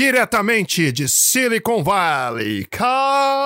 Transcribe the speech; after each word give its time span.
diretamente 0.00 0.90
de 0.92 1.06
Silicon 1.06 1.82
Valley, 1.84 2.64
Califórnia. 2.70 3.36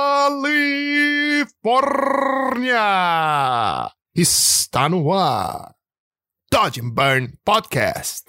Está 4.14 4.88
no 4.88 5.12
ar. 5.12 5.74
Dodge 6.48 6.80
and 6.80 6.90
Burn 6.90 7.34
Podcast. 7.44 8.22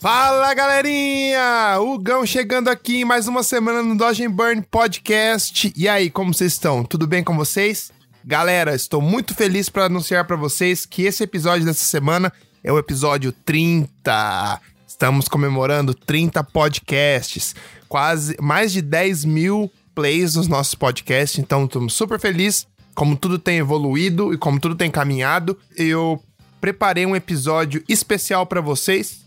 Fala 0.00 0.54
galerinha! 0.54 1.78
O 1.80 1.98
Gão 1.98 2.24
chegando 2.24 2.68
aqui 2.68 3.02
em 3.02 3.04
mais 3.04 3.28
uma 3.28 3.42
semana 3.42 3.82
no 3.82 3.94
Dodge 3.94 4.24
and 4.24 4.30
Burn 4.30 4.62
Podcast. 4.70 5.70
E 5.76 5.86
aí, 5.86 6.08
como 6.08 6.32
vocês 6.32 6.54
estão? 6.54 6.82
Tudo 6.82 7.06
bem 7.06 7.22
com 7.22 7.36
vocês? 7.36 7.92
Galera, 8.24 8.74
estou 8.74 9.00
muito 9.00 9.34
feliz 9.34 9.68
para 9.68 9.84
anunciar 9.84 10.24
para 10.24 10.36
vocês 10.36 10.86
que 10.86 11.02
esse 11.02 11.22
episódio 11.22 11.66
dessa 11.66 11.84
semana 11.84 12.32
é 12.62 12.72
o 12.72 12.78
episódio 12.78 13.32
30. 13.32 14.60
Estamos 14.86 15.28
comemorando 15.28 15.94
30 15.94 16.42
podcasts, 16.44 17.54
quase 17.88 18.36
mais 18.40 18.72
de 18.72 18.80
10 18.80 19.24
mil 19.24 19.70
plays 19.94 20.36
nos 20.36 20.48
nossos 20.48 20.74
podcasts, 20.74 21.38
então 21.38 21.64
estamos 21.64 21.92
super 21.94 22.18
felizes 22.18 22.66
como 22.94 23.16
tudo 23.16 23.38
tem 23.38 23.58
evoluído 23.58 24.32
e 24.32 24.38
como 24.38 24.58
tudo 24.58 24.74
tem 24.74 24.90
caminhado. 24.90 25.58
Eu 25.76 26.22
preparei 26.60 27.04
um 27.04 27.14
episódio 27.14 27.84
especial 27.88 28.46
para 28.46 28.60
vocês 28.60 29.24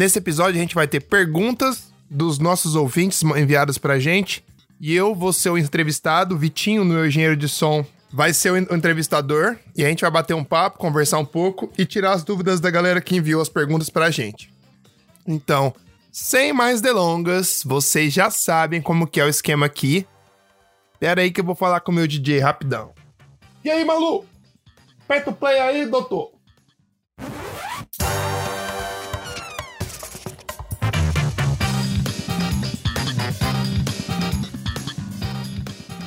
Nesse 0.00 0.18
episódio 0.18 0.58
a 0.58 0.62
gente 0.62 0.74
vai 0.74 0.88
ter 0.88 1.00
perguntas 1.00 1.92
dos 2.08 2.38
nossos 2.38 2.74
ouvintes 2.74 3.22
enviadas 3.22 3.76
pra 3.76 3.98
gente. 3.98 4.42
E 4.80 4.94
eu 4.94 5.14
vou 5.14 5.30
ser 5.32 5.50
o 5.50 5.58
entrevistado, 5.58 6.38
Vitinho, 6.38 6.84
meu 6.84 7.06
engenheiro 7.06 7.36
de 7.36 7.48
som, 7.48 7.84
vai 8.12 8.32
ser 8.32 8.50
o 8.50 8.56
entrevistador. 8.56 9.56
E 9.76 9.84
a 9.84 9.88
gente 9.88 10.02
vai 10.02 10.10
bater 10.10 10.34
um 10.34 10.44
papo, 10.44 10.78
conversar 10.78 11.18
um 11.18 11.24
pouco 11.24 11.72
e 11.78 11.86
tirar 11.86 12.12
as 12.12 12.24
dúvidas 12.24 12.60
da 12.60 12.70
galera 12.70 13.00
que 13.00 13.16
enviou 13.16 13.40
as 13.40 13.48
perguntas 13.48 13.88
pra 13.88 14.10
gente. 14.10 14.52
Então, 15.26 15.74
sem 16.10 16.52
mais 16.52 16.80
delongas, 16.80 17.62
vocês 17.64 18.12
já 18.12 18.30
sabem 18.30 18.82
como 18.82 19.06
que 19.06 19.20
é 19.20 19.24
o 19.24 19.28
esquema 19.28 19.66
aqui. 19.66 20.06
Pera 20.98 21.22
aí 21.22 21.30
que 21.30 21.40
eu 21.40 21.44
vou 21.44 21.54
falar 21.54 21.80
com 21.80 21.92
o 21.92 21.94
meu 21.94 22.06
DJ 22.06 22.40
rapidão. 22.40 22.92
E 23.64 23.70
aí, 23.70 23.84
Malu? 23.84 24.24
Aperta 25.04 25.30
o 25.30 25.34
play 25.34 25.58
aí, 25.58 25.86
doutor. 25.86 26.32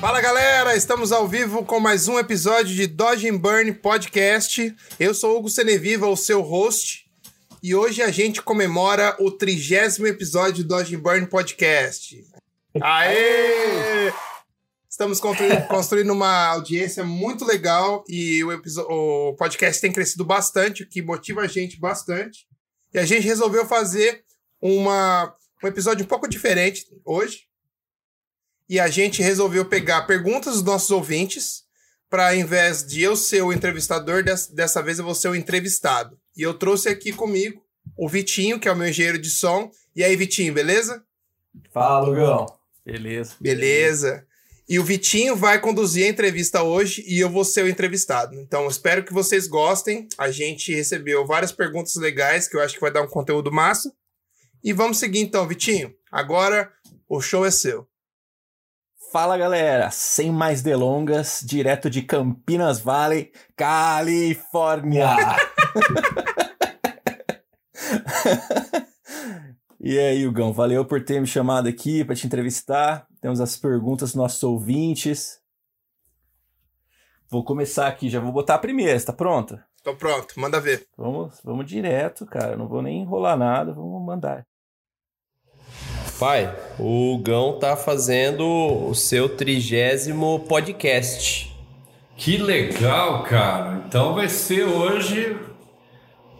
Fala 0.04 0.20
galera, 0.20 0.76
estamos 0.76 1.14
ao 1.14 1.26
vivo 1.26 1.64
com 1.64 1.80
mais 1.80 2.10
um 2.10 2.20
episódio 2.20 2.76
de 2.76 2.88
Dodge 2.88 3.30
and 3.30 3.38
Burn 3.38 3.72
Podcast. 3.72 4.76
Eu 5.00 5.14
sou 5.14 5.38
Hugo 5.38 5.48
Seneviva, 5.48 6.06
o 6.10 6.18
seu 6.18 6.42
host, 6.42 7.10
e 7.64 7.74
hoje 7.74 8.02
a 8.02 8.12
gente 8.12 8.42
comemora 8.42 9.16
o 9.18 9.32
trigésimo 9.32 10.06
episódio 10.06 10.62
do 10.62 10.68
Dodge 10.68 10.98
and 10.98 11.00
Burn 11.00 11.26
Podcast. 11.28 12.22
Aê! 12.82 14.12
Estamos 14.90 15.22
construindo, 15.22 15.68
construindo 15.72 16.12
uma 16.12 16.48
audiência 16.48 17.06
muito 17.06 17.46
legal 17.46 18.04
e 18.10 18.44
o, 18.44 18.50
o 18.90 19.36
podcast 19.38 19.80
tem 19.80 19.94
crescido 19.94 20.26
bastante, 20.26 20.84
o 20.84 20.90
que 20.90 21.02
motiva 21.02 21.44
a 21.44 21.48
gente 21.48 21.80
bastante. 21.80 22.46
E 22.94 23.00
a 23.00 23.06
gente 23.06 23.26
resolveu 23.26 23.66
fazer 23.66 24.26
uma, 24.62 25.34
um 25.64 25.68
episódio 25.70 26.04
um 26.04 26.10
pouco 26.10 26.28
diferente 26.28 26.86
hoje 27.06 27.53
e 28.70 28.80
a 28.80 28.88
gente 28.88 29.22
resolveu 29.22 29.66
pegar 29.66 30.04
perguntas 30.04 30.56
dos 30.56 30.64
nossos 30.64 30.92
ouvintes 30.92 31.64
para, 32.10 32.30
ao 32.30 32.36
invés 32.36 32.86
de 32.86 33.02
eu 33.02 33.16
ser 33.16 33.42
o 33.42 33.52
entrevistador, 33.52 34.24
dessa 34.24 34.82
vez 34.82 35.00
eu 35.00 35.06
vou 35.06 35.16
ser 35.16 35.30
o 35.30 35.36
entrevistado. 35.36 36.18
E 36.38 36.42
eu 36.42 36.54
trouxe 36.54 36.90
aqui 36.90 37.12
comigo 37.12 37.62
o 37.98 38.08
Vitinho, 38.08 38.60
que 38.60 38.68
é 38.68 38.72
o 38.72 38.76
meu 38.76 38.88
engenheiro 38.88 39.20
de 39.20 39.30
som. 39.30 39.72
E 39.96 40.04
aí, 40.04 40.16
Vitinho, 40.16 40.54
beleza? 40.54 41.04
Fala, 41.72 42.08
Lugão. 42.08 42.46
Beleza. 42.86 43.36
Beleza. 43.40 44.26
E 44.68 44.80
o 44.80 44.84
Vitinho 44.84 45.36
vai 45.36 45.60
conduzir 45.60 46.06
a 46.06 46.10
entrevista 46.10 46.64
hoje 46.64 47.04
e 47.06 47.20
eu 47.20 47.30
vou 47.30 47.44
ser 47.44 47.64
o 47.64 47.68
entrevistado. 47.68 48.36
Então, 48.36 48.68
espero 48.68 49.04
que 49.04 49.14
vocês 49.14 49.48
gostem. 49.48 50.08
A 50.18 50.32
gente 50.32 50.74
recebeu 50.74 51.26
várias 51.26 51.52
perguntas 51.52 51.96
legais 51.96 52.48
que 52.48 52.56
eu 52.56 52.62
acho 52.62 52.76
que 52.76 52.82
vai 52.82 52.92
dar 52.92 53.02
um 53.02 53.10
conteúdo 53.10 53.52
massa. 53.52 53.92
E 54.64 54.72
vamos 54.72 54.98
seguir 54.98 55.20
então, 55.20 55.48
Vitinho. 55.48 55.94
Agora 56.12 56.72
o 57.10 57.20
show 57.22 57.46
é 57.46 57.52
seu. 57.52 57.88
Fala 59.14 59.38
galera, 59.38 59.92
sem 59.92 60.32
mais 60.32 60.64
delongas, 60.64 61.44
direto 61.46 61.88
de 61.88 62.02
Campinas 62.02 62.80
Valley, 62.80 63.32
Califórnia. 63.56 65.06
e 69.80 70.00
aí, 70.00 70.26
Hugão, 70.26 70.52
valeu 70.52 70.84
por 70.84 71.06
ter 71.06 71.22
me 71.22 71.28
chamado 71.28 71.70
aqui 71.70 72.04
para 72.04 72.16
te 72.16 72.26
entrevistar. 72.26 73.06
Temos 73.22 73.40
as 73.40 73.56
perguntas 73.56 74.10
dos 74.10 74.16
nossos 74.16 74.42
ouvintes. 74.42 75.40
Vou 77.30 77.44
começar 77.44 77.86
aqui, 77.86 78.10
já 78.10 78.20
vou 78.20 78.32
botar 78.32 78.56
a 78.56 78.60
primeira, 78.60 78.96
está 78.96 79.14
pronta? 79.14 79.64
Tô 79.84 79.96
pronto, 79.96 80.34
manda 80.40 80.60
ver. 80.60 80.88
Vamos, 80.98 81.40
vamos 81.44 81.68
direto, 81.68 82.26
cara, 82.26 82.58
não 82.58 82.68
vou 82.68 82.82
nem 82.82 83.04
enrolar 83.04 83.38
nada, 83.38 83.74
vamos 83.74 84.04
mandar. 84.04 84.44
Pai, 86.24 86.56
o 86.80 87.18
Gão 87.18 87.60
tá 87.60 87.76
fazendo 87.76 88.48
o 88.88 88.96
seu 88.96 89.28
trigésimo 89.28 90.40
podcast. 90.48 91.54
Que 92.16 92.38
legal, 92.38 93.24
cara. 93.24 93.84
Então 93.86 94.14
vai 94.14 94.30
ser 94.30 94.64
hoje 94.64 95.38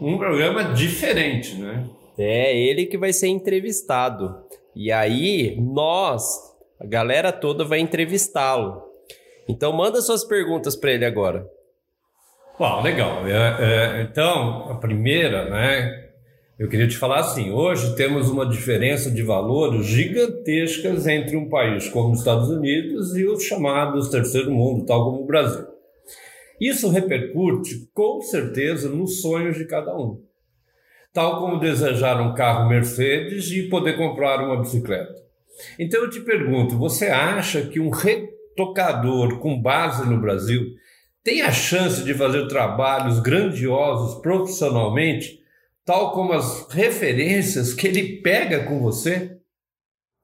um 0.00 0.16
programa 0.16 0.72
diferente, 0.72 1.56
né? 1.56 1.84
É, 2.16 2.58
ele 2.58 2.86
que 2.86 2.96
vai 2.96 3.12
ser 3.12 3.28
entrevistado. 3.28 4.34
E 4.74 4.90
aí, 4.90 5.54
nós, 5.60 6.34
a 6.80 6.86
galera 6.86 7.30
toda 7.30 7.62
vai 7.62 7.78
entrevistá-lo. 7.78 8.82
Então 9.46 9.70
manda 9.70 10.00
suas 10.00 10.24
perguntas 10.24 10.74
para 10.74 10.92
ele 10.92 11.04
agora. 11.04 11.46
Uau, 12.58 12.80
legal. 12.82 13.28
É, 13.28 13.98
é, 13.98 14.02
então, 14.02 14.70
a 14.70 14.76
primeira, 14.76 15.50
né? 15.50 16.04
Eu 16.56 16.68
queria 16.68 16.86
te 16.86 16.96
falar 16.96 17.20
assim: 17.20 17.50
hoje 17.50 17.96
temos 17.96 18.30
uma 18.30 18.48
diferença 18.48 19.10
de 19.10 19.22
valores 19.22 19.86
gigantescas 19.86 21.04
entre 21.06 21.36
um 21.36 21.48
país 21.48 21.88
como 21.88 22.12
os 22.12 22.20
Estados 22.20 22.48
Unidos 22.48 23.16
e 23.16 23.24
os 23.24 23.42
chamados 23.42 24.08
terceiro 24.08 24.52
mundo, 24.52 24.86
tal 24.86 25.04
como 25.04 25.22
o 25.22 25.26
Brasil. 25.26 25.66
Isso 26.60 26.88
repercute 26.88 27.88
com 27.92 28.20
certeza 28.20 28.88
nos 28.88 29.20
sonhos 29.20 29.56
de 29.56 29.64
cada 29.66 29.96
um. 29.96 30.22
Tal 31.12 31.40
como 31.40 31.58
desejar 31.58 32.20
um 32.20 32.34
carro 32.34 32.68
Mercedes 32.68 33.50
e 33.50 33.68
poder 33.68 33.96
comprar 33.96 34.40
uma 34.40 34.60
bicicleta. 34.60 35.12
Então 35.76 36.04
eu 36.04 36.10
te 36.10 36.20
pergunto: 36.20 36.78
você 36.78 37.06
acha 37.06 37.62
que 37.62 37.80
um 37.80 37.90
retocador 37.90 39.40
com 39.40 39.60
base 39.60 40.08
no 40.08 40.20
Brasil 40.20 40.66
tem 41.24 41.42
a 41.42 41.50
chance 41.50 42.04
de 42.04 42.14
fazer 42.14 42.46
trabalhos 42.46 43.18
grandiosos 43.18 44.20
profissionalmente? 44.22 45.42
Tal 45.84 46.12
como 46.12 46.32
as 46.32 46.66
referências 46.72 47.74
que 47.74 47.86
ele 47.86 48.22
pega 48.22 48.64
com 48.64 48.80
você? 48.80 49.38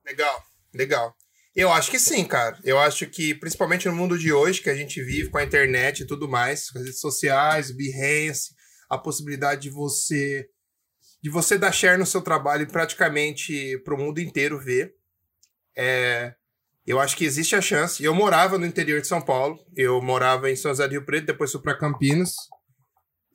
Legal, 0.05 0.43
legal. 0.75 1.15
Eu 1.55 1.73
acho 1.73 1.91
que 1.91 1.99
sim, 1.99 2.25
cara. 2.25 2.59
Eu 2.65 2.79
acho 2.79 3.07
que, 3.07 3.35
principalmente 3.35 3.89
no 3.89 3.95
mundo 3.95 4.19
de 4.19 4.33
hoje, 4.33 4.63
que 4.63 4.71
a 4.71 4.75
gente 4.75 5.03
vive 5.03 5.31
com 5.31 5.39
a 5.39 5.45
internet 5.45 6.01
e 6.01 6.07
tudo 6.07 6.29
mais, 6.29 6.69
as 6.75 6.83
redes 6.83 7.01
sociais, 7.01 7.71
o 7.71 7.77
Behance, 7.77 8.55
a 8.89 8.97
possibilidade 8.97 9.63
de 9.63 9.71
você 9.71 10.49
de 11.23 11.29
você 11.29 11.59
dar 11.59 11.71
share 11.71 11.99
no 11.99 12.07
seu 12.07 12.23
trabalho 12.23 12.67
praticamente 12.67 13.79
para 13.85 13.95
o 13.95 13.99
mundo 13.99 14.21
inteiro 14.21 14.59
ver. 14.59 14.95
É, 15.77 16.35
eu 16.87 16.99
acho 16.99 17.15
que 17.15 17.25
existe 17.25 17.55
a 17.55 17.61
chance. 17.61 18.03
Eu 18.03 18.15
morava 18.15 18.57
no 18.57 18.65
interior 18.65 19.01
de 19.01 19.07
São 19.07 19.21
Paulo, 19.21 19.59
eu 19.77 20.01
morava 20.01 20.51
em 20.51 20.57
São 20.57 20.71
José 20.71 20.89
do 20.89 20.93
Rio 20.93 21.05
Preto, 21.05 21.27
depois 21.27 21.53
fui 21.53 21.61
para 21.61 21.77
Campinas, 21.77 22.35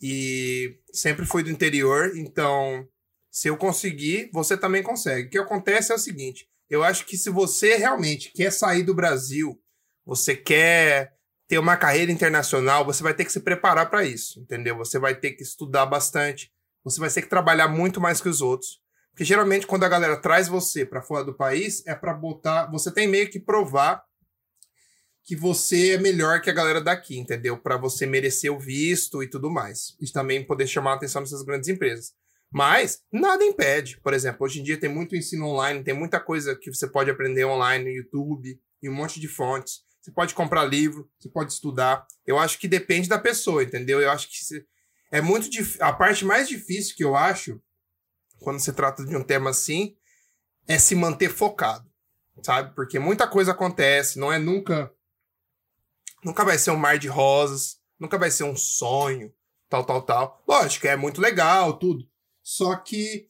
e 0.01 0.79
sempre 0.93 1.25
fui 1.25 1.43
do 1.43 1.49
interior, 1.49 2.15
então 2.15 2.87
se 3.31 3.49
eu 3.49 3.57
conseguir, 3.57 4.29
você 4.31 4.55
também 4.57 4.81
consegue. 4.81 5.27
O 5.27 5.29
que 5.29 5.37
acontece 5.37 5.91
é 5.91 5.95
o 5.95 5.99
seguinte: 5.99 6.47
eu 6.69 6.83
acho 6.83 7.05
que 7.05 7.17
se 7.17 7.29
você 7.29 7.75
realmente 7.75 8.31
quer 8.33 8.51
sair 8.51 8.83
do 8.83 8.93
Brasil, 8.93 9.59
você 10.05 10.35
quer 10.35 11.13
ter 11.47 11.59
uma 11.59 11.77
carreira 11.77 12.11
internacional, 12.11 12.85
você 12.85 13.03
vai 13.03 13.13
ter 13.13 13.25
que 13.25 13.31
se 13.31 13.39
preparar 13.39 13.89
para 13.89 14.03
isso, 14.03 14.39
entendeu? 14.39 14.77
Você 14.77 14.97
vai 14.97 15.15
ter 15.15 15.31
que 15.31 15.43
estudar 15.43 15.85
bastante, 15.85 16.51
você 16.83 16.99
vai 16.99 17.09
ter 17.09 17.21
que 17.21 17.29
trabalhar 17.29 17.67
muito 17.67 18.01
mais 18.01 18.19
que 18.19 18.29
os 18.29 18.41
outros. 18.41 18.79
Porque 19.11 19.23
geralmente 19.23 19.67
quando 19.67 19.83
a 19.83 19.89
galera 19.89 20.17
traz 20.17 20.47
você 20.47 20.85
para 20.85 21.01
fora 21.01 21.23
do 21.23 21.33
país, 21.33 21.85
é 21.85 21.95
para 21.95 22.13
botar, 22.13 22.69
você 22.71 22.91
tem 22.91 23.07
meio 23.07 23.29
que 23.29 23.39
provar 23.39 24.03
que 25.25 25.35
você 25.35 25.91
é 25.91 25.97
melhor 25.97 26.39
que 26.39 26.51
a 26.51 26.53
galera 26.53 26.79
daqui, 26.79 27.17
entendeu? 27.17 27.57
Para 27.57 27.77
você 27.77 28.05
merecer 28.05 28.53
o 28.53 28.59
visto 28.59 29.23
e 29.23 29.27
tudo 29.27 29.49
mais. 29.49 29.95
E 29.99 30.09
também 30.11 30.45
poder 30.45 30.67
chamar 30.67 30.91
a 30.91 30.95
atenção 30.95 31.23
dessas 31.23 31.41
grandes 31.41 31.67
empresas. 31.67 32.13
Mas 32.51 33.01
nada 33.11 33.43
impede. 33.43 33.99
Por 34.01 34.13
exemplo, 34.13 34.45
hoje 34.45 34.59
em 34.59 34.63
dia 34.63 34.79
tem 34.79 34.89
muito 34.89 35.15
ensino 35.15 35.47
online, 35.47 35.83
tem 35.83 35.95
muita 35.95 36.19
coisa 36.19 36.55
que 36.55 36.71
você 36.71 36.87
pode 36.87 37.09
aprender 37.09 37.43
online 37.43 37.83
no 37.83 37.89
YouTube 37.89 38.59
e 38.83 38.87
um 38.89 38.93
monte 38.93 39.19
de 39.19 39.27
fontes. 39.27 39.83
você 39.99 40.11
pode 40.11 40.35
comprar 40.35 40.63
livro, 40.63 41.09
você 41.19 41.27
pode 41.27 41.51
estudar. 41.51 42.05
Eu 42.23 42.37
acho 42.37 42.59
que 42.59 42.67
depende 42.67 43.09
da 43.09 43.17
pessoa, 43.17 43.63
entendeu? 43.63 43.99
Eu 43.99 44.11
acho 44.11 44.29
que 44.29 44.35
é 45.11 45.21
muito 45.21 45.49
dif... 45.49 45.81
a 45.81 45.91
parte 45.91 46.23
mais 46.23 46.47
difícil 46.47 46.95
que 46.95 47.03
eu 47.03 47.15
acho 47.15 47.59
quando 48.39 48.59
se 48.59 48.71
trata 48.73 49.03
de 49.03 49.15
um 49.15 49.23
tema 49.23 49.49
assim 49.49 49.95
é 50.67 50.77
se 50.77 50.93
manter 50.93 51.29
focado, 51.29 51.89
sabe? 52.43 52.75
Porque 52.75 52.99
muita 52.99 53.27
coisa 53.27 53.53
acontece, 53.53 54.19
não 54.19 54.31
é 54.31 54.37
nunca 54.37 54.91
nunca 56.25 56.43
vai 56.43 56.57
ser 56.57 56.71
um 56.71 56.77
mar 56.77 56.97
de 56.97 57.07
rosas, 57.07 57.77
nunca 57.99 58.17
vai 58.17 58.31
ser 58.31 58.43
um 58.43 58.55
sonho, 58.55 59.31
tal, 59.69 59.85
tal, 59.85 60.01
tal. 60.01 60.43
Lógico, 60.47 60.87
é 60.87 60.95
muito 60.95 61.21
legal, 61.21 61.77
tudo. 61.77 62.03
Só 62.43 62.75
que 62.75 63.27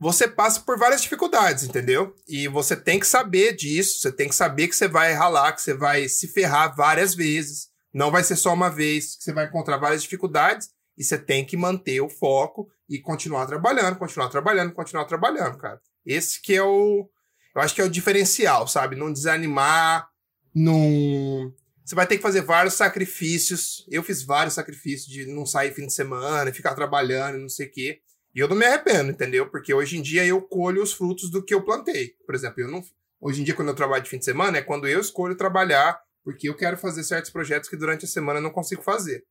você 0.00 0.26
passa 0.26 0.60
por 0.60 0.78
várias 0.78 1.02
dificuldades, 1.02 1.64
entendeu? 1.64 2.14
E 2.26 2.48
você 2.48 2.74
tem 2.74 2.98
que 2.98 3.06
saber 3.06 3.54
disso, 3.54 4.00
você 4.00 4.10
tem 4.10 4.28
que 4.28 4.34
saber 4.34 4.68
que 4.68 4.76
você 4.76 4.88
vai 4.88 5.12
ralar, 5.12 5.52
que 5.52 5.60
você 5.60 5.74
vai 5.74 6.08
se 6.08 6.26
ferrar 6.28 6.74
várias 6.74 7.14
vezes. 7.14 7.68
Não 7.92 8.10
vai 8.10 8.24
ser 8.24 8.36
só 8.36 8.54
uma 8.54 8.70
vez, 8.70 9.16
que 9.16 9.24
você 9.24 9.32
vai 9.32 9.46
encontrar 9.46 9.76
várias 9.76 10.02
dificuldades 10.02 10.70
e 10.96 11.04
você 11.04 11.18
tem 11.18 11.44
que 11.44 11.56
manter 11.56 12.00
o 12.00 12.08
foco 12.08 12.68
e 12.88 12.98
continuar 12.98 13.46
trabalhando, 13.46 13.98
continuar 13.98 14.28
trabalhando, 14.28 14.72
continuar 14.72 15.04
trabalhando, 15.04 15.58
cara. 15.58 15.80
Esse 16.04 16.40
que 16.40 16.54
é 16.54 16.62
o. 16.62 17.08
Eu 17.54 17.60
acho 17.60 17.74
que 17.74 17.80
é 17.80 17.84
o 17.84 17.90
diferencial, 17.90 18.66
sabe? 18.66 18.96
Não 18.96 19.12
desanimar, 19.12 20.08
não. 20.54 21.52
Você 21.88 21.94
vai 21.94 22.06
ter 22.06 22.18
que 22.18 22.22
fazer 22.22 22.42
vários 22.42 22.74
sacrifícios. 22.74 23.86
Eu 23.90 24.02
fiz 24.02 24.22
vários 24.22 24.52
sacrifícios 24.52 25.10
de 25.10 25.24
não 25.24 25.46
sair 25.46 25.72
fim 25.72 25.86
de 25.86 25.94
semana, 25.94 26.52
ficar 26.52 26.74
trabalhando, 26.74 27.38
não 27.38 27.48
sei 27.48 27.66
o 27.66 27.70
quê. 27.70 28.02
E 28.34 28.40
eu 28.40 28.46
não 28.46 28.54
me 28.54 28.66
arrependo, 28.66 29.10
entendeu? 29.10 29.48
Porque 29.48 29.72
hoje 29.72 29.96
em 29.96 30.02
dia 30.02 30.22
eu 30.22 30.42
colho 30.42 30.82
os 30.82 30.92
frutos 30.92 31.30
do 31.30 31.42
que 31.42 31.54
eu 31.54 31.64
plantei. 31.64 32.10
Por 32.26 32.34
exemplo, 32.34 32.60
eu 32.60 32.68
não. 32.68 32.84
Hoje 33.18 33.40
em 33.40 33.44
dia, 33.44 33.54
quando 33.54 33.68
eu 33.68 33.74
trabalho 33.74 34.02
de 34.02 34.10
fim 34.10 34.18
de 34.18 34.26
semana, 34.26 34.58
é 34.58 34.62
quando 34.62 34.86
eu 34.86 35.00
escolho 35.00 35.34
trabalhar, 35.34 35.98
porque 36.22 36.46
eu 36.46 36.54
quero 36.54 36.76
fazer 36.76 37.02
certos 37.04 37.30
projetos 37.30 37.70
que 37.70 37.76
durante 37.76 38.04
a 38.04 38.08
semana 38.08 38.38
eu 38.38 38.42
não 38.42 38.50
consigo 38.50 38.82
fazer. 38.82 39.24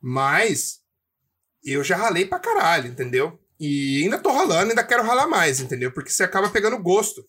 Mas 0.00 0.80
eu 1.64 1.82
já 1.82 1.96
ralei 1.96 2.26
pra 2.26 2.38
caralho, 2.38 2.88
entendeu? 2.88 3.40
E 3.58 4.04
ainda 4.04 4.20
tô 4.20 4.30
ralando, 4.30 4.70
ainda 4.70 4.84
quero 4.84 5.02
ralar 5.02 5.26
mais, 5.26 5.58
entendeu? 5.58 5.90
Porque 5.90 6.10
você 6.10 6.22
acaba 6.22 6.48
pegando 6.48 6.80
gosto 6.80 7.28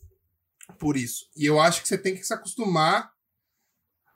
por 0.78 0.96
isso. 0.96 1.26
E 1.36 1.44
eu 1.44 1.60
acho 1.60 1.82
que 1.82 1.88
você 1.88 1.98
tem 1.98 2.14
que 2.14 2.24
se 2.24 2.36
acostumar 2.36 3.12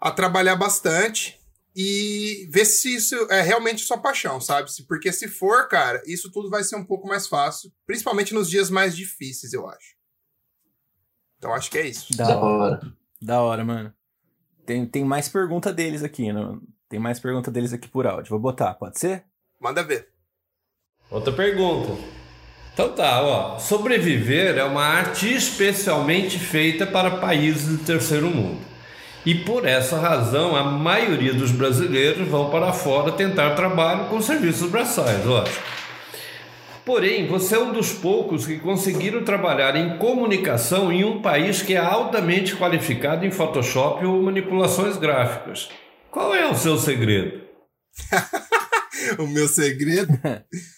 a 0.04 0.12
trabalhar 0.12 0.58
bastante 0.58 1.40
e 1.74 2.46
ver 2.52 2.66
se 2.66 2.94
isso 2.94 3.16
é 3.32 3.42
realmente 3.42 3.82
sua 3.82 3.98
paixão, 3.98 4.42
sabe? 4.42 4.70
Porque 4.86 5.14
se 5.14 5.30
for, 5.30 5.70
cara, 5.70 6.04
isso 6.06 6.30
tudo 6.30 6.50
vai 6.50 6.62
ser 6.62 6.76
um 6.76 6.84
pouco 6.84 7.08
mais 7.08 7.26
fácil, 7.26 7.72
principalmente 7.86 8.34
nos 8.34 8.50
dias 8.50 8.70
mais 8.70 8.98
difíceis, 8.98 9.54
eu 9.54 9.66
acho. 9.66 9.96
Então 11.38 11.54
acho 11.54 11.72
que 11.72 11.78
é 11.78 11.88
isso. 11.88 12.16
Da 12.18 12.38
hora. 12.38 12.94
Da 13.22 13.42
hora, 13.42 13.64
mano. 13.64 13.94
Tem, 14.66 14.86
tem 14.86 15.06
mais 15.06 15.30
pergunta 15.30 15.72
deles 15.72 16.04
aqui, 16.04 16.34
não? 16.34 16.62
Tem 16.90 17.00
mais 17.00 17.18
pergunta 17.18 17.50
deles 17.50 17.72
aqui 17.72 17.88
por 17.88 18.06
áudio. 18.06 18.30
Vou 18.32 18.40
botar, 18.40 18.74
pode 18.74 19.00
ser? 19.00 19.24
Manda 19.60 19.84
ver. 19.84 20.10
Outra 21.10 21.32
pergunta. 21.32 21.98
Então 22.74 22.94
tá, 22.94 23.22
ó. 23.22 23.58
Sobreviver 23.58 24.58
é 24.58 24.64
uma 24.66 24.84
arte 24.84 25.34
especialmente 25.34 26.38
feita 26.38 26.86
para 26.86 27.20
países 27.20 27.78
do 27.78 27.86
terceiro 27.86 28.30
mundo. 28.30 28.73
E 29.26 29.36
por 29.36 29.66
essa 29.66 29.98
razão, 29.98 30.56
a 30.56 30.64
maioria 30.64 31.34
dos 31.34 31.52
brasileiros 31.52 32.28
vão 32.28 32.50
para 32.50 32.74
fora 32.74 33.12
tentar 33.14 33.56
trabalho 33.56 34.10
com 34.10 34.22
serviços 34.22 34.70
braçais, 34.70 35.24
lógico. 35.24 35.64
Porém, 36.86 37.28
você 37.28 37.56
é 37.56 37.60
um 37.60 37.72
dos 37.72 37.94
poucos 37.94 38.46
que 38.46 38.60
conseguiram 38.60 39.24
trabalhar 39.24 39.76
em 39.78 39.98
comunicação 39.98 40.92
em 40.92 41.06
um 41.06 41.22
país 41.22 41.62
que 41.62 41.74
é 41.74 41.78
altamente 41.78 42.58
qualificado 42.58 43.26
em 43.26 43.32
Photoshop 43.32 44.06
ou 44.06 44.22
manipulações 44.22 44.98
gráficas. 44.98 45.70
Qual 46.12 46.36
é 46.36 46.46
o 46.46 46.56
seu 46.56 46.78
segredo? 46.78 47.42
o 49.18 49.28
meu 49.28 49.48
segredo? 49.48 50.12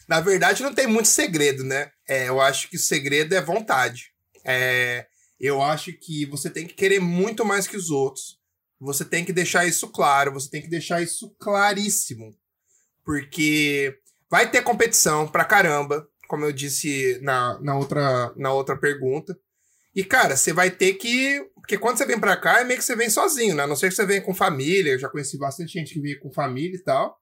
Na 0.07 0.21
verdade, 0.21 0.62
não 0.62 0.74
tem 0.74 0.86
muito 0.86 1.07
segredo, 1.07 1.63
né? 1.63 1.89
É, 2.07 2.30
eu 2.30 2.39
acho 2.39 2.69
que 2.69 2.75
o 2.75 2.80
segredo 2.80 3.33
é 3.33 3.42
vontade. 3.42 4.12
É, 4.45 5.07
eu 5.39 5.61
acho 5.61 5.93
que 5.93 6.25
você 6.25 6.49
tem 6.49 6.65
que 6.65 6.73
querer 6.73 6.99
muito 6.99 7.43
mais 7.45 7.67
que 7.67 7.77
os 7.77 7.89
outros. 7.89 8.39
Você 8.79 9.05
tem 9.05 9.23
que 9.23 9.33
deixar 9.33 9.65
isso 9.65 9.87
claro, 9.89 10.33
você 10.33 10.49
tem 10.49 10.61
que 10.61 10.69
deixar 10.69 11.01
isso 11.01 11.35
claríssimo. 11.39 12.35
Porque 13.03 13.97
vai 14.29 14.49
ter 14.49 14.63
competição 14.63 15.27
pra 15.27 15.45
caramba, 15.45 16.07
como 16.27 16.45
eu 16.45 16.51
disse 16.51 17.19
na, 17.21 17.59
na, 17.61 17.77
outra, 17.77 18.33
na 18.35 18.51
outra 18.51 18.77
pergunta. 18.77 19.37
E, 19.95 20.03
cara, 20.03 20.35
você 20.35 20.51
vai 20.51 20.69
ter 20.69 20.95
que. 20.95 21.41
Porque 21.55 21.77
quando 21.77 21.97
você 21.97 22.05
vem 22.05 22.19
pra 22.19 22.35
cá, 22.35 22.59
é 22.59 22.63
meio 22.63 22.77
que 22.79 22.85
você 22.85 22.95
vem 22.95 23.09
sozinho, 23.09 23.55
né? 23.55 23.63
A 23.63 23.67
não 23.67 23.75
ser 23.75 23.89
que 23.89 23.95
você 23.95 24.05
venha 24.05 24.21
com 24.21 24.35
família. 24.35 24.91
Eu 24.91 24.99
já 24.99 25.07
conheci 25.07 25.37
bastante 25.37 25.71
gente 25.71 25.93
que 25.93 26.01
veio 26.01 26.19
com 26.19 26.33
família 26.33 26.75
e 26.75 26.83
tal. 26.83 27.17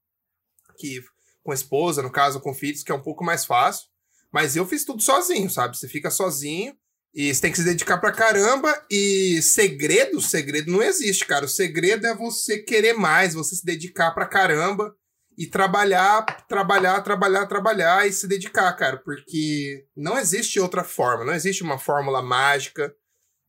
Que, 0.77 1.03
com 1.43 1.53
esposa, 1.53 2.01
no 2.01 2.11
caso, 2.11 2.39
com 2.39 2.53
filhos, 2.53 2.81
que 2.83 2.91
é 2.91 2.95
um 2.95 3.01
pouco 3.01 3.23
mais 3.23 3.45
fácil. 3.45 3.87
Mas 4.31 4.55
eu 4.55 4.65
fiz 4.65 4.83
tudo 4.83 5.03
sozinho, 5.03 5.49
sabe? 5.49 5.77
Você 5.77 5.87
fica 5.87 6.09
sozinho. 6.09 6.75
E 7.13 7.33
você 7.33 7.41
tem 7.41 7.51
que 7.51 7.57
se 7.57 7.63
dedicar 7.63 7.99
pra 7.99 8.11
caramba. 8.11 8.73
E 8.89 9.41
segredo, 9.41 10.19
segredo 10.19 10.71
não 10.71 10.81
existe, 10.81 11.25
cara. 11.25 11.45
O 11.45 11.49
segredo 11.49 12.07
é 12.07 12.15
você 12.15 12.59
querer 12.59 12.93
mais, 12.93 13.33
você 13.33 13.55
se 13.55 13.65
dedicar 13.65 14.11
pra 14.11 14.25
caramba 14.25 14.95
e 15.37 15.47
trabalhar, 15.47 16.23
trabalhar, 16.47 17.01
trabalhar, 17.01 17.45
trabalhar 17.45 18.07
e 18.07 18.13
se 18.13 18.27
dedicar, 18.27 18.71
cara. 18.73 18.97
Porque 18.97 19.85
não 19.95 20.17
existe 20.17 20.59
outra 20.59 20.83
forma, 20.83 21.23
não 21.23 21.33
existe 21.33 21.61
uma 21.61 21.77
fórmula 21.77 22.21
mágica. 22.21 22.93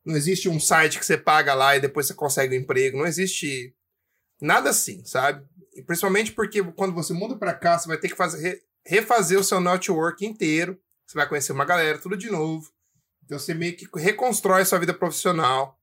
Não 0.05 0.15
existe 0.15 0.49
um 0.51 0.61
site 0.61 0.99
que 0.99 1.07
você 1.07 1.17
paga 1.17 1.55
lá 1.55 1.77
e 1.77 1.81
depois 1.81 2.07
você 2.07 2.15
consegue 2.15 2.55
um 2.55 2.61
emprego. 2.61 2.99
Não 2.99 3.07
existe 3.07 3.75
nada 4.41 4.69
assim, 4.69 5.03
sabe? 5.07 5.47
E 5.75 5.83
principalmente 5.83 6.33
porque 6.33 6.63
quando 6.63 6.95
você 6.95 7.15
muda 7.15 7.39
para 7.39 7.55
cá, 7.55 7.79
você 7.79 7.89
vai 7.89 7.97
ter 7.97 8.09
que 8.09 8.17
fazer, 8.17 8.63
refazer 8.87 9.39
o 9.39 9.45
seu 9.45 9.61
network 9.61 10.25
inteiro. 10.25 10.79
Você 11.07 11.17
vai 11.17 11.27
conhecer 11.27 11.53
uma 11.53 11.65
galera, 11.65 11.99
tudo 11.99 12.19
de 12.19 12.31
novo. 12.31 12.74
Então 13.25 13.39
você 13.39 13.55
meio 13.55 13.77
que 13.77 13.89
reconstrói 13.97 14.65
sua 14.65 14.79
vida 14.79 14.95
profissional. 14.95 15.79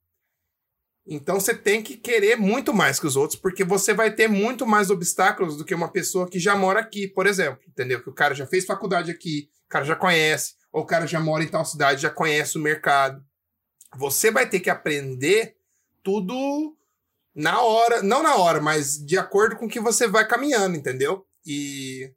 Então 1.05 1.39
você 1.39 1.55
tem 1.55 1.81
que 1.81 1.97
querer 1.97 2.35
muito 2.35 2.73
mais 2.73 2.99
que 2.99 3.07
os 3.07 3.15
outros, 3.15 3.39
porque 3.39 3.63
você 3.63 3.93
vai 3.93 4.13
ter 4.13 4.27
muito 4.27 4.65
mais 4.67 4.89
obstáculos 4.89 5.57
do 5.57 5.65
que 5.65 5.73
uma 5.73 5.91
pessoa 5.91 6.29
que 6.29 6.39
já 6.39 6.55
mora 6.55 6.79
aqui, 6.79 7.07
por 7.07 7.25
exemplo. 7.25 7.59
Entendeu? 7.67 8.01
Que 8.01 8.09
o 8.09 8.13
cara 8.13 8.35
já 8.35 8.45
fez 8.45 8.65
faculdade 8.65 9.09
aqui, 9.09 9.49
o 9.65 9.69
cara 9.69 9.83
já 9.83 9.95
conhece, 9.95 10.55
ou 10.71 10.83
o 10.83 10.85
cara 10.85 11.07
já 11.07 11.19
mora 11.19 11.43
em 11.43 11.47
tal 11.47 11.65
cidade, 11.65 12.01
já 12.01 12.09
conhece 12.09 12.57
o 12.57 12.61
mercado. 12.61 13.23
Você 13.97 14.31
vai 14.31 14.47
ter 14.47 14.59
que 14.59 14.69
aprender 14.69 15.57
tudo 16.03 16.77
na 17.33 17.61
hora, 17.61 18.03
não 18.03 18.21
na 18.21 18.35
hora, 18.35 18.61
mas 18.61 18.97
de 18.97 19.17
acordo 19.17 19.55
com 19.55 19.67
que 19.67 19.79
você 19.79 20.07
vai 20.07 20.27
caminhando, 20.27 20.77
entendeu? 20.77 21.25
E, 21.45 22.13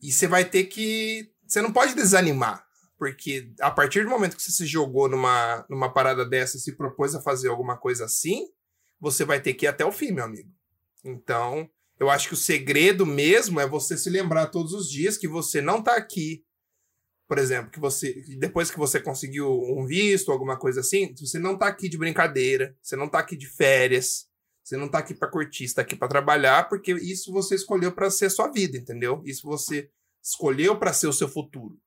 e 0.00 0.10
você 0.10 0.26
vai 0.26 0.44
ter 0.44 0.64
que. 0.64 1.30
Você 1.46 1.60
não 1.60 1.72
pode 1.72 1.94
desanimar. 1.94 2.67
Porque 2.98 3.52
a 3.60 3.70
partir 3.70 4.02
do 4.02 4.10
momento 4.10 4.36
que 4.36 4.42
você 4.42 4.50
se 4.50 4.66
jogou 4.66 5.08
numa, 5.08 5.64
numa 5.70 5.92
parada 5.92 6.26
dessa 6.28 6.56
e 6.56 6.60
se 6.60 6.76
propôs 6.76 7.14
a 7.14 7.22
fazer 7.22 7.48
alguma 7.48 7.76
coisa 7.76 8.04
assim, 8.04 8.48
você 9.00 9.24
vai 9.24 9.40
ter 9.40 9.54
que 9.54 9.66
ir 9.66 9.68
até 9.68 9.84
o 9.84 9.92
fim, 9.92 10.10
meu 10.10 10.24
amigo. 10.24 10.50
Então, 11.04 11.70
eu 11.98 12.10
acho 12.10 12.28
que 12.28 12.34
o 12.34 12.36
segredo 12.36 13.06
mesmo 13.06 13.60
é 13.60 13.66
você 13.66 13.96
se 13.96 14.10
lembrar 14.10 14.48
todos 14.48 14.72
os 14.72 14.90
dias 14.90 15.16
que 15.16 15.28
você 15.28 15.60
não 15.60 15.82
tá 15.82 15.96
aqui. 15.96 16.44
Por 17.28 17.38
exemplo, 17.38 17.70
que 17.70 17.78
você 17.78 18.22
depois 18.38 18.70
que 18.70 18.78
você 18.78 19.00
conseguiu 19.00 19.48
um 19.48 19.86
visto, 19.86 20.32
alguma 20.32 20.58
coisa 20.58 20.80
assim, 20.80 21.14
você 21.14 21.38
não 21.38 21.56
tá 21.56 21.68
aqui 21.68 21.88
de 21.88 21.98
brincadeira, 21.98 22.76
você 22.82 22.96
não 22.96 23.08
tá 23.08 23.18
aqui 23.18 23.36
de 23.36 23.46
férias, 23.46 24.26
você 24.64 24.76
não 24.76 24.88
tá 24.88 24.98
aqui 24.98 25.14
para 25.14 25.30
curtir, 25.30 25.68
você 25.68 25.74
tá 25.74 25.82
aqui 25.82 25.94
para 25.94 26.08
trabalhar, 26.08 26.68
porque 26.68 26.92
isso 26.94 27.32
você 27.32 27.54
escolheu 27.54 27.92
para 27.92 28.10
ser 28.10 28.30
sua 28.30 28.48
vida, 28.50 28.78
entendeu? 28.78 29.22
Isso 29.24 29.46
você 29.46 29.90
escolheu 30.22 30.78
para 30.78 30.92
ser 30.92 31.06
o 31.06 31.12
seu 31.12 31.28
futuro. 31.28 31.78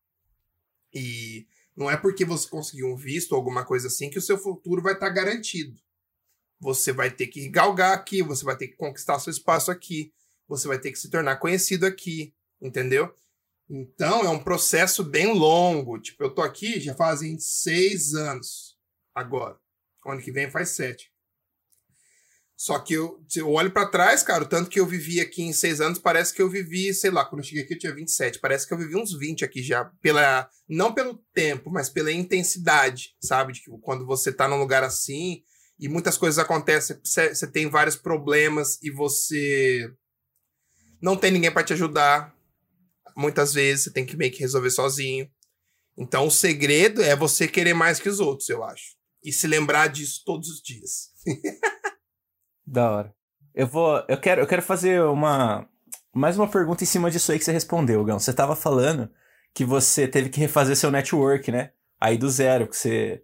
E 0.93 1.47
não 1.75 1.89
é 1.89 1.97
porque 1.97 2.25
você 2.25 2.47
conseguiu 2.47 2.87
um 2.87 2.95
visto 2.95 3.31
ou 3.31 3.37
alguma 3.37 3.65
coisa 3.65 3.87
assim 3.87 4.09
que 4.09 4.17
o 4.17 4.21
seu 4.21 4.37
futuro 4.37 4.81
vai 4.81 4.93
estar 4.93 5.07
tá 5.07 5.13
garantido. 5.13 5.79
Você 6.59 6.91
vai 6.91 7.09
ter 7.09 7.27
que 7.27 7.49
galgar 7.49 7.93
aqui, 7.93 8.21
você 8.21 8.45
vai 8.45 8.55
ter 8.55 8.67
que 8.67 8.75
conquistar 8.75 9.19
seu 9.19 9.31
espaço 9.31 9.71
aqui, 9.71 10.13
você 10.47 10.67
vai 10.67 10.79
ter 10.79 10.91
que 10.91 10.99
se 10.99 11.09
tornar 11.09 11.37
conhecido 11.37 11.85
aqui, 11.85 12.33
entendeu? 12.61 13.13
Então 13.69 14.21
é 14.23 14.29
um 14.29 14.43
processo 14.43 15.03
bem 15.03 15.33
longo. 15.33 15.97
Tipo, 15.99 16.23
eu 16.23 16.29
tô 16.29 16.41
aqui 16.41 16.79
já 16.79 16.93
fazem 16.93 17.39
seis 17.39 18.13
anos 18.13 18.77
agora. 19.15 19.57
Ano 20.05 20.21
que 20.21 20.31
vem 20.31 20.49
faz 20.49 20.69
sete. 20.69 21.10
Só 22.61 22.77
que 22.77 22.93
eu, 22.93 23.19
eu 23.35 23.49
olho 23.49 23.71
para 23.71 23.89
trás, 23.89 24.21
cara, 24.21 24.43
o 24.43 24.47
tanto 24.47 24.69
que 24.69 24.79
eu 24.79 24.85
vivi 24.85 25.19
aqui 25.19 25.41
em 25.41 25.51
seis 25.51 25.81
anos, 25.81 25.97
parece 25.97 26.31
que 26.31 26.43
eu 26.43 26.47
vivi, 26.47 26.93
sei 26.93 27.09
lá, 27.09 27.25
quando 27.25 27.39
eu 27.41 27.43
cheguei 27.43 27.63
aqui 27.63 27.73
eu 27.73 27.79
tinha 27.79 27.95
27, 27.95 28.37
parece 28.37 28.67
que 28.67 28.73
eu 28.75 28.77
vivi 28.77 28.95
uns 28.95 29.17
20 29.17 29.43
aqui 29.43 29.63
já, 29.63 29.85
pela, 29.99 30.47
não 30.69 30.93
pelo 30.93 31.17
tempo, 31.33 31.71
mas 31.71 31.89
pela 31.89 32.11
intensidade, 32.11 33.15
sabe? 33.19 33.53
De 33.53 33.63
que 33.63 33.71
quando 33.81 34.05
você 34.05 34.31
tá 34.31 34.47
num 34.47 34.59
lugar 34.59 34.83
assim 34.83 35.41
e 35.79 35.89
muitas 35.89 36.19
coisas 36.19 36.37
acontecem, 36.37 36.99
você, 37.03 37.33
você 37.33 37.47
tem 37.47 37.67
vários 37.67 37.95
problemas 37.95 38.77
e 38.83 38.91
você 38.91 39.91
não 41.01 41.17
tem 41.17 41.31
ninguém 41.31 41.51
para 41.51 41.63
te 41.63 41.73
ajudar. 41.73 42.31
Muitas 43.17 43.55
vezes 43.55 43.85
você 43.85 43.91
tem 43.91 44.05
que 44.05 44.15
meio 44.15 44.31
que 44.31 44.41
resolver 44.41 44.69
sozinho. 44.69 45.27
Então 45.97 46.27
o 46.27 46.31
segredo 46.31 47.01
é 47.01 47.15
você 47.15 47.47
querer 47.47 47.73
mais 47.73 47.99
que 47.99 48.07
os 48.07 48.19
outros, 48.19 48.49
eu 48.49 48.63
acho. 48.63 48.95
E 49.23 49.33
se 49.33 49.47
lembrar 49.47 49.87
disso 49.87 50.21
todos 50.23 50.47
os 50.47 50.61
dias. 50.61 51.09
Da 52.71 52.89
hora. 52.89 53.13
Eu 53.53 53.67
vou. 53.67 54.01
Eu 54.07 54.17
quero, 54.17 54.39
eu 54.39 54.47
quero 54.47 54.61
fazer 54.61 55.01
uma. 55.03 55.67
Mais 56.13 56.37
uma 56.37 56.47
pergunta 56.47 56.85
em 56.85 56.87
cima 56.87 57.11
disso 57.11 57.29
aí 57.31 57.37
que 57.37 57.43
você 57.43 57.51
respondeu, 57.51 58.01
Gão. 58.05 58.17
Você 58.17 58.31
tava 58.31 58.55
falando 58.55 59.09
que 59.53 59.65
você 59.65 60.07
teve 60.07 60.29
que 60.29 60.39
refazer 60.39 60.77
seu 60.77 60.89
network, 60.89 61.51
né? 61.51 61.71
Aí 61.99 62.17
do 62.17 62.29
zero, 62.29 62.69
que 62.69 62.77
você. 62.77 63.21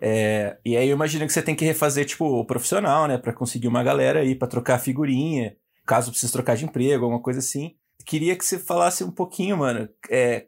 É, 0.00 0.56
e 0.64 0.74
aí 0.74 0.88
eu 0.88 0.94
imagino 0.94 1.26
que 1.26 1.32
você 1.34 1.42
tem 1.42 1.54
que 1.54 1.66
refazer, 1.66 2.06
tipo, 2.06 2.24
o 2.24 2.46
profissional, 2.46 3.06
né? 3.06 3.18
Pra 3.18 3.34
conseguir 3.34 3.68
uma 3.68 3.82
galera 3.82 4.20
aí, 4.20 4.34
pra 4.34 4.48
trocar 4.48 4.78
figurinha, 4.78 5.54
caso 5.84 6.10
precise 6.10 6.32
trocar 6.32 6.56
de 6.56 6.64
emprego, 6.64 7.04
alguma 7.04 7.20
coisa 7.20 7.40
assim. 7.40 7.76
Queria 8.06 8.36
que 8.36 8.44
você 8.44 8.58
falasse 8.58 9.04
um 9.04 9.10
pouquinho, 9.10 9.58
mano, 9.58 9.86
é, 10.08 10.46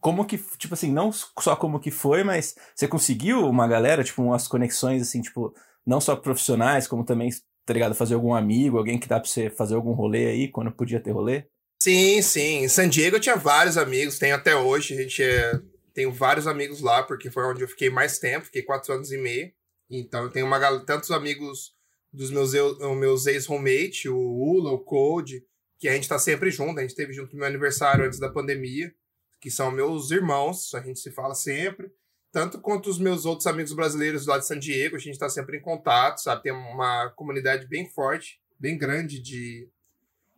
como 0.00 0.24
que, 0.24 0.38
tipo 0.56 0.72
assim, 0.72 0.90
não 0.90 1.12
só 1.12 1.54
como 1.56 1.78
que 1.78 1.90
foi, 1.90 2.24
mas 2.24 2.54
você 2.74 2.88
conseguiu 2.88 3.46
uma 3.46 3.68
galera, 3.68 4.02
tipo, 4.02 4.22
umas 4.22 4.48
conexões, 4.48 5.02
assim, 5.02 5.20
tipo, 5.20 5.54
não 5.84 6.00
só 6.00 6.16
profissionais, 6.16 6.88
como 6.88 7.04
também, 7.04 7.28
tá 7.64 7.72
ligado, 7.72 7.94
fazer 7.94 8.14
algum 8.14 8.34
amigo, 8.34 8.78
alguém 8.78 8.98
que 8.98 9.08
dá 9.08 9.20
pra 9.20 9.28
você 9.28 9.50
fazer 9.50 9.74
algum 9.74 9.92
rolê 9.92 10.26
aí, 10.26 10.48
quando 10.48 10.72
podia 10.72 11.00
ter 11.00 11.12
rolê? 11.12 11.46
Sim, 11.82 12.22
sim. 12.22 12.64
Em 12.64 12.68
San 12.68 12.88
Diego 12.88 13.16
eu 13.16 13.20
tinha 13.20 13.36
vários 13.36 13.76
amigos, 13.76 14.18
tenho 14.18 14.34
até 14.34 14.54
hoje. 14.54 14.94
A 14.94 15.02
gente 15.02 15.22
é... 15.22 15.60
tenho 15.92 16.12
vários 16.12 16.46
amigos 16.46 16.80
lá, 16.80 17.02
porque 17.02 17.30
foi 17.30 17.44
onde 17.44 17.62
eu 17.62 17.68
fiquei 17.68 17.90
mais 17.90 18.18
tempo, 18.18 18.46
fiquei 18.46 18.62
quatro 18.62 18.94
anos 18.94 19.10
e 19.10 19.18
meio. 19.18 19.52
Então 19.90 20.24
eu 20.24 20.30
tenho 20.30 20.46
uma 20.46 20.80
tantos 20.80 21.10
amigos 21.10 21.74
dos 22.12 22.30
meus, 22.30 22.54
eu... 22.54 22.94
meus 22.94 23.26
ex-roommate, 23.26 24.08
o 24.08 24.16
Ula, 24.16 24.70
o 24.70 24.78
Code, 24.78 25.44
que 25.78 25.88
a 25.88 25.92
gente 25.92 26.08
tá 26.08 26.18
sempre 26.18 26.50
junto. 26.50 26.78
A 26.78 26.82
gente 26.82 26.90
esteve 26.90 27.12
junto 27.12 27.32
no 27.32 27.38
meu 27.38 27.48
aniversário 27.48 28.04
antes 28.04 28.20
da 28.20 28.30
pandemia, 28.30 28.94
que 29.40 29.50
são 29.50 29.72
meus 29.72 30.12
irmãos, 30.12 30.72
a 30.74 30.80
gente 30.80 31.00
se 31.00 31.10
fala 31.10 31.34
sempre. 31.34 31.90
Tanto 32.32 32.60
quanto 32.60 32.88
os 32.88 32.98
meus 32.98 33.26
outros 33.26 33.46
amigos 33.46 33.74
brasileiros 33.74 34.26
lá 34.26 34.38
de 34.38 34.46
San 34.46 34.58
Diego, 34.58 34.96
a 34.96 34.98
gente 34.98 35.18
tá 35.18 35.28
sempre 35.28 35.58
em 35.58 35.60
contato, 35.60 36.18
sabe? 36.18 36.42
Tem 36.42 36.52
uma 36.52 37.10
comunidade 37.10 37.66
bem 37.66 37.88
forte, 37.88 38.40
bem 38.58 38.76
grande 38.76 39.20
de 39.20 39.68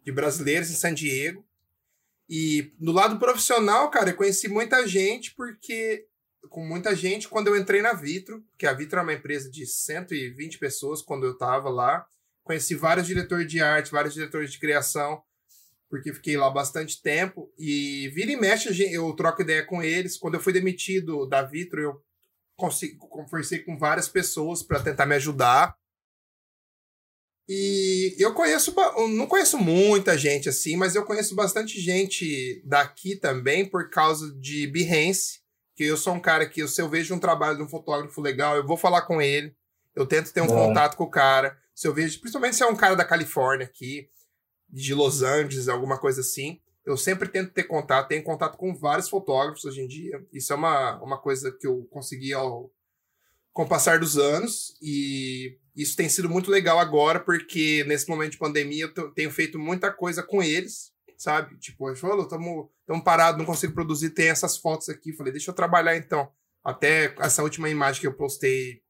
de 0.04 0.12
brasileiros 0.12 0.70
em 0.70 0.74
San 0.74 0.92
Diego. 0.92 1.44
E 2.28 2.72
no 2.78 2.92
lado 2.92 3.18
profissional, 3.18 3.90
cara, 3.90 4.10
eu 4.10 4.16
conheci 4.16 4.48
muita 4.48 4.86
gente 4.86 5.34
porque 5.34 6.06
com 6.50 6.64
muita 6.64 6.94
gente 6.94 7.28
quando 7.28 7.48
eu 7.48 7.56
entrei 7.56 7.80
na 7.80 7.94
Vitro, 7.94 8.44
que 8.58 8.66
a 8.66 8.72
Vitro 8.72 8.98
é 8.98 9.02
uma 9.02 9.14
empresa 9.14 9.50
de 9.50 9.66
120 9.66 10.58
pessoas 10.58 11.00
quando 11.00 11.24
eu 11.24 11.32
estava 11.32 11.70
lá. 11.70 12.06
Conheci 12.42 12.74
vários 12.74 13.06
diretores 13.06 13.46
de 13.46 13.60
arte, 13.60 13.90
vários 13.90 14.12
diretores 14.12 14.52
de 14.52 14.58
criação, 14.58 15.22
porque 15.94 16.12
fiquei 16.12 16.36
lá 16.36 16.50
bastante 16.50 17.00
tempo. 17.00 17.52
E 17.56 18.08
vira 18.08 18.32
e 18.32 18.36
mexe, 18.36 18.68
eu 18.92 19.12
troco 19.12 19.42
ideia 19.42 19.64
com 19.64 19.80
eles. 19.80 20.18
Quando 20.18 20.34
eu 20.34 20.40
fui 20.40 20.52
demitido 20.52 21.24
da 21.24 21.40
Vitro, 21.40 21.80
eu 21.80 22.02
consegui, 22.56 22.96
conversei 22.96 23.60
com 23.60 23.78
várias 23.78 24.08
pessoas 24.08 24.60
para 24.60 24.82
tentar 24.82 25.06
me 25.06 25.14
ajudar. 25.14 25.76
E 27.48 28.16
eu 28.18 28.34
conheço, 28.34 28.74
não 29.14 29.28
conheço 29.28 29.56
muita 29.56 30.18
gente 30.18 30.48
assim, 30.48 30.76
mas 30.76 30.96
eu 30.96 31.04
conheço 31.04 31.36
bastante 31.36 31.80
gente 31.80 32.60
daqui 32.66 33.14
também 33.14 33.64
por 33.64 33.88
causa 33.88 34.34
de 34.40 34.66
Behance, 34.66 35.42
que 35.76 35.84
eu 35.84 35.96
sou 35.96 36.14
um 36.14 36.20
cara 36.20 36.44
que 36.44 36.66
se 36.66 36.82
eu 36.82 36.88
vejo 36.88 37.14
um 37.14 37.20
trabalho 37.20 37.56
de 37.56 37.62
um 37.62 37.68
fotógrafo 37.68 38.20
legal, 38.20 38.56
eu 38.56 38.66
vou 38.66 38.76
falar 38.76 39.02
com 39.02 39.22
ele, 39.22 39.54
eu 39.94 40.06
tento 40.06 40.32
ter 40.32 40.40
um 40.40 40.48
contato 40.48 40.96
com 40.96 41.04
o 41.04 41.10
cara. 41.10 41.56
Se 41.72 41.86
eu 41.86 41.94
vejo, 41.94 42.18
principalmente 42.18 42.56
se 42.56 42.64
é 42.64 42.66
um 42.66 42.74
cara 42.74 42.96
da 42.96 43.04
Califórnia 43.04 43.66
aqui, 43.66 44.08
de 44.74 44.92
Los 44.92 45.22
Angeles, 45.22 45.68
alguma 45.68 45.98
coisa 45.98 46.20
assim, 46.20 46.60
eu 46.84 46.96
sempre 46.96 47.28
tento 47.28 47.52
ter 47.52 47.62
contato, 47.62 48.08
tenho 48.08 48.24
contato 48.24 48.58
com 48.58 48.74
vários 48.74 49.08
fotógrafos 49.08 49.64
hoje 49.64 49.80
em 49.80 49.86
dia. 49.86 50.22
Isso 50.32 50.52
é 50.52 50.56
uma, 50.56 51.00
uma 51.00 51.18
coisa 51.18 51.50
que 51.52 51.66
eu 51.66 51.86
consegui 51.90 52.32
ao, 52.32 52.70
com 53.52 53.62
o 53.62 53.68
passar 53.68 54.00
dos 54.00 54.18
anos 54.18 54.76
e 54.82 55.56
isso 55.76 55.96
tem 55.96 56.08
sido 56.08 56.28
muito 56.28 56.50
legal 56.50 56.78
agora, 56.78 57.20
porque 57.20 57.84
nesse 57.84 58.08
momento 58.08 58.32
de 58.32 58.38
pandemia 58.38 58.92
eu 58.96 59.10
tenho 59.12 59.30
feito 59.30 59.58
muita 59.58 59.92
coisa 59.92 60.22
com 60.22 60.42
eles, 60.42 60.92
sabe? 61.16 61.56
Tipo, 61.58 61.88
eu 61.88 61.96
falo, 61.96 62.22
estamos 62.22 63.04
parados, 63.04 63.38
não 63.38 63.46
consigo 63.46 63.72
produzir, 63.72 64.10
tem 64.10 64.28
essas 64.28 64.58
fotos 64.58 64.88
aqui. 64.88 65.12
Falei, 65.12 65.32
deixa 65.32 65.50
eu 65.50 65.54
trabalhar 65.54 65.96
então. 65.96 66.28
Até 66.62 67.14
essa 67.20 67.42
última 67.42 67.70
imagem 67.70 68.00
que 68.00 68.06
eu 68.06 68.14
postei 68.14 68.82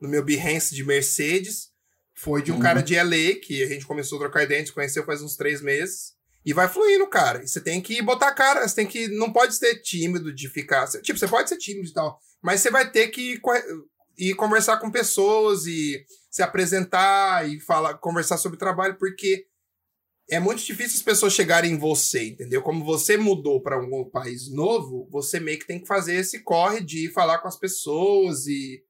no 0.00 0.08
meu 0.08 0.22
Behance 0.22 0.74
de 0.74 0.84
Mercedes 0.84 1.73
foi 2.14 2.42
de 2.42 2.52
um 2.52 2.56
uhum. 2.56 2.60
cara 2.60 2.82
de 2.82 2.94
LA, 2.94 3.40
que 3.42 3.62
a 3.62 3.66
gente 3.66 3.86
começou 3.86 4.18
a 4.18 4.22
trocar 4.22 4.44
ideias, 4.44 4.70
conheceu 4.70 5.04
faz 5.04 5.20
uns 5.20 5.36
três 5.36 5.60
meses. 5.60 6.14
E 6.46 6.52
vai 6.52 6.68
fluindo, 6.68 7.06
cara. 7.08 7.42
E 7.42 7.48
você 7.48 7.60
tem 7.60 7.80
que 7.80 8.02
botar 8.02 8.28
a 8.28 8.34
cara, 8.34 8.68
você 8.68 8.74
tem 8.74 8.86
que. 8.86 9.08
Não 9.08 9.32
pode 9.32 9.54
ser 9.56 9.76
tímido 9.80 10.32
de 10.32 10.46
ficar. 10.48 10.86
Tipo, 11.00 11.18
você 11.18 11.26
pode 11.26 11.48
ser 11.48 11.56
tímido 11.56 11.88
e 11.88 11.92
tal, 11.92 12.20
mas 12.42 12.60
você 12.60 12.70
vai 12.70 12.90
ter 12.90 13.08
que 13.08 13.40
e 14.16 14.34
conversar 14.34 14.78
com 14.78 14.90
pessoas 14.90 15.66
e 15.66 16.04
se 16.30 16.42
apresentar 16.42 17.48
e 17.48 17.60
falar, 17.60 17.94
conversar 17.94 18.36
sobre 18.38 18.58
trabalho, 18.58 18.96
porque 18.98 19.46
é 20.30 20.38
muito 20.40 20.64
difícil 20.64 20.96
as 20.96 21.02
pessoas 21.02 21.32
chegarem 21.32 21.72
em 21.72 21.78
você, 21.78 22.28
entendeu? 22.28 22.62
Como 22.62 22.84
você 22.84 23.16
mudou 23.16 23.60
para 23.60 23.78
um 23.78 24.08
país 24.08 24.50
novo, 24.50 25.08
você 25.10 25.38
meio 25.38 25.58
que 25.58 25.66
tem 25.66 25.80
que 25.80 25.86
fazer 25.86 26.14
esse 26.14 26.42
corre 26.42 26.80
de 26.80 27.10
falar 27.10 27.38
com 27.38 27.48
as 27.48 27.58
pessoas 27.58 28.46
e 28.46 28.82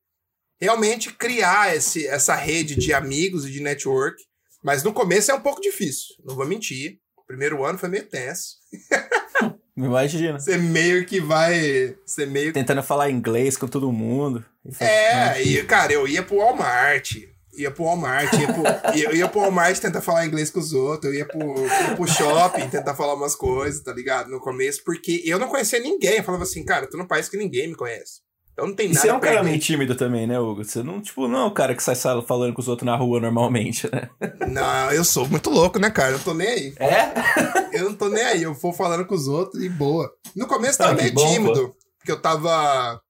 realmente 0.64 1.12
criar 1.12 1.76
esse, 1.76 2.06
essa 2.06 2.34
rede 2.34 2.74
de 2.74 2.92
amigos 2.92 3.46
e 3.46 3.50
de 3.50 3.60
network. 3.60 4.22
Mas 4.62 4.82
no 4.82 4.92
começo 4.92 5.30
é 5.30 5.34
um 5.34 5.40
pouco 5.40 5.60
difícil, 5.60 6.16
não 6.24 6.34
vou 6.34 6.46
mentir. 6.46 6.98
O 7.18 7.26
primeiro 7.26 7.64
ano 7.64 7.78
foi 7.78 7.88
meio 7.88 8.06
tenso. 8.06 8.56
Imagina. 9.76 10.38
Você 10.38 10.56
meio 10.56 11.04
que 11.04 11.20
vai. 11.20 11.96
Você 12.06 12.24
meio 12.26 12.52
Tentando 12.52 12.82
falar 12.82 13.10
inglês 13.10 13.56
com 13.56 13.66
todo 13.66 13.92
mundo. 13.92 14.44
É, 14.80 15.42
e, 15.42 15.64
cara, 15.64 15.92
eu 15.92 16.06
ia 16.06 16.22
pro 16.22 16.36
Walmart. 16.36 17.16
Ia 17.56 17.70
pro 17.70 17.84
Walmart, 17.84 18.32
ia 18.32 18.52
pro, 18.52 18.62
ia, 18.96 19.14
ia 19.14 19.28
pro 19.28 19.40
Walmart 19.40 19.78
tentar 19.78 20.00
falar 20.00 20.26
inglês 20.26 20.50
com 20.50 20.58
os 20.58 20.72
outros, 20.72 21.12
eu 21.12 21.18
ia 21.18 21.24
pro, 21.24 21.40
ia 21.40 21.94
pro 21.94 22.06
shopping 22.06 22.68
tentar 22.68 22.94
falar 22.94 23.14
umas 23.14 23.36
coisas, 23.36 23.80
tá 23.82 23.92
ligado? 23.92 24.28
No 24.28 24.40
começo, 24.40 24.82
porque 24.84 25.22
eu 25.24 25.38
não 25.38 25.48
conhecia 25.48 25.78
ninguém. 25.78 26.16
Eu 26.16 26.24
falava 26.24 26.42
assim, 26.44 26.64
cara, 26.64 26.88
tu 26.88 26.96
não 26.96 27.06
parece 27.06 27.30
que 27.30 27.36
ninguém 27.36 27.68
me 27.68 27.76
conhece. 27.76 28.22
Então 28.54 28.68
não 28.68 28.74
tem 28.74 28.86
nada. 28.86 28.98
E 28.98 29.02
você 29.02 29.08
é 29.08 29.12
um 29.12 29.20
cara 29.20 29.42
meio 29.42 29.58
tímido 29.58 29.96
também, 29.96 30.28
né, 30.28 30.38
Hugo? 30.38 30.64
Você 30.64 30.80
não, 30.80 31.02
tipo, 31.02 31.26
não 31.26 31.40
é 31.40 31.44
o 31.44 31.50
cara 31.50 31.74
que 31.74 31.82
sai 31.82 31.96
falando 31.96 32.54
com 32.54 32.60
os 32.60 32.68
outros 32.68 32.86
na 32.86 32.96
rua 32.96 33.20
normalmente, 33.20 33.90
né? 33.92 34.08
Não, 34.48 34.92
eu 34.92 35.04
sou 35.04 35.28
muito 35.28 35.50
louco, 35.50 35.78
né, 35.80 35.90
cara? 35.90 36.10
Eu 36.10 36.18
não 36.18 36.24
tô 36.24 36.34
nem 36.34 36.46
aí. 36.46 36.74
É? 36.78 37.78
Eu 37.78 37.90
não 37.90 37.96
tô 37.96 38.08
nem 38.08 38.22
aí. 38.22 38.42
Eu 38.44 38.54
vou 38.54 38.72
falando 38.72 39.04
com 39.04 39.14
os 39.14 39.26
outros 39.26 39.60
e 39.62 39.68
boa. 39.68 40.08
No 40.36 40.46
começo 40.46 40.74
eu 40.74 40.86
tava 40.86 40.92
ah, 40.92 41.02
meio 41.02 41.12
bom, 41.12 41.32
tímido, 41.32 41.68
pô. 41.68 41.76
porque 41.98 42.12
eu 42.12 42.22
tava. 42.22 43.00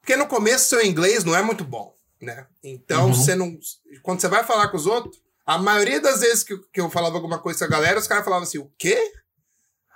Porque 0.00 0.16
no 0.16 0.28
começo 0.28 0.68
seu 0.68 0.84
inglês 0.84 1.24
não 1.24 1.34
é 1.34 1.42
muito 1.42 1.64
bom, 1.64 1.92
né? 2.22 2.46
Então 2.62 3.06
uhum. 3.06 3.14
você 3.14 3.34
não. 3.34 3.58
Quando 4.04 4.20
você 4.20 4.28
vai 4.28 4.44
falar 4.44 4.68
com 4.68 4.76
os 4.76 4.86
outros, 4.86 5.20
a 5.44 5.58
maioria 5.58 6.00
das 6.00 6.20
vezes 6.20 6.44
que, 6.44 6.56
que 6.72 6.80
eu 6.80 6.88
falava 6.88 7.16
alguma 7.16 7.40
coisa 7.40 7.58
com 7.58 7.64
a 7.64 7.68
galera, 7.68 7.98
os 7.98 8.06
caras 8.06 8.24
falavam 8.24 8.44
assim: 8.44 8.58
o 8.58 8.70
quê? 8.78 8.96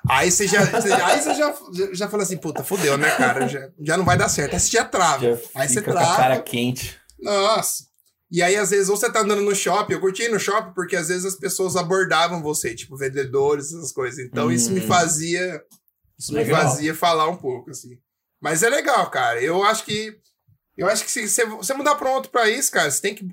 Aí 0.09 0.31
você 0.31 0.49
já, 0.49 0.65
você, 0.65 0.93
aí 0.93 1.21
você 1.21 1.35
já, 1.35 1.55
já, 1.93 2.09
fala 2.09 2.23
assim, 2.25 2.37
puta, 2.37 2.65
fudeu, 2.65 2.99
né, 2.99 3.11
cara? 3.17 3.47
Já, 3.47 3.69
já 3.81 3.97
não 3.97 4.05
vai 4.05 4.17
dar 4.17 4.29
certo. 4.29 4.55
Aí 4.55 4.61
você 4.61 4.71
já 4.71 4.85
trava. 4.85 5.25
Já 5.25 5.41
aí 5.55 5.69
você 5.69 5.81
trava. 5.81 6.07
Com 6.07 6.13
a 6.13 6.17
cara 6.17 6.43
quente. 6.43 6.99
Nossa. 7.21 7.85
E 8.31 8.43
aí, 8.43 8.57
às 8.57 8.71
vezes, 8.71 8.89
ou 8.89 8.97
você 8.97 9.13
tá 9.13 9.21
andando 9.21 9.43
no 9.43 9.55
shopping, 9.55 9.93
eu 9.93 10.01
curti 10.01 10.27
no 10.29 10.41
shopping 10.41 10.73
porque 10.73 10.97
às 10.97 11.09
vezes 11.09 11.25
as 11.25 11.37
pessoas 11.37 11.77
abordavam 11.77 12.43
você, 12.43 12.75
tipo, 12.75 12.97
vendedores, 12.97 13.67
essas 13.67 13.93
coisas. 13.93 14.19
Então, 14.19 14.47
hum. 14.47 14.51
isso 14.51 14.73
me 14.73 14.81
hum. 14.81 14.87
fazia. 14.89 15.63
Isso 16.19 16.33
legal. 16.33 16.63
me 16.63 16.69
fazia 16.69 16.95
falar 16.95 17.29
um 17.29 17.37
pouco, 17.37 17.71
assim. 17.71 17.99
Mas 18.41 18.63
é 18.63 18.71
legal, 18.71 19.09
cara. 19.11 19.41
Eu 19.41 19.63
acho 19.63 19.85
que. 19.85 20.17
Eu 20.77 20.89
acho 20.89 21.05
que 21.05 21.11
se 21.11 21.45
você 21.45 21.75
mudar 21.75 21.95
para 21.95 22.11
um 22.11 22.15
outro 22.15 22.31
país, 22.31 22.71
cara, 22.71 22.91
você 22.91 23.03
tem 23.03 23.15
que 23.15 23.29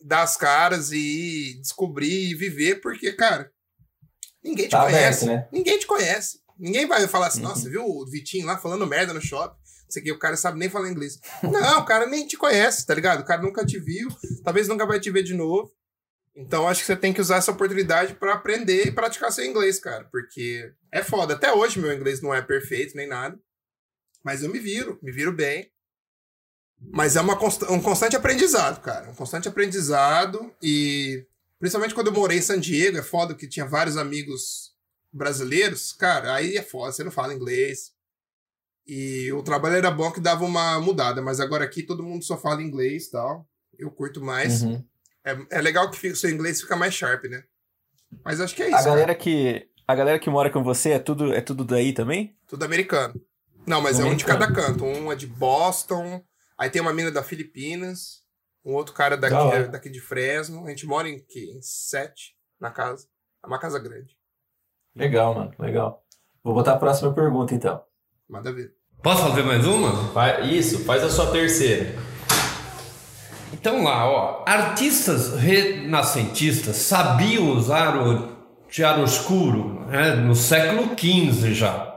dar 0.00 0.22
as 0.22 0.36
caras 0.36 0.92
e 0.92 1.58
descobrir 1.60 2.30
e 2.30 2.34
viver, 2.34 2.76
porque, 2.76 3.12
cara, 3.12 3.50
Ninguém 4.44 4.66
te 4.66 4.72
tá 4.72 4.82
conhece. 4.82 5.24
Aberto, 5.24 5.26
né? 5.26 5.48
Ninguém 5.50 5.78
te 5.78 5.86
conhece. 5.86 6.40
Ninguém 6.58 6.86
vai 6.86 7.08
falar 7.08 7.28
assim, 7.28 7.42
uhum. 7.42 7.48
nossa, 7.48 7.68
viu 7.68 7.84
o 7.84 8.06
Vitinho 8.06 8.46
lá 8.46 8.58
falando 8.58 8.86
merda 8.86 9.12
no 9.12 9.20
shopping? 9.20 9.58
Isso 9.88 9.98
aqui, 9.98 10.12
o 10.12 10.18
cara 10.18 10.36
sabe 10.36 10.58
nem 10.58 10.68
falar 10.68 10.90
inglês. 10.90 11.18
Não, 11.42 11.80
o 11.80 11.84
cara 11.84 12.06
nem 12.06 12.26
te 12.26 12.36
conhece, 12.36 12.86
tá 12.86 12.94
ligado? 12.94 13.20
O 13.20 13.24
cara 13.24 13.42
nunca 13.42 13.64
te 13.64 13.78
viu, 13.78 14.08
talvez 14.44 14.68
nunca 14.68 14.86
vai 14.86 15.00
te 15.00 15.10
ver 15.10 15.22
de 15.22 15.34
novo. 15.34 15.72
Então 16.36 16.66
acho 16.66 16.80
que 16.80 16.86
você 16.86 16.96
tem 16.96 17.12
que 17.12 17.20
usar 17.20 17.36
essa 17.36 17.52
oportunidade 17.52 18.14
para 18.14 18.34
aprender 18.34 18.86
e 18.86 18.92
praticar 18.92 19.30
seu 19.30 19.44
inglês, 19.44 19.78
cara, 19.78 20.04
porque 20.10 20.72
é 20.90 21.02
foda. 21.02 21.34
Até 21.34 21.52
hoje 21.52 21.78
meu 21.78 21.92
inglês 21.92 22.20
não 22.20 22.34
é 22.34 22.42
perfeito 22.42 22.96
nem 22.96 23.06
nada, 23.06 23.38
mas 24.22 24.42
eu 24.42 24.50
me 24.50 24.58
viro, 24.58 24.98
me 25.00 25.12
viro 25.12 25.32
bem. 25.32 25.70
Mas 26.92 27.14
é 27.14 27.20
uma 27.20 27.36
const 27.36 27.62
um 27.70 27.80
constante 27.80 28.16
aprendizado, 28.16 28.80
cara, 28.80 29.10
um 29.10 29.14
constante 29.14 29.48
aprendizado 29.48 30.52
e 30.60 31.24
Principalmente 31.64 31.94
quando 31.94 32.08
eu 32.08 32.12
morei 32.12 32.36
em 32.36 32.42
San 32.42 32.60
Diego, 32.60 32.98
é 32.98 33.02
foda 33.02 33.34
que 33.34 33.48
tinha 33.48 33.64
vários 33.64 33.96
amigos 33.96 34.74
brasileiros. 35.10 35.94
Cara, 35.94 36.34
aí 36.34 36.58
é 36.58 36.62
foda, 36.62 36.92
você 36.92 37.02
não 37.02 37.10
fala 37.10 37.32
inglês. 37.32 37.90
E 38.86 39.32
o 39.32 39.42
trabalho 39.42 39.76
era 39.76 39.90
bom 39.90 40.12
que 40.12 40.20
dava 40.20 40.44
uma 40.44 40.78
mudada, 40.78 41.22
mas 41.22 41.40
agora 41.40 41.64
aqui 41.64 41.82
todo 41.82 42.02
mundo 42.02 42.22
só 42.22 42.36
fala 42.36 42.62
inglês 42.62 43.06
e 43.06 43.12
tal. 43.12 43.48
Eu 43.78 43.90
curto 43.90 44.22
mais. 44.22 44.62
Uhum. 44.62 44.84
É, 45.24 45.38
é 45.52 45.62
legal 45.62 45.90
que 45.90 46.08
o 46.08 46.14
seu 46.14 46.28
inglês 46.28 46.60
fica 46.60 46.76
mais 46.76 46.92
sharp, 46.92 47.24
né? 47.24 47.44
Mas 48.22 48.42
acho 48.42 48.54
que 48.54 48.62
é 48.62 48.66
isso. 48.66 48.76
A 48.76 48.82
galera 48.82 49.14
que 49.14 49.66
a 49.88 49.94
galera 49.94 50.18
que 50.18 50.28
mora 50.28 50.50
com 50.50 50.62
você 50.62 50.90
é 50.90 50.98
tudo 50.98 51.32
é 51.32 51.40
tudo 51.40 51.64
daí 51.64 51.94
também? 51.94 52.36
Tudo 52.46 52.62
americano. 52.66 53.18
Não, 53.66 53.80
mas 53.80 53.98
é 53.98 54.04
um 54.04 54.14
de 54.14 54.26
cada 54.26 54.52
canto. 54.52 54.84
Um 54.84 55.10
é 55.10 55.16
de 55.16 55.26
Boston, 55.26 56.22
aí 56.58 56.68
tem 56.68 56.82
uma 56.82 56.92
mina 56.92 57.10
da 57.10 57.22
Filipinas, 57.22 58.22
Um 58.64 58.72
outro 58.74 58.94
cara 58.94 59.16
daqui, 59.16 59.34
Da 59.34 59.44
hora. 59.44 59.68
daqui 59.68 59.90
de 59.90 60.00
Fresno. 60.00 60.64
A 60.66 60.70
gente 60.70 60.86
mora 60.86 61.08
em, 61.08 61.18
quê? 61.18 61.52
em 61.54 61.60
sete 61.62 62.34
na 62.58 62.70
casa. 62.70 63.06
É 63.42 63.46
uma 63.46 63.58
casa 63.58 63.78
grande. 63.78 64.16
Legal, 64.96 65.34
mano, 65.34 65.52
legal. 65.58 66.02
Vou 66.42 66.54
botar 66.54 66.72
a 66.74 66.78
próxima 66.78 67.12
pergunta, 67.12 67.54
então. 67.54 67.82
Manda 68.28 68.52
ver. 68.52 68.72
Posso 69.02 69.22
fazer 69.22 69.42
mais 69.42 69.66
uma? 69.66 69.90
Vai- 70.12 70.46
Isso, 70.48 70.84
faz 70.84 71.02
a 71.04 71.10
sua 71.10 71.30
terceira. 71.30 71.94
Então 73.52 73.82
lá, 73.84 74.08
ó, 74.08 74.44
artistas 74.46 75.34
renascentistas 75.38 76.76
sabiam 76.76 77.50
usar 77.50 77.96
o 77.96 78.34
chiaroscuro 78.68 79.80
né, 79.86 80.14
no 80.16 80.34
século 80.34 80.88
XV 80.98 81.54
já. 81.54 81.93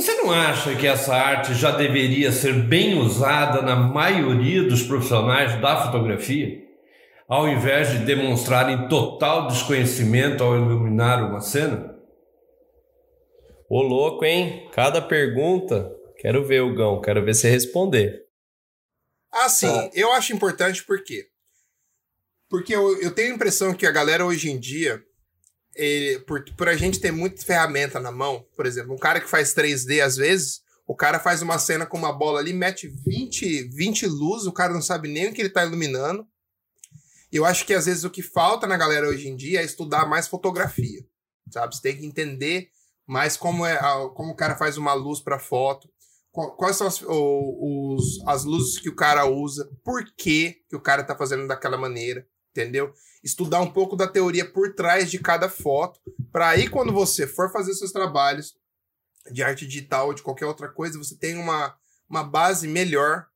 Você 0.00 0.14
não 0.14 0.32
acha 0.32 0.74
que 0.76 0.86
essa 0.86 1.14
arte 1.14 1.52
já 1.54 1.70
deveria 1.72 2.32
ser 2.32 2.54
bem 2.54 2.98
usada 2.98 3.60
na 3.60 3.76
maioria 3.76 4.62
dos 4.62 4.82
profissionais 4.82 5.60
da 5.60 5.84
fotografia, 5.84 6.58
ao 7.28 7.46
invés 7.46 7.90
de 7.90 7.98
demonstrarem 7.98 8.88
total 8.88 9.48
desconhecimento 9.48 10.42
ao 10.42 10.56
iluminar 10.56 11.22
uma 11.28 11.42
cena? 11.42 11.94
Ô 13.68 13.82
louco, 13.82 14.24
hein? 14.24 14.70
Cada 14.72 15.02
pergunta. 15.02 15.94
Quero 16.16 16.46
ver, 16.46 16.62
Hugão. 16.62 17.00
Quero 17.02 17.22
ver 17.22 17.34
você 17.34 17.50
responder. 17.50 18.22
Assim, 19.30 19.68
Tá. 19.68 19.90
eu 19.92 20.10
acho 20.12 20.32
importante 20.32 20.82
por 20.82 21.04
quê? 21.04 21.26
Porque 22.48 22.74
eu, 22.74 23.00
eu 23.02 23.14
tenho 23.14 23.32
a 23.32 23.34
impressão 23.36 23.74
que 23.74 23.86
a 23.86 23.92
galera 23.92 24.24
hoje 24.24 24.50
em 24.50 24.58
dia, 24.58 25.00
ele- 25.82 26.18
por, 26.20 26.44
por 26.56 26.68
a 26.68 26.76
gente 26.76 27.00
ter 27.00 27.10
muita 27.12 27.42
ferramenta 27.42 27.98
na 28.00 28.10
mão, 28.12 28.44
por 28.56 28.66
exemplo, 28.66 28.94
um 28.94 28.98
cara 28.98 29.20
que 29.20 29.28
faz 29.28 29.54
3D 29.54 30.00
às 30.02 30.16
vezes, 30.16 30.60
o 30.86 30.94
cara 30.94 31.18
faz 31.18 31.40
uma 31.42 31.58
cena 31.58 31.86
com 31.86 31.96
uma 31.96 32.12
bola 32.12 32.40
ali, 32.40 32.52
mete 32.52 32.88
20, 32.88 33.64
20 33.68 34.06
luzes, 34.06 34.46
o 34.46 34.52
cara 34.52 34.72
não 34.74 34.82
sabe 34.82 35.08
nem 35.08 35.28
o 35.28 35.32
que 35.32 35.40
ele 35.40 35.48
tá 35.50 35.64
iluminando. 35.64 36.26
E 37.32 37.36
eu 37.36 37.44
acho 37.44 37.64
que 37.64 37.72
às 37.74 37.86
vezes 37.86 38.02
o 38.04 38.10
que 38.10 38.22
falta 38.22 38.66
na 38.66 38.76
galera 38.76 39.08
hoje 39.08 39.28
em 39.28 39.36
dia 39.36 39.60
é 39.60 39.64
estudar 39.64 40.04
mais 40.08 40.26
fotografia, 40.26 41.04
sabe? 41.50 41.76
Você 41.76 41.82
tem 41.82 41.96
que 41.96 42.04
entender 42.06 42.68
mais 43.06 43.36
como, 43.36 43.64
é, 43.64 43.76
como 44.14 44.32
o 44.32 44.36
cara 44.36 44.56
faz 44.56 44.76
uma 44.76 44.92
luz 44.94 45.20
para 45.20 45.38
foto, 45.38 45.88
Qu- 46.32 46.52
quais 46.56 46.76
são 46.76 46.86
as, 46.86 47.02
os- 47.06 48.22
as 48.26 48.44
luzes 48.44 48.78
que 48.80 48.88
o 48.88 48.94
cara 48.94 49.26
usa, 49.26 49.68
por 49.84 50.04
que, 50.16 50.56
que 50.68 50.76
o 50.76 50.80
cara 50.80 51.02
tá 51.02 51.16
fazendo 51.16 51.46
daquela 51.48 51.76
maneira, 51.76 52.24
entendeu? 52.50 52.92
Estudar 53.22 53.60
um 53.60 53.70
pouco 53.70 53.96
da 53.96 54.08
teoria 54.08 54.50
por 54.50 54.74
trás 54.74 55.10
de 55.10 55.18
cada 55.18 55.48
foto, 55.48 56.00
para 56.32 56.48
aí 56.48 56.68
quando 56.68 56.92
você 56.92 57.26
for 57.26 57.50
fazer 57.52 57.74
seus 57.74 57.92
trabalhos 57.92 58.54
de 59.30 59.42
arte 59.42 59.66
digital 59.66 60.08
ou 60.08 60.14
de 60.14 60.22
qualquer 60.22 60.46
outra 60.46 60.68
coisa, 60.68 60.98
você 60.98 61.16
tem 61.16 61.36
uma, 61.36 61.74
uma 62.08 62.24
base 62.24 62.66
melhor 62.66 63.26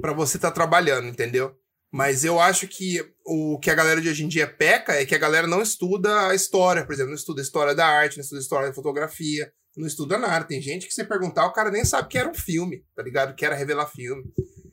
para 0.00 0.12
você 0.12 0.36
estar 0.36 0.52
trabalhando, 0.52 1.08
entendeu? 1.08 1.56
Mas 1.90 2.24
eu 2.24 2.38
acho 2.38 2.68
que 2.68 3.02
o 3.24 3.58
que 3.58 3.70
a 3.70 3.74
galera 3.74 4.00
de 4.00 4.08
hoje 4.08 4.24
em 4.24 4.28
dia 4.28 4.46
peca 4.46 4.92
é 4.92 5.06
que 5.06 5.14
a 5.14 5.18
galera 5.18 5.46
não 5.46 5.62
estuda 5.62 6.28
a 6.28 6.34
história, 6.34 6.84
por 6.84 6.92
exemplo, 6.92 7.10
não 7.10 7.16
estuda 7.16 7.40
a 7.40 7.44
história 7.44 7.74
da 7.74 7.86
arte, 7.86 8.16
não 8.16 8.22
estuda 8.22 8.40
a 8.40 8.42
história 8.42 8.68
da 8.68 8.74
fotografia, 8.74 9.52
não 9.76 9.86
estuda 9.86 10.18
nada. 10.18 10.44
Tem 10.44 10.60
gente 10.60 10.86
que 10.86 10.92
você 10.92 11.04
perguntar, 11.04 11.46
o 11.46 11.52
cara 11.52 11.70
nem 11.70 11.84
sabe 11.84 12.08
que 12.08 12.18
era 12.18 12.28
um 12.28 12.34
filme, 12.34 12.84
tá 12.94 13.02
ligado? 13.02 13.34
Que 13.34 13.44
era 13.44 13.54
revelar 13.54 13.86
filme. 13.86 14.24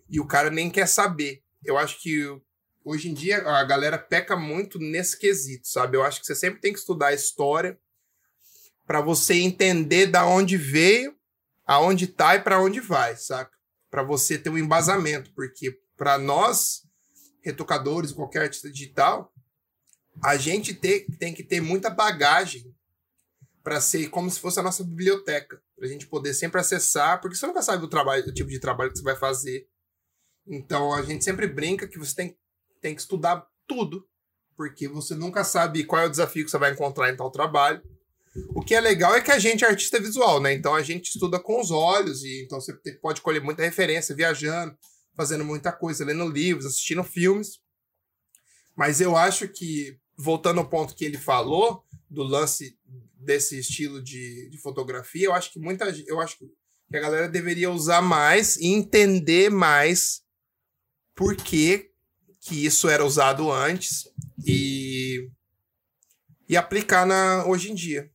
E 0.10 0.20
o 0.20 0.28
cara 0.28 0.50
nem 0.50 0.70
quer 0.70 0.88
saber. 0.88 1.42
Eu 1.64 1.78
acho 1.78 2.02
que 2.02 2.28
hoje 2.84 3.10
em 3.10 3.14
dia 3.14 3.38
a 3.48 3.64
galera 3.64 3.98
peca 3.98 4.36
muito 4.36 4.80
nesse 4.80 5.18
quesito, 5.18 5.68
sabe? 5.68 5.98
Eu 5.98 6.04
acho 6.04 6.20
que 6.20 6.26
você 6.26 6.36
sempre 6.36 6.60
tem 6.60 6.74
que 6.74 6.80
estudar 6.80 7.08
a 7.08 7.14
história 7.14 7.80
para 8.86 9.02
você 9.02 9.36
entender 9.36 10.08
da 10.08 10.26
onde 10.26 10.58
veio, 10.58 11.16
aonde 11.66 12.08
tá 12.08 12.36
e 12.36 12.42
para 12.42 12.62
onde 12.62 12.80
vai, 12.80 13.16
saca? 13.16 13.52
Para 13.90 14.04
você 14.04 14.38
ter 14.38 14.50
um 14.50 14.58
embasamento, 14.58 15.34
porque 15.34 15.80
para 15.96 16.18
nós 16.18 16.82
retocadores, 17.42 18.12
qualquer 18.12 18.44
artista 18.44 18.70
digital, 18.70 19.34
a 20.24 20.36
gente 20.38 20.74
ter- 20.74 21.06
tem 21.20 21.34
que 21.34 21.44
ter 21.44 21.62
muita 21.62 21.90
bagagem 21.90 22.74
para 23.64 23.80
ser 23.80 24.10
como 24.10 24.30
se 24.30 24.40
fosse 24.40 24.60
a 24.60 24.64
nossa 24.64 24.84
biblioteca, 24.84 25.62
para 25.76 25.86
a 25.86 25.90
gente 25.90 26.08
poder 26.08 26.34
sempre 26.34 26.60
acessar, 26.60 27.22
porque 27.22 27.36
você 27.36 27.48
nunca 27.48 27.62
sabe 27.62 27.84
o 27.84 27.88
trabalho, 27.90 28.26
o 28.28 28.34
tipo 28.34 28.50
de 28.50 28.60
trabalho 28.60 28.92
que 28.92 28.98
você 28.98 29.04
vai 29.04 29.16
fazer. 29.16 29.68
Então 30.46 30.94
a 30.94 31.02
gente 31.02 31.24
sempre 31.24 31.48
brinca 31.48 31.88
que 31.88 31.98
você 31.98 32.14
tem, 32.14 32.38
tem 32.84 32.94
que 32.94 33.02
estudar 33.02 33.48
tudo, 33.66 34.06
porque 34.56 34.88
você 34.88 35.16
nunca 35.16 35.44
sabe 35.44 35.86
qual 35.86 36.02
é 36.02 36.06
o 36.06 36.10
desafio 36.10 36.44
que 36.44 36.52
você 36.52 36.58
vai 36.58 36.72
encontrar 36.72 37.10
em 37.10 37.16
tal 37.16 37.32
trabalho. 37.32 37.82
O 38.50 38.62
que 38.62 38.76
é 38.76 38.82
legal 38.82 39.16
é 39.16 39.22
que 39.22 39.32
a 39.32 39.40
gente 39.40 39.64
é 39.64 39.68
artista 39.68 40.00
visual, 40.00 40.42
né? 40.42 40.54
Então 40.54 40.76
a 40.76 40.84
gente 40.84 41.10
estuda 41.10 41.40
com 41.40 41.62
os 41.62 41.72
olhos 41.72 42.24
e 42.24 42.44
então 42.44 42.60
você 42.60 42.74
pode 43.02 43.22
colher 43.22 43.42
muita 43.42 43.64
referência 43.64 44.14
viajando, 44.14 44.78
fazendo 45.16 45.46
muita 45.46 45.72
coisa, 45.72 46.04
lendo 46.04 46.28
livros, 46.28 46.66
assistindo 46.66 47.04
filmes. 47.04 47.60
Mas 48.76 49.00
eu 49.00 49.16
acho 49.16 49.48
que 49.48 49.98
voltando 50.18 50.60
ao 50.60 50.70
ponto 50.70 50.96
que 50.96 51.06
ele 51.06 51.18
falou 51.18 51.84
do 52.10 52.24
lance 52.24 52.78
desse 53.16 53.58
estilo 53.58 54.04
de, 54.04 54.50
de 54.50 54.58
fotografia, 54.58 55.26
eu 55.26 55.34
acho 55.34 55.52
que 55.52 55.60
muita 55.60 55.86
eu 56.06 56.20
acho 56.20 56.38
que 56.38 56.98
a 56.98 57.00
galera 57.00 57.30
deveria 57.30 57.72
usar 57.72 58.02
mais 58.02 58.58
e 58.58 58.68
entender 58.68 59.50
mais 59.50 60.22
por 61.16 61.36
que, 61.36 61.93
que 62.44 62.66
isso 62.66 62.90
era 62.90 63.06
usado 63.06 63.52
antes 63.52 64.10
e, 64.46 65.30
e 66.48 66.58
aplicar 66.58 67.06
na, 67.06 67.46
hoje 67.48 67.72
em 67.72 67.76
dia. 67.76 68.12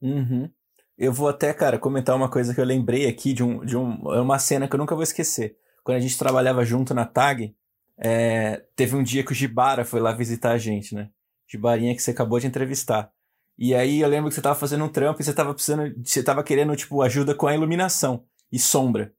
Uhum. 0.00 0.48
Eu 0.96 1.12
vou 1.12 1.28
até, 1.28 1.52
cara, 1.52 1.78
comentar 1.78 2.14
uma 2.14 2.30
coisa 2.30 2.54
que 2.54 2.60
eu 2.60 2.64
lembrei 2.64 3.08
aqui 3.08 3.32
de, 3.32 3.42
um, 3.42 3.64
de 3.64 3.76
um, 3.76 4.14
é 4.14 4.20
uma 4.20 4.38
cena 4.38 4.68
que 4.68 4.74
eu 4.74 4.78
nunca 4.78 4.94
vou 4.94 5.02
esquecer. 5.02 5.56
Quando 5.82 5.96
a 5.96 6.00
gente 6.00 6.16
trabalhava 6.16 6.64
junto 6.64 6.94
na 6.94 7.04
TAG, 7.04 7.54
é, 7.98 8.64
teve 8.76 8.94
um 8.94 9.02
dia 9.02 9.24
que 9.24 9.32
o 9.32 9.34
Gibara 9.34 9.84
foi 9.84 10.00
lá 10.00 10.12
visitar 10.12 10.52
a 10.52 10.58
gente, 10.58 10.94
né? 10.94 11.10
Gibarinha 11.48 11.94
que 11.96 12.02
você 12.02 12.12
acabou 12.12 12.38
de 12.38 12.46
entrevistar. 12.46 13.10
E 13.58 13.74
aí 13.74 14.00
eu 14.00 14.08
lembro 14.08 14.28
que 14.28 14.34
você 14.34 14.40
tava 14.40 14.58
fazendo 14.58 14.84
um 14.84 14.88
trampo 14.88 15.20
e 15.20 15.24
você 15.24 15.32
tava 15.32 15.52
precisando, 15.52 15.92
você 16.04 16.22
tava 16.22 16.44
querendo, 16.44 16.76
tipo, 16.76 17.02
ajuda 17.02 17.34
com 17.34 17.46
a 17.46 17.54
iluminação 17.54 18.24
e 18.52 18.58
sombra. 18.58 19.12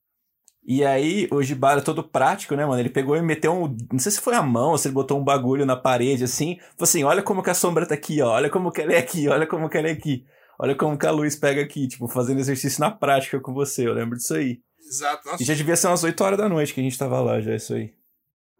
E 0.63 0.85
aí 0.85 1.27
o 1.31 1.41
Gibara, 1.41 1.81
todo 1.81 2.03
prático, 2.03 2.55
né, 2.55 2.65
mano? 2.65 2.79
Ele 2.79 2.89
pegou 2.89 3.15
e 3.17 3.21
meteu 3.21 3.51
um. 3.51 3.75
Não 3.91 3.99
sei 3.99 4.11
se 4.11 4.21
foi 4.21 4.35
a 4.35 4.43
mão 4.43 4.71
ou 4.71 4.77
se 4.77 4.87
ele 4.87 4.93
botou 4.93 5.19
um 5.19 5.23
bagulho 5.23 5.65
na 5.65 5.75
parede 5.75 6.23
assim. 6.23 6.57
Falou 6.59 6.83
assim: 6.83 7.03
olha 7.03 7.23
como 7.23 7.41
que 7.41 7.49
a 7.49 7.53
sombra 7.55 7.85
tá 7.85 7.95
aqui, 7.95 8.21
ó. 8.21 8.29
Olha 8.33 8.49
como 8.49 8.71
que 8.71 8.81
ela 8.81 8.93
é 8.93 8.97
aqui, 8.99 9.27
olha 9.27 9.47
como 9.47 9.67
que 9.69 9.77
ela 9.77 9.87
é 9.87 9.91
aqui. 9.91 10.23
Olha 10.59 10.75
como 10.75 10.97
que 10.97 11.07
a 11.07 11.11
luz 11.11 11.35
pega 11.35 11.61
aqui, 11.61 11.87
tipo, 11.87 12.07
fazendo 12.07 12.39
exercício 12.39 12.79
na 12.79 12.91
prática 12.91 13.39
com 13.39 13.51
você. 13.53 13.87
Eu 13.87 13.93
lembro 13.93 14.15
disso 14.17 14.35
aí. 14.35 14.59
Exato. 14.79 15.27
Nossa, 15.27 15.41
E 15.41 15.45
já 15.45 15.55
devia 15.55 15.75
ser 15.75 15.87
umas 15.87 16.03
8 16.03 16.23
horas 16.23 16.37
da 16.37 16.47
noite 16.47 16.73
que 16.73 16.79
a 16.79 16.83
gente 16.83 16.97
tava 16.97 17.19
lá, 17.19 17.41
já, 17.41 17.55
isso 17.55 17.73
aí. 17.73 17.93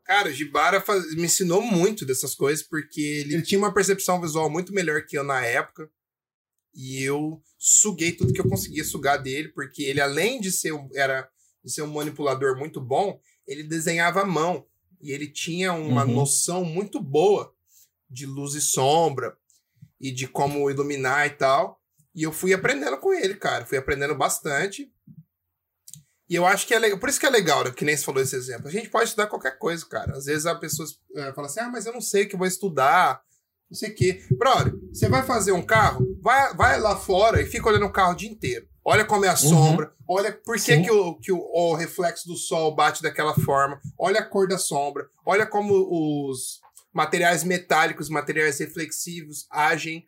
Cara, 0.03 0.29
o 0.29 0.31
Gibara 0.31 0.81
faz- 0.81 1.13
me 1.15 1.23
ensinou 1.25 1.61
muito 1.61 2.03
dessas 2.05 2.33
coisas, 2.33 2.65
porque 2.67 2.99
ele, 2.99 3.35
ele 3.35 3.43
tinha 3.43 3.59
uma 3.59 3.71
percepção 3.73 4.19
visual 4.19 4.49
muito 4.49 4.73
melhor 4.73 5.03
que 5.05 5.15
eu 5.15 5.23
na 5.23 5.45
época. 5.45 5.87
E 6.73 7.03
eu 7.03 7.39
suguei 7.57 8.13
tudo 8.13 8.33
que 8.33 8.41
eu 8.41 8.49
conseguia 8.49 8.83
sugar 8.83 9.17
dele, 9.17 9.49
porque 9.49 9.83
ele, 9.83 10.01
além 10.01 10.41
de 10.41 10.51
ser 10.51 10.71
um, 10.73 10.89
era, 10.95 11.29
de 11.63 11.71
ser 11.71 11.81
um 11.83 11.91
manipulador 11.93 12.57
muito 12.57 12.79
bom, 12.81 13.19
ele 13.47 13.63
desenhava 13.63 14.21
à 14.21 14.25
mão. 14.25 14.65
E 15.01 15.11
ele 15.11 15.27
tinha 15.27 15.73
uma 15.73 16.05
Uhum. 16.05 16.13
noção 16.13 16.63
muito 16.63 16.99
boa 17.01 17.53
de 18.09 18.25
luz 18.25 18.53
e 18.55 18.61
sombra, 18.61 19.35
e 19.99 20.11
de 20.11 20.27
como 20.27 20.69
iluminar 20.69 21.27
e 21.27 21.31
tal. 21.31 21.79
E 22.13 22.23
eu 22.23 22.31
fui 22.31 22.53
aprendendo 22.53 22.97
com 22.97 23.13
ele, 23.13 23.35
cara. 23.35 23.65
Fui 23.65 23.77
aprendendo 23.77 24.15
bastante. 24.15 24.91
E 26.29 26.35
eu 26.35 26.45
acho 26.45 26.65
que 26.65 26.73
é 26.73 26.79
legal. 26.79 26.97
Por 26.99 27.09
isso 27.09 27.19
que 27.19 27.25
é 27.25 27.29
legal, 27.29 27.63
né? 27.63 27.71
Que 27.71 27.83
nem 27.85 27.95
você 27.95 28.03
falou 28.03 28.21
esse 28.21 28.35
exemplo. 28.35 28.67
A 28.67 28.71
gente 28.71 28.89
pode 28.89 29.05
estudar 29.05 29.27
qualquer 29.27 29.57
coisa, 29.57 29.85
cara. 29.85 30.15
Às 30.17 30.25
vezes 30.25 30.45
a 30.45 30.55
pessoa 30.55 30.87
eh, 31.15 31.33
fala 31.33 31.47
assim: 31.47 31.59
ah, 31.59 31.69
mas 31.69 31.85
eu 31.85 31.93
não 31.93 32.01
sei 32.01 32.23
o 32.23 32.29
que 32.29 32.35
eu 32.35 32.39
vou 32.39 32.47
estudar. 32.47 33.21
Não 33.69 33.77
sei 33.77 33.89
o 33.91 33.95
quê. 33.95 34.21
Brother, 34.37 34.73
você 34.91 35.07
vai 35.09 35.23
fazer 35.23 35.51
um 35.51 35.61
carro? 35.61 36.17
Vai, 36.21 36.53
vai 36.55 36.79
lá 36.79 36.95
fora 36.97 37.41
e 37.41 37.45
fica 37.45 37.67
olhando 37.69 37.85
o 37.85 37.91
carro 37.91 38.13
o 38.13 38.15
dia 38.15 38.29
inteiro. 38.29 38.67
Olha 38.83 39.05
como 39.05 39.25
é 39.25 39.29
a 39.29 39.35
sombra. 39.35 39.93
Olha 40.07 40.31
por 40.31 40.55
que, 40.55 40.61
Sim. 40.61 40.83
que, 40.83 40.91
o, 40.91 41.15
que 41.15 41.31
o, 41.31 41.37
o 41.39 41.75
reflexo 41.75 42.27
do 42.27 42.35
sol 42.35 42.75
bate 42.75 43.01
daquela 43.03 43.33
forma. 43.35 43.79
Olha 43.97 44.21
a 44.21 44.25
cor 44.25 44.47
da 44.47 44.57
sombra. 44.57 45.07
Olha 45.25 45.45
como 45.45 45.73
os 46.29 46.59
materiais 46.93 47.43
metálicos, 47.43 48.09
materiais 48.09 48.59
reflexivos 48.59 49.45
agem 49.51 50.05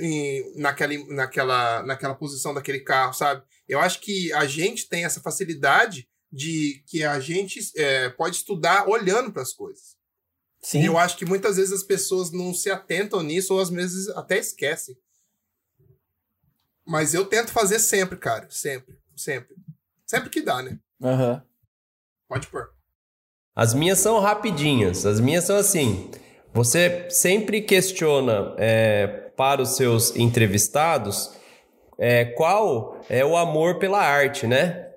em- 0.00 0.52
naquela, 0.60 0.94
naquela, 1.08 1.82
naquela 1.84 2.14
posição 2.14 2.52
daquele 2.52 2.80
carro, 2.80 3.12
sabe? 3.14 3.42
Eu 3.68 3.78
acho 3.80 4.00
que 4.00 4.32
a 4.32 4.46
gente 4.46 4.88
tem 4.88 5.04
essa 5.04 5.20
facilidade 5.20 6.08
de 6.30 6.82
que 6.86 7.04
a 7.04 7.20
gente 7.20 7.60
é, 7.76 8.08
pode 8.10 8.36
estudar 8.36 8.88
olhando 8.88 9.32
para 9.32 9.42
as 9.42 9.52
coisas. 9.52 9.96
Sim. 10.62 10.82
E 10.82 10.86
eu 10.86 10.96
acho 10.98 11.16
que 11.16 11.24
muitas 11.24 11.56
vezes 11.56 11.72
as 11.72 11.82
pessoas 11.82 12.30
não 12.30 12.54
se 12.54 12.70
atentam 12.70 13.22
nisso 13.22 13.54
ou 13.54 13.60
às 13.60 13.68
vezes 13.70 14.08
até 14.10 14.38
esquecem. 14.38 14.96
Mas 16.86 17.14
eu 17.14 17.24
tento 17.24 17.52
fazer 17.52 17.78
sempre, 17.78 18.16
cara. 18.18 18.46
Sempre. 18.50 18.96
Sempre. 19.16 19.54
Sempre 20.06 20.30
que 20.30 20.42
dá, 20.42 20.62
né? 20.62 20.78
Aham. 21.02 21.42
Pode 22.28 22.46
pôr. 22.48 22.70
As 23.54 23.74
minhas 23.74 23.98
são 23.98 24.18
rapidinhas. 24.18 25.06
As 25.06 25.20
minhas 25.20 25.44
são 25.44 25.56
assim. 25.56 26.10
Você 26.52 27.08
sempre 27.10 27.62
questiona 27.62 28.54
é, 28.58 29.06
para 29.36 29.62
os 29.62 29.76
seus 29.76 30.14
entrevistados 30.16 31.32
é, 31.98 32.24
qual 32.24 33.00
é 33.08 33.24
o 33.24 33.36
amor 33.36 33.78
pela 33.78 34.00
arte, 34.00 34.46
né? 34.46 34.90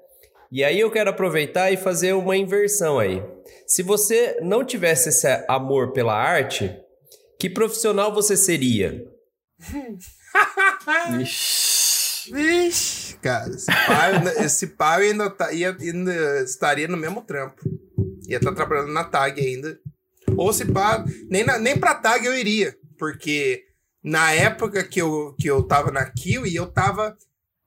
E 0.52 0.63
aí 0.63 0.80
eu 0.80 0.91
quero 0.91 1.10
aproveitar 1.10 1.71
e 1.71 1.78
fazer 1.78 2.13
uma 2.13 2.36
inversão 2.36 2.98
aí. 3.00 3.24
Se 3.67 3.84
você 3.84 4.39
não 4.41 4.63
tivesse 4.63 5.10
esse 5.10 5.28
amor 5.48 5.91
pela 5.91 6.13
arte, 6.13 6.76
que 7.39 7.50
profissional 7.50 8.13
você 8.13 8.38
seria? 8.38 9.06
Ixi. 11.21 11.75
Vixe, 12.32 13.18
cara, 13.18 13.50
esse 13.50 13.66
pai, 13.66 14.46
esse 14.46 14.76
ainda, 14.80 15.30
tá, 15.30 15.52
ia, 15.52 15.76
ainda 15.80 16.42
estaria 16.44 16.88
no 16.88 16.98
mesmo 16.98 17.22
trampo. 17.22 17.62
Ia 18.28 18.38
estar 18.38 18.54
trabalhando 18.54 18.92
na 18.92 19.04
TAG 19.04 19.40
ainda. 19.40 19.80
Ou 20.38 20.52
se 20.52 20.66
pá, 20.66 21.04
nem, 21.30 21.44
na, 21.44 21.58
nem 21.58 21.78
pra 21.78 21.96
TAG 21.96 22.26
eu 22.26 22.38
iria. 22.38 22.78
Porque 22.98 23.64
na 24.04 24.32
época 24.32 24.84
que 24.84 25.02
eu, 25.02 25.36
que 25.40 25.48
eu 25.50 25.64
tava 25.64 25.92
na 25.92 26.06
Kiwi, 26.06 26.56
eu 26.56 26.68
tava. 26.68 27.18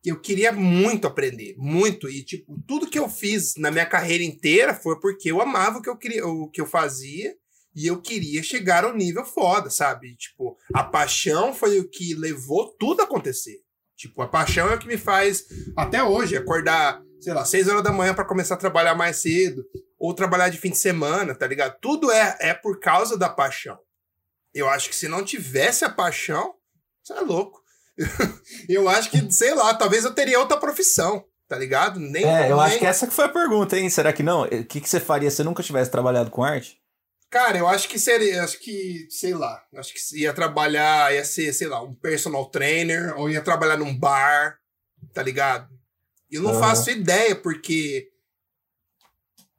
Eu 0.04 0.20
queria 0.20 0.52
muito 0.52 1.06
aprender, 1.06 1.54
muito. 1.58 2.08
E, 2.08 2.22
tipo, 2.22 2.58
tudo 2.66 2.88
que 2.88 2.98
eu 2.98 3.08
fiz 3.08 3.54
na 3.56 3.70
minha 3.70 3.84
carreira 3.84 4.22
inteira 4.22 4.72
foi 4.72 4.98
porque 5.00 5.30
eu 5.30 5.40
amava 5.40 5.78
o 5.78 5.82
que 5.82 5.90
eu, 5.90 5.96
queria, 5.96 6.26
o 6.26 6.48
que 6.48 6.60
eu 6.60 6.66
fazia 6.66 7.34
e 7.74 7.86
eu 7.86 8.00
queria 8.00 8.42
chegar 8.42 8.84
ao 8.84 8.94
nível 8.94 9.24
foda, 9.24 9.70
sabe? 9.70 10.16
Tipo, 10.16 10.56
a 10.72 10.82
paixão 10.82 11.52
foi 11.52 11.78
o 11.78 11.88
que 11.88 12.14
levou 12.14 12.68
tudo 12.78 13.00
a 13.02 13.04
acontecer. 13.04 13.60
Tipo, 13.98 14.22
a 14.22 14.28
paixão 14.28 14.70
é 14.70 14.76
o 14.76 14.78
que 14.78 14.86
me 14.86 14.96
faz, 14.96 15.44
até 15.76 16.04
hoje, 16.04 16.36
acordar, 16.36 17.02
sei 17.20 17.34
lá, 17.34 17.44
6 17.44 17.66
horas 17.66 17.82
da 17.82 17.90
manhã 17.90 18.14
para 18.14 18.24
começar 18.24 18.54
a 18.54 18.58
trabalhar 18.58 18.94
mais 18.94 19.16
cedo, 19.16 19.64
ou 19.98 20.14
trabalhar 20.14 20.50
de 20.50 20.56
fim 20.56 20.70
de 20.70 20.78
semana, 20.78 21.34
tá 21.34 21.48
ligado? 21.48 21.76
Tudo 21.80 22.12
é, 22.12 22.36
é 22.38 22.54
por 22.54 22.78
causa 22.78 23.18
da 23.18 23.28
paixão. 23.28 23.76
Eu 24.54 24.68
acho 24.68 24.88
que 24.88 24.94
se 24.94 25.08
não 25.08 25.24
tivesse 25.24 25.84
a 25.84 25.90
paixão, 25.90 26.54
você 27.02 27.12
é 27.12 27.20
louco. 27.20 27.60
eu 28.68 28.88
acho 28.88 29.10
que, 29.10 29.32
sei 29.32 29.52
lá, 29.52 29.74
talvez 29.74 30.04
eu 30.04 30.14
teria 30.14 30.38
outra 30.38 30.56
profissão, 30.56 31.24
tá 31.48 31.58
ligado? 31.58 31.98
Nem, 31.98 32.24
É, 32.24 32.52
eu 32.52 32.56
nem... 32.56 32.66
acho 32.66 32.78
que 32.78 32.86
essa 32.86 33.04
que 33.04 33.12
foi 33.12 33.24
a 33.24 33.28
pergunta, 33.28 33.76
hein? 33.76 33.90
Será 33.90 34.12
que 34.12 34.22
não? 34.22 34.42
O 34.42 34.64
que, 34.64 34.80
que 34.80 34.88
você 34.88 35.00
faria 35.00 35.28
se 35.28 35.38
você 35.38 35.42
nunca 35.42 35.60
tivesse 35.60 35.90
trabalhado 35.90 36.30
com 36.30 36.44
arte? 36.44 36.77
Cara, 37.30 37.58
eu 37.58 37.68
acho 37.68 37.88
que 37.88 37.98
seria, 37.98 38.42
acho 38.42 38.58
que, 38.58 39.06
sei 39.10 39.34
lá, 39.34 39.62
acho 39.74 39.92
que 39.92 40.18
ia 40.18 40.32
trabalhar, 40.32 41.14
ia 41.14 41.24
ser, 41.24 41.52
sei 41.52 41.68
lá, 41.68 41.82
um 41.82 41.94
personal 41.94 42.48
trainer, 42.50 43.18
ou 43.18 43.28
ia 43.28 43.42
trabalhar 43.42 43.76
num 43.76 43.96
bar, 43.96 44.58
tá 45.12 45.22
ligado? 45.22 45.68
Eu 46.30 46.42
não 46.42 46.50
Aham. 46.50 46.60
faço 46.60 46.90
ideia, 46.90 47.36
porque 47.36 48.08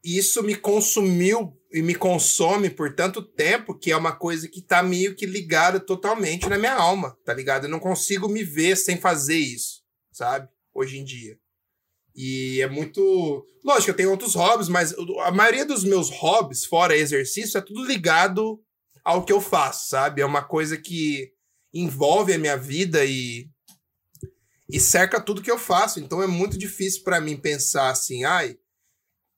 isso 0.03 0.41
me 0.41 0.55
consumiu 0.55 1.55
e 1.71 1.83
me 1.83 1.93
consome 1.93 2.69
por 2.71 2.95
tanto 2.95 3.21
tempo 3.21 3.77
que 3.77 3.91
é 3.91 3.97
uma 3.97 4.15
coisa 4.15 4.47
que 4.47 4.61
tá 4.61 4.81
meio 4.81 5.15
que 5.15 5.27
ligada 5.27 5.79
totalmente 5.79 6.49
na 6.49 6.57
minha 6.57 6.73
alma, 6.73 7.15
tá 7.23 7.33
ligado? 7.33 7.65
Eu 7.65 7.69
não 7.69 7.79
consigo 7.79 8.27
me 8.27 8.43
ver 8.43 8.75
sem 8.77 8.97
fazer 8.97 9.37
isso, 9.37 9.83
sabe? 10.11 10.49
Hoje 10.73 10.97
em 10.97 11.03
dia. 11.03 11.37
E 12.21 12.61
é 12.61 12.67
muito. 12.67 13.45
Lógico, 13.63 13.91
eu 13.91 13.95
tenho 13.95 14.11
outros 14.11 14.35
hobbies, 14.35 14.67
mas 14.67 14.93
a 15.23 15.31
maioria 15.31 15.65
dos 15.65 15.85
meus 15.85 16.09
hobbies, 16.09 16.65
fora 16.65 16.97
exercício, 16.97 17.57
é 17.57 17.61
tudo 17.61 17.85
ligado 17.85 18.59
ao 19.05 19.23
que 19.23 19.31
eu 19.31 19.39
faço, 19.39 19.87
sabe? 19.87 20.21
É 20.21 20.25
uma 20.25 20.41
coisa 20.41 20.75
que 20.75 21.31
envolve 21.73 22.33
a 22.33 22.37
minha 22.37 22.57
vida 22.57 23.05
e, 23.05 23.47
e 24.69 24.81
cerca 24.81 25.21
tudo 25.21 25.41
que 25.41 25.49
eu 25.49 25.57
faço. 25.57 26.01
Então 26.01 26.21
é 26.21 26.27
muito 26.27 26.57
difícil 26.57 27.05
pra 27.05 27.21
mim 27.21 27.37
pensar 27.37 27.89
assim, 27.89 28.25
ai, 28.25 28.57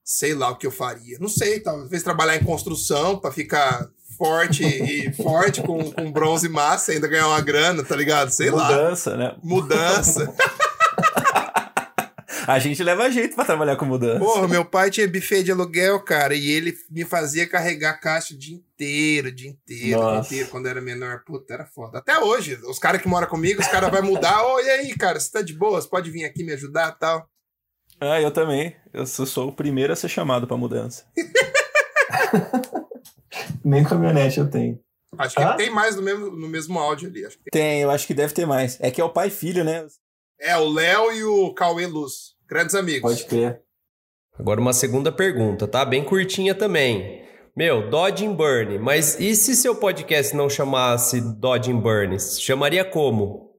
sei 0.03 0.33
lá 0.33 0.49
o 0.49 0.57
que 0.57 0.65
eu 0.65 0.71
faria. 0.71 1.19
Não 1.19 1.29
sei, 1.29 1.59
talvez 1.59 2.01
trabalhar 2.01 2.35
em 2.35 2.43
construção 2.43 3.19
pra 3.19 3.31
ficar 3.31 3.91
forte 4.17 4.63
e 4.65 5.13
forte 5.13 5.61
com, 5.61 5.91
com 5.91 6.11
bronze 6.11 6.49
massa 6.49 6.91
e 6.91 6.95
ainda 6.95 7.07
ganhar 7.07 7.27
uma 7.27 7.41
grana, 7.41 7.83
tá 7.83 7.95
ligado? 7.95 8.31
Sei 8.31 8.49
lá. 8.49 8.71
mudança, 8.71 9.15
né? 9.15 9.37
Mudança. 9.43 10.33
A 12.47 12.59
gente 12.59 12.83
leva 12.83 13.09
jeito 13.11 13.35
pra 13.35 13.45
trabalhar 13.45 13.75
com 13.75 13.85
mudança. 13.85 14.19
Porra, 14.19 14.47
meu 14.47 14.65
pai 14.65 14.89
tinha 14.89 15.07
buffet 15.07 15.43
de 15.43 15.51
aluguel, 15.51 15.99
cara, 16.03 16.33
e 16.35 16.49
ele 16.49 16.73
me 16.89 17.03
fazia 17.05 17.47
carregar 17.47 17.99
caixa 17.99 18.33
o 18.33 18.37
dia 18.37 18.55
inteiro, 18.55 19.29
o 19.29 19.31
dia 19.31 19.49
inteiro, 19.49 19.83
o 19.83 19.87
dia 19.87 19.97
Nossa. 19.97 20.27
inteiro, 20.33 20.49
quando 20.49 20.65
eu 20.65 20.71
era 20.71 20.81
menor. 20.81 21.23
Puta, 21.25 21.53
era 21.53 21.65
foda. 21.65 21.99
Até 21.99 22.17
hoje, 22.19 22.55
os 22.67 22.79
caras 22.79 23.01
que 23.01 23.07
moram 23.07 23.27
comigo, 23.27 23.61
os 23.61 23.67
caras 23.67 23.89
vão 23.91 24.03
mudar. 24.03 24.43
Ô, 24.45 24.59
e 24.59 24.69
aí, 24.69 24.95
cara, 24.95 25.19
você 25.19 25.31
tá 25.31 25.41
de 25.41 25.53
boa? 25.53 25.81
Você 25.81 25.89
pode 25.89 26.09
vir 26.09 26.25
aqui 26.25 26.43
me 26.43 26.53
ajudar 26.53 26.93
e 26.95 26.99
tal? 26.99 27.27
Ah, 27.99 28.19
eu 28.19 28.31
também. 28.31 28.75
Eu 28.93 29.05
sou, 29.05 29.25
sou 29.25 29.49
o 29.49 29.53
primeiro 29.53 29.93
a 29.93 29.95
ser 29.95 30.09
chamado 30.09 30.47
pra 30.47 30.57
mudança. 30.57 31.05
Nem 33.63 33.83
caminhonete 33.83 34.39
eu 34.39 34.49
tenho. 34.49 34.79
Acho 35.17 35.35
que 35.35 35.41
Ah? 35.41 35.53
tem 35.55 35.69
mais 35.69 35.95
no 35.95 36.01
mesmo, 36.01 36.31
no 36.31 36.47
mesmo 36.47 36.79
áudio 36.79 37.09
ali. 37.09 37.25
Acho 37.25 37.37
que 37.37 37.43
tem. 37.51 37.61
Tem, 37.61 37.81
eu 37.81 37.91
acho 37.91 38.07
que 38.07 38.13
deve 38.13 38.33
ter 38.33 38.45
mais. 38.45 38.77
É 38.81 38.89
que 38.89 38.99
é 38.99 39.03
o 39.03 39.09
pai 39.09 39.27
e 39.27 39.31
filho, 39.31 39.63
né? 39.63 39.85
É, 40.39 40.57
o 40.57 40.67
Léo 40.69 41.11
e 41.11 41.23
o 41.23 41.53
Cauê 41.53 41.85
Luz. 41.85 42.30
Grandes 42.51 42.75
amigos. 42.75 43.01
Pode 43.09 43.25
crer. 43.27 43.61
Agora 44.37 44.59
uma 44.59 44.73
segunda 44.73 45.09
pergunta, 45.09 45.65
tá? 45.67 45.85
Bem 45.85 46.03
curtinha 46.03 46.53
também. 46.53 47.23
Meu, 47.55 47.89
Dodge 47.89 48.25
and 48.25 48.33
Burn, 48.33 48.77
mas 48.77 49.17
e 49.19 49.33
se 49.37 49.55
seu 49.55 49.73
podcast 49.75 50.35
não 50.35 50.49
chamasse 50.49 51.21
Dodge 51.21 51.71
and 51.71 51.79
Burn? 51.79 52.19
Chamaria 52.19 52.83
como? 52.83 53.51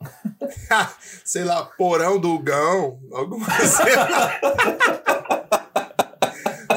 sei 1.24 1.44
lá, 1.44 1.64
porão 1.78 2.18
do 2.20 2.38
Gão, 2.40 3.00
alguma 3.10 3.46
coisa. 3.46 3.82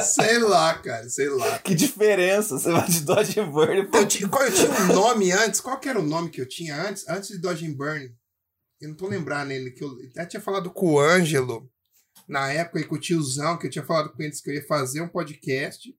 sei 0.00 0.38
lá, 0.38 0.74
cara, 0.78 1.08
sei 1.10 1.28
lá. 1.28 1.58
Que 1.58 1.74
diferença. 1.74 2.58
Você 2.58 2.70
vai 2.72 2.86
de 2.86 3.00
Dodge 3.00 3.38
and 3.40 3.50
Burn. 3.50 3.86
Eu 3.92 4.06
tinha, 4.08 4.28
qual- 4.28 4.44
eu 4.44 4.52
tinha 4.52 4.70
um 4.70 4.86
nome 4.94 5.30
antes. 5.32 5.60
Qual 5.60 5.78
que 5.78 5.90
era 5.90 5.98
o 5.98 6.02
nome 6.06 6.30
que 6.30 6.40
eu 6.40 6.48
tinha 6.48 6.74
antes? 6.88 7.06
Antes 7.06 7.28
de 7.28 7.38
Dodge 7.38 7.66
and 7.66 7.74
Burn. 7.74 8.08
Eu 8.80 8.90
não 8.90 8.96
tô 8.96 9.08
lembrando 9.08 9.48
nele. 9.48 9.70
Que 9.70 9.84
eu 9.84 9.98
até 10.10 10.26
tinha 10.26 10.40
falado 10.40 10.70
com 10.70 10.94
o 10.94 11.00
Ângelo 11.00 11.70
na 12.28 12.52
época 12.52 12.80
e 12.80 12.84
com 12.84 12.94
o 12.94 13.00
tiozão, 13.00 13.58
que 13.58 13.66
eu 13.66 13.70
tinha 13.70 13.84
falado 13.84 14.12
com 14.12 14.22
eles 14.22 14.40
que 14.40 14.50
eu 14.50 14.54
ia 14.54 14.66
fazer 14.66 15.00
um 15.00 15.08
podcast. 15.08 15.94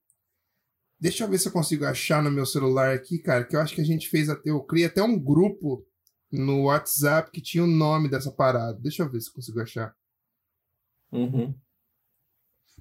Deixa 0.99 1.23
eu 1.23 1.29
ver 1.29 1.39
se 1.39 1.47
eu 1.47 1.51
consigo 1.51 1.85
achar 1.85 2.21
no 2.21 2.29
meu 2.29 2.45
celular 2.45 2.93
aqui, 2.93 3.19
cara, 3.19 3.45
que 3.45 3.55
eu 3.55 3.61
acho 3.61 3.73
que 3.73 3.81
a 3.81 3.85
gente 3.85 4.09
fez 4.09 4.29
até. 4.29 4.49
Eu 4.49 4.61
criei 4.63 4.87
até 4.87 5.01
um 5.01 5.17
grupo 5.17 5.85
no 6.31 6.63
WhatsApp 6.65 7.31
que 7.31 7.41
tinha 7.41 7.63
o 7.63 7.67
nome 7.67 8.09
dessa 8.09 8.31
parada. 8.31 8.77
Deixa 8.79 9.03
eu 9.03 9.09
ver 9.09 9.21
se 9.21 9.29
eu 9.29 9.33
consigo 9.33 9.61
achar. 9.61 9.95
Uhum. 11.11 11.55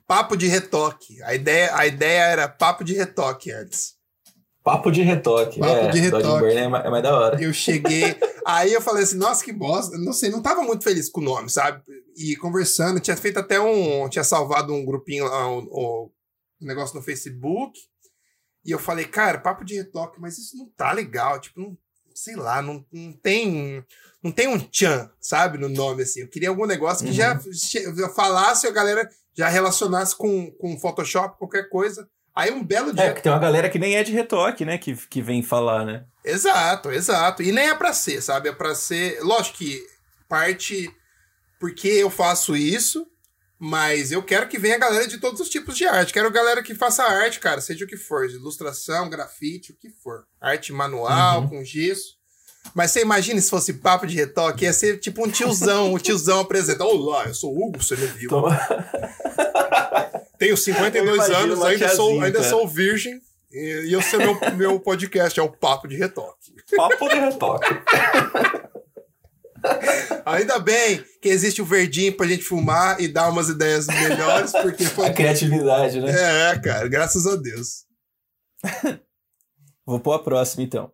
Papo 0.07 0.37
de 0.37 0.47
retoque. 0.47 1.23
A 1.23 1.35
ideia, 1.35 1.75
a 1.77 1.87
ideia 1.87 2.23
era 2.25 2.49
papo 2.49 2.83
de 2.83 2.95
retoque 2.95 3.51
antes. 3.51 3.98
Papo 4.71 4.91
de 4.91 5.03
retoque. 5.03 5.59
Papo 5.61 5.73
é, 5.73 5.89
de 5.91 5.99
retoque. 6.01 6.23
Dodge 6.23 6.41
Burn 6.41 6.57
é, 6.57 6.69
ma- 6.69 6.81
é 6.81 6.91
mais 6.91 7.03
da 7.03 7.19
hora. 7.19 7.43
Eu 7.43 7.53
cheguei. 7.53 8.17
aí 8.45 8.73
eu 8.73 8.81
falei 8.81 9.05
assim, 9.05 9.17
nossa, 9.17 9.45
que 9.45 9.53
bosta. 9.53 9.97
Não 9.99 10.13
sei, 10.13 10.31
não 10.31 10.43
tava 10.43 10.63
muito 10.63 10.85
feliz 10.85 11.09
com 11.09 11.21
o 11.21 11.25
nome, 11.25 11.49
sabe? 11.49 11.83
E 12.17 12.37
conversando, 12.37 13.01
tinha 13.01 13.17
feito 13.17 13.39
até 13.39 13.61
um. 13.61 14.09
Tinha 14.09 14.25
salvado 14.25 14.73
um 14.75 14.85
grupinho 14.85 15.25
lá, 15.25 15.49
um, 15.51 15.61
um 15.63 16.11
negócio 16.67 16.97
no 16.97 17.03
Facebook. 17.03 17.79
E 18.65 18.71
eu 18.71 18.79
falei, 18.79 19.05
cara, 19.07 19.39
papo 19.39 19.65
de 19.65 19.75
retoque, 19.77 20.21
mas 20.21 20.37
isso 20.39 20.57
não 20.57 20.69
tá 20.77 20.93
legal. 20.93 21.41
Tipo, 21.41 21.61
não, 21.61 21.79
sei 22.15 22.37
lá, 22.37 22.61
não, 22.61 22.85
não 22.93 23.13
tem. 23.13 23.83
Não 24.23 24.33
tem 24.33 24.49
um 24.49 24.59
tchan, 24.59 25.09
sabe, 25.21 25.59
no 25.59 25.69
nome, 25.69 26.03
assim. 26.03 26.21
Eu 26.21 26.29
queria 26.29 26.49
algum 26.49 26.67
negócio 26.67 27.07
que 27.07 27.13
já, 27.13 27.39
che- 27.53 27.95
já 27.95 28.09
falasse, 28.09 28.67
a 28.67 28.71
galera 28.73 29.09
já 29.33 29.49
relacionasse 29.49 30.17
com, 30.17 30.51
com 30.59 30.77
Photoshop, 30.79 31.39
qualquer 31.39 31.69
coisa. 31.69 32.07
Aí 32.39 32.53
um 32.53 32.63
belo 32.63 32.93
dia. 32.95 33.03
É, 33.03 33.09
porque 33.09 33.23
tem 33.23 33.33
uma 33.33 33.39
galera 33.41 33.69
que 33.69 33.81
nem 33.81 33.97
é 33.97 34.05
de 34.05 34.13
retoque, 34.13 34.65
né? 34.65 34.79
Que, 34.79 34.95
que 34.95 35.21
vem 35.21 35.43
falar, 35.43 35.85
né? 35.85 36.05
Exato, 36.25 36.89
exato. 36.93 37.43
E 37.43 37.51
nem 37.51 37.69
é 37.69 37.75
pra 37.75 37.93
ser, 37.93 38.23
sabe? 38.23 38.49
É 38.49 38.53
pra 38.53 38.77
ser. 38.77 39.21
Lógico 39.23 39.59
que 39.59 39.85
parte 40.29 40.89
porque 41.59 41.89
eu 41.89 42.09
faço 42.09 42.57
isso, 42.57 43.09
mas 43.59 44.13
eu 44.13 44.23
quero 44.23 44.47
que 44.47 44.57
venha 44.57 44.77
a 44.77 44.79
galera 44.79 45.09
de 45.09 45.19
todos 45.19 45.41
os 45.41 45.49
tipos 45.49 45.77
de 45.77 45.85
arte. 45.85 46.13
Quero 46.13 46.31
galera 46.31 46.63
que 46.63 46.77
faça 46.77 47.03
arte, 47.03 47.41
cara, 47.41 47.61
seja 47.61 47.85
o 47.85 47.89
que 47.89 47.97
for, 47.97 48.31
ilustração, 48.31 49.11
grafite, 49.11 49.73
o 49.73 49.75
que 49.75 49.91
for. 49.91 50.25
Arte 50.41 50.73
manual, 50.73 51.49
com 51.49 51.65
gesso. 51.65 52.19
Mas 52.73 52.93
você 52.93 53.03
imagina 53.03 53.41
se 53.41 53.51
fosse 53.51 53.73
papo 53.73 54.07
de 54.07 54.15
retoque, 54.15 54.65
ia 54.65 54.73
ser 54.73 54.99
tipo 54.99 55.27
um 55.27 55.29
tiozão, 55.29 55.95
um 55.95 55.99
tiozão 55.99 56.39
apresenta. 56.39 56.85
Olá, 56.85 57.25
eu 57.27 57.35
sou 57.35 57.53
o 57.53 57.67
Hugo, 57.67 57.83
você 57.83 57.97
me 57.97 58.07
viu. 58.07 58.31
Toma. 58.31 58.57
Tenho 60.39 60.57
52 60.57 61.07
Eu 61.07 61.15
imagino 61.15 61.37
anos, 61.37 61.65
ainda, 61.65 61.89
sou, 61.89 62.21
ainda 62.21 62.39
cara. 62.39 62.49
sou 62.49 62.67
virgem. 62.67 63.21
E 63.51 63.89
e 63.91 63.95
esse 63.95 64.15
é 64.15 64.19
meu, 64.19 64.39
meu 64.57 64.81
podcast, 64.81 65.39
é 65.39 65.43
o 65.43 65.51
Papo 65.51 65.89
de 65.89 65.97
Retoque. 65.97 66.55
Papo 66.77 67.09
de 67.09 67.17
retoque. 67.17 67.67
Ainda 70.25 70.59
bem 70.59 71.05
que 71.21 71.29
existe 71.29 71.61
o 71.61 71.65
verdinho 71.65 72.17
pra 72.17 72.27
gente 72.27 72.45
fumar 72.45 73.01
e 73.01 73.09
dar 73.09 73.29
umas 73.29 73.49
ideias 73.49 73.87
melhores, 73.87 74.53
porque 74.53 74.85
foi. 74.87 75.07
A 75.07 75.13
criatividade, 75.13 76.01
né? 76.01 76.53
É, 76.53 76.59
cara, 76.61 76.89
graças 76.89 77.27
a 77.27 77.37
Deus. 77.37 77.85
Vou 79.85 79.99
pôr 79.99 80.13
a 80.13 80.19
próxima, 80.19 80.63
então. 80.63 80.93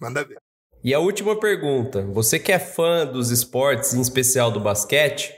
Manda 0.00 0.24
ver. 0.24 0.38
E 0.82 0.94
a 0.94 0.98
última 0.98 1.38
pergunta: 1.38 2.02
você 2.06 2.38
que 2.38 2.52
é 2.52 2.58
fã 2.58 3.06
dos 3.06 3.30
esportes, 3.30 3.94
em 3.94 4.00
especial 4.00 4.50
do 4.50 4.60
basquete, 4.60 5.32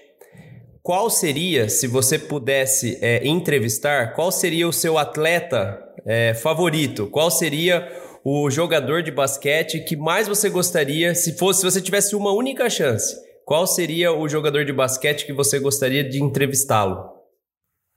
qual 0.82 1.10
seria, 1.10 1.68
se 1.68 1.86
você 1.86 2.18
pudesse 2.18 2.98
é, 3.00 3.26
entrevistar, 3.26 4.14
qual 4.14 4.32
seria 4.32 4.66
o 4.68 4.72
seu 4.72 4.96
atleta 4.98 5.78
é, 6.06 6.34
favorito? 6.34 7.06
Qual 7.08 7.30
seria 7.30 7.86
o 8.24 8.50
jogador 8.50 9.02
de 9.02 9.10
basquete 9.10 9.80
que 9.80 9.96
mais 9.96 10.28
você 10.28 10.48
gostaria, 10.48 11.14
se 11.14 11.36
fosse, 11.36 11.60
se 11.60 11.70
você 11.70 11.80
tivesse 11.80 12.14
uma 12.14 12.32
única 12.32 12.68
chance? 12.68 13.14
qual 13.50 13.66
seria 13.66 14.12
o 14.12 14.28
jogador 14.28 14.64
de 14.64 14.72
basquete 14.72 15.26
que 15.26 15.32
você 15.32 15.58
gostaria 15.58 16.08
de 16.08 16.22
entrevistá-lo? 16.22 17.10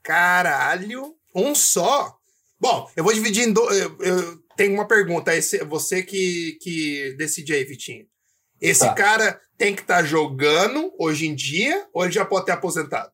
Caralho, 0.02 1.16
um 1.36 1.54
só? 1.54 2.18
Bom, 2.60 2.90
eu 2.96 3.04
vou 3.04 3.14
dividir 3.14 3.48
em 3.48 3.54
dois. 3.54 3.78
Eu, 3.78 3.96
eu 4.00 4.38
tenho 4.58 4.74
uma 4.74 4.88
pergunta. 4.88 5.36
Esse, 5.36 5.64
você 5.64 6.02
que, 6.02 6.58
que 6.60 7.14
decide 7.20 7.54
aí, 7.54 7.64
Vitinho. 7.66 8.04
Esse 8.60 8.80
Tá. 8.80 8.96
cara 8.96 9.40
tem 9.58 9.76
que 9.76 9.82
estar 9.82 10.04
jogando 10.04 10.92
hoje 10.98 11.28
em 11.28 11.36
dia 11.36 11.88
ou 11.94 12.04
ele 12.04 12.12
já 12.14 12.26
pode 12.26 12.46
ter 12.46 12.52
aposentado? 12.52 13.12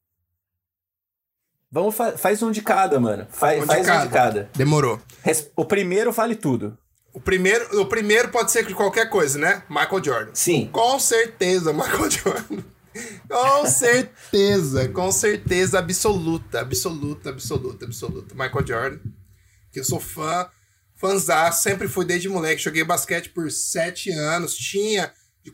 Vamos 1.72 1.96
fa 1.96 2.18
faz 2.18 2.42
um 2.42 2.52
de 2.52 2.62
cada, 2.62 3.00
mano. 3.00 3.28
Faz, 3.30 3.60
Um 3.60 3.62
de 3.62 3.68
faz 3.68 3.82
um 3.86 3.90
cada. 3.90 4.06
de 4.08 4.14
cada. 4.14 4.50
Demorou. 4.56 5.00
Res- 5.22 5.52
O 5.56 5.66
primeiro 5.66 6.12
vale 6.12 6.36
tudo. 6.36 6.78
O 7.14 7.20
primeiro, 7.20 7.80
o 7.82 7.86
primeiro 7.86 8.30
pode 8.30 8.52
ser 8.52 8.66
de 8.66 8.74
qualquer 8.74 9.10
coisa, 9.10 9.38
né? 9.38 9.64
Michael 9.70 10.04
Jordan. 10.04 10.32
Sim. 10.34 10.70
Com 10.72 11.00
certeza, 11.00 11.72
Michael 11.74 12.10
Jordan. 12.10 12.64
Com 13.30 13.66
certeza, 13.68 14.90
com 14.90 15.12
certeza 15.12 15.80
absoluta, 15.80 16.60
absoluta, 16.62 17.30
absoluta, 17.30 17.86
absoluta. 17.86 18.36
Michael 18.36 18.66
Jordan, 18.68 19.00
que 19.72 19.80
eu 19.80 19.84
sou 19.84 20.00
fã, 20.00 20.50
fãzão, 20.96 21.52
sempre 21.52 21.88
fui 21.88 22.04
desde 22.06 22.28
moleque, 22.30 22.62
joguei 22.62 22.84
basquete 22.84 23.30
por 23.30 23.50
sete 23.52 24.12
anos, 24.12 24.56
tinha, 24.56 25.14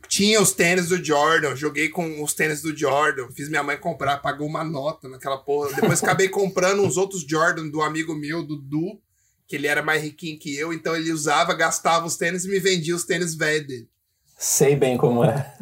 tinha 0.09 0.41
os 0.41 0.51
tênis 0.51 0.89
do 0.89 1.03
Jordan, 1.03 1.55
joguei 1.55 1.89
com 1.89 2.23
os 2.23 2.33
tênis 2.33 2.61
do 2.61 2.75
Jordan, 2.75 3.29
fiz 3.31 3.49
minha 3.49 3.63
mãe 3.63 3.77
comprar, 3.77 4.17
pagou 4.17 4.47
uma 4.47 4.63
nota 4.63 5.07
naquela 5.07 5.37
porra, 5.37 5.73
depois 5.73 6.03
acabei 6.03 6.27
comprando 6.27 6.81
uns 6.81 6.97
outros 6.97 7.21
Jordan 7.21 7.67
do 7.67 7.81
amigo 7.81 8.15
meu, 8.15 8.43
Dudu, 8.43 8.99
que 9.47 9.55
ele 9.55 9.67
era 9.67 9.83
mais 9.83 10.01
riquinho 10.01 10.39
que 10.39 10.55
eu, 10.55 10.73
então 10.73 10.95
ele 10.95 11.11
usava, 11.11 11.53
gastava 11.53 12.05
os 12.05 12.17
tênis 12.17 12.45
e 12.45 12.49
me 12.49 12.59
vendia 12.59 12.95
os 12.95 13.03
tênis 13.03 13.35
velhos 13.35 13.67
dele. 13.67 13.89
Sei 14.37 14.75
bem 14.75 14.97
como 14.97 15.23
é. 15.23 15.55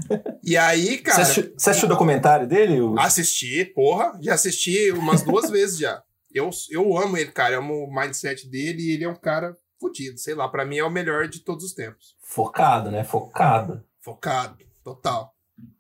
E 0.44 0.58
aí, 0.58 0.96
Você 0.96 1.02
cara. 1.02 1.22
assistiu, 1.22 1.54
você 1.56 1.70
assistiu 1.70 1.88
o 1.88 1.92
documentário 1.92 2.48
dele? 2.48 2.80
Assisti, 2.98 3.66
porra, 3.66 4.18
já 4.22 4.34
assisti 4.34 4.92
umas 4.92 5.22
duas 5.22 5.50
vezes 5.50 5.78
já. 5.78 6.02
Eu, 6.34 6.50
eu 6.72 6.98
amo 6.98 7.16
ele, 7.16 7.32
cara, 7.32 7.56
eu 7.56 7.60
amo 7.60 7.86
o 7.86 7.94
mindset 7.94 8.50
dele 8.50 8.82
e 8.82 8.92
ele 8.94 9.04
é 9.04 9.10
um 9.10 9.16
cara 9.16 9.56
fodido, 9.80 10.18
sei 10.18 10.34
lá, 10.34 10.48
pra 10.48 10.66
mim 10.66 10.78
é 10.78 10.84
o 10.84 10.90
melhor 10.90 11.28
de 11.28 11.42
todos 11.42 11.64
os 11.64 11.74
tempos. 11.74 12.16
Focado, 12.22 12.90
né? 12.90 13.04
Focado. 13.04 13.84
Focado, 14.04 14.58
total. 14.84 15.34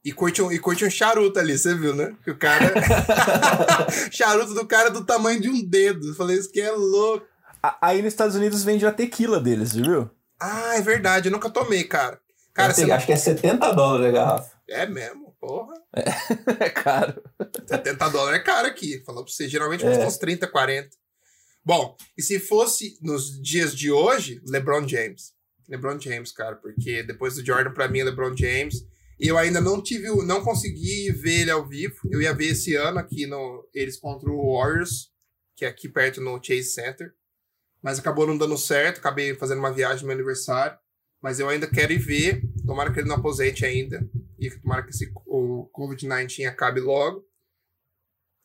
E 0.03 0.11
curte 0.13 0.41
um, 0.41 0.51
e 0.51 0.57
curte 0.59 0.85
um 0.85 0.89
charuto 0.89 1.39
ali, 1.39 1.57
você 1.57 1.75
viu, 1.75 1.93
né? 1.95 2.15
Que 2.23 2.31
o 2.31 2.37
cara. 2.37 2.73
charuto 4.11 4.53
do 4.53 4.65
cara 4.65 4.89
do 4.89 5.05
tamanho 5.05 5.41
de 5.41 5.49
um 5.49 5.61
dedo. 5.63 6.07
Eu 6.07 6.15
falei, 6.15 6.37
isso 6.37 6.51
que 6.51 6.61
é 6.61 6.71
louco. 6.71 7.25
Aí 7.81 8.01
nos 8.01 8.13
Estados 8.13 8.35
Unidos 8.35 8.63
vende 8.63 8.85
a 8.85 8.91
tequila 8.91 9.39
deles, 9.39 9.73
viu? 9.73 10.09
Ah, 10.39 10.75
é 10.75 10.81
verdade, 10.81 11.27
eu 11.27 11.31
nunca 11.31 11.49
tomei, 11.49 11.83
cara. 11.83 12.19
Cara, 12.53 12.73
sei, 12.73 12.85
você... 12.85 12.91
Acho 12.91 13.05
que 13.05 13.13
é 13.13 13.17
70 13.17 13.71
dólares 13.73 14.07
a 14.07 14.11
garrafa. 14.11 14.51
É 14.69 14.85
mesmo, 14.85 15.35
porra. 15.39 15.73
É 16.59 16.69
caro. 16.71 17.21
70 17.65 18.09
dólares 18.09 18.39
é 18.39 18.43
caro 18.43 18.67
aqui. 18.67 19.01
Falou 19.05 19.23
pra 19.23 19.33
você, 19.33 19.47
geralmente 19.49 19.83
custa 19.83 20.03
É. 20.03 20.07
uns 20.07 20.17
30, 20.17 20.47
40. 20.47 20.89
Bom, 21.65 21.95
e 22.17 22.21
se 22.21 22.39
fosse 22.39 22.97
nos 23.01 23.41
dias 23.41 23.73
de 23.75 23.91
hoje, 23.91 24.41
LeBron 24.45 24.87
James. 24.87 25.33
LeBron 25.69 25.99
James, 25.99 26.31
cara, 26.31 26.55
porque 26.55 27.03
depois 27.03 27.35
do 27.35 27.45
Jordan, 27.45 27.71
pra 27.71 27.87
mim, 27.87 27.99
é 27.99 28.03
LeBron 28.05 28.35
James. 28.35 28.85
E 29.19 29.27
eu 29.27 29.37
ainda 29.37 29.61
não 29.61 29.81
tive, 29.81 30.07
não 30.25 30.43
consegui 30.43 31.11
ver 31.11 31.41
ele 31.41 31.51
ao 31.51 31.67
vivo. 31.67 31.95
Eu 32.11 32.21
ia 32.21 32.33
ver 32.33 32.47
esse 32.47 32.75
ano 32.75 32.99
aqui 32.99 33.25
no 33.25 33.67
eles 33.73 33.97
contra 33.97 34.29
o 34.29 34.57
Warriors, 34.57 35.11
que 35.55 35.65
é 35.65 35.67
aqui 35.67 35.87
perto 35.87 36.19
no 36.19 36.43
Chase 36.43 36.71
Center. 36.71 37.13
Mas 37.81 37.99
acabou 37.99 38.25
não 38.25 38.37
dando 38.37 38.57
certo, 38.57 38.97
acabei 38.97 39.35
fazendo 39.35 39.59
uma 39.59 39.71
viagem 39.71 40.01
no 40.01 40.07
meu 40.07 40.15
aniversário. 40.15 40.77
Mas 41.21 41.39
eu 41.39 41.47
ainda 41.47 41.67
quero 41.67 41.93
ir 41.93 41.99
ver. 41.99 42.41
Tomara 42.65 42.91
que 42.91 42.99
ele 42.99 43.07
não 43.07 43.15
aposente 43.15 43.65
ainda. 43.65 44.05
E 44.39 44.49
tomara 44.49 44.83
que 44.83 44.89
esse, 44.89 45.11
o 45.25 45.69
Covid-19 45.73 46.47
acabe 46.47 46.81
logo. 46.81 47.25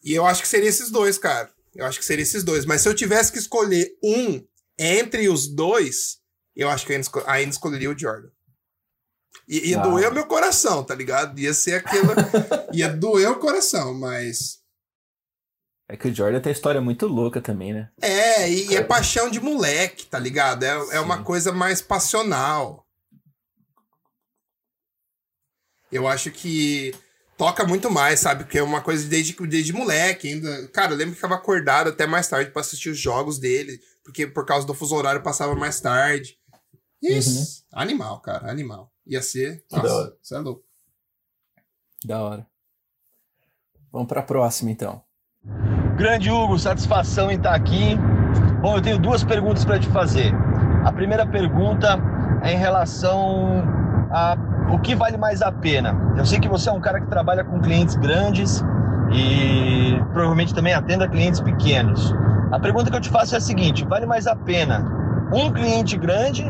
E 0.02 0.12
eu 0.12 0.24
acho 0.24 0.42
que 0.42 0.48
seria 0.48 0.68
esses 0.68 0.90
dois, 0.90 1.18
cara. 1.18 1.52
Eu 1.74 1.86
acho 1.86 1.98
que 1.98 2.04
seria 2.04 2.22
esses 2.22 2.44
dois. 2.44 2.64
Mas 2.64 2.82
se 2.82 2.88
eu 2.88 2.94
tivesse 2.94 3.32
que 3.32 3.38
escolher 3.38 3.96
um 4.02 4.46
entre 4.78 5.28
os 5.28 5.48
dois, 5.48 6.17
eu 6.58 6.68
acho 6.68 6.84
que 6.84 6.92
eu 6.92 6.96
ainda, 6.96 7.02
esco- 7.06 7.24
ainda 7.26 7.50
escolheria 7.50 7.90
o 7.90 7.98
Jordan. 7.98 8.28
Ia 9.48 9.78
Ah. 9.80 9.82
doer 9.82 10.10
o 10.10 10.14
meu 10.14 10.26
coração, 10.26 10.84
tá 10.84 10.94
ligado? 10.94 11.38
Ia 11.38 11.54
ser 11.54 11.74
aquilo. 11.76 12.12
ia 12.72 12.88
doer 12.88 13.30
o 13.30 13.38
coração, 13.38 13.94
mas. 13.94 14.58
É 15.90 15.96
que 15.96 16.08
o 16.08 16.14
Jordan 16.14 16.40
tem 16.40 16.52
história 16.52 16.80
muito 16.82 17.06
louca 17.06 17.40
também, 17.40 17.72
né? 17.72 17.90
É, 18.02 18.50
e, 18.50 18.68
e 18.72 18.76
é 18.76 18.82
paixão 18.82 19.30
de 19.30 19.40
moleque, 19.40 20.04
tá 20.04 20.18
ligado? 20.18 20.62
É, 20.64 20.96
é 20.96 21.00
uma 21.00 21.22
coisa 21.24 21.50
mais 21.50 21.80
passional. 21.80 22.86
Eu 25.90 26.06
acho 26.06 26.30
que 26.30 26.94
toca 27.38 27.64
muito 27.64 27.90
mais, 27.90 28.20
sabe? 28.20 28.44
Porque 28.44 28.58
é 28.58 28.62
uma 28.62 28.82
coisa 28.82 29.08
desde, 29.08 29.32
desde 29.46 29.72
moleque 29.72 30.28
ainda. 30.28 30.68
Cara, 30.68 30.92
eu 30.92 30.96
lembro 30.96 31.12
que 31.12 31.16
ficava 31.20 31.36
acordado 31.36 31.88
até 31.88 32.06
mais 32.06 32.28
tarde 32.28 32.50
pra 32.50 32.60
assistir 32.60 32.90
os 32.90 32.98
jogos 32.98 33.38
dele, 33.38 33.80
porque 34.04 34.26
por 34.26 34.44
causa 34.44 34.66
do 34.66 34.74
fuso 34.74 34.94
horário 34.94 35.22
passava 35.22 35.54
mais 35.54 35.80
tarde. 35.80 36.36
Isso. 37.02 37.64
Animal, 37.72 38.20
cara, 38.20 38.50
animal. 38.50 38.92
Ia 39.06 39.22
ser. 39.22 39.64
Que 39.68 39.76
da 39.76 39.82
Nossa, 39.82 39.94
hora. 39.94 40.16
isso 40.22 40.34
é 40.34 40.38
louco. 40.38 40.62
Da 42.04 42.22
hora. 42.22 42.46
Vamos 43.92 44.08
pra 44.08 44.22
próxima, 44.22 44.70
então. 44.70 45.02
Grande 45.96 46.30
Hugo, 46.30 46.58
satisfação 46.58 47.30
em 47.30 47.36
estar 47.36 47.54
aqui. 47.54 47.96
Bom, 48.60 48.76
eu 48.76 48.82
tenho 48.82 48.98
duas 48.98 49.24
perguntas 49.24 49.64
para 49.64 49.78
te 49.78 49.86
fazer. 49.88 50.32
A 50.84 50.92
primeira 50.92 51.26
pergunta 51.26 51.98
é 52.42 52.52
em 52.52 52.56
relação 52.56 53.62
a 54.12 54.36
o 54.72 54.78
que 54.80 54.94
vale 54.94 55.16
mais 55.16 55.40
a 55.40 55.50
pena. 55.50 55.96
Eu 56.16 56.26
sei 56.26 56.38
que 56.38 56.48
você 56.48 56.68
é 56.68 56.72
um 56.72 56.80
cara 56.80 57.00
que 57.00 57.08
trabalha 57.08 57.42
com 57.44 57.60
clientes 57.60 57.96
grandes 57.96 58.62
e 59.10 59.96
provavelmente 60.12 60.54
também 60.54 60.74
atenda 60.74 61.08
clientes 61.08 61.40
pequenos. 61.40 62.12
A 62.52 62.60
pergunta 62.60 62.90
que 62.90 62.96
eu 62.96 63.00
te 63.00 63.08
faço 63.08 63.34
é 63.34 63.38
a 63.38 63.40
seguinte: 63.40 63.84
vale 63.86 64.06
mais 64.06 64.26
a 64.26 64.36
pena 64.36 64.98
um 65.32 65.52
cliente 65.52 65.96
grande 65.96 66.44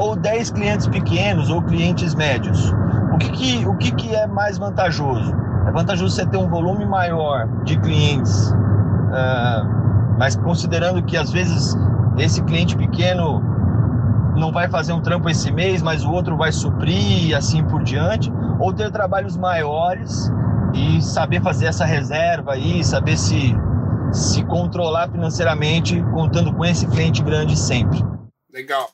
ou 0.00 0.16
10 0.16 0.50
clientes 0.50 0.88
pequenos 0.88 1.50
ou 1.50 1.62
clientes 1.62 2.14
médios? 2.14 2.72
O 3.12 3.18
que, 3.18 3.30
que, 3.30 3.66
o 3.66 3.76
que, 3.76 3.92
que 3.92 4.14
é 4.14 4.26
mais 4.26 4.58
vantajoso? 4.58 5.34
É 5.66 5.70
vantajoso 5.70 6.14
você 6.14 6.26
ter 6.26 6.38
um 6.38 6.48
volume 6.48 6.86
maior 6.86 7.46
de 7.64 7.78
clientes 7.78 8.52
ah, 9.12 9.62
mas 10.18 10.36
considerando 10.36 11.02
que 11.02 11.16
às 11.16 11.30
vezes 11.30 11.76
esse 12.18 12.42
cliente 12.42 12.76
pequeno 12.76 13.42
não 14.36 14.52
vai 14.52 14.68
fazer 14.68 14.92
um 14.92 15.00
trampo 15.00 15.28
esse 15.28 15.50
mês, 15.50 15.82
mas 15.82 16.04
o 16.04 16.12
outro 16.12 16.36
vai 16.36 16.52
suprir 16.52 17.28
e 17.28 17.34
assim 17.34 17.64
por 17.64 17.82
diante, 17.82 18.32
ou 18.58 18.72
ter 18.72 18.90
trabalhos 18.90 19.36
maiores 19.36 20.30
e 20.72 21.02
saber 21.02 21.42
fazer 21.42 21.66
essa 21.66 21.84
reserva 21.84 22.52
aí, 22.52 22.84
saber 22.84 23.16
se 23.16 23.54
se 24.12 24.42
controlar 24.44 25.08
financeiramente 25.08 26.02
contando 26.12 26.52
com 26.52 26.64
esse 26.64 26.84
cliente 26.86 27.22
grande 27.22 27.56
sempre. 27.56 28.04
Legal. 28.52 28.90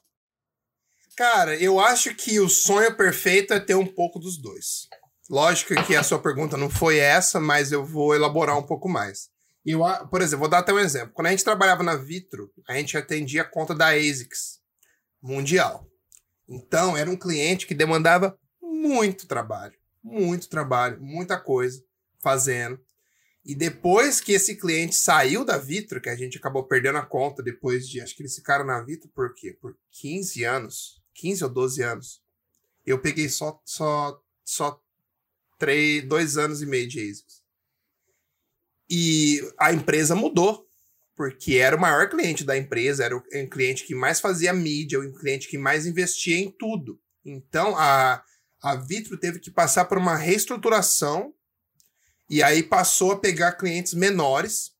Cara, 1.17 1.57
eu 1.57 1.81
acho 1.81 2.15
que 2.15 2.39
o 2.39 2.49
sonho 2.49 2.95
perfeito 2.95 3.55
é 3.55 3.59
ter 3.59 3.75
um 3.75 3.87
pouco 3.87 4.19
dos 4.19 4.37
dois. 4.37 4.87
Lógico 5.31 5.75
que 5.85 5.97
a 5.97 6.03
sua 6.03 6.21
pergunta 6.21 6.59
não 6.59 6.69
foi 6.69 6.99
essa, 6.99 7.41
mas 7.41 7.73
eu 7.73 7.85
vou 7.85 8.15
elaborar 8.15 8.59
um 8.59 8.63
pouco 8.63 8.87
mais. 8.87 9.31
Eu, 9.65 9.81
por 10.11 10.21
exemplo, 10.21 10.41
vou 10.41 10.49
dar 10.49 10.59
até 10.59 10.75
um 10.75 10.79
exemplo. 10.79 11.15
Quando 11.15 11.29
a 11.29 11.31
gente 11.31 11.43
trabalhava 11.43 11.83
na 11.83 11.97
Vitro, 11.97 12.53
a 12.69 12.75
gente 12.75 12.99
atendia 12.99 13.43
a 13.43 13.51
conta 13.51 13.75
da 13.75 13.89
ASICS 13.89 14.61
Mundial. 15.23 15.89
Então, 16.47 16.97
era 16.97 17.11
um 17.11 17.17
cliente 17.17 17.67
que 17.67 17.75
demandava 17.75 18.39
muito 18.61 19.27
trabalho. 19.27 19.75
Muito 20.05 20.49
trabalho, 20.49 21.01
muita 21.01 21.41
coisa 21.41 21.83
fazendo. 22.23 22.79
E 23.43 23.55
depois 23.55 24.21
que 24.21 24.33
esse 24.33 24.55
cliente 24.57 24.95
saiu 24.95 25.45
da 25.45 25.57
Vitro, 25.57 26.01
que 26.01 26.11
a 26.11 26.17
gente 26.17 26.37
acabou 26.37 26.65
perdendo 26.65 26.99
a 26.99 27.07
conta 27.07 27.43
depois 27.43 27.89
de. 27.89 28.01
Acho 28.01 28.15
que 28.15 28.23
eles 28.23 28.35
ficaram 28.35 28.67
na 28.67 28.83
Vitro 28.83 29.09
por 29.15 29.35
quê? 29.35 29.57
Por 29.61 29.77
15 29.93 30.45
anos. 30.45 31.06
15 31.17 31.45
ou 31.45 31.51
12 31.51 31.83
anos. 31.83 32.23
Eu 32.85 33.01
peguei 33.01 33.29
só, 33.29 33.61
só, 33.65 34.21
só 34.45 34.81
três, 35.59 36.07
dois 36.07 36.37
anos 36.37 36.63
e 36.63 36.67
meio 36.67 36.89
de 36.89 37.01
ASICS. 37.01 37.43
E 38.89 39.41
a 39.59 39.73
empresa 39.73 40.15
mudou. 40.15 40.65
Porque 41.17 41.55
era 41.55 41.75
o 41.75 41.81
maior 41.81 42.11
cliente 42.11 42.45
da 42.45 42.59
empresa, 42.59 43.03
era 43.03 43.17
o 43.17 43.23
um 43.33 43.49
cliente 43.49 43.85
que 43.85 43.95
mais 43.95 44.21
fazia 44.21 44.53
mídia, 44.53 45.01
o 45.01 45.15
cliente 45.15 45.49
que 45.49 45.57
mais 45.57 45.87
investia 45.87 46.37
em 46.37 46.51
tudo. 46.51 47.01
Então 47.25 47.75
a, 47.75 48.23
a 48.63 48.77
Vitro 48.77 49.17
teve 49.17 49.41
que 49.41 49.51
passar 49.51 49.87
por 49.87 49.97
uma 49.97 50.15
reestruturação 50.15 51.35
e 52.29 52.43
aí 52.43 52.63
passou 52.63 53.13
a 53.13 53.19
pegar 53.19 53.53
clientes 53.53 53.95
menores. 53.95 54.73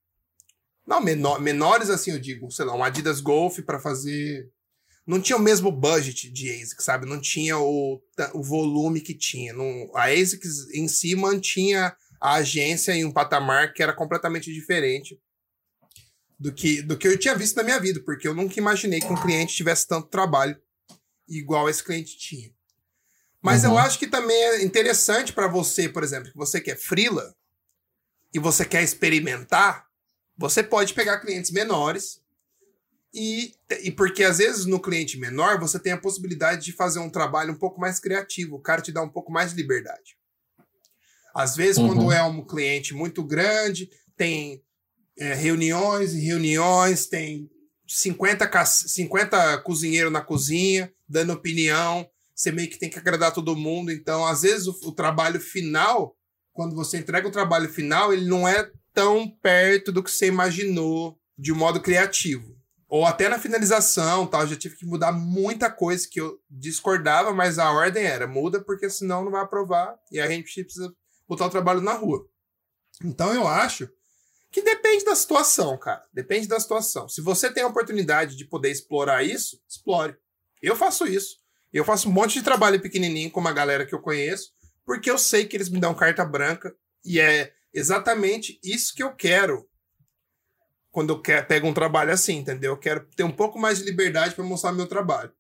Não, 0.87 1.01
menor, 1.01 1.41
menores 1.41 1.89
assim, 1.89 2.11
eu 2.11 2.21
digo, 2.21 2.51
sei 2.51 2.67
lá, 2.67 2.75
um 2.75 2.85
Adidas 2.85 3.21
Golf 3.21 3.61
para 3.61 3.81
fazer. 3.81 4.51
Não 5.07 5.21
tinha 5.21 5.37
o 5.37 5.41
mesmo 5.41 5.71
budget 5.71 6.29
de 6.31 6.51
ASICS, 6.51 6.85
sabe? 6.85 7.07
Não 7.07 7.21
tinha 7.21 7.57
o, 7.59 8.03
o 8.35 8.43
volume 8.43 9.01
que 9.01 9.15
tinha. 9.15 9.53
Não, 9.53 9.91
a 9.95 10.07
ASICS 10.07 10.69
em 10.75 10.89
si 10.89 11.15
mantinha 11.15 11.97
a 12.21 12.35
agência 12.35 12.93
em 12.93 13.05
um 13.05 13.13
patamar 13.13 13.73
que 13.73 13.83
era 13.83 13.93
completamente 13.93 14.53
diferente 14.53 15.21
do 16.39 16.53
que, 16.53 16.83
do 16.83 16.97
que 16.97 17.07
eu 17.07 17.19
tinha 17.19 17.35
visto 17.35 17.57
na 17.57 17.63
minha 17.63 17.79
vida, 17.79 18.03
porque 18.05 18.27
eu 18.27 18.35
nunca 18.35 18.59
imaginei 18.59 19.01
que 19.01 19.13
um 19.13 19.21
cliente 19.21 19.55
tivesse 19.55 19.87
tanto 19.87 20.09
trabalho 20.09 20.61
igual 21.29 21.69
esse 21.69 21.83
cliente 21.83 22.19
tinha. 22.19 22.51
Mas 23.41 23.65
uhum. 23.65 23.71
eu 23.71 23.79
acho 23.79 23.99
que 23.99 24.07
também 24.07 24.37
é 24.37 24.65
interessante 24.65 25.33
para 25.33 25.47
você, 25.47 25.89
por 25.89 26.03
exemplo, 26.03 26.31
que 26.31 26.37
você 26.37 26.61
quer 26.61 26.77
frila 26.77 27.35
e 28.35 28.39
você 28.39 28.65
quer 28.65 28.83
experimentar, 28.83 29.87
você 30.37 30.63
pode 30.63 30.93
pegar 30.95 31.21
clientes 31.21 31.51
menores 31.51 32.21
e, 33.17 33.55
e 33.83 33.91
porque 33.91 34.23
às 34.23 34.37
vezes 34.37 34.67
no 34.67 34.79
cliente 34.79 35.19
menor 35.19 35.59
você 35.59 35.79
tem 35.79 35.93
a 35.93 35.99
possibilidade 35.99 36.67
de 36.67 36.73
fazer 36.73 36.99
um 36.99 37.09
trabalho 37.09 37.55
um 37.55 37.59
pouco 37.59 37.81
mais 37.81 37.99
criativo, 37.99 38.57
o 38.57 38.61
cara 38.61 38.83
te 38.83 38.93
dá 38.93 39.03
um 39.03 39.09
pouco 39.09 39.33
mais 39.33 39.51
de 39.51 39.57
liberdade. 39.57 40.19
Às 41.35 41.57
vezes, 41.57 41.79
uhum. 41.79 41.89
quando 41.89 42.13
é 42.13 42.23
um 42.23 42.45
cliente 42.45 42.95
muito 42.95 43.23
grande, 43.23 43.91
tem 44.17 44.63
é, 45.19 45.35
reuniões 45.35 46.15
e 46.15 46.21
reuniões, 46.21 47.07
tem 47.07 47.51
50, 47.87 48.65
50 48.65 49.59
cozinheiros 49.59 50.13
na 50.13 50.21
cozinha, 50.21 50.93
dando 51.09 51.33
opinião, 51.33 52.09
você 52.35 52.51
meio 52.53 52.69
que 52.69 52.79
tem 52.79 52.91
que 52.91 52.99
agradar 52.99 53.33
todo 53.33 53.57
mundo. 53.57 53.93
Então, 53.93 54.27
às 54.27 54.43
vezes, 54.43 54.67
o, 54.67 54.79
o 54.89 54.93
trabalho 54.93 55.41
final, 55.41 56.17
quando 56.53 56.75
você 56.75 56.99
entrega 56.99 57.29
o 57.29 57.33
trabalho 57.33 57.69
final, 57.69 58.13
ele 58.13 58.27
não 58.27 58.47
é 58.47 58.71
tão 58.95 59.29
perto 59.29 59.93
do 59.93 60.03
que 60.03 60.11
você 60.11 60.27
imaginou 60.27 61.19
de 61.39 61.53
um 61.53 61.57
modo 61.57 61.81
criativo. 61.81 62.57
Ou 62.89 63.05
até 63.05 63.29
na 63.29 63.39
finalização, 63.39 64.27
tal, 64.27 64.47
já 64.47 64.57
tive 64.57 64.77
que 64.77 64.87
mudar 64.87 65.11
muita 65.11 65.71
coisa 65.71 66.07
que 66.09 66.21
eu 66.21 66.39
discordava, 66.49 67.33
mas 67.33 67.59
a 67.59 67.73
ordem 67.73 68.05
era 68.05 68.27
muda 68.27 68.63
porque 68.63 68.89
senão 68.89 69.25
não 69.25 69.33
vai 69.33 69.43
aprovar 69.43 69.99
e 70.13 70.21
a 70.21 70.29
gente 70.29 70.63
precisa 70.63 70.95
botar 71.29 71.47
o 71.47 71.51
trabalho 71.51 71.81
na 71.81 71.95
rua. 71.95 72.25
Então 73.05 73.35
eu 73.35 73.47
acho 73.47 73.89
que 74.53 74.63
depende 74.63 75.05
da 75.05 75.17
situação, 75.17 75.77
cara. 75.77 76.03
Depende 76.13 76.47
da 76.47 76.61
situação. 76.61 77.09
Se 77.09 77.21
você 77.21 77.53
tem 77.53 77.65
a 77.65 77.67
oportunidade 77.67 78.37
de 78.37 78.45
poder 78.45 78.71
explorar 78.71 79.23
isso, 79.23 79.61
explore. 79.69 80.17
Eu 80.63 80.77
faço 80.77 81.07
isso. 81.07 81.37
Eu 81.73 81.85
faço 81.85 82.09
um 82.09 82.13
monte 82.13 82.35
de 82.35 82.43
trabalho 82.43 82.81
pequenininho 82.81 83.31
com 83.31 83.41
uma 83.41 83.53
galera 83.53 83.85
que 83.85 83.95
eu 83.95 84.01
conheço, 84.01 84.53
porque 84.85 85.11
eu 85.11 85.19
sei 85.19 85.45
que 85.45 85.57
eles 85.57 85.69
me 85.69 85.81
dão 85.81 85.95
carta 85.95 86.25
branca 86.25 86.75
e 87.05 87.21
é 87.21 87.53
exatamente 87.75 88.59
isso 88.65 88.95
que 88.95 89.03
eu 89.03 89.15
quero 89.15 89.69
quando 90.97 91.11
eu 91.11 91.21
quero, 91.21 91.47
pego 91.47 91.69
um 91.69 91.75
trabalho 91.75 92.11
assim, 92.11 92.39
entendeu? 92.39 92.73
Eu 92.73 92.79
quero 92.79 93.07
ter 93.15 93.23
um 93.23 93.31
pouco 93.31 93.59
mais 93.59 93.79
de 93.79 93.85
liberdade 93.85 94.35
para 94.35 94.43
mostrar 94.43 94.73
meu 94.73 94.87
trabalho. 94.87 95.31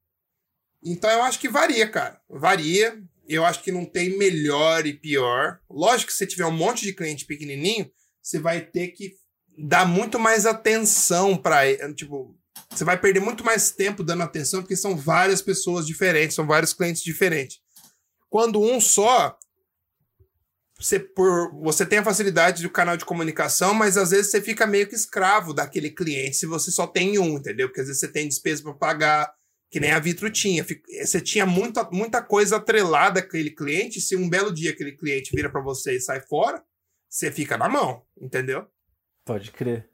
Então 0.84 1.08
eu 1.08 1.22
acho 1.22 1.38
que 1.38 1.48
varia, 1.48 1.88
cara. 1.88 2.20
Varia. 2.28 3.02
Eu 3.26 3.42
acho 3.42 3.62
que 3.62 3.72
não 3.72 3.86
tem 3.86 4.18
melhor 4.18 4.86
e 4.86 4.92
pior. 4.92 5.58
Lógico 5.70 6.12
que 6.12 6.18
se 6.18 6.26
tiver 6.26 6.44
um 6.44 6.50
monte 6.50 6.84
de 6.84 6.92
cliente 6.92 7.24
pequenininho, 7.24 7.90
você 8.20 8.38
vai 8.38 8.60
ter 8.60 8.88
que 8.88 9.14
dar 9.56 9.86
muito 9.86 10.18
mais 10.18 10.44
atenção 10.44 11.38
para 11.38 11.62
tipo, 11.94 12.38
você 12.70 12.84
vai 12.84 13.00
perder 13.00 13.20
muito 13.20 13.42
mais 13.42 13.70
tempo 13.70 14.04
dando 14.04 14.24
atenção 14.24 14.60
porque 14.60 14.76
são 14.76 14.94
várias 14.94 15.40
pessoas 15.40 15.86
diferentes, 15.86 16.36
são 16.36 16.46
vários 16.46 16.74
clientes 16.74 17.02
diferentes. 17.02 17.60
Quando 18.28 18.60
um 18.60 18.78
só, 18.78 19.38
você, 20.78 21.00
por, 21.00 21.52
você 21.62 21.86
tem 21.86 21.98
a 22.00 22.04
facilidade 22.04 22.62
do 22.62 22.70
canal 22.70 22.96
de 22.96 23.04
comunicação, 23.04 23.72
mas 23.72 23.96
às 23.96 24.10
vezes 24.10 24.30
você 24.30 24.42
fica 24.42 24.66
meio 24.66 24.86
que 24.86 24.94
escravo 24.94 25.54
daquele 25.54 25.90
cliente 25.90 26.36
se 26.36 26.46
você 26.46 26.70
só 26.70 26.86
tem 26.86 27.18
um, 27.18 27.36
entendeu? 27.36 27.68
Porque 27.68 27.80
às 27.80 27.86
vezes 27.86 28.00
você 28.00 28.08
tem 28.08 28.28
despesa 28.28 28.62
para 28.62 28.74
pagar, 28.74 29.34
que 29.70 29.80
nem 29.80 29.92
a 29.92 29.98
Vitro 29.98 30.30
tinha. 30.30 30.64
Você 31.02 31.20
tinha 31.20 31.46
muita, 31.46 31.88
muita 31.90 32.22
coisa 32.22 32.56
atrelada 32.56 33.20
àquele 33.20 33.50
cliente. 33.50 34.00
Se 34.00 34.14
um 34.16 34.28
belo 34.28 34.52
dia 34.52 34.70
aquele 34.70 34.92
cliente 34.92 35.34
vira 35.34 35.50
para 35.50 35.62
você 35.62 35.96
e 35.96 36.00
sai 36.00 36.20
fora, 36.20 36.62
você 37.08 37.32
fica 37.32 37.56
na 37.56 37.68
mão, 37.68 38.02
entendeu? 38.20 38.66
Pode 39.24 39.50
crer. 39.52 39.88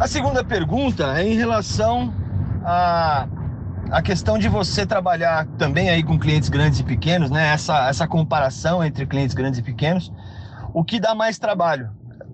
A 0.00 0.08
segunda 0.08 0.42
pergunta 0.42 1.18
é 1.18 1.22
em 1.22 1.34
relação 1.34 2.12
a 2.64 3.28
a 3.90 4.02
questão 4.02 4.38
de 4.38 4.48
você 4.48 4.84
trabalhar 4.84 5.46
também 5.58 5.88
aí 5.88 6.02
com 6.02 6.18
clientes 6.18 6.48
grandes 6.48 6.80
e 6.80 6.84
pequenos, 6.84 7.30
né? 7.30 7.52
Essa, 7.52 7.88
essa 7.88 8.06
comparação 8.06 8.84
entre 8.84 9.06
clientes 9.06 9.34
grandes 9.34 9.60
e 9.60 9.62
pequenos, 9.62 10.12
o 10.74 10.84
que 10.84 10.98
dá 10.98 11.14
mais 11.14 11.38
trabalho? 11.38 11.90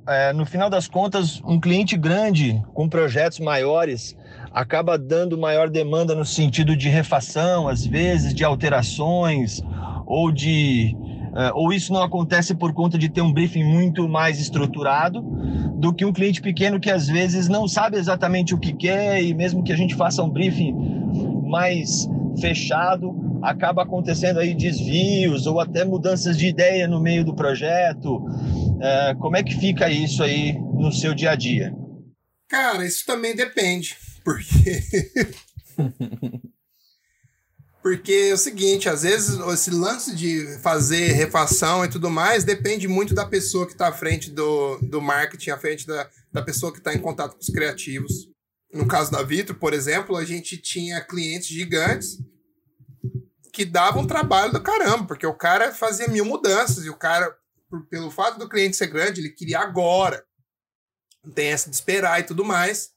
É, 0.07 0.33
no 0.33 0.45
final 0.45 0.69
das 0.69 0.89
contas, 0.89 1.41
um 1.45 1.61
cliente 1.61 1.97
grande 1.97 2.61
com 2.75 2.89
projetos 2.89 3.39
maiores 3.39 4.17
acaba 4.53 4.99
dando 4.99 5.39
maior 5.39 5.71
demanda 5.71 6.15
no 6.15 6.25
sentido 6.25 6.77
de 6.77 6.89
refação, 6.89 7.69
às 7.69 7.87
vezes, 7.87 8.35
de 8.35 8.45
alterações 8.45 9.63
ou 10.07 10.33
de 10.33 10.97
Uh, 11.33 11.49
ou 11.55 11.73
isso 11.73 11.95
não 11.95 12.03
acontece 12.03 12.55
por 12.55 12.75
conta 12.75 12.99
de 12.99 13.09
ter 13.09 13.23
um 13.23 13.33
briefing 13.33 13.65
muito 13.65 14.07
mais 14.07 14.39
estruturado 14.39 15.23
do 15.77 15.91
que 15.91 16.05
um 16.05 16.13
cliente 16.13 16.43
pequeno 16.43 16.79
que 16.79 16.91
às 16.91 17.09
vezes 17.09 17.49
não 17.49 17.67
sabe 17.67 17.97
exatamente 17.97 18.55
o 18.55 18.59
que 18.59 18.75
quer 18.75 19.23
e 19.23 19.33
mesmo 19.33 19.65
que 19.65 19.73
a 19.73 19.77
gente 19.77 19.95
faça 19.95 20.23
um 20.23 20.29
briefing 20.29 20.75
mais 21.53 22.09
fechado, 22.41 23.15
acaba 23.43 23.83
acontecendo 23.83 24.41
aí 24.41 24.55
desvios 24.55 25.47
ou 25.47 25.61
até 25.61 25.85
mudanças 25.85 26.39
de 26.39 26.47
ideia 26.47 26.89
no 26.89 26.99
meio 26.99 27.25
do 27.25 27.37
projeto. 27.37 28.17
Uh, 28.17 29.19
como 29.21 29.37
é 29.37 29.43
que 29.43 29.55
fica 29.61 29.91
isso 29.91 30.23
aí 30.23 30.55
no 30.55 30.91
seu 30.91 31.15
dia 31.15 31.33
a 31.33 31.37
dia? 31.37 31.75
Cara, 32.49 32.87
isso 32.87 33.05
também 33.05 33.37
depende, 33.37 33.95
porque 34.25 34.83
Porque 37.83 38.29
é 38.31 38.33
o 38.33 38.39
seguinte, 38.39 38.89
às 38.89 39.03
vezes 39.03 39.41
esse 39.41 39.71
lance 39.71 40.15
de 40.15 40.57
fazer 40.63 41.09
refação 41.15 41.85
e 41.85 41.91
tudo 41.91 42.09
mais 42.09 42.45
depende 42.45 42.87
muito 42.87 43.13
da 43.13 43.27
pessoa 43.27 43.67
que 43.67 43.73
está 43.73 43.89
à 43.89 43.93
frente 43.93 44.31
do, 44.31 44.79
do 44.79 45.03
marketing, 45.03 45.51
à 45.51 45.59
frente 45.59 45.85
da, 45.85 46.09
da 46.33 46.41
pessoa 46.41 46.73
que 46.73 46.79
está 46.79 46.95
em 46.95 47.01
contato 47.01 47.33
com 47.33 47.41
os 47.41 47.49
criativos. 47.49 48.32
No 48.73 48.89
caso 48.89 49.11
da 49.11 49.23
Vitro, 49.23 49.55
por 49.55 49.75
exemplo, 49.75 50.17
a 50.17 50.25
gente 50.25 50.57
tinha 50.57 51.01
clientes 51.01 51.49
gigantes 51.49 52.19
que 53.53 53.67
davam 53.67 54.07
trabalho 54.07 54.53
do 54.53 54.63
caramba, 54.63 55.07
porque 55.07 55.27
o 55.27 55.35
cara 55.35 55.75
fazia 55.75 56.09
mil 56.09 56.25
mudanças 56.25 56.85
e 56.87 56.89
o 56.89 56.97
cara, 56.97 57.37
por, 57.69 57.87
pelo 57.87 58.11
fato 58.11 58.39
do 58.39 58.49
cliente 58.49 58.77
ser 58.77 58.87
grande, 58.87 59.21
ele 59.21 59.29
queria 59.29 59.61
agora. 59.61 60.25
Tem 61.35 61.49
essa 61.49 61.69
de 61.69 61.77
esperar 61.77 62.19
e 62.21 62.25
tudo 62.25 62.45
mais. 62.45 62.91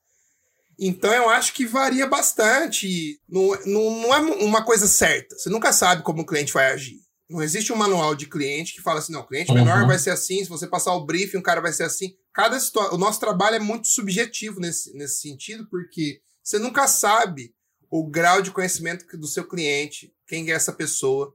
Então 0.79 1.13
eu 1.13 1.29
acho 1.29 1.53
que 1.53 1.65
varia 1.65 2.07
bastante. 2.07 3.19
Não, 3.27 3.49
não, 3.65 4.01
não 4.01 4.15
é 4.15 4.19
uma 4.43 4.63
coisa 4.63 4.87
certa. 4.87 5.37
Você 5.37 5.49
nunca 5.49 5.73
sabe 5.73 6.03
como 6.03 6.21
o 6.21 6.25
cliente 6.25 6.53
vai 6.53 6.71
agir. 6.71 7.01
Não 7.29 7.41
existe 7.41 7.73
um 7.73 7.75
manual 7.75 8.15
de 8.15 8.27
cliente 8.27 8.73
que 8.73 8.81
fala 8.81 8.99
assim, 8.99 9.11
não, 9.11 9.25
cliente 9.25 9.51
menor 9.51 9.81
uhum. 9.81 9.87
vai 9.87 9.97
ser 9.97 10.11
assim, 10.11 10.43
se 10.43 10.49
você 10.49 10.67
passar 10.67 10.93
o 10.93 11.05
briefing, 11.05 11.37
o 11.37 11.43
cara 11.43 11.59
vai 11.59 11.73
ser 11.73 11.83
assim. 11.83 12.15
Cada 12.35 12.59
situação, 12.59 12.95
o 12.95 12.97
nosso 12.97 13.17
trabalho 13.17 13.55
é 13.55 13.59
muito 13.59 13.87
subjetivo 13.87 14.59
nesse, 14.59 14.93
nesse 14.93 15.21
sentido, 15.21 15.65
porque 15.69 16.19
você 16.43 16.59
nunca 16.59 16.85
sabe 16.85 17.55
o 17.89 18.05
grau 18.05 18.41
de 18.41 18.51
conhecimento 18.51 19.05
do 19.17 19.25
seu 19.25 19.47
cliente, 19.47 20.13
quem 20.27 20.51
é 20.51 20.53
essa 20.53 20.73
pessoa. 20.73 21.33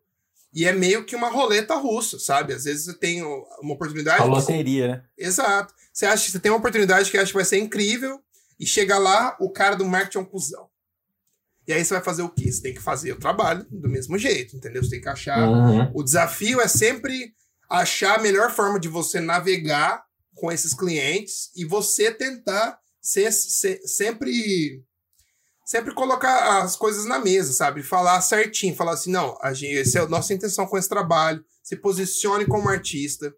E 0.52 0.66
é 0.66 0.72
meio 0.72 1.06
que 1.06 1.16
uma 1.16 1.30
roleta 1.30 1.74
russa, 1.76 2.18
sabe? 2.18 2.52
Às 2.52 2.64
vezes 2.64 2.84
você 2.84 2.98
tem 2.98 3.22
uma 3.22 3.72
oportunidade. 3.72 4.20
A 4.20 4.26
loteria, 4.26 4.88
né? 4.88 5.04
Exato. 5.16 5.72
Você 5.90 6.04
acha 6.04 6.26
que 6.26 6.32
você 6.32 6.38
tem 6.38 6.52
uma 6.52 6.58
oportunidade 6.58 7.10
que 7.10 7.16
acha 7.16 7.30
que 7.30 7.36
vai 7.36 7.44
ser 7.46 7.58
incrível, 7.58 8.20
e 8.58 8.66
chega 8.66 8.98
lá, 8.98 9.38
o 9.40 9.50
cara 9.50 9.74
do 9.74 9.86
marketing 9.86 10.18
é 10.18 10.20
um 10.20 10.24
cuzão. 10.26 10.68
E 11.66 11.72
aí 11.72 11.82
você 11.82 11.94
vai 11.94 12.02
fazer 12.02 12.22
o 12.22 12.28
quê? 12.28 12.52
Você 12.52 12.60
tem 12.60 12.74
que 12.74 12.82
fazer 12.82 13.12
o 13.12 13.18
trabalho 13.18 13.64
do 13.70 13.88
mesmo 13.88 14.18
jeito, 14.18 14.54
entendeu? 14.54 14.84
Você 14.84 14.90
tem 14.90 15.00
que 15.00 15.08
achar. 15.08 15.48
Uhum. 15.48 15.90
O 15.94 16.02
desafio 16.02 16.60
é 16.60 16.68
sempre 16.68 17.32
achar 17.70 18.18
a 18.18 18.22
melhor 18.22 18.50
forma 18.50 18.78
de 18.78 18.88
você 18.88 19.18
navegar 19.18 20.04
com 20.40 20.50
esses 20.50 20.74
clientes 20.74 21.50
e 21.54 21.64
você 21.64 22.10
tentar 22.10 22.78
ser, 23.00 23.30
ser, 23.32 23.80
sempre 23.86 24.82
sempre 25.64 25.94
colocar 25.94 26.62
as 26.62 26.74
coisas 26.74 27.06
na 27.06 27.20
mesa, 27.20 27.52
sabe? 27.52 27.82
Falar 27.82 28.20
certinho, 28.22 28.74
falar 28.74 28.94
assim, 28.94 29.12
não, 29.12 29.38
a 29.40 29.52
gente, 29.52 29.78
essa 29.78 30.00
é 30.00 30.02
a 30.02 30.08
nossa 30.08 30.34
intenção 30.34 30.66
com 30.66 30.76
esse 30.76 30.88
trabalho, 30.88 31.44
se 31.62 31.76
posicione 31.76 32.44
como 32.44 32.68
artista, 32.68 33.32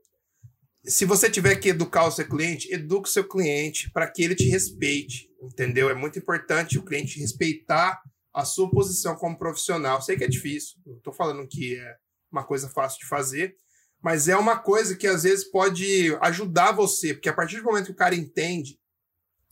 se 0.85 1.05
você 1.05 1.31
tiver 1.31 1.57
que 1.57 1.69
educar 1.69 2.07
o 2.07 2.11
seu 2.11 2.27
cliente, 2.27 2.73
eduque 2.73 3.09
o 3.09 3.13
seu 3.13 3.29
cliente 3.29 3.91
para 3.91 4.11
que 4.11 4.23
ele 4.23 4.35
te 4.35 4.45
respeite, 4.45 5.29
entendeu? 5.43 5.91
É 5.91 5.95
muito 5.95 6.19
importante 6.19 6.79
o 6.79 6.85
cliente 6.85 7.21
respeitar 7.21 8.01
a 8.33 8.45
sua 8.45 8.71
posição 8.71 9.15
como 9.15 9.39
profissional. 9.39 10.01
Sei 10.01 10.17
que 10.17 10.25
é 10.25 10.29
difícil, 10.29 10.79
não 10.87 10.97
estou 10.97 11.13
falando 11.13 11.47
que 11.47 11.77
é 11.77 11.97
uma 12.31 12.45
coisa 12.45 12.69
fácil 12.69 13.01
de 13.01 13.07
fazer, 13.07 13.55
mas 14.03 14.29
é 14.29 14.37
uma 14.37 14.59
coisa 14.59 14.97
que 14.97 15.07
às 15.07 15.23
vezes 15.23 15.45
pode 15.45 16.15
ajudar 16.21 16.73
você, 16.73 17.15
porque 17.15 17.29
a 17.29 17.33
partir 17.33 17.59
do 17.59 17.65
momento 17.65 17.87
que 17.87 17.93
o 17.93 17.97
cara 17.97 18.15
entende 18.15 18.79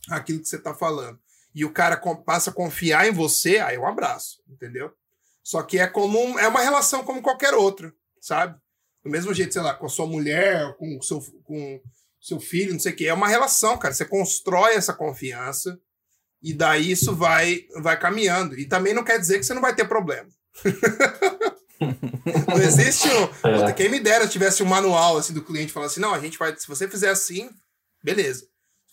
aquilo 0.09 0.39
que 0.39 0.47
você 0.47 0.57
está 0.57 0.73
falando 0.73 1.19
e 1.55 1.63
o 1.65 1.71
cara 1.71 1.97
passa 2.25 2.49
a 2.49 2.53
confiar 2.53 3.07
em 3.07 3.11
você, 3.11 3.59
aí 3.59 3.77
um 3.77 3.87
abraço, 3.87 4.41
entendeu? 4.49 4.93
Só 5.43 5.63
que 5.63 5.79
é 5.79 5.87
como 5.87 6.37
é 6.39 6.47
uma 6.47 6.61
relação 6.61 7.03
como 7.03 7.21
qualquer 7.21 7.53
outra, 7.53 7.93
sabe? 8.19 8.59
Do 9.03 9.09
mesmo 9.09 9.33
jeito, 9.33 9.53
sei 9.53 9.61
lá, 9.61 9.73
com 9.73 9.85
a 9.85 9.89
sua 9.89 10.05
mulher, 10.05 10.75
com 10.77 10.97
o 10.97 11.01
seu, 11.01 11.19
com 11.43 11.81
seu 12.19 12.39
filho, 12.39 12.73
não 12.73 12.79
sei 12.79 12.91
o 12.93 12.95
quê. 12.95 13.07
É 13.07 13.13
uma 13.13 13.27
relação, 13.27 13.77
cara. 13.77 13.93
Você 13.93 14.05
constrói 14.05 14.75
essa 14.75 14.93
confiança 14.93 15.79
e 16.41 16.53
daí 16.53 16.91
isso 16.91 17.15
vai, 17.15 17.65
vai 17.77 17.99
caminhando. 17.99 18.57
E 18.57 18.67
também 18.67 18.93
não 18.93 19.03
quer 19.03 19.19
dizer 19.19 19.39
que 19.39 19.43
você 19.43 19.53
não 19.53 19.61
vai 19.61 19.75
ter 19.75 19.87
problema. 19.87 20.29
não 22.47 22.61
existe 22.61 23.07
um. 23.07 23.29
É. 23.67 23.73
Quem 23.73 23.89
me 23.89 23.99
dera 23.99 24.27
tivesse 24.27 24.61
um 24.63 24.67
manual 24.67 25.17
assim 25.17 25.33
do 25.33 25.43
cliente 25.43 25.71
falando 25.71 25.89
assim: 25.89 25.99
não, 25.99 26.13
a 26.13 26.19
gente 26.19 26.37
vai. 26.37 26.55
Se 26.57 26.67
você 26.67 26.87
fizer 26.87 27.09
assim, 27.09 27.49
beleza. 28.03 28.41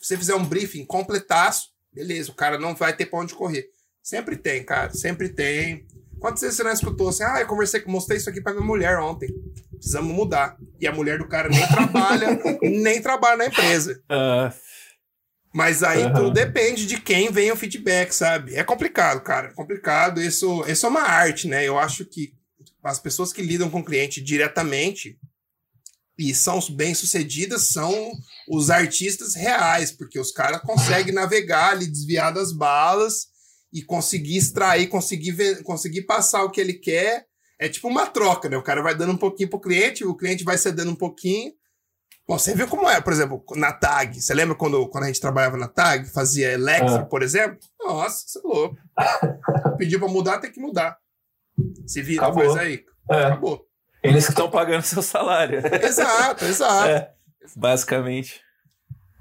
Se 0.00 0.06
você 0.08 0.16
fizer 0.16 0.34
um 0.34 0.44
briefing 0.44 0.84
completaço, 0.84 1.68
beleza. 1.92 2.30
O 2.30 2.34
cara 2.34 2.58
não 2.58 2.74
vai 2.74 2.94
ter 2.96 3.06
pra 3.06 3.18
onde 3.20 3.34
correr. 3.34 3.66
Sempre 4.02 4.36
tem, 4.36 4.64
cara. 4.64 4.92
Sempre 4.92 5.28
tem. 5.28 5.86
Quantas 6.20 6.40
vezes 6.40 6.56
você 6.56 6.64
não 6.64 6.72
escutou 6.72 7.10
assim, 7.10 7.22
ah, 7.22 7.40
eu 7.40 7.46
conversei, 7.46 7.82
mostrei 7.86 8.18
isso 8.18 8.28
aqui 8.28 8.40
pra 8.40 8.52
minha 8.52 8.64
mulher 8.64 8.98
ontem. 8.98 9.28
Precisamos 9.72 10.12
mudar. 10.12 10.56
E 10.80 10.86
a 10.86 10.92
mulher 10.92 11.18
do 11.18 11.28
cara 11.28 11.48
nem 11.48 11.64
trabalha, 11.68 12.26
nem 12.62 13.00
trabalha 13.00 13.36
na 13.36 13.46
empresa. 13.46 14.02
Ah, 14.08 14.52
Mas 15.54 15.82
aí 15.84 16.02
Aham. 16.02 16.14
tudo 16.14 16.30
depende 16.32 16.86
de 16.86 17.00
quem 17.00 17.30
vem 17.30 17.52
o 17.52 17.56
feedback, 17.56 18.12
sabe? 18.12 18.56
É 18.56 18.64
complicado, 18.64 19.20
cara. 19.20 19.48
É 19.48 19.52
complicado. 19.52 20.20
Isso, 20.20 20.64
isso 20.66 20.86
é 20.86 20.88
uma 20.88 21.02
arte, 21.02 21.46
né? 21.46 21.64
Eu 21.64 21.78
acho 21.78 22.04
que 22.04 22.32
as 22.88 22.98
pessoas 22.98 23.32
que 23.32 23.42
lidam 23.42 23.70
com 23.70 23.80
o 23.80 23.84
cliente 23.84 24.20
diretamente 24.20 25.18
e 26.18 26.34
são 26.34 26.58
bem-sucedidas 26.72 27.68
são 27.68 28.12
os 28.50 28.70
artistas 28.70 29.34
reais, 29.34 29.92
porque 29.92 30.18
os 30.18 30.32
caras 30.32 30.60
conseguem 30.62 31.14
navegar 31.14 31.70
ali, 31.70 31.86
desviar 31.86 32.32
das 32.32 32.52
balas 32.52 33.28
e 33.72 33.82
conseguir 33.82 34.36
extrair, 34.36 34.88
conseguir, 34.88 35.32
ver, 35.32 35.62
conseguir 35.62 36.02
passar 36.02 36.42
o 36.42 36.50
que 36.50 36.60
ele 36.60 36.74
quer. 36.74 37.26
É 37.60 37.68
tipo 37.68 37.86
uma 37.88 38.06
troca, 38.06 38.48
né? 38.48 38.56
O 38.56 38.62
cara 38.62 38.82
vai 38.82 38.94
dando 38.96 39.12
um 39.12 39.16
pouquinho 39.16 39.50
pro 39.50 39.60
cliente, 39.60 40.04
o 40.04 40.16
cliente 40.16 40.42
vai 40.44 40.56
cedendo 40.58 40.90
um 40.90 40.96
pouquinho. 40.96 41.52
Bom, 42.26 42.38
você 42.38 42.54
viu 42.54 42.68
como 42.68 42.88
é, 42.88 43.00
por 43.00 43.12
exemplo, 43.12 43.42
na 43.56 43.72
TAG. 43.72 44.20
Você 44.20 44.34
lembra 44.34 44.54
quando, 44.54 44.86
quando 44.88 45.04
a 45.04 45.06
gente 45.06 45.20
trabalhava 45.20 45.56
na 45.56 45.66
TAG, 45.66 46.10
fazia 46.10 46.52
Electro, 46.52 46.96
Ah. 46.96 47.04
por 47.06 47.22
exemplo? 47.22 47.58
Nossa, 47.80 48.24
você 48.26 48.38
é 48.38 48.42
louco. 48.42 48.76
Pediu 49.78 49.98
pra 49.98 50.08
mudar, 50.08 50.38
tem 50.38 50.52
que 50.52 50.60
mudar. 50.60 50.98
Se 51.86 52.02
vira, 52.02 52.22
Acabou. 52.26 52.44
faz 52.44 52.56
aí. 52.56 52.84
É, 53.10 53.24
Acabou. 53.24 53.66
eles 54.02 54.24
que 54.24 54.32
estão 54.32 54.50
pagando 54.50 54.82
seu 54.82 55.02
salário. 55.02 55.60
Exato, 55.82 56.44
exato. 56.46 56.88
É, 56.88 57.10
basicamente. 57.56 58.40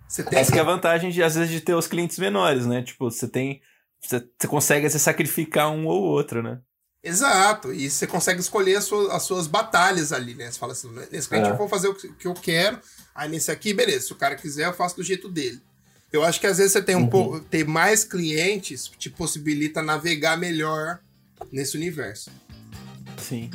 Você 0.07 0.23
tem 0.23 0.39
Essa 0.39 0.51
que 0.51 0.57
é 0.57 0.61
a 0.61 0.65
vantagem, 0.65 1.09
de, 1.11 1.21
às 1.21 1.35
vezes, 1.35 1.49
de 1.51 1.59
ter 1.61 1.73
os 1.75 1.88
clientes 1.88 2.17
menores, 2.17 2.65
né? 2.65 2.81
Tipo, 2.81 3.09
você 3.11 3.27
tem. 3.27 3.61
Você, 4.01 4.19
você 4.39 4.47
consegue 4.47 4.85
vezes, 4.85 4.99
sacrificar 4.99 5.69
um 5.69 5.85
ou 5.88 6.01
outro, 6.01 6.41
né? 6.41 6.59
Exato. 7.03 7.73
E 7.73 7.89
você 7.89 8.05
consegue 8.07 8.39
escolher 8.39 8.75
as 8.75 8.83
suas, 8.85 9.09
as 9.11 9.23
suas 9.23 9.47
batalhas 9.47 10.11
ali, 10.13 10.33
né? 10.33 10.49
Você 10.51 10.59
fala 10.59 10.73
assim, 10.73 10.89
nesse 11.11 11.27
cliente 11.27 11.47
É. 11.49 11.51
eu 11.51 11.57
vou 11.57 11.67
fazer 11.67 11.88
o 11.89 11.95
que 11.95 12.07
que 12.13 12.27
eu 12.27 12.33
quero, 12.33 12.79
aí 13.13 13.29
nesse 13.29 13.51
aqui, 13.51 13.73
beleza. 13.73 14.07
Se 14.07 14.13
o 14.13 14.17
cara 14.17 14.35
quiser, 14.35 14.65
eu 14.67 14.73
faço 14.73 14.95
do 14.95 15.03
jeito 15.03 15.29
dele. 15.29 15.61
Eu 16.11 16.23
acho 16.23 16.39
que 16.39 16.47
às 16.47 16.57
vezes 16.57 16.71
você 16.73 16.81
tem 16.81 16.95
um 16.95 17.01
Uhum. 17.01 17.09
pouco. 17.09 17.39
Ter 17.41 17.65
mais 17.67 18.03
clientes 18.03 18.88
te 18.88 19.09
possibilita 19.09 19.81
navegar 19.81 20.38
melhor 20.38 20.99
nesse 21.51 21.77
universo. 21.77 22.31
Sim. 23.17 23.49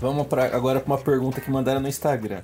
Vamos 0.00 0.28
pra, 0.28 0.44
agora 0.54 0.80
para 0.80 0.94
uma 0.94 1.02
pergunta 1.02 1.40
que 1.40 1.50
mandaram 1.50 1.80
no 1.80 1.88
Instagram. 1.88 2.42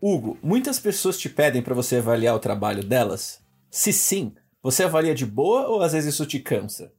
Hugo, 0.00 0.38
muitas 0.42 0.78
pessoas 0.78 1.18
te 1.18 1.28
pedem 1.28 1.62
para 1.62 1.74
você 1.74 1.96
avaliar 1.96 2.34
o 2.34 2.40
trabalho 2.40 2.84
delas? 2.84 3.40
Se 3.70 3.92
sim, 3.92 4.34
você 4.62 4.84
avalia 4.84 5.14
de 5.14 5.24
boa 5.24 5.68
ou 5.68 5.82
às 5.82 5.92
vezes 5.92 6.14
isso 6.14 6.26
te 6.26 6.38
cansa? 6.38 6.92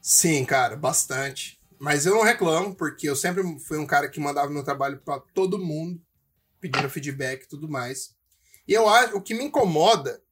Sim, 0.00 0.44
cara, 0.44 0.76
bastante. 0.76 1.60
Mas 1.78 2.06
eu 2.06 2.14
não 2.14 2.22
reclamo, 2.22 2.74
porque 2.74 3.08
eu 3.08 3.16
sempre 3.16 3.42
fui 3.60 3.78
um 3.78 3.86
cara 3.86 4.08
que 4.08 4.20
mandava 4.20 4.50
meu 4.50 4.64
trabalho 4.64 5.00
pra 5.04 5.20
todo 5.32 5.58
mundo, 5.58 6.00
pedindo 6.64 6.88
feedback 6.88 7.42
e 7.42 7.48
tudo 7.48 7.68
mais. 7.68 8.14
E 8.66 8.72
eu 8.72 8.88
acho, 8.88 9.14
o 9.16 9.20
que 9.20 9.34
me 9.34 9.44
incomoda 9.44 10.22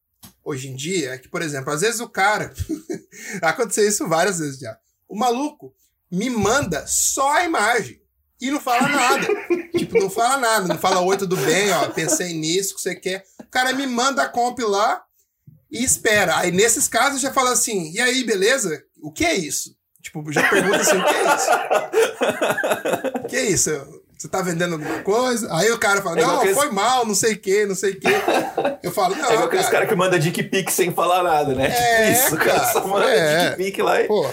hoje 0.43 0.69
em 0.69 0.75
dia 0.75 1.11
é 1.11 1.19
que, 1.19 1.29
por 1.29 1.43
exemplo, 1.43 1.71
às 1.71 1.83
vezes 1.83 2.01
o 2.01 2.09
cara. 2.09 2.55
Aconteceu 3.43 3.87
isso 3.87 4.09
várias 4.09 4.39
vezes 4.39 4.59
já. 4.59 4.79
O 5.07 5.15
maluco 5.15 5.75
me 6.11 6.31
manda 6.31 6.87
só 6.87 7.33
a 7.33 7.45
imagem 7.45 8.01
e 8.41 8.51
não 8.51 8.59
fala 8.59 8.89
nada. 8.89 9.27
tipo, 9.77 9.99
não 9.99 10.09
fala 10.09 10.39
nada, 10.39 10.69
não 10.69 10.79
fala 10.79 11.03
oi, 11.03 11.19
tudo 11.19 11.37
bem, 11.37 11.71
ó, 11.73 11.91
pensei 11.91 12.33
nisso 12.33 12.75
que 12.75 12.81
você 12.81 12.95
quer. 12.95 13.25
O 13.39 13.45
cara 13.51 13.75
me 13.75 13.87
manda 13.87 14.23
a 14.23 14.29
comp 14.29 14.59
lá 14.61 15.05
e 15.71 15.85
espera. 15.85 16.39
Aí 16.39 16.51
nesses 16.51 16.89
casos 16.89 17.21
já 17.21 17.31
fala 17.31 17.53
assim: 17.53 17.93
e 17.93 18.01
aí, 18.01 18.25
beleza? 18.25 18.83
O 19.03 19.13
que 19.13 19.27
é 19.27 19.35
isso? 19.35 19.77
Tipo, 20.01 20.33
já 20.33 20.49
pergunta 20.49 20.79
assim: 20.79 20.97
o 20.97 21.05
que 21.05 21.15
é 21.15 21.35
isso? 21.37 21.51
O 23.19 23.29
que 23.29 23.37
é 23.37 23.51
isso? 23.51 24.03
Você 24.23 24.29
tá 24.29 24.41
vendendo 24.41 24.75
alguma 24.75 25.03
coisa? 25.03 25.53
Aí 25.53 25.69
o 25.73 25.79
cara 25.79 26.01
fala: 26.01 26.21
É 26.21 26.23
não, 26.23 26.47
foi 26.55 26.71
mal, 26.71 27.05
não 27.05 27.13
sei 27.15 27.33
o 27.33 27.41
que, 27.41 27.67
não 27.67 27.75
sei 27.75 27.95
o 27.95 27.99
que. 27.99 28.07
Eu 28.81 28.93
falo: 28.93 29.17
não, 29.17 29.25
é 29.29 29.33
igual 29.33 29.47
aqueles 29.49 29.65
cara. 29.65 29.79
caras 29.79 29.89
que 29.89 29.95
mandam 29.97 30.19
dick 30.21 30.45
pic 30.45 30.71
sem 30.71 30.93
falar 30.93 31.25
nada, 31.25 31.57
né? 31.57 31.67
É, 31.67 32.15
tipo 32.15 32.27
isso, 32.27 32.35
o 32.37 32.39
cara 32.39 32.61
cara, 32.61 32.73
só 32.73 32.87
manda 32.87 33.07
é. 33.11 33.51
dick 33.51 33.57
pic 33.57 33.79
lá 33.83 34.01
e... 34.01 34.07
Pô, 34.07 34.33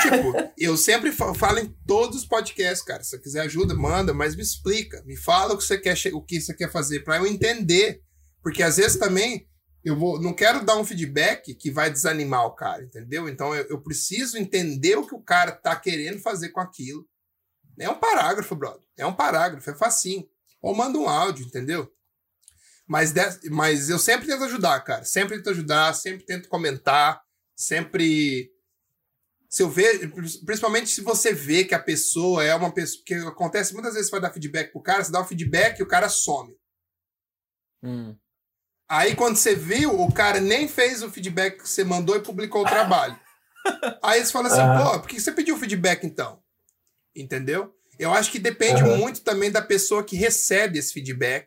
tipo, 0.00 0.32
eu 0.56 0.78
sempre 0.78 1.12
fa- 1.12 1.34
falo 1.34 1.58
em 1.58 1.66
todos 1.86 2.16
os 2.16 2.24
podcasts, 2.26 2.80
cara. 2.82 3.04
Se 3.04 3.10
você 3.10 3.18
quiser 3.18 3.40
ajuda, 3.42 3.74
manda, 3.74 4.14
mas 4.14 4.34
me 4.34 4.40
explica. 4.40 5.02
Me 5.04 5.14
fala 5.14 5.52
o 5.52 5.58
que 5.58 5.64
você 5.64 5.76
quer, 5.76 5.94
o 6.14 6.22
que 6.22 6.40
você 6.40 6.54
quer 6.54 6.72
fazer 6.72 7.00
pra 7.04 7.18
eu 7.18 7.26
entender. 7.26 8.00
Porque 8.42 8.62
às 8.62 8.78
vezes 8.78 8.96
também 8.98 9.46
eu 9.84 9.94
vou, 9.94 10.18
não 10.18 10.32
quero 10.32 10.64
dar 10.64 10.76
um 10.78 10.84
feedback 10.86 11.54
que 11.54 11.70
vai 11.70 11.90
desanimar 11.90 12.46
o 12.46 12.54
cara, 12.54 12.82
entendeu? 12.82 13.28
Então 13.28 13.54
eu, 13.54 13.66
eu 13.68 13.82
preciso 13.82 14.38
entender 14.38 14.96
o 14.96 15.06
que 15.06 15.14
o 15.14 15.20
cara 15.20 15.52
tá 15.52 15.76
querendo 15.76 16.18
fazer 16.18 16.48
com 16.48 16.60
aquilo. 16.60 17.04
É 17.78 17.90
um 17.90 17.94
parágrafo, 17.94 18.56
brother. 18.56 18.87
É 18.98 19.06
um 19.06 19.14
parágrafo, 19.14 19.70
é 19.70 19.74
facinho. 19.74 20.28
Ou 20.60 20.74
manda 20.74 20.98
um 20.98 21.08
áudio, 21.08 21.46
entendeu? 21.46 21.90
Mas, 22.86 23.12
de- 23.12 23.50
mas 23.50 23.88
eu 23.88 23.98
sempre 23.98 24.26
tento 24.26 24.44
ajudar, 24.44 24.80
cara. 24.80 25.04
Sempre 25.04 25.36
tento 25.36 25.50
ajudar, 25.50 25.94
sempre 25.94 26.24
tento 26.26 26.48
comentar, 26.48 27.20
sempre 27.54 28.50
se 29.48 29.62
eu 29.62 29.70
ver, 29.70 30.10
principalmente 30.44 30.90
se 30.90 31.00
você 31.00 31.32
vê 31.32 31.64
que 31.64 31.74
a 31.74 31.78
pessoa 31.78 32.44
é 32.44 32.54
uma 32.54 32.72
pessoa. 32.72 33.02
que 33.06 33.14
acontece 33.14 33.72
muitas 33.72 33.94
vezes, 33.94 34.08
você 34.08 34.12
vai 34.12 34.20
dar 34.20 34.32
feedback 34.32 34.70
pro 34.72 34.82
cara, 34.82 35.02
você 35.02 35.10
dá 35.10 35.20
o 35.20 35.24
feedback 35.24 35.78
e 35.78 35.82
o 35.82 35.86
cara 35.88 36.08
some. 36.08 36.54
Hum. 37.82 38.14
Aí 38.88 39.14
quando 39.14 39.36
você 39.36 39.54
viu, 39.54 40.00
o 40.00 40.12
cara 40.12 40.40
nem 40.40 40.66
fez 40.68 41.02
o 41.02 41.10
feedback 41.10 41.58
que 41.62 41.68
você 41.68 41.84
mandou 41.84 42.16
e 42.16 42.22
publicou 42.22 42.62
o 42.62 42.68
trabalho. 42.68 43.18
Aí 44.02 44.24
você 44.24 44.32
fala 44.32 44.48
assim, 44.48 44.60
Aham. 44.60 44.92
pô, 44.92 45.00
por 45.00 45.08
que 45.08 45.20
você 45.20 45.32
pediu 45.32 45.54
o 45.54 45.58
feedback 45.58 46.04
então? 46.06 46.42
Entendeu? 47.14 47.74
Eu 47.98 48.12
acho 48.12 48.30
que 48.30 48.38
depende 48.38 48.82
Aham. 48.82 48.96
muito 48.96 49.22
também 49.22 49.50
da 49.50 49.60
pessoa 49.60 50.04
que 50.04 50.16
recebe 50.16 50.78
esse 50.78 50.92
feedback 50.92 51.46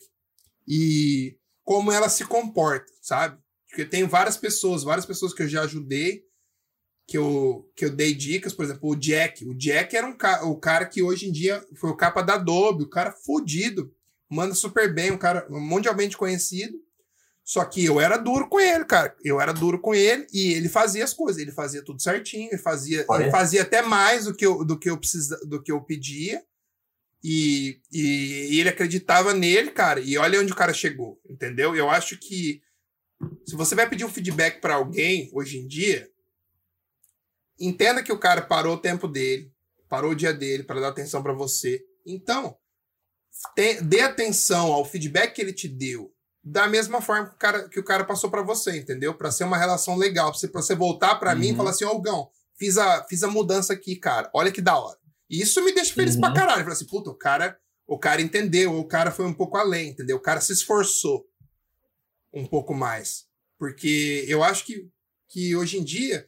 e 0.67 1.37
como 1.63 1.91
ela 1.91 2.09
se 2.09 2.25
comporta, 2.25 2.91
sabe? 3.01 3.39
Porque 3.67 3.85
tem 3.85 4.05
várias 4.05 4.35
pessoas, 4.35 4.83
várias 4.83 5.05
pessoas 5.05 5.33
que 5.33 5.43
eu 5.43 5.47
já 5.47 5.61
ajudei, 5.63 6.23
que 7.07 7.17
eu, 7.17 7.69
que 7.75 7.85
eu 7.85 7.89
dei 7.89 8.13
dicas, 8.13 8.53
por 8.53 8.65
exemplo, 8.65 8.89
o 8.89 8.95
Jack. 8.95 9.45
O 9.45 9.53
Jack 9.53 9.95
era 9.95 10.05
um 10.05 10.15
ca 10.15 10.45
o 10.45 10.57
cara 10.57 10.85
que 10.85 11.01
hoje 11.01 11.27
em 11.27 11.31
dia 11.31 11.65
foi 11.75 11.89
o 11.89 11.95
capa 11.95 12.21
da 12.21 12.33
Adobe, 12.33 12.83
o 12.83 12.89
cara 12.89 13.11
fudido, 13.11 13.93
manda 14.29 14.53
super 14.53 14.93
bem, 14.93 15.11
um 15.11 15.17
cara 15.17 15.47
mundialmente 15.49 16.17
conhecido. 16.17 16.77
Só 17.51 17.65
que 17.65 17.83
eu 17.83 17.99
era 17.99 18.15
duro 18.15 18.47
com 18.47 18.61
ele, 18.61 18.85
cara. 18.85 19.13
Eu 19.25 19.41
era 19.41 19.51
duro 19.51 19.77
com 19.77 19.93
ele 19.93 20.25
e 20.31 20.53
ele 20.53 20.69
fazia 20.69 21.03
as 21.03 21.13
coisas, 21.13 21.41
ele 21.41 21.51
fazia 21.51 21.83
tudo 21.83 22.01
certinho, 22.01 22.47
ele 22.49 22.57
fazia, 22.57 23.03
Olha. 23.09 23.23
ele 23.23 23.31
fazia 23.31 23.63
até 23.63 23.81
mais 23.81 24.23
do 24.23 24.33
que 24.33 24.45
eu, 24.45 24.63
do 24.63 24.79
que 24.79 24.89
eu 24.89 24.97
precisa, 24.97 25.37
do 25.45 25.61
que 25.61 25.69
eu 25.69 25.81
pedia. 25.81 26.41
E, 27.21 27.81
e, 27.91 28.51
e 28.53 28.59
ele 28.61 28.69
acreditava 28.69 29.33
nele, 29.33 29.69
cara. 29.71 29.99
E 29.99 30.17
olha 30.17 30.39
onde 30.39 30.53
o 30.53 30.55
cara 30.55 30.73
chegou, 30.73 31.19
entendeu? 31.29 31.75
Eu 31.75 31.89
acho 31.89 32.17
que 32.17 32.61
se 33.45 33.53
você 33.53 33.75
vai 33.75 33.89
pedir 33.89 34.05
um 34.05 34.09
feedback 34.09 34.61
pra 34.61 34.75
alguém 34.75 35.29
hoje 35.33 35.57
em 35.57 35.67
dia, 35.67 36.09
entenda 37.59 38.01
que 38.01 38.13
o 38.13 38.17
cara 38.17 38.41
parou 38.41 38.75
o 38.75 38.81
tempo 38.81 39.09
dele, 39.09 39.51
parou 39.89 40.11
o 40.11 40.15
dia 40.15 40.33
dele 40.33 40.63
para 40.63 40.79
dar 40.79 40.87
atenção 40.87 41.21
pra 41.21 41.33
você. 41.33 41.83
Então, 42.05 42.57
te- 43.53 43.81
dê 43.81 43.99
atenção 43.99 44.71
ao 44.71 44.85
feedback 44.85 45.33
que 45.35 45.41
ele 45.41 45.51
te 45.51 45.67
deu 45.67 46.13
da 46.43 46.67
mesma 46.67 47.01
forma 47.01 47.27
que 47.29 47.35
o 47.35 47.37
cara, 47.37 47.69
que 47.69 47.79
o 47.79 47.83
cara 47.83 48.03
passou 48.03 48.29
pra 48.31 48.41
você, 48.41 48.77
entendeu? 48.77 49.13
Pra 49.13 49.31
ser 49.31 49.43
uma 49.43 49.57
relação 49.57 49.95
legal, 49.95 50.31
pra 50.31 50.39
você, 50.39 50.47
pra 50.47 50.61
você 50.61 50.73
voltar 50.75 51.15
pra 51.15 51.35
mim 51.35 51.47
e 51.47 51.51
Uhum. 51.51 51.57
falar 51.57 51.69
assim, 51.71 51.85
ô 51.85 51.99
Gão, 52.01 52.29
fiz 52.57 52.77
a, 52.77 53.03
fiz 53.05 53.23
a 53.23 53.27
mudança 53.27 53.73
aqui, 53.73 53.95
cara. 53.95 54.29
Olha 54.33 54.51
que 54.51 54.61
da 54.61 54.75
hora. 54.77 54.97
E 55.29 55.41
isso 55.41 55.63
me 55.63 55.71
deixa 55.73 55.93
feliz 55.93 56.15
pra 56.15 56.29
Uhum. 56.29 56.35
caralho. 56.35 56.61
Falar 56.63 56.73
assim, 56.73 56.85
puta, 56.87 57.09
o 57.11 57.15
cara, 57.15 57.57
o 57.87 57.97
cara 57.99 58.21
entendeu, 58.21 58.75
o 58.77 58.85
cara 58.87 59.11
foi 59.11 59.25
um 59.25 59.33
pouco 59.33 59.55
além, 59.57 59.89
entendeu? 59.89 60.17
O 60.17 60.21
cara 60.21 60.41
se 60.41 60.51
esforçou 60.51 61.25
um 62.33 62.45
pouco 62.45 62.73
mais. 62.73 63.25
Porque 63.59 64.25
eu 64.27 64.43
acho 64.43 64.65
que, 64.65 64.89
que 65.29 65.55
hoje 65.55 65.77
em 65.77 65.83
dia, 65.83 66.27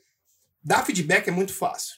dar 0.64 0.86
feedback 0.86 1.28
é 1.28 1.32
muito 1.32 1.54
fácil. 1.54 1.96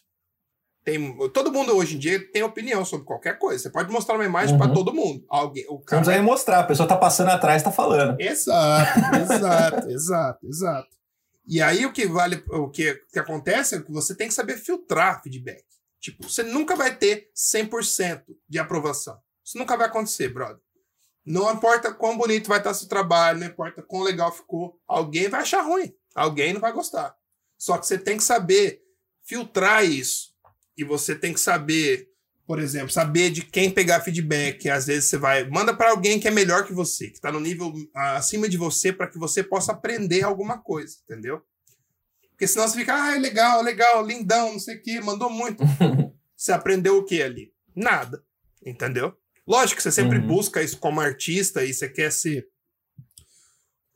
Tem, 0.86 1.17
todo 1.29 1.51
mundo 1.51 1.75
hoje 1.75 1.95
em 1.95 1.99
dia 1.99 2.31
tem 2.31 2.43
opinião 2.43 2.86
sobre 2.86 3.07
qualquer 3.07 3.39
coisa. 3.39 3.63
Você 3.63 3.69
pode 3.71 3.91
mostrar 3.91 4.13
uma 4.15 4.23
imagem 4.23 4.55
Uhum. 4.55 4.71
todo 4.71 4.93
mundo. 4.93 5.25
Alguém, 5.27 5.65
o 5.65 5.69
Você 5.69 5.73
não 5.77 5.79
cara 5.83 6.01
precisa 6.01 6.17
nem 6.17 6.25
mostrar, 6.25 6.59
a 6.59 6.63
pessoa 6.63 6.88
tá 6.88 6.95
passando 6.95 7.31
atrás, 7.31 7.63
tá 7.63 7.71
falando. 7.71 8.19
Exato, 8.21 8.99
exato, 9.19 9.89
exato, 9.89 10.45
exato. 10.47 10.95
E 11.47 11.59
aí 11.59 11.86
o 11.88 11.91
que 11.91 12.05
vale, 12.07 12.43
o 12.51 12.69
que, 12.69 12.91
o 12.91 13.07
que 13.11 13.17
acontece 13.19 13.75
é 13.75 13.81
que 13.81 13.91
você 13.91 14.15
tem 14.15 14.27
que 14.27 14.33
saber 14.36 14.57
filtrar 14.57 15.23
feedback. 15.23 15.63
Tipo, 15.99 16.29
você 16.29 16.43
nunca 16.43 16.75
vai 16.75 16.95
ter 16.95 17.31
100% 17.36 18.23
de 18.47 18.59
aprovação. 18.59 19.17
Isso 19.43 19.57
nunca 19.57 19.75
vai 19.75 19.88
acontecer, 19.88 20.29
brother. 20.29 20.59
Não 21.25 21.51
importa 21.51 21.91
quão 21.91 22.15
bonito 22.15 22.47
vai 22.47 22.59
estar 22.59 22.75
seu 22.75 22.88
trabalho, 22.88 23.39
não 23.39 23.47
importa 23.47 23.81
quão 23.81 24.03
legal 24.03 24.31
ficou, 24.31 24.79
alguém 24.88 25.27
vai 25.29 25.41
achar 25.41 25.61
ruim, 25.61 25.91
alguém 26.13 26.53
não 26.53 26.61
vai 26.61 26.71
gostar. 26.71 27.15
Só 27.57 27.79
que 27.79 27.88
você 27.88 27.97
tem 27.97 28.17
que 28.17 28.23
saber 28.23 28.83
filtrar 29.23 29.83
isso. 29.83 30.34
E 30.78 30.84
você 30.84 31.15
tem 31.15 31.34
que 31.34 31.39
saber 31.39 32.09
Por 32.47 32.59
exemplo, 32.59 32.91
saber 32.91 33.32
de 33.32 33.41
quem 33.41 33.71
pegar 33.71 34.01
feedback. 34.01 34.69
Às 34.69 34.86
vezes 34.86 35.05
você 35.09 35.17
vai. 35.17 35.49
Manda 35.49 35.73
para 35.76 35.89
alguém 35.89 36.19
que 36.19 36.28
é 36.28 36.32
melhor 36.32 36.63
que 36.63 36.73
você, 36.73 37.09
que 37.09 37.19
tá 37.19 37.32
no 37.32 37.39
nível 37.39 37.73
acima 37.93 38.47
de 38.47 38.55
você, 38.55 38.93
para 38.93 39.07
que 39.07 39.17
você 39.17 39.41
possa 39.43 39.71
aprender 39.71 40.23
alguma 40.23 40.59
coisa, 40.59 40.95
entendeu? 41.03 41.41
Porque 42.30 42.45
senão 42.45 42.67
você 42.67 42.78
fica, 42.78 42.93
ah, 42.93 43.17
legal, 43.17 43.63
legal, 43.63 44.05
lindão, 44.05 44.51
não 44.51 44.59
sei 44.59 44.76
o 44.76 44.82
quê, 44.84 45.01
mandou 45.01 45.28
muito. 45.30 45.63
você 46.38 46.51
aprendeu 46.51 46.97
o 46.99 47.03
que 47.03 47.19
ali? 47.19 47.51
Nada. 47.76 48.23
Entendeu? 48.63 49.17
Lógico 49.47 49.78
que 49.78 49.84
você 49.84 49.91
sempre 49.91 50.19
Uhum. 50.19 50.28
busca 50.28 50.61
isso 50.61 50.78
como 50.78 51.01
artista 51.01 51.63
e 51.63 51.73
você 51.73 51.89
quer 51.89 52.11
ser 52.11 52.47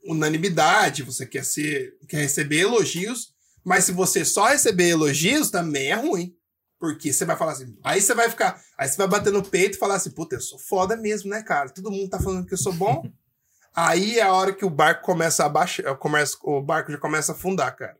unanimidade, 0.04 1.02
você 1.02 1.26
quer 1.26 1.44
ser, 1.44 1.94
quer 2.08 2.22
receber 2.22 2.60
elogios, 2.60 3.32
mas 3.64 3.84
se 3.84 3.92
você 3.92 4.24
só 4.24 4.46
receber 4.48 4.88
elogios 4.88 5.50
também 5.50 5.90
é 5.90 5.94
ruim. 5.94 6.34
Porque 6.80 7.12
você 7.12 7.26
vai 7.26 7.36
falar 7.36 7.52
assim, 7.52 7.76
aí 7.84 8.00
você 8.00 8.14
vai 8.14 8.30
ficar, 8.30 8.58
aí 8.78 8.88
você 8.88 8.96
vai 8.96 9.06
bater 9.06 9.30
no 9.30 9.42
peito 9.42 9.76
e 9.76 9.78
falar 9.78 9.96
assim, 9.96 10.10
puta, 10.10 10.36
eu 10.36 10.40
sou 10.40 10.58
foda 10.58 10.96
mesmo, 10.96 11.28
né, 11.28 11.42
cara? 11.42 11.68
Todo 11.68 11.90
mundo 11.90 12.08
tá 12.08 12.18
falando 12.18 12.46
que 12.46 12.54
eu 12.54 12.58
sou 12.58 12.72
bom. 12.72 13.02
aí 13.76 14.18
é 14.18 14.22
a 14.22 14.32
hora 14.32 14.54
que 14.54 14.64
o 14.64 14.70
barco 14.70 15.04
começa 15.04 15.44
a 15.44 15.48
baixar, 15.48 15.94
começa, 15.98 16.38
o 16.42 16.62
barco 16.62 16.90
já 16.90 16.96
começa 16.96 17.32
a 17.32 17.34
afundar, 17.34 17.76
cara. 17.76 17.98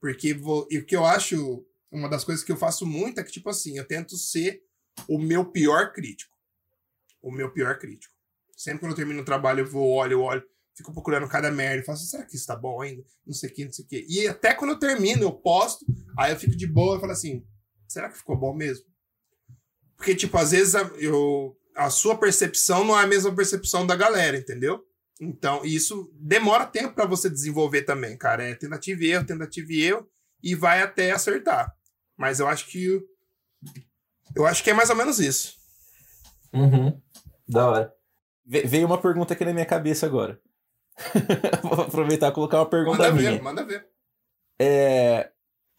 Porque 0.00 0.34
vou, 0.34 0.66
e 0.68 0.78
o 0.78 0.84
que 0.84 0.96
eu 0.96 1.06
acho, 1.06 1.64
uma 1.88 2.08
das 2.08 2.24
coisas 2.24 2.42
que 2.44 2.50
eu 2.50 2.56
faço 2.56 2.84
muito 2.84 3.20
é 3.20 3.22
que, 3.22 3.30
tipo 3.30 3.48
assim, 3.48 3.78
eu 3.78 3.86
tento 3.86 4.16
ser 4.16 4.60
o 5.08 5.16
meu 5.16 5.44
pior 5.44 5.92
crítico. 5.92 6.34
O 7.22 7.30
meu 7.30 7.52
pior 7.52 7.78
crítico. 7.78 8.12
Sempre 8.56 8.80
quando 8.80 8.92
eu 8.92 8.96
termino 8.96 9.22
o 9.22 9.24
trabalho, 9.24 9.60
eu 9.60 9.70
vou, 9.70 9.88
olho, 9.88 10.14
eu 10.14 10.22
olho, 10.22 10.42
fico 10.74 10.92
procurando 10.92 11.28
cada 11.28 11.50
merda 11.50 11.84
falo 11.84 11.96
assim, 11.96 12.06
será 12.06 12.24
que 12.24 12.34
isso 12.34 12.46
tá 12.46 12.56
bom 12.56 12.80
ainda? 12.80 13.04
Não 13.24 13.34
sei 13.34 13.50
o 13.50 13.54
que, 13.54 13.64
não 13.64 13.72
sei 13.72 13.84
o 13.84 13.88
que. 13.88 14.06
E 14.08 14.26
até 14.26 14.52
quando 14.52 14.72
eu 14.72 14.78
termino, 14.78 15.22
eu 15.22 15.32
posto, 15.32 15.86
aí 16.18 16.32
eu 16.32 16.38
fico 16.38 16.56
de 16.56 16.66
boa 16.66 16.96
e 16.96 17.00
falo 17.00 17.12
assim, 17.12 17.44
será 17.90 18.08
que 18.08 18.18
ficou 18.18 18.36
bom 18.36 18.54
mesmo? 18.54 18.86
Porque, 19.96 20.14
tipo, 20.14 20.36
às 20.38 20.52
vezes 20.52 20.74
a, 20.74 20.82
eu, 20.98 21.56
a 21.76 21.90
sua 21.90 22.16
percepção 22.16 22.84
não 22.84 22.98
é 22.98 23.02
a 23.04 23.06
mesma 23.06 23.34
percepção 23.34 23.86
da 23.86 23.94
galera, 23.96 24.36
entendeu? 24.36 24.84
Então, 25.20 25.62
isso 25.64 26.10
demora 26.14 26.64
tempo 26.66 26.94
pra 26.94 27.04
você 27.04 27.28
desenvolver 27.28 27.82
também, 27.82 28.16
cara. 28.16 28.42
É 28.44 28.54
tentativa 28.54 29.02
e 29.04 29.10
erro, 29.10 29.26
tentativa 29.26 29.70
e 29.72 29.82
erro, 29.82 30.08
e 30.42 30.54
vai 30.54 30.80
até 30.82 31.10
acertar. 31.10 31.74
Mas 32.16 32.40
eu 32.40 32.48
acho 32.48 32.66
que. 32.68 33.02
Eu 34.34 34.46
acho 34.46 34.62
que 34.64 34.70
é 34.70 34.74
mais 34.74 34.88
ou 34.88 34.96
menos 34.96 35.18
isso. 35.18 35.56
Uhum. 36.52 36.98
Da 37.46 37.68
hora. 37.68 37.94
Ve- 38.46 38.62
veio 38.62 38.86
uma 38.86 39.00
pergunta 39.00 39.34
aqui 39.34 39.44
na 39.44 39.52
minha 39.52 39.66
cabeça 39.66 40.06
agora. 40.06 40.40
Vou 41.62 41.82
aproveitar 41.82 42.28
e 42.28 42.32
colocar 42.32 42.58
uma 42.58 42.70
pergunta 42.70 42.98
Manda 43.02 43.12
minha. 43.12 43.30
ver, 43.32 43.42
manda 43.42 43.64
ver. 43.64 43.86
É, 44.58 45.30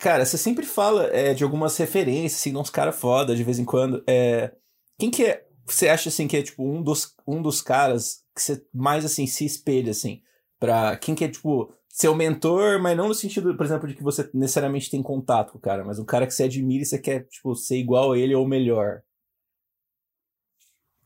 cara, 0.01 0.25
você 0.25 0.37
sempre 0.37 0.65
fala 0.65 1.05
é, 1.15 1.33
de 1.33 1.43
algumas 1.43 1.77
referências, 1.77 2.41
assim, 2.41 2.51
de 2.51 2.57
uns 2.57 2.71
caras 2.71 2.99
foda 2.99 3.35
de 3.35 3.43
vez 3.43 3.59
em 3.59 3.65
quando. 3.65 4.03
É, 4.07 4.51
quem 4.97 5.11
que 5.11 5.23
é, 5.23 5.47
você 5.65 5.87
acha, 5.87 6.09
assim, 6.09 6.27
que 6.27 6.35
é, 6.35 6.41
tipo, 6.41 6.63
um 6.63 6.81
dos, 6.81 7.15
um 7.25 7.41
dos 7.41 7.61
caras 7.61 8.23
que 8.35 8.41
você 8.41 8.65
mais, 8.73 9.05
assim, 9.05 9.27
se 9.27 9.45
espelha, 9.45 9.91
assim, 9.91 10.21
pra 10.59 10.97
quem 10.97 11.13
que 11.13 11.23
é, 11.23 11.29
tipo, 11.29 11.71
seu 11.87 12.15
mentor, 12.15 12.81
mas 12.81 12.97
não 12.97 13.09
no 13.09 13.13
sentido, 13.13 13.55
por 13.55 13.65
exemplo, 13.65 13.87
de 13.87 13.93
que 13.93 14.03
você 14.03 14.27
necessariamente 14.33 14.89
tem 14.89 15.03
contato 15.03 15.51
com 15.51 15.59
o 15.59 15.61
cara, 15.61 15.83
mas 15.85 15.99
um 15.99 16.05
cara 16.05 16.25
que 16.25 16.33
você 16.33 16.43
admira 16.43 16.81
e 16.81 16.85
você 16.85 16.97
quer, 16.97 17.27
tipo, 17.27 17.55
ser 17.55 17.77
igual 17.77 18.13
a 18.13 18.17
ele 18.17 18.33
ou 18.33 18.47
melhor. 18.47 19.03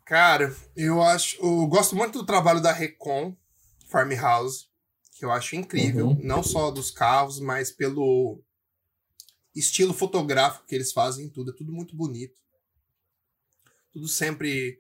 Cara, 0.06 0.56
eu 0.76 1.02
acho. 1.02 1.38
Eu 1.44 1.68
gosto 1.68 1.96
muito 1.96 2.20
do 2.20 2.26
trabalho 2.26 2.62
da 2.62 2.72
Recon 2.72 3.36
Farmhouse, 3.90 4.68
que 5.18 5.26
eu 5.26 5.32
acho 5.32 5.56
incrível. 5.56 6.10
Uhum. 6.10 6.20
Não 6.22 6.44
só 6.44 6.70
dos 6.70 6.92
carros, 6.92 7.40
mas 7.40 7.72
pelo 7.72 8.45
estilo 9.56 9.94
fotográfico 9.94 10.66
que 10.68 10.76
eles 10.76 10.92
fazem 10.92 11.30
tudo. 11.30 11.52
É 11.52 11.54
tudo 11.54 11.72
muito 11.72 11.96
bonito. 11.96 12.36
Tudo 13.92 14.08
sempre 14.08 14.80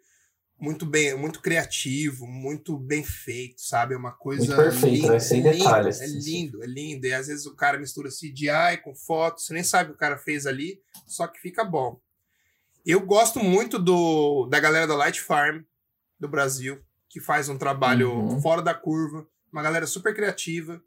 muito 0.59 0.85
bem, 0.85 1.15
muito 1.17 1.41
criativo, 1.41 2.25
muito 2.27 2.77
bem 2.77 3.03
feito, 3.03 3.61
sabe? 3.61 3.93
É 3.93 3.97
uma 3.97 4.11
coisa 4.13 4.55
Muito 4.55 4.55
perfeito, 4.71 4.95
linda, 5.01 5.13
né? 5.13 5.19
Sem 5.19 5.39
é 5.45 5.51
lindo, 5.51 5.57
detalhes, 5.63 6.01
É 6.01 6.07
lindo, 6.07 6.63
é 6.63 6.67
lindo. 6.67 7.07
E 7.07 7.13
às 7.13 7.27
vezes 7.27 7.45
o 7.45 7.55
cara 7.55 7.77
mistura 7.77 8.09
CGI 8.09 8.77
com 8.83 8.95
foto, 8.95 9.41
você 9.41 9.53
nem 9.53 9.63
sabe 9.63 9.89
o 9.89 9.93
que 9.93 9.97
o 9.97 9.99
cara 9.99 10.17
fez 10.17 10.45
ali, 10.45 10.81
só 11.05 11.27
que 11.27 11.39
fica 11.39 11.63
bom. 11.63 11.99
Eu 12.85 13.01
gosto 13.01 13.39
muito 13.39 13.77
do 13.79 14.47
da 14.47 14.59
galera 14.59 14.87
da 14.87 14.95
Light 14.95 15.19
Farm 15.21 15.61
do 16.19 16.27
Brasil, 16.29 16.81
que 17.09 17.19
faz 17.19 17.49
um 17.49 17.57
trabalho 17.57 18.11
Uhum. 18.13 18.41
fora 18.41 18.61
da 18.61 18.73
curva, 18.73 19.27
uma 19.51 19.61
galera 19.61 19.87
super 19.87 20.13
criativa. 20.15 20.81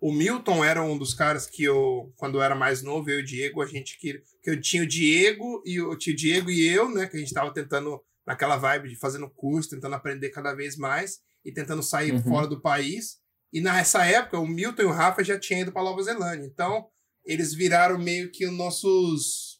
O 0.00 0.12
Milton 0.12 0.64
era 0.64 0.82
um 0.82 0.96
dos 0.98 1.14
caras 1.14 1.46
que 1.46 1.64
eu, 1.64 2.12
quando 2.16 2.38
eu 2.38 2.42
era 2.42 2.54
mais 2.54 2.82
novo, 2.82 3.10
eu 3.10 3.20
e 3.20 3.22
o 3.22 3.24
Diego, 3.24 3.62
a 3.62 3.66
gente 3.66 3.98
que, 3.98 4.22
que 4.42 4.50
eu 4.50 4.60
tinha 4.60 4.82
o 4.82 4.86
Diego 4.86 5.62
e 5.64 5.80
o 5.80 5.96
tio 5.96 6.14
Diego 6.14 6.50
e 6.50 6.66
eu, 6.66 6.88
né, 6.90 7.06
que 7.06 7.16
a 7.16 7.20
gente 7.20 7.32
tava 7.32 7.52
tentando 7.52 8.00
naquela 8.26 8.56
vibe 8.56 8.90
de 8.90 8.96
fazendo 8.96 9.28
curso, 9.30 9.70
tentando 9.70 9.94
aprender 9.94 10.30
cada 10.30 10.52
vez 10.54 10.76
mais 10.76 11.20
e 11.44 11.52
tentando 11.52 11.82
sair 11.82 12.12
Uhum. 12.12 12.22
fora 12.22 12.46
do 12.46 12.60
país. 12.60 13.18
E 13.52 13.60
nessa 13.60 14.04
época, 14.04 14.38
o 14.38 14.46
Milton 14.46 14.82
e 14.82 14.86
o 14.86 14.90
Rafa 14.92 15.24
já 15.24 15.38
tinham 15.38 15.62
ido 15.62 15.72
para 15.72 15.82
Nova 15.82 16.02
Zelândia. 16.02 16.44
Então, 16.44 16.88
eles 17.24 17.54
viraram 17.54 17.98
meio 17.98 18.30
que 18.30 18.46
os 18.46 18.52
nossos 18.52 19.56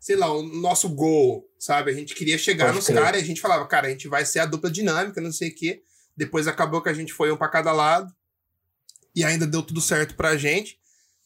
sei 0.00 0.16
lá, 0.16 0.32
o 0.32 0.42
nosso 0.42 0.88
gol, 0.88 1.44
sabe? 1.58 1.90
A 1.90 1.94
gente 1.94 2.14
queria 2.14 2.38
chegar 2.38 2.66
Pode 2.66 2.76
nos 2.76 2.86
caras 2.86 3.20
e 3.20 3.24
a 3.24 3.26
gente 3.26 3.40
falava, 3.42 3.66
cara, 3.66 3.88
a 3.88 3.90
gente 3.90 4.08
vai 4.08 4.24
ser 4.24 4.38
a 4.38 4.46
dupla 4.46 4.70
dinâmica, 4.70 5.20
não 5.20 5.32
sei 5.32 5.50
o 5.50 5.54
quê. 5.54 5.82
Depois 6.16 6.46
acabou 6.46 6.80
que 6.80 6.88
a 6.88 6.94
gente 6.94 7.12
foi 7.12 7.30
um 7.30 7.36
pra 7.36 7.48
cada 7.48 7.72
lado 7.72 8.10
e 9.18 9.24
ainda 9.24 9.46
deu 9.46 9.62
tudo 9.62 9.80
certo 9.80 10.14
pra 10.14 10.36
gente. 10.36 10.78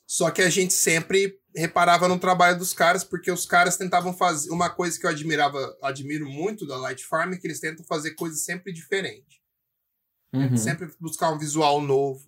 Só 0.07 0.31
que 0.31 0.43
a 0.43 0.51
gente 0.51 0.73
sempre 0.75 1.39
reparava 1.55 2.09
no 2.09 2.19
trabalho 2.19 2.59
dos 2.59 2.73
caras, 2.75 3.05
porque 3.05 3.31
os 3.31 3.47
caras 3.47 3.77
tentavam 3.77 4.13
fazer 4.13 4.51
uma 4.51 4.69
coisa 4.71 4.99
que 4.99 5.07
eu 5.07 5.11
admirava, 5.11 5.77
admiro 5.83 6.27
muito 6.29 6.67
da 6.67 6.77
Light 6.77 7.05
Farm, 7.05 7.33
é 7.33 7.37
que 7.37 7.47
eles 7.47 7.61
tentam 7.61 7.85
fazer 7.85 8.13
coisas 8.15 8.45
sempre 8.45 8.73
diferentes. 8.73 9.41
Uhum. 10.35 10.57
Sempre 10.57 10.91
buscar 10.99 11.31
um 11.31 11.39
visual 11.39 11.81
novo, 11.81 12.25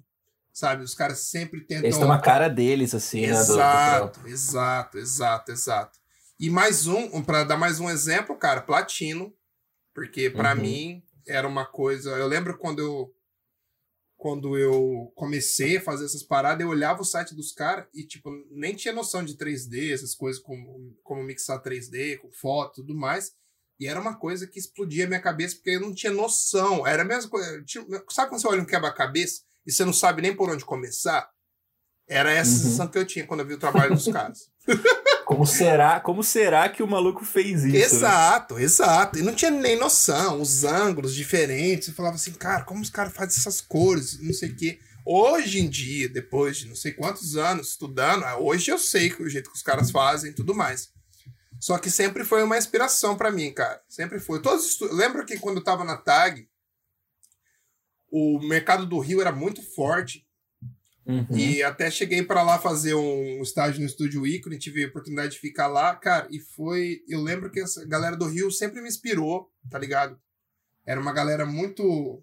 sabe? 0.53 0.83
Os 0.85 0.95
caras 0.95 1.21
sempre 1.21 1.61
tentam 1.63 1.85
Eles 1.85 1.97
têm 1.97 2.05
uma 2.07 2.21
cara 2.21 2.49
deles, 2.49 2.95
assim, 2.95 3.23
né? 3.23 3.29
do- 3.33 3.47
do 3.47 3.53
Exato, 3.53 4.29
exato, 4.29 4.99
exato, 4.99 5.53
exato. 5.53 5.99
E 6.39 6.51
mais 6.51 6.87
um, 6.87 7.17
um 7.17 7.23
para 7.23 7.45
dar 7.45 7.57
mais 7.57 7.81
um 7.81 7.89
exemplo, 7.89 8.37
cara, 8.37 8.61
Platino, 8.61 9.33
porque 9.95 10.29
pra 10.29 10.55
Uhum. 10.55 10.61
mim 10.61 11.03
era 11.27 11.49
uma 11.49 11.65
coisa. 11.65 12.11
Eu 12.11 12.27
lembro 12.27 12.59
quando 12.59 12.81
eu 12.81 13.14
quando 14.25 14.57
eu 14.57 15.13
comecei 15.15 15.77
a 15.77 15.83
fazer 15.83 16.07
essas 16.07 16.23
paradas, 16.23 16.63
eu 16.63 16.71
olhava 16.71 17.03
o 17.03 17.05
site 17.05 17.35
dos 17.35 17.53
caras 17.53 17.85
e 17.93 18.07
tipo 18.07 18.31
nem 18.51 18.75
tinha 18.75 18.95
noção 18.95 19.23
de 19.23 19.37
3D, 19.37 19.93
essas 19.93 20.15
coisas 20.15 20.41
como 20.41 20.97
como 21.03 21.23
mixar 21.23 21.63
3D, 21.63 22.17
com 22.21 22.33
foto, 22.33 22.77
tudo 22.77 22.95
mais. 22.95 23.33
E 23.79 23.87
era 23.87 24.01
uma 24.01 24.17
coisa 24.19 24.47
que 24.47 24.59
explodia 24.59 25.05
a 25.05 25.09
minha 25.09 25.21
cabeça 25.21 25.57
porque 25.57 25.73
eu 25.73 25.81
não 25.83 25.95
tinha 25.95 26.11
noção. 26.11 26.87
Era 26.87 27.03
a 27.03 27.05
mesma 27.05 27.29
coisa. 27.29 27.63
Sabe 28.09 28.31
quando 28.31 28.41
você 28.41 28.49
olha 28.49 28.63
um 28.63 28.65
quebra-cabeça 28.65 29.43
e 29.67 29.71
você 29.71 29.85
não 29.85 29.93
sabe 29.93 30.23
nem 30.23 30.35
por 30.35 30.49
onde 30.49 30.65
começar? 30.65 31.29
Era 32.09 32.31
essa 32.33 32.51
Uhum. 32.51 32.57
sensação 32.63 32.89
que 32.89 32.97
eu 32.97 33.07
tinha 33.07 33.27
quando 33.27 33.41
eu 33.41 33.47
vi 33.47 33.53
o 33.53 33.59
trabalho 33.59 33.95
dos 33.95 34.09
caras. 34.09 34.51
Como 35.35 35.47
será, 35.47 36.01
como 36.01 36.23
será 36.23 36.69
que 36.69 36.83
o 36.83 36.87
maluco 36.87 37.25
fez 37.25 37.65
isso? 37.65 37.73
né? 37.73 37.81
exato, 37.81 38.59
exato. 38.59 39.19
E 39.19 39.23
não 39.23 39.35
tinha 39.35 39.51
nem 39.51 39.79
noção. 39.79 40.41
Os 40.41 40.65
ângulos 40.65 41.15
diferentes. 41.15 41.89
Eu 41.89 41.95
falava 41.95 42.17
assim, 42.17 42.33
cara, 42.33 42.65
como 42.65 42.81
os 42.81 42.91
caras 42.91 43.13
fazem 43.13 43.39
essas 43.39 43.61
cores? 43.61 44.19
Não 44.21 44.33
sei 44.33 44.51
o 44.51 44.57
quê. 44.57 44.79
Hoje 45.07 45.59
em 45.61 45.69
dia, 45.69 46.09
depois 46.09 46.57
de 46.57 46.67
não 46.69 46.75
sei 46.75 46.93
quantos 46.93 47.37
anos 47.37 47.71
estudando, 47.71 48.25
ah, 48.25 48.39
hoje 48.39 48.71
eu 48.71 48.79
sei 48.79 49.11
que 49.11 49.23
o 49.23 49.29
jeito 49.29 49.51
que 49.51 49.57
os 49.57 49.63
caras 49.63 49.91
fazem 49.91 50.31
e 50.31 50.35
tudo 50.35 50.55
mais. 50.55 50.89
Só 51.61 51.79
que 51.79 51.91
sempre 51.91 52.25
foi 52.25 52.43
uma 52.43 52.57
inspiração 52.59 53.17
pra 53.17 53.31
mim, 53.31 53.53
cara. 53.53 53.81
Sempre 53.89 54.19
foi. 54.19 54.41
Todos 54.41 54.65
os 54.65 54.71
estu- 54.73 54.93
Lembro 54.95 55.25
que 55.27 55.39
quando 55.39 55.59
eu 55.59 55.65
tava 55.65 55.85
na 55.85 55.97
TAG, 55.97 56.49
o 58.11 58.39
mercado 58.41 58.87
do 58.87 58.99
Rio 58.99 59.21
era 59.21 59.33
muito 59.33 59.63
forte. 59.75 60.24
Uhum. 61.07 61.27
E 61.37 61.63
até 61.63 61.91
cheguei 61.91 62.23
pra 62.23 62.43
lá 62.43 62.59
fazer 62.59 62.95
um 62.95 63.43
estágio 63.43 63.81
no 63.81 63.87
Estúdio 63.87 64.27
Ícone, 64.27 64.59
tive 64.59 64.85
a 64.85 64.89
oportunidade 64.89 65.33
de 65.33 65.39
ficar 65.39 65.67
lá, 65.67 65.95
cara, 65.95 66.27
e 66.31 66.41
foi. 66.41 67.03
Eu 67.07 67.21
lembro 67.21 67.51
que 67.51 67.61
essa 67.61 67.85
galera 67.87 68.17
do 68.17 68.27
Rio 68.27 68.51
sempre 68.51 68.81
me 68.81 68.89
inspirou, 68.89 69.51
tá 69.71 69.79
ligado? 69.79 70.19
Era 70.87 71.01
uma 71.01 71.13
galera 71.13 71.45
muito. 71.45 72.23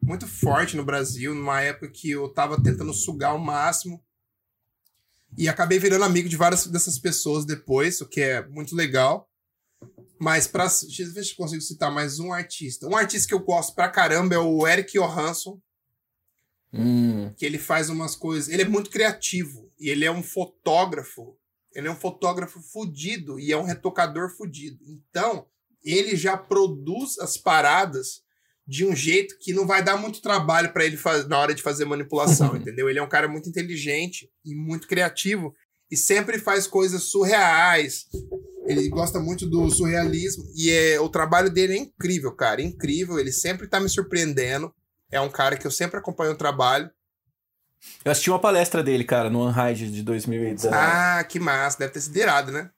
muito 0.00 0.26
forte 0.26 0.76
no 0.76 0.84
Brasil, 0.84 1.34
numa 1.34 1.60
época 1.62 1.88
que 1.88 2.10
eu 2.10 2.28
tava 2.28 2.62
tentando 2.62 2.92
sugar 2.92 3.34
o 3.34 3.38
máximo. 3.38 4.02
E 5.36 5.48
acabei 5.48 5.78
virando 5.78 6.04
amigo 6.04 6.28
de 6.28 6.36
várias 6.36 6.66
dessas 6.66 6.98
pessoas 6.98 7.44
depois, 7.44 8.00
o 8.00 8.08
que 8.08 8.20
é 8.20 8.46
muito 8.48 8.76
legal. 8.76 9.30
Mas 10.20 10.46
pra. 10.46 10.66
Deixa 10.66 11.02
eu 11.02 11.12
ver 11.12 11.24
se 11.24 11.34
consigo 11.34 11.62
citar 11.62 11.90
mais 11.90 12.18
um 12.18 12.30
artista. 12.30 12.86
Um 12.86 12.96
artista 12.96 13.28
que 13.28 13.34
eu 13.34 13.40
gosto 13.40 13.74
pra 13.74 13.88
caramba 13.88 14.34
é 14.34 14.38
o 14.38 14.66
Eric 14.66 14.92
Johansson 14.98 15.58
Hum, 16.72 17.32
que 17.36 17.46
ele 17.46 17.58
faz 17.58 17.88
umas 17.88 18.14
coisas. 18.14 18.48
Ele 18.48 18.62
é 18.62 18.68
muito 18.68 18.90
criativo 18.90 19.70
e 19.78 19.88
ele 19.88 20.04
é 20.04 20.10
um 20.10 20.22
fotógrafo. 20.22 21.36
Ele 21.74 21.88
é 21.88 21.90
um 21.90 21.96
fotógrafo 21.96 22.60
fudido 22.60 23.38
e 23.38 23.52
é 23.52 23.56
um 23.56 23.64
retocador 23.64 24.30
fudido. 24.36 24.78
Então, 24.86 25.46
ele 25.82 26.16
já 26.16 26.36
produz 26.36 27.18
as 27.18 27.36
paradas 27.36 28.22
de 28.66 28.84
um 28.84 28.94
jeito 28.94 29.38
que 29.38 29.54
não 29.54 29.66
vai 29.66 29.82
dar 29.82 29.96
muito 29.96 30.20
trabalho 30.20 30.72
pra 30.72 30.84
ele 30.84 30.98
na 31.26 31.38
hora 31.38 31.54
de 31.54 31.62
fazer 31.62 31.86
manipulação, 31.86 32.54
entendeu? 32.56 32.88
Ele 32.88 32.98
é 32.98 33.02
um 33.02 33.08
cara 33.08 33.26
muito 33.26 33.48
inteligente 33.48 34.30
e 34.44 34.54
muito 34.54 34.86
criativo 34.86 35.54
e 35.90 35.96
sempre 35.96 36.38
faz 36.38 36.66
coisas 36.66 37.04
surreais. 37.04 38.06
Ele 38.66 38.86
gosta 38.90 39.18
muito 39.18 39.46
do 39.46 39.70
surrealismo. 39.70 40.44
E 40.54 40.70
é, 40.70 41.00
o 41.00 41.08
trabalho 41.08 41.50
dele 41.50 41.72
é 41.72 41.78
incrível, 41.78 42.30
cara. 42.32 42.60
Incrível. 42.60 43.18
Ele 43.18 43.32
sempre 43.32 43.66
tá 43.66 43.80
me 43.80 43.88
surpreendendo. 43.88 44.70
É 45.10 45.20
um 45.20 45.30
cara 45.30 45.56
que 45.56 45.66
eu 45.66 45.70
sempre 45.70 45.98
acompanho 45.98 46.32
o 46.32 46.36
trabalho. 46.36 46.90
Eu 48.04 48.12
assisti 48.12 48.30
uma 48.30 48.38
palestra 48.38 48.82
dele, 48.82 49.04
cara, 49.04 49.30
no 49.30 49.46
Unhide 49.46 49.90
de 49.90 50.02
2019. 50.02 50.74
Ah, 50.76 51.24
que 51.24 51.38
massa. 51.38 51.78
Deve 51.78 51.92
ter 51.92 52.00
sido 52.00 52.16
irado, 52.16 52.52
né? 52.52 52.70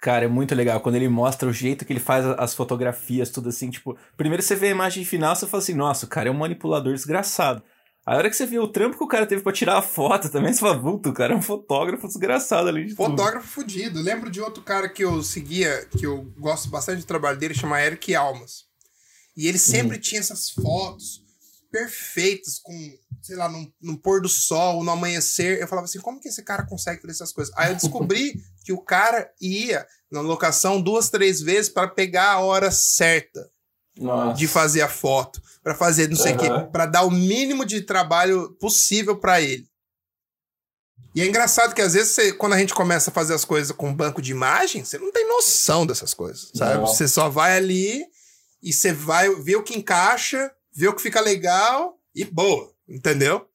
Cara, 0.00 0.24
é 0.24 0.28
muito 0.28 0.54
legal. 0.54 0.80
Quando 0.80 0.94
ele 0.94 1.08
mostra 1.08 1.48
o 1.48 1.52
jeito 1.52 1.84
que 1.84 1.92
ele 1.92 2.00
faz 2.00 2.24
as 2.24 2.54
fotografias, 2.54 3.30
tudo 3.30 3.48
assim, 3.48 3.68
tipo... 3.68 3.96
Primeiro 4.16 4.42
você 4.42 4.54
vê 4.54 4.68
a 4.68 4.70
imagem 4.70 5.04
final, 5.04 5.34
você 5.34 5.46
fala 5.46 5.62
assim, 5.62 5.74
nossa, 5.74 6.06
o 6.06 6.08
cara 6.08 6.28
é 6.28 6.32
um 6.32 6.38
manipulador 6.38 6.94
desgraçado. 6.94 7.62
A 8.06 8.16
hora 8.16 8.30
que 8.30 8.36
você 8.36 8.46
vê 8.46 8.58
o 8.58 8.68
trampo 8.68 8.96
que 8.96 9.04
o 9.04 9.08
cara 9.08 9.26
teve 9.26 9.42
pra 9.42 9.52
tirar 9.52 9.76
a 9.76 9.82
foto 9.82 10.30
também, 10.30 10.52
você 10.52 10.60
fala, 10.60 10.80
puta, 10.80 11.10
o 11.10 11.12
cara 11.12 11.34
é 11.34 11.36
um 11.36 11.42
fotógrafo 11.42 12.06
desgraçado 12.06 12.68
ali 12.68 12.86
de 12.86 12.94
tudo. 12.94 13.10
Fotógrafo 13.10 13.46
fudido. 13.46 14.00
Lembro 14.00 14.30
de 14.30 14.40
outro 14.40 14.62
cara 14.62 14.88
que 14.88 15.04
eu 15.04 15.22
seguia, 15.22 15.84
que 15.86 16.06
eu 16.06 16.24
gosto 16.38 16.70
bastante 16.70 17.00
do 17.00 17.06
trabalho 17.06 17.36
dele, 17.36 17.52
chama 17.52 17.82
Eric 17.82 18.14
Almas. 18.14 18.64
E 19.36 19.46
ele 19.46 19.58
sempre 19.58 19.98
tinha 19.98 20.20
essas 20.20 20.48
fotos 20.48 21.27
perfeitas, 21.70 22.58
com, 22.58 22.72
sei 23.22 23.36
lá, 23.36 23.48
num, 23.48 23.70
num 23.80 23.96
pôr 23.96 24.20
do 24.20 24.28
sol, 24.28 24.82
no 24.82 24.90
amanhecer. 24.90 25.60
Eu 25.60 25.68
falava 25.68 25.84
assim, 25.86 26.00
como 26.00 26.20
que 26.20 26.28
esse 26.28 26.42
cara 26.42 26.64
consegue 26.66 27.00
fazer 27.00 27.12
essas 27.12 27.32
coisas? 27.32 27.52
Aí 27.56 27.70
eu 27.70 27.76
descobri 27.76 28.34
que 28.64 28.72
o 28.72 28.80
cara 28.80 29.30
ia 29.40 29.86
na 30.10 30.20
locação 30.20 30.80
duas, 30.80 31.10
três 31.10 31.40
vezes 31.40 31.68
para 31.70 31.88
pegar 31.88 32.32
a 32.32 32.40
hora 32.40 32.70
certa 32.70 33.50
Nossa. 33.96 34.36
de 34.38 34.48
fazer 34.48 34.80
a 34.82 34.88
foto, 34.88 35.42
para 35.62 35.74
fazer 35.74 36.08
não 36.08 36.16
sei 36.16 36.34
o 36.34 36.38
quê, 36.38 36.48
para 36.72 36.86
dar 36.86 37.02
o 37.04 37.10
mínimo 37.10 37.64
de 37.64 37.82
trabalho 37.82 38.50
possível 38.60 39.16
para 39.16 39.40
ele. 39.40 39.68
E 41.14 41.22
é 41.22 41.26
engraçado 41.26 41.74
que 41.74 41.82
às 41.82 41.94
vezes 41.94 42.12
você- 42.12 42.32
quando 42.32 42.52
a 42.52 42.58
gente 42.58 42.74
começa 42.74 43.10
a 43.10 43.12
fazer 43.12 43.34
as 43.34 43.44
coisas 43.44 43.72
com 43.74 43.92
banco 43.94 44.22
de 44.22 44.30
imagem, 44.30 44.84
você 44.84 44.98
não 44.98 45.10
tem 45.10 45.26
noção 45.26 45.84
dessas 45.86 46.14
coisas, 46.14 46.50
sabe? 46.54 46.74
Não. 46.76 46.86
Você 46.86 47.08
só 47.08 47.28
vai 47.28 47.56
ali 47.56 48.04
e 48.62 48.72
você 48.72 48.92
vai 48.92 49.28
ver 49.36 49.56
o 49.56 49.62
que 49.62 49.76
encaixa, 49.76 50.50
ver 50.78 50.88
o 50.88 50.94
que 50.94 51.02
fica 51.02 51.20
legal 51.20 51.98
e 52.14 52.24
boa, 52.24 52.72
entendeu? 52.88 53.46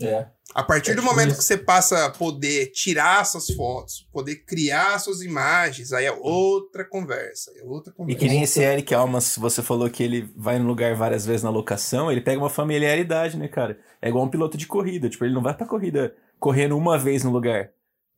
É. 0.00 0.26
A 0.54 0.62
partir 0.62 0.92
É 0.92 0.94
do 0.94 1.02
momento 1.02 1.30
isso. 1.32 1.38
que 1.38 1.44
você 1.44 1.58
passa 1.58 2.06
a 2.06 2.10
poder 2.10 2.66
tirar 2.72 3.24
suas 3.26 3.50
fotos, 3.50 4.08
poder 4.10 4.36
criar 4.36 4.98
suas 4.98 5.20
imagens, 5.20 5.92
aí 5.92 6.06
é 6.06 6.12
outra 6.12 6.82
conversa, 6.84 7.52
é 7.56 7.62
outra 7.64 7.92
E 7.92 7.96
conversa. 7.96 8.18
que 8.18 8.28
nem 8.28 8.42
esse 8.42 8.62
Eric 8.62 8.94
Almas, 8.94 9.36
você 9.36 9.62
falou 9.62 9.90
que 9.90 10.02
ele 10.02 10.30
vai 10.34 10.58
no 10.58 10.66
lugar 10.66 10.94
várias 10.94 11.26
vezes 11.26 11.42
na 11.42 11.50
locação, 11.50 12.10
ele 12.10 12.22
pega 12.22 12.40
uma 12.40 12.48
familiaridade, 12.48 13.36
né, 13.36 13.48
cara? 13.48 13.78
É 14.00 14.08
igual 14.08 14.24
um 14.24 14.30
piloto 14.30 14.56
de 14.56 14.66
corrida, 14.66 15.10
tipo, 15.10 15.24
ele 15.26 15.34
não 15.34 15.42
vai 15.42 15.54
pra 15.54 15.66
corrida 15.66 16.14
correndo 16.38 16.76
uma 16.76 16.96
vez 16.98 17.22
no 17.22 17.30
lugar. 17.30 17.70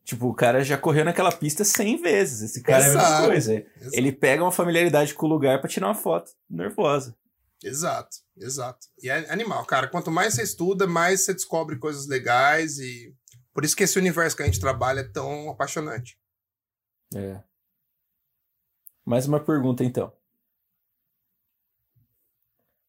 Tipo, 0.05 0.29
o 0.29 0.35
cara 0.35 0.63
já 0.63 0.79
correu 0.79 1.05
naquela 1.05 1.31
pista 1.33 1.65
100 1.65 2.01
vezes. 2.01 2.41
Esse 2.43 2.63
cara 2.63 2.83
é 2.83 2.87
a 2.87 2.89
mesma 2.89 3.03
Exato. 3.03 3.27
coisa. 3.27 3.55
Exato. 3.55 3.91
Ele 3.97 4.11
pega 4.13 4.43
uma 4.43 4.53
familiaridade 4.53 5.13
com 5.13 5.27
o 5.27 5.29
lugar 5.29 5.61
pra 5.61 5.69
tirar 5.69 5.89
uma 5.89 5.95
foto 5.95 6.31
nervosa. 6.49 7.15
Exato, 7.63 8.17
exato. 8.41 8.87
E 9.03 9.09
é 9.09 9.31
animal, 9.31 9.65
cara. 9.65 9.89
Quanto 9.89 10.11
mais 10.11 10.35
você 10.35 10.43
estuda, 10.43 10.87
mais 10.87 11.25
você 11.25 11.35
descobre 11.35 11.79
coisas 11.79 12.07
legais 12.07 12.79
e 12.79 13.15
por 13.53 13.65
isso 13.65 13.77
que 13.77 13.85
esse 13.85 13.99
universo 13.99 14.37
que 14.37 14.43
a 14.43 14.47
gente 14.47 14.61
trabalha 14.61 15.01
é 15.01 15.09
tão 15.09 15.51
apaixonante. 15.51 16.19
É. 17.15 17.43
Mais 19.05 19.27
uma 19.27 19.41
pergunta, 19.41 19.83
então. 19.83 20.13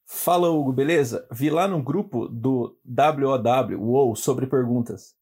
Fala, 0.05 0.49
Hugo, 0.49 0.73
beleza? 0.73 1.27
Vi 1.31 1.49
lá 1.49 1.67
no 1.67 1.81
grupo 1.81 2.27
do 2.27 2.77
WOW, 2.85 3.79
UOL, 3.79 4.15
sobre 4.15 4.47
perguntas. 4.47 5.15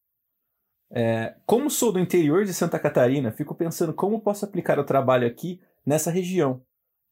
É, 0.90 1.36
como 1.46 1.70
sou 1.70 1.92
do 1.92 1.98
interior 1.98 2.44
de 2.44 2.54
Santa 2.54 2.78
Catarina, 2.78 3.30
fico 3.30 3.54
pensando 3.54 3.92
como 3.92 4.20
posso 4.20 4.44
aplicar 4.44 4.78
o 4.78 4.84
trabalho 4.84 5.26
aqui 5.26 5.60
nessa 5.84 6.10
região, 6.10 6.64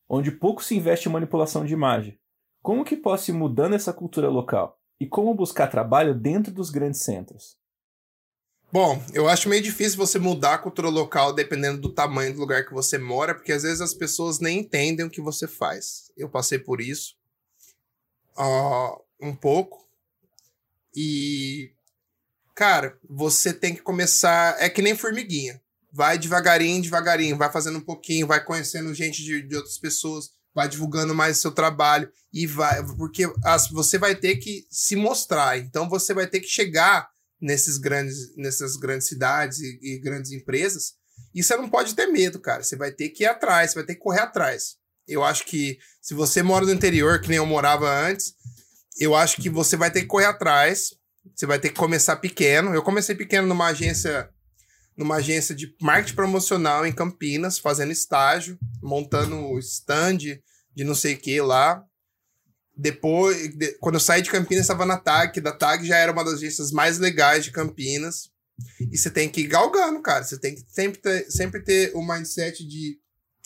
onde 0.09 0.31
pouco 0.31 0.64
se 0.64 0.75
investe 0.75 1.09
em 1.09 1.12
manipulação 1.12 1.64
de 1.64 1.75
imagem. 1.75 2.19
Como 2.67 2.85
que 2.85 2.97
posso 2.97 3.31
ir 3.31 3.35
mudando 3.35 3.77
essa 3.77 3.93
cultura 3.93 4.29
local? 4.29 4.77
E 4.99 5.07
como 5.07 5.33
buscar 5.33 5.69
trabalho 5.69 6.12
dentro 6.12 6.53
dos 6.53 6.69
grandes 6.69 7.01
centros? 7.01 7.57
Bom, 8.73 9.01
eu 9.14 9.29
acho 9.29 9.49
meio 9.49 9.62
difícil 9.62 9.97
você 9.97 10.19
mudar 10.19 10.55
a 10.55 10.59
cultura 10.59 10.89
local 10.89 11.33
dependendo 11.33 11.81
do 11.81 11.93
tamanho 11.93 12.35
do 12.35 12.41
lugar 12.41 12.67
que 12.67 12.75
você 12.75 12.99
mora, 12.99 13.37
porque 13.37 13.53
às 13.53 13.62
vezes 13.62 13.81
as 13.81 13.95
pessoas 13.95 14.41
nem 14.41 14.59
entendem 14.59 15.07
o 15.07 15.11
que 15.11 15.21
você 15.21 15.47
faz. 15.47 16.11
Eu 16.17 16.29
passei 16.29 16.59
por 16.59 16.81
isso 16.81 17.14
ó, 18.37 19.01
um 19.23 19.33
pouco. 19.33 19.89
E, 20.93 21.73
cara, 22.53 22.99
você 23.09 23.53
tem 23.53 23.77
que 23.77 23.83
começar. 23.83 24.61
É 24.61 24.69
que 24.69 24.83
nem 24.83 24.97
formiguinha. 24.97 25.62
Vai 25.93 26.19
devagarinho, 26.19 26.83
devagarinho, 26.83 27.39
vai 27.39 27.53
fazendo 27.53 27.79
um 27.79 27.85
pouquinho, 27.85 28.27
vai 28.27 28.45
conhecendo 28.45 28.93
gente 28.93 29.23
de, 29.23 29.41
de 29.41 29.55
outras 29.55 29.79
pessoas, 29.79 30.33
vai 30.57 30.71
divulgando 30.71 31.15
mais 31.15 31.37
o 31.37 31.41
seu 31.43 31.53
trabalho 31.53 32.11
e 32.33 32.47
vai. 32.47 32.83
Porque 32.97 33.31
as, 33.45 33.69
você 33.69 33.99
vai 33.99 34.15
ter 34.15 34.37
que 34.37 34.67
se 34.71 34.97
mostrar. 34.97 35.59
Então 35.59 35.87
você 35.87 36.15
vai 36.15 36.27
ter 36.27 36.41
que 36.41 36.49
chegar 36.49 37.07
nesses 37.39 37.77
grandes, 37.77 38.35
nessas 38.35 38.75
grandes 38.77 39.07
cidades 39.07 39.61
e, 39.61 39.79
e 39.83 39.99
grandes 39.99 40.33
empresas. 40.33 40.95
E 41.35 41.43
você 41.43 41.55
não 41.59 41.69
pode 41.69 41.95
ter 41.95 42.07
medo, 42.07 42.41
cara. 42.41 42.63
Você 42.63 42.75
vai 42.75 42.91
ter 42.91 43.11
que 43.11 43.25
ir 43.25 43.27
atrás, 43.27 43.71
você 43.71 43.75
vai 43.75 43.85
ter 43.85 43.97
que 43.97 44.01
correr 44.01 44.21
atrás. 44.21 44.77
Eu 45.07 45.23
acho 45.23 45.45
que 45.45 45.79
se 46.01 46.15
você 46.15 46.43
mora 46.43 46.65
no 46.65 46.73
interior, 46.73 47.21
que 47.21 47.29
nem 47.29 47.37
eu 47.37 47.45
morava 47.45 47.87
antes, 48.09 48.35
eu 48.99 49.15
acho 49.15 49.37
que 49.37 49.51
você 49.51 49.77
vai 49.77 49.91
ter 49.91 50.01
que 50.01 50.07
correr 50.07 50.25
atrás. 50.25 50.95
Você 51.35 51.45
vai 51.45 51.59
ter 51.59 51.69
que 51.69 51.75
começar 51.75 52.17
pequeno. 52.17 52.75
Eu 52.75 52.83
comecei 52.83 53.15
pequeno 53.15 53.47
numa 53.47 53.67
agência, 53.67 54.31
numa 54.97 55.16
agência 55.16 55.55
de 55.55 55.74
marketing 55.80 56.14
promocional 56.14 56.86
em 56.86 56.92
Campinas, 56.92 57.59
fazendo 57.59 57.92
estágio, 57.92 58.59
montando 58.82 59.59
stand 59.59 60.18
de 60.74 60.84
não 60.84 60.94
sei 60.94 61.14
o 61.14 61.18
que 61.18 61.40
lá. 61.40 61.84
Depois, 62.76 63.57
de- 63.57 63.72
quando 63.78 63.94
eu 63.94 64.01
saí 64.01 64.20
de 64.22 64.30
Campinas, 64.30 64.64
estava 64.64 64.84
na 64.84 64.99
TAG, 64.99 65.40
da 65.40 65.53
TAG 65.53 65.86
já 65.86 65.97
era 65.97 66.12
uma 66.12 66.24
das 66.24 66.34
agências 66.34 66.70
mais 66.70 66.99
legais 66.99 67.44
de 67.44 67.51
Campinas. 67.51 68.30
E 68.90 68.97
você 68.97 69.11
tem 69.11 69.28
que 69.28 69.42
ir 69.42 69.47
galgando, 69.49 70.01
cara. 70.01 70.24
Você 70.24 70.38
tem 70.38 70.55
que 70.55 70.64
sempre 70.68 71.01
ter, 71.01 71.30
sempre 71.30 71.62
ter 71.62 71.92
o 71.94 72.03
mindset 72.07 72.66
de 72.66 72.99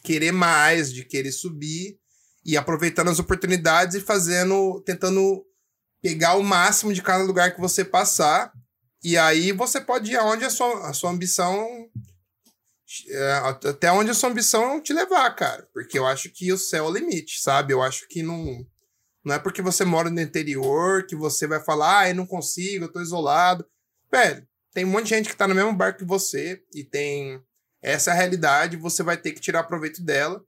querer 0.03 0.33
mais, 0.33 0.93
de 0.93 1.05
querer 1.05 1.33
subir 1.33 1.99
e 2.45 2.57
aproveitando 2.57 3.09
as 3.11 3.19
oportunidades 3.19 3.97
e 3.97 4.01
fazendo, 4.01 4.81
tentando 4.87 5.45
pegar 6.01 6.37
o 6.37 6.43
máximo 6.43 6.93
de 6.93 7.03
cada 7.03 7.23
lugar 7.25 7.55
que 7.55 7.61
você 7.61 7.85
passar. 7.85 8.53
E 9.03 9.17
aí 9.17 9.53
você 9.53 9.81
pode 9.81 10.13
ir 10.13 10.17
aonde 10.17 10.45
a 10.45 10.51
sua, 10.51 10.89
a 10.89 10.93
sua 10.93 11.11
ambição. 11.11 11.89
é, 13.09 13.33
até 13.69 13.91
onde 13.91 14.11
a 14.11 14.15
sua 14.15 14.31
ambição 14.31 14.81
te 14.81 14.93
levar, 14.93 15.35
cara. 15.35 15.69
Porque 15.73 15.99
eu 15.99 16.07
acho 16.07 16.31
que 16.31 16.53
o 16.53 16.59
céu 16.59 16.87
é 16.87 16.89
o 16.89 16.93
limite, 16.93 17.41
sabe? 17.41 17.73
Eu 17.73 17.83
acho 17.83 18.07
que 18.09 18.23
não. 18.23 18.67
Não 19.25 19.35
é 19.35 19.39
porque 19.39 19.61
você 19.63 19.85
mora 19.85 20.09
no 20.11 20.21
interior 20.21 21.07
que 21.07 21.15
você 21.15 21.47
vai 21.47 21.61
falar, 21.63 22.01
ah, 22.01 22.09
eu 22.09 22.15
não 22.15 22.27
consigo, 22.27 22.87
eu 22.87 22.93
tô 22.93 23.01
isolado. 23.03 23.67
Velho, 24.11 24.47
tem 24.73 24.85
um 24.85 24.89
monte 24.89 25.05
de 25.05 25.11
gente 25.11 25.29
que 25.29 25.37
tá 25.37 25.47
no 25.47 25.55
mesmo 25.55 25.75
barco 25.75 25.99
que 26.01 26.05
você 26.05 26.63
e 26.75 26.85
tem. 26.85 27.41
Essa 27.83 28.13
realidade, 28.13 28.77
você 28.77 29.03
vai 29.03 29.17
ter 29.17 29.33
que 29.33 29.41
tirar 29.41 29.65
proveito 29.65 30.03
dela 30.03 30.45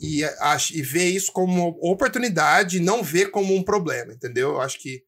e, 0.00 0.22
e 0.22 0.82
ver 0.82 1.06
isso 1.06 1.32
como 1.32 1.76
oportunidade, 1.80 2.78
não 2.78 3.02
ver 3.02 3.32
como 3.32 3.52
um 3.52 3.64
problema, 3.64 4.12
entendeu? 4.12 4.50
Eu 4.50 4.60
acho 4.60 4.78
que 4.80 5.02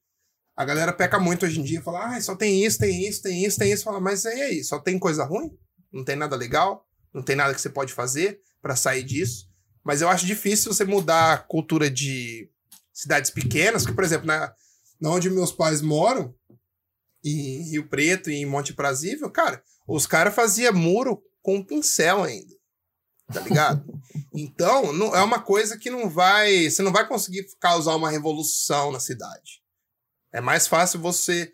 a 0.61 0.65
galera 0.67 0.93
peca 0.93 1.19
muito 1.19 1.47
hoje 1.47 1.59
em 1.59 1.65
dia, 1.65 1.81
fala, 1.81 2.15
ah, 2.15 2.21
só 2.21 2.37
tem 2.37 2.63
isso, 2.63 2.79
tem 2.79 3.09
isso, 3.09 3.23
tem 3.23 3.47
isso, 3.47 3.59
tem 3.59 3.73
isso. 3.73 3.83
Fala, 3.83 3.99
mas 3.99 4.27
e 4.27 4.29
aí, 4.29 4.63
só 4.63 4.79
tem 4.79 4.99
coisa 4.99 5.25
ruim? 5.25 5.51
Não 5.91 6.05
tem 6.05 6.15
nada 6.15 6.37
legal? 6.37 6.87
Não 7.15 7.23
tem 7.23 7.35
nada 7.35 7.55
que 7.55 7.61
você 7.63 7.71
pode 7.71 7.95
fazer 7.95 8.43
pra 8.61 8.77
sair 8.77 9.03
disso? 9.03 9.49
Mas 9.83 10.03
eu 10.03 10.09
acho 10.11 10.27
difícil 10.27 10.71
você 10.71 10.85
mudar 10.85 11.33
a 11.33 11.39
cultura 11.39 11.91
de 11.91 12.51
cidades 12.93 13.31
pequenas, 13.31 13.87
que, 13.87 13.93
por 13.95 14.05
exemplo, 14.05 14.27
na, 14.27 14.53
na 15.01 15.09
onde 15.09 15.31
meus 15.31 15.51
pais 15.51 15.81
moram, 15.81 16.35
em 17.25 17.71
Rio 17.71 17.89
Preto 17.89 18.31
e 18.31 18.35
em 18.35 18.45
Monte 18.45 18.75
Prazível, 18.75 19.31
cara, 19.31 19.63
os 19.89 20.07
caras 20.07 20.35
faziam 20.35 20.75
muro 20.75 21.23
com 21.41 21.65
pincel 21.65 22.23
ainda. 22.23 22.55
Tá 23.33 23.41
ligado? 23.41 23.83
então, 24.35 24.93
não, 24.93 25.17
é 25.17 25.23
uma 25.23 25.41
coisa 25.41 25.79
que 25.79 25.89
não 25.89 26.11
vai. 26.11 26.69
Você 26.69 26.83
não 26.83 26.93
vai 26.93 27.09
conseguir 27.09 27.47
causar 27.59 27.97
uma 27.97 28.11
revolução 28.11 28.93
na 28.93 29.01
cidade. 29.01 29.63
É 30.33 30.41
mais 30.41 30.67
fácil 30.67 31.01
você 31.01 31.53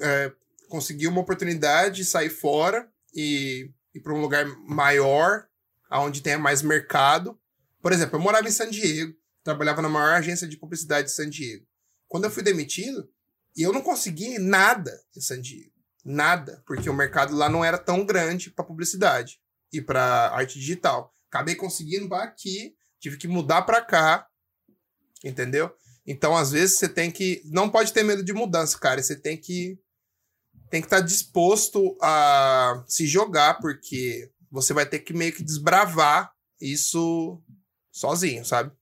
é, 0.00 0.32
conseguir 0.68 1.08
uma 1.08 1.20
oportunidade, 1.20 2.04
sair 2.04 2.30
fora 2.30 2.88
e 3.14 3.70
ir 3.94 4.00
para 4.00 4.14
um 4.14 4.20
lugar 4.20 4.46
maior, 4.66 5.46
onde 5.90 6.22
tenha 6.22 6.38
mais 6.38 6.62
mercado. 6.62 7.38
Por 7.80 7.92
exemplo, 7.92 8.16
eu 8.16 8.20
morava 8.22 8.48
em 8.48 8.52
San 8.52 8.70
Diego, 8.70 9.14
trabalhava 9.42 9.82
na 9.82 9.88
maior 9.88 10.14
agência 10.14 10.48
de 10.48 10.56
publicidade 10.56 11.08
de 11.08 11.14
San 11.14 11.28
Diego. 11.28 11.66
Quando 12.08 12.24
eu 12.24 12.30
fui 12.30 12.42
demitido, 12.42 13.08
eu 13.56 13.72
não 13.72 13.82
consegui 13.82 14.38
nada 14.38 15.00
em 15.16 15.20
San 15.20 15.40
Diego. 15.40 15.72
Nada. 16.04 16.62
Porque 16.66 16.90
o 16.90 16.94
mercado 16.94 17.34
lá 17.34 17.48
não 17.48 17.64
era 17.64 17.78
tão 17.78 18.04
grande 18.04 18.50
para 18.50 18.64
publicidade 18.64 19.38
e 19.72 19.80
para 19.80 20.30
arte 20.30 20.58
digital. 20.58 21.14
Acabei 21.30 21.54
conseguindo 21.54 22.12
aqui, 22.14 22.74
tive 23.00 23.16
que 23.16 23.28
mudar 23.28 23.62
para 23.62 23.80
cá. 23.80 24.26
Entendeu? 25.24 25.74
Então, 26.06 26.36
às 26.36 26.52
vezes, 26.52 26.78
você 26.78 26.88
tem 26.88 27.10
que. 27.10 27.42
Não 27.46 27.70
pode 27.70 27.92
ter 27.92 28.02
medo 28.02 28.22
de 28.22 28.32
mudança, 28.32 28.78
cara. 28.78 29.02
Você 29.02 29.16
tem 29.16 29.36
que. 29.36 29.78
Tem 30.70 30.80
que 30.80 30.86
estar 30.86 31.00
disposto 31.00 31.96
a 32.00 32.84
se 32.86 33.06
jogar, 33.06 33.60
porque 33.60 34.30
você 34.50 34.72
vai 34.72 34.86
ter 34.86 35.00
que 35.00 35.12
meio 35.12 35.32
que 35.32 35.42
desbravar 35.42 36.32
isso 36.60 37.40
sozinho, 37.92 38.44
sabe? 38.44 38.72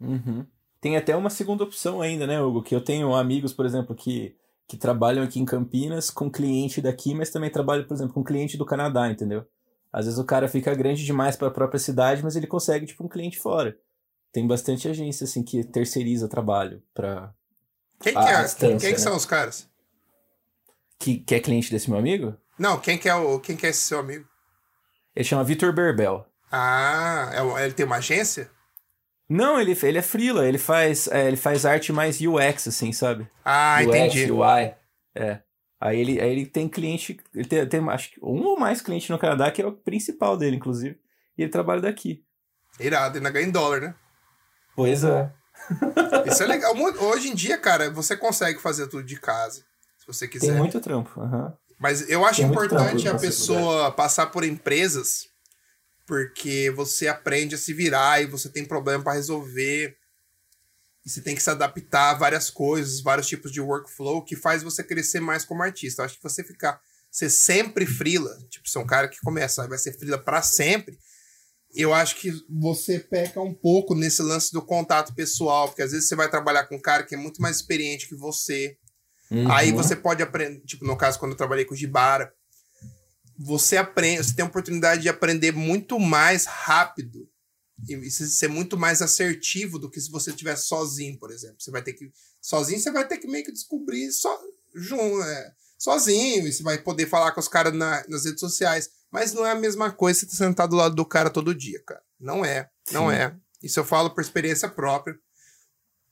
Uhum. 0.00 0.46
Tem 0.80 0.96
até 0.96 1.16
uma 1.16 1.30
segunda 1.30 1.64
opção 1.64 2.02
ainda, 2.02 2.26
né, 2.26 2.40
Hugo? 2.40 2.62
Que 2.62 2.74
eu 2.74 2.80
tenho 2.80 3.14
amigos, 3.14 3.52
por 3.52 3.64
exemplo, 3.64 3.94
que, 3.94 4.36
que 4.66 4.76
trabalham 4.76 5.22
aqui 5.22 5.38
em 5.38 5.44
Campinas 5.44 6.10
com 6.10 6.30
cliente 6.30 6.80
daqui, 6.80 7.14
mas 7.14 7.30
também 7.30 7.50
trabalham, 7.50 7.86
por 7.86 7.94
exemplo, 7.94 8.12
com 8.12 8.24
cliente 8.24 8.56
do 8.56 8.66
Canadá, 8.66 9.08
entendeu? 9.10 9.46
Às 9.92 10.06
vezes 10.06 10.18
o 10.18 10.24
cara 10.24 10.48
fica 10.48 10.74
grande 10.74 11.04
demais 11.04 11.36
para 11.36 11.48
a 11.48 11.52
própria 11.52 11.78
cidade, 11.78 12.22
mas 12.22 12.34
ele 12.34 12.46
consegue, 12.46 12.86
tipo, 12.86 13.04
um 13.04 13.08
cliente 13.08 13.38
fora. 13.38 13.76
Tem 14.32 14.46
bastante 14.46 14.88
agência, 14.88 15.24
assim, 15.24 15.42
que 15.42 15.62
terceiriza 15.62 16.28
trabalho 16.28 16.82
para 16.94 17.34
Quem, 18.00 18.14
que, 18.14 18.18
é, 18.18 18.48
quem 18.48 18.78
que 18.78 18.92
né? 18.92 18.98
são 18.98 19.14
os 19.14 19.26
caras? 19.26 19.70
que, 21.02 21.18
que 21.18 21.34
é 21.34 21.40
cliente 21.40 21.70
desse 21.70 21.90
meu 21.90 21.98
amigo. 21.98 22.36
Não, 22.56 22.78
quem 22.78 22.96
que 22.96 23.08
é 23.08 23.14
o 23.14 23.40
quem 23.40 23.56
que 23.56 23.66
é 23.66 23.70
esse 23.70 23.80
seu 23.80 23.98
amigo? 23.98 24.26
Ele 25.14 25.24
chama 25.24 25.42
Vitor 25.42 25.72
Berbel. 25.72 26.24
Ah, 26.50 27.30
é 27.32 27.64
ele 27.64 27.74
tem 27.74 27.84
uma 27.84 27.96
agência? 27.96 28.50
Não, 29.28 29.60
ele, 29.60 29.76
ele 29.82 29.98
é 29.98 30.02
freela, 30.02 30.46
ele 30.46 30.58
faz, 30.58 31.08
é, 31.08 31.26
ele 31.26 31.36
faz 31.36 31.64
arte 31.66 31.92
mais 31.92 32.20
UX, 32.20 32.68
assim, 32.68 32.92
sabe? 32.92 33.28
Ah, 33.44 33.78
UX, 33.80 33.88
entendi. 33.88 34.30
UI. 34.30 34.74
É. 35.14 35.40
Aí 35.80 36.00
ele, 36.00 36.20
aí 36.20 36.30
ele 36.30 36.46
tem 36.46 36.68
cliente, 36.68 37.18
ele 37.34 37.48
tem, 37.48 37.66
tem 37.66 37.88
acho 37.88 38.12
que 38.12 38.20
um 38.22 38.44
ou 38.44 38.58
mais 38.58 38.80
cliente 38.80 39.10
no 39.10 39.18
Canadá, 39.18 39.50
que 39.50 39.60
é 39.60 39.66
o 39.66 39.72
principal 39.72 40.36
dele, 40.36 40.56
inclusive. 40.56 40.98
E 41.36 41.42
ele 41.42 41.50
trabalha 41.50 41.80
daqui. 41.80 42.22
Irado, 42.78 43.16
ainda 43.16 43.30
ganha 43.30 43.46
em 43.46 43.50
dólar, 43.50 43.80
né? 43.80 43.94
Pois 44.74 45.04
é. 45.04 45.30
Isso 46.26 46.42
é 46.42 46.46
legal. 46.46 46.74
Hoje 46.76 47.28
em 47.28 47.34
dia, 47.34 47.58
cara, 47.58 47.90
você 47.90 48.16
consegue 48.16 48.60
fazer 48.60 48.86
tudo 48.88 49.04
de 49.04 49.18
casa, 49.18 49.64
se 49.98 50.06
você 50.06 50.26
quiser. 50.26 50.48
Tem 50.48 50.56
muito 50.56 50.80
trampo. 50.80 51.20
aham. 51.20 51.52
Mas 51.78 52.08
eu 52.08 52.24
acho 52.24 52.40
Tem 52.40 52.48
importante 52.48 53.08
a 53.08 53.18
pessoa 53.18 53.90
passar 53.90 54.26
por 54.26 54.44
empresas 54.44 55.32
porque 56.06 56.70
você 56.76 57.08
aprende 57.08 57.54
a 57.54 57.58
se 57.58 57.72
virar 57.72 58.22
e 58.22 58.26
você 58.26 58.48
tem 58.48 58.64
problema 58.64 59.02
para 59.02 59.14
resolver. 59.14 59.96
E 61.04 61.10
você 61.10 61.20
tem 61.20 61.34
que 61.34 61.42
se 61.42 61.50
adaptar 61.50 62.10
a 62.10 62.14
várias 62.14 62.50
coisas, 62.50 63.00
vários 63.00 63.26
tipos 63.26 63.50
de 63.50 63.60
workflow 63.60 64.22
que 64.24 64.36
faz 64.36 64.62
você 64.62 64.84
crescer 64.84 65.20
mais 65.20 65.44
como 65.44 65.62
artista. 65.62 66.02
Eu 66.02 66.06
acho 66.06 66.16
que 66.16 66.22
você 66.22 66.44
ficar 66.44 66.80
ser 67.10 67.28
sempre 67.28 67.84
frila, 67.84 68.36
tipo, 68.48 68.68
ser 68.68 68.78
um 68.78 68.86
cara 68.86 69.08
que 69.08 69.20
começa 69.20 69.66
vai 69.66 69.78
ser 69.78 69.98
frila 69.98 70.18
para 70.18 70.40
sempre. 70.40 70.98
Eu 71.74 71.94
acho 71.94 72.16
que 72.16 72.30
você 72.50 72.98
peca 72.98 73.40
um 73.40 73.54
pouco 73.54 73.94
nesse 73.94 74.20
lance 74.22 74.52
do 74.52 74.60
contato 74.60 75.14
pessoal, 75.14 75.68
porque 75.68 75.82
às 75.82 75.92
vezes 75.92 76.06
você 76.08 76.14
vai 76.14 76.28
trabalhar 76.30 76.66
com 76.66 76.76
um 76.76 76.80
cara 76.80 77.02
que 77.02 77.14
é 77.14 77.18
muito 77.18 77.40
mais 77.40 77.56
experiente 77.56 78.08
que 78.08 78.14
você. 78.14 78.76
Aí 79.50 79.70
Uhum. 79.70 79.76
você 79.78 79.96
pode 79.96 80.22
aprender, 80.22 80.60
tipo, 80.66 80.84
no 80.84 80.96
caso, 80.96 81.18
quando 81.18 81.32
eu 81.32 81.36
trabalhei 81.38 81.64
com 81.64 81.72
o 81.72 81.76
Gibara, 81.76 82.30
você 83.38 83.76
aprende, 83.78 84.22
você 84.22 84.34
tem 84.34 84.44
a 84.44 84.48
oportunidade 84.48 85.02
de 85.02 85.08
aprender 85.08 85.52
muito 85.52 85.98
mais 85.98 86.44
rápido 86.44 87.26
e 87.88 88.10
se- 88.10 88.30
ser 88.30 88.48
muito 88.48 88.76
mais 88.76 89.00
assertivo 89.00 89.78
do 89.78 89.90
que 89.90 90.00
se 90.00 90.10
você 90.10 90.30
estivesse 90.30 90.66
sozinho, 90.66 91.18
por 91.18 91.30
exemplo. 91.30 91.56
Você 91.58 91.70
vai 91.70 91.82
ter 91.82 91.94
que. 91.94 92.12
Sozinho 92.40 92.78
você 92.78 92.90
vai 92.90 93.08
ter 93.08 93.16
que 93.18 93.26
meio 93.26 93.44
que 93.44 93.50
descobrir 93.52 94.12
só, 94.12 94.38
jun, 94.74 95.22
é, 95.22 95.52
sozinho, 95.78 96.46
e 96.46 96.52
você 96.52 96.62
vai 96.62 96.78
poder 96.78 97.08
falar 97.08 97.32
com 97.32 97.40
os 97.40 97.48
caras 97.48 97.72
na- 97.72 98.04
nas 98.08 98.24
redes 98.26 98.40
sociais. 98.40 98.90
Mas 99.12 99.34
não 99.34 99.44
é 99.44 99.52
a 99.52 99.54
mesma 99.56 99.92
coisa 99.92 100.20
você 100.20 100.34
sentar 100.34 100.66
do 100.66 100.74
lado 100.74 100.94
do 100.94 101.04
cara 101.04 101.28
todo 101.28 101.54
dia, 101.54 101.82
cara. 101.84 102.02
Não 102.18 102.42
é. 102.42 102.70
Não 102.90 103.10
Sim. 103.10 103.16
é. 103.16 103.36
Isso 103.62 103.78
eu 103.78 103.84
falo 103.84 104.10
por 104.10 104.22
experiência 104.22 104.68
própria. 104.68 105.14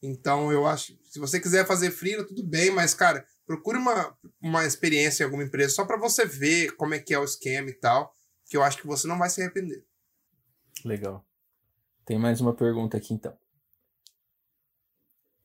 Então 0.02 0.52
eu 0.52 0.66
acho. 0.66 0.92
Se 1.10 1.18
você 1.18 1.40
quiser 1.40 1.66
fazer 1.66 1.90
freela, 1.90 2.26
tudo 2.26 2.46
bem, 2.46 2.70
mas, 2.70 2.92
cara, 2.92 3.24
procure 3.46 3.78
uma, 3.78 4.16
uma 4.40 4.66
experiência 4.66 5.22
em 5.22 5.24
alguma 5.24 5.42
empresa 5.42 5.74
só 5.74 5.86
pra 5.86 5.96
você 5.96 6.26
ver 6.26 6.76
como 6.76 6.94
é 6.94 6.98
que 6.98 7.14
é 7.14 7.18
o 7.18 7.24
esquema 7.24 7.70
e 7.70 7.74
tal. 7.74 8.12
Que 8.46 8.56
eu 8.56 8.62
acho 8.62 8.78
que 8.78 8.86
você 8.86 9.08
não 9.08 9.18
vai 9.18 9.30
se 9.30 9.40
arrepender. 9.40 9.82
Legal. 10.84 11.24
Tem 12.04 12.18
mais 12.18 12.40
uma 12.40 12.54
pergunta 12.54 12.98
aqui 12.98 13.14
então. 13.14 13.36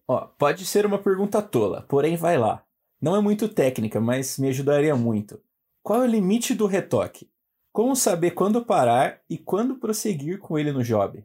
Ó, 0.08 0.28
pode 0.28 0.66
ser 0.66 0.86
uma 0.86 1.02
pergunta 1.02 1.42
tola, 1.42 1.84
porém 1.84 2.18
vai 2.18 2.38
lá. 2.38 2.66
Não 3.02 3.16
é 3.16 3.22
muito 3.22 3.48
técnica, 3.48 4.02
mas 4.02 4.38
me 4.38 4.50
ajudaria 4.50 4.96
muito. 4.96 5.42
Qual 5.82 6.02
é 6.02 6.06
o 6.06 6.10
limite 6.10 6.54
do 6.54 6.66
retoque? 6.66 7.30
Como 7.76 7.94
saber 7.94 8.32
quando 8.32 8.64
parar 8.64 9.20
e 9.30 9.38
quando 9.38 9.76
prosseguir 9.76 10.40
com 10.40 10.58
ele 10.58 10.72
no 10.72 10.82
job? 10.82 11.22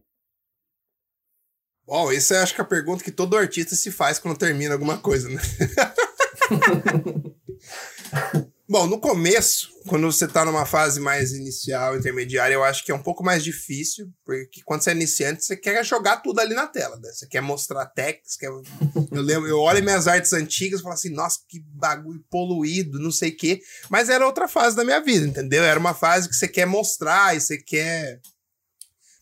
Bom, 1.86 2.10
isso 2.10 2.34
eu 2.34 2.42
acho 2.42 2.52
que 2.52 2.60
é 2.60 2.64
a 2.64 2.66
pergunta 2.66 3.04
que 3.04 3.12
todo 3.12 3.36
artista 3.36 3.76
se 3.76 3.92
faz 3.92 4.18
quando 4.18 4.36
termina 4.36 4.74
alguma 4.74 4.98
coisa, 4.98 5.28
né? 5.28 5.40
Bom, 8.70 8.86
no 8.86 9.00
começo, 9.00 9.68
quando 9.88 10.06
você 10.06 10.28
tá 10.28 10.44
numa 10.44 10.64
fase 10.64 11.00
mais 11.00 11.32
inicial, 11.32 11.96
intermediária, 11.96 12.54
eu 12.54 12.62
acho 12.62 12.84
que 12.84 12.92
é 12.92 12.94
um 12.94 13.02
pouco 13.02 13.24
mais 13.24 13.42
difícil, 13.42 14.08
porque 14.24 14.62
quando 14.64 14.82
você 14.82 14.90
é 14.90 14.94
iniciante, 14.94 15.44
você 15.44 15.56
quer 15.56 15.84
jogar 15.84 16.18
tudo 16.18 16.38
ali 16.38 16.54
na 16.54 16.68
tela, 16.68 16.96
né? 17.00 17.10
Você 17.10 17.26
quer 17.26 17.40
mostrar 17.40 17.84
técnicas, 17.86 18.36
quer... 18.36 18.46
eu 19.10 19.22
lembro, 19.22 19.48
eu 19.48 19.58
olho 19.58 19.82
minhas 19.82 20.06
artes 20.06 20.32
antigas 20.32 20.78
e 20.78 20.82
falo 20.84 20.94
assim, 20.94 21.10
nossa, 21.10 21.40
que 21.48 21.58
bagulho 21.58 22.24
poluído, 22.30 23.00
não 23.00 23.10
sei 23.10 23.30
o 23.30 23.36
quê. 23.36 23.60
Mas 23.88 24.08
era 24.08 24.24
outra 24.24 24.46
fase 24.46 24.76
da 24.76 24.84
minha 24.84 25.00
vida, 25.00 25.26
entendeu? 25.26 25.64
Era 25.64 25.80
uma 25.80 25.92
fase 25.92 26.28
que 26.28 26.36
você 26.36 26.46
quer 26.46 26.64
mostrar 26.64 27.34
e 27.34 27.40
você 27.40 27.58
quer 27.58 28.20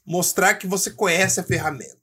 mostrar 0.05 0.57
que 0.57 0.67
você 0.67 0.91
conhece 0.91 1.41
a 1.41 1.43
ferramenta. 1.43 1.97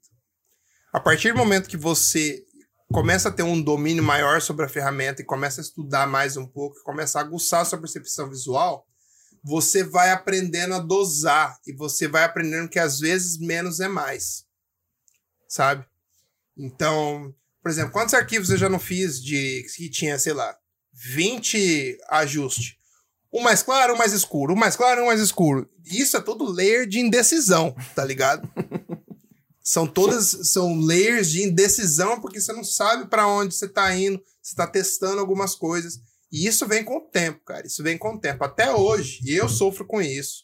A 0.91 0.99
partir 0.99 1.31
do 1.31 1.37
momento 1.37 1.69
que 1.69 1.77
você 1.77 2.43
começa 2.91 3.29
a 3.29 3.31
ter 3.31 3.43
um 3.43 3.61
domínio 3.61 4.03
maior 4.03 4.41
sobre 4.41 4.65
a 4.65 4.69
ferramenta 4.69 5.21
e 5.21 5.25
começa 5.25 5.61
a 5.61 5.63
estudar 5.63 6.07
mais 6.07 6.37
um 6.37 6.45
pouco, 6.45 6.81
começa 6.83 7.19
a 7.19 7.21
aguçar 7.21 7.61
a 7.61 7.65
sua 7.65 7.79
percepção 7.79 8.29
visual, 8.29 8.85
você 9.43 9.83
vai 9.83 10.11
aprendendo 10.11 10.73
a 10.73 10.79
dosar 10.79 11.57
e 11.67 11.73
você 11.73 12.07
vai 12.07 12.23
aprendendo 12.23 12.69
que 12.69 12.79
às 12.79 12.99
vezes 12.99 13.37
menos 13.37 13.79
é 13.79 13.87
mais. 13.87 14.45
Sabe? 15.47 15.85
Então, 16.57 17.33
por 17.61 17.69
exemplo, 17.69 17.91
quantos 17.91 18.13
arquivos 18.13 18.49
eu 18.49 18.57
já 18.57 18.69
não 18.69 18.79
fiz 18.79 19.21
de 19.21 19.65
que 19.75 19.89
tinha, 19.89 20.17
sei 20.17 20.33
lá, 20.33 20.55
20 20.93 21.97
ajustes? 22.09 22.75
Um 23.31 23.41
mais 23.41 23.61
claro, 23.61 23.93
um 23.93 23.97
mais 23.97 24.13
escuro, 24.13 24.53
um 24.53 24.57
mais 24.57 24.75
claro, 24.75 25.03
um 25.03 25.07
mais 25.07 25.19
escuro. 25.19 25.69
Isso 25.83 26.15
é 26.15 26.21
todo 26.21 26.51
layer 26.51 26.87
de 26.87 26.99
indecisão, 26.99 27.75
tá 27.93 28.05
ligado? 28.05 28.49
São 29.67 29.87
todas 29.87 30.51
são 30.51 30.79
layers 30.79 31.31
de 31.31 31.41
indecisão 31.41 32.21
porque 32.21 32.39
você 32.39 32.53
não 32.53 32.63
sabe 32.63 33.09
para 33.09 33.27
onde 33.27 33.55
você 33.55 33.67
tá 33.67 33.95
indo, 33.95 34.21
você 34.39 34.55
tá 34.55 34.67
testando 34.67 35.19
algumas 35.19 35.55
coisas. 35.55 35.99
E 36.31 36.45
isso 36.45 36.67
vem 36.67 36.83
com 36.83 36.97
o 36.97 37.09
tempo, 37.09 37.43
cara. 37.43 37.65
Isso 37.65 37.81
vem 37.81 37.97
com 37.97 38.13
o 38.13 38.19
tempo. 38.19 38.43
Até 38.43 38.71
hoje, 38.71 39.21
e 39.23 39.33
eu 39.33 39.49
sofro 39.49 39.83
com 39.83 39.99
isso. 39.99 40.43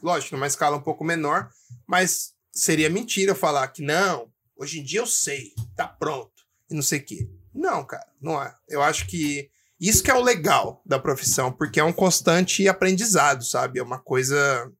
Lógico, 0.00 0.36
numa 0.36 0.46
escala 0.46 0.76
um 0.76 0.82
pouco 0.82 1.02
menor, 1.02 1.50
mas 1.84 2.32
seria 2.52 2.88
mentira 2.88 3.34
falar 3.34 3.66
que 3.68 3.82
não, 3.82 4.30
hoje 4.56 4.78
em 4.78 4.84
dia 4.84 5.00
eu 5.00 5.06
sei, 5.06 5.52
tá 5.74 5.88
pronto, 5.88 6.30
e 6.70 6.74
não 6.74 6.82
sei 6.82 7.00
o 7.00 7.04
quê. 7.04 7.28
Não, 7.52 7.84
cara, 7.84 8.06
não 8.20 8.40
é. 8.40 8.54
Eu 8.68 8.82
acho 8.82 9.08
que 9.08 9.50
isso 9.80 10.02
que 10.02 10.10
é 10.12 10.14
o 10.14 10.22
legal 10.22 10.80
da 10.86 10.98
profissão, 11.00 11.50
porque 11.50 11.80
é 11.80 11.84
um 11.84 11.92
constante 11.92 12.68
aprendizado, 12.68 13.44
sabe? 13.44 13.80
É 13.80 13.82
uma 13.82 13.98
coisa 13.98 14.70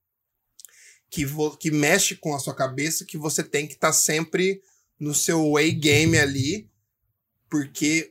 que, 1.14 1.24
que 1.60 1.70
mexe 1.70 2.16
com 2.16 2.34
a 2.34 2.40
sua 2.40 2.54
cabeça, 2.54 3.04
que 3.04 3.16
você 3.16 3.44
tem 3.44 3.68
que 3.68 3.74
estar 3.74 3.92
sempre 3.92 4.60
no 4.98 5.14
seu 5.14 5.56
A-game 5.56 6.18
ali, 6.18 6.68
porque 7.48 8.10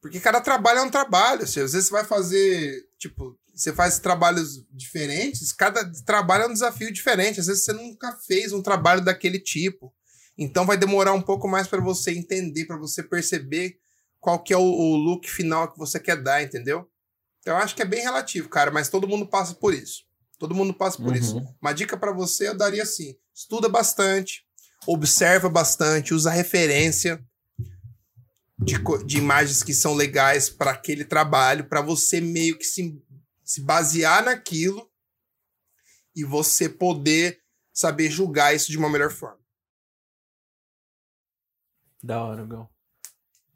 porque 0.00 0.18
cada 0.18 0.40
trabalho 0.40 0.78
é 0.78 0.82
um 0.82 0.90
trabalho. 0.90 1.42
Assim, 1.42 1.60
às 1.60 1.72
vezes 1.72 1.88
você 1.88 1.92
vai 1.92 2.04
fazer, 2.04 2.88
tipo, 2.98 3.38
você 3.54 3.70
faz 3.72 3.98
trabalhos 3.98 4.64
diferentes, 4.72 5.52
cada 5.52 5.84
trabalho 6.06 6.44
é 6.44 6.46
um 6.46 6.52
desafio 6.52 6.90
diferente. 6.90 7.38
Às 7.38 7.46
vezes 7.46 7.64
você 7.64 7.72
nunca 7.74 8.18
fez 8.26 8.52
um 8.52 8.62
trabalho 8.62 9.04
daquele 9.04 9.38
tipo. 9.38 9.94
Então 10.38 10.64
vai 10.64 10.78
demorar 10.78 11.12
um 11.12 11.20
pouco 11.20 11.46
mais 11.46 11.68
para 11.68 11.82
você 11.82 12.12
entender, 12.12 12.64
para 12.64 12.78
você 12.78 13.02
perceber 13.02 13.78
qual 14.18 14.42
que 14.42 14.54
é 14.54 14.56
o, 14.56 14.62
o 14.62 14.96
look 14.96 15.28
final 15.28 15.70
que 15.70 15.78
você 15.78 16.00
quer 16.00 16.16
dar, 16.16 16.42
entendeu? 16.42 16.90
Então 17.40 17.54
eu 17.54 17.62
acho 17.62 17.76
que 17.76 17.82
é 17.82 17.86
bem 17.86 18.02
relativo, 18.02 18.48
cara, 18.48 18.70
mas 18.70 18.88
todo 18.88 19.06
mundo 19.06 19.26
passa 19.26 19.54
por 19.54 19.74
isso. 19.74 20.09
Todo 20.40 20.54
mundo 20.54 20.72
passa 20.72 20.96
por 20.96 21.14
isso. 21.14 21.36
Uhum. 21.36 21.54
Uma 21.60 21.74
dica 21.74 21.98
para 21.98 22.12
você 22.12 22.48
eu 22.48 22.56
daria 22.56 22.82
assim: 22.82 23.14
estuda 23.34 23.68
bastante, 23.68 24.42
observa 24.86 25.50
bastante, 25.50 26.14
usa 26.14 26.30
referência 26.30 27.22
de, 28.58 28.76
de 29.04 29.18
imagens 29.18 29.62
que 29.62 29.74
são 29.74 29.92
legais 29.92 30.48
para 30.48 30.70
aquele 30.70 31.04
trabalho, 31.04 31.68
para 31.68 31.82
você 31.82 32.22
meio 32.22 32.56
que 32.56 32.64
se, 32.64 32.98
se 33.44 33.60
basear 33.60 34.24
naquilo 34.24 34.90
e 36.16 36.24
você 36.24 36.70
poder 36.70 37.38
saber 37.70 38.10
julgar 38.10 38.54
isso 38.54 38.70
de 38.70 38.78
uma 38.78 38.88
melhor 38.88 39.10
forma. 39.10 39.40
Da 42.02 42.24
hora, 42.24 42.46
Gão. 42.46 42.66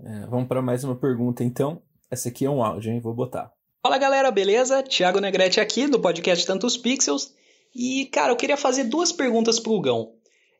É, 0.00 0.26
vamos 0.26 0.48
para 0.48 0.60
mais 0.60 0.84
uma 0.84 0.94
pergunta 0.94 1.42
então. 1.42 1.82
Essa 2.10 2.28
aqui 2.28 2.44
é 2.44 2.50
um 2.50 2.62
áudio, 2.62 2.92
hein? 2.92 3.00
Vou 3.00 3.14
botar. 3.14 3.50
Fala 3.86 3.98
galera, 3.98 4.30
beleza? 4.30 4.82
Thiago 4.82 5.20
Negrete 5.20 5.60
aqui 5.60 5.86
do 5.86 6.00
podcast 6.00 6.46
Tantos 6.46 6.74
Pixels. 6.74 7.34
E, 7.76 8.06
cara, 8.06 8.32
eu 8.32 8.36
queria 8.36 8.56
fazer 8.56 8.84
duas 8.84 9.12
perguntas 9.12 9.60
pro 9.60 9.78
Gão. 9.78 10.14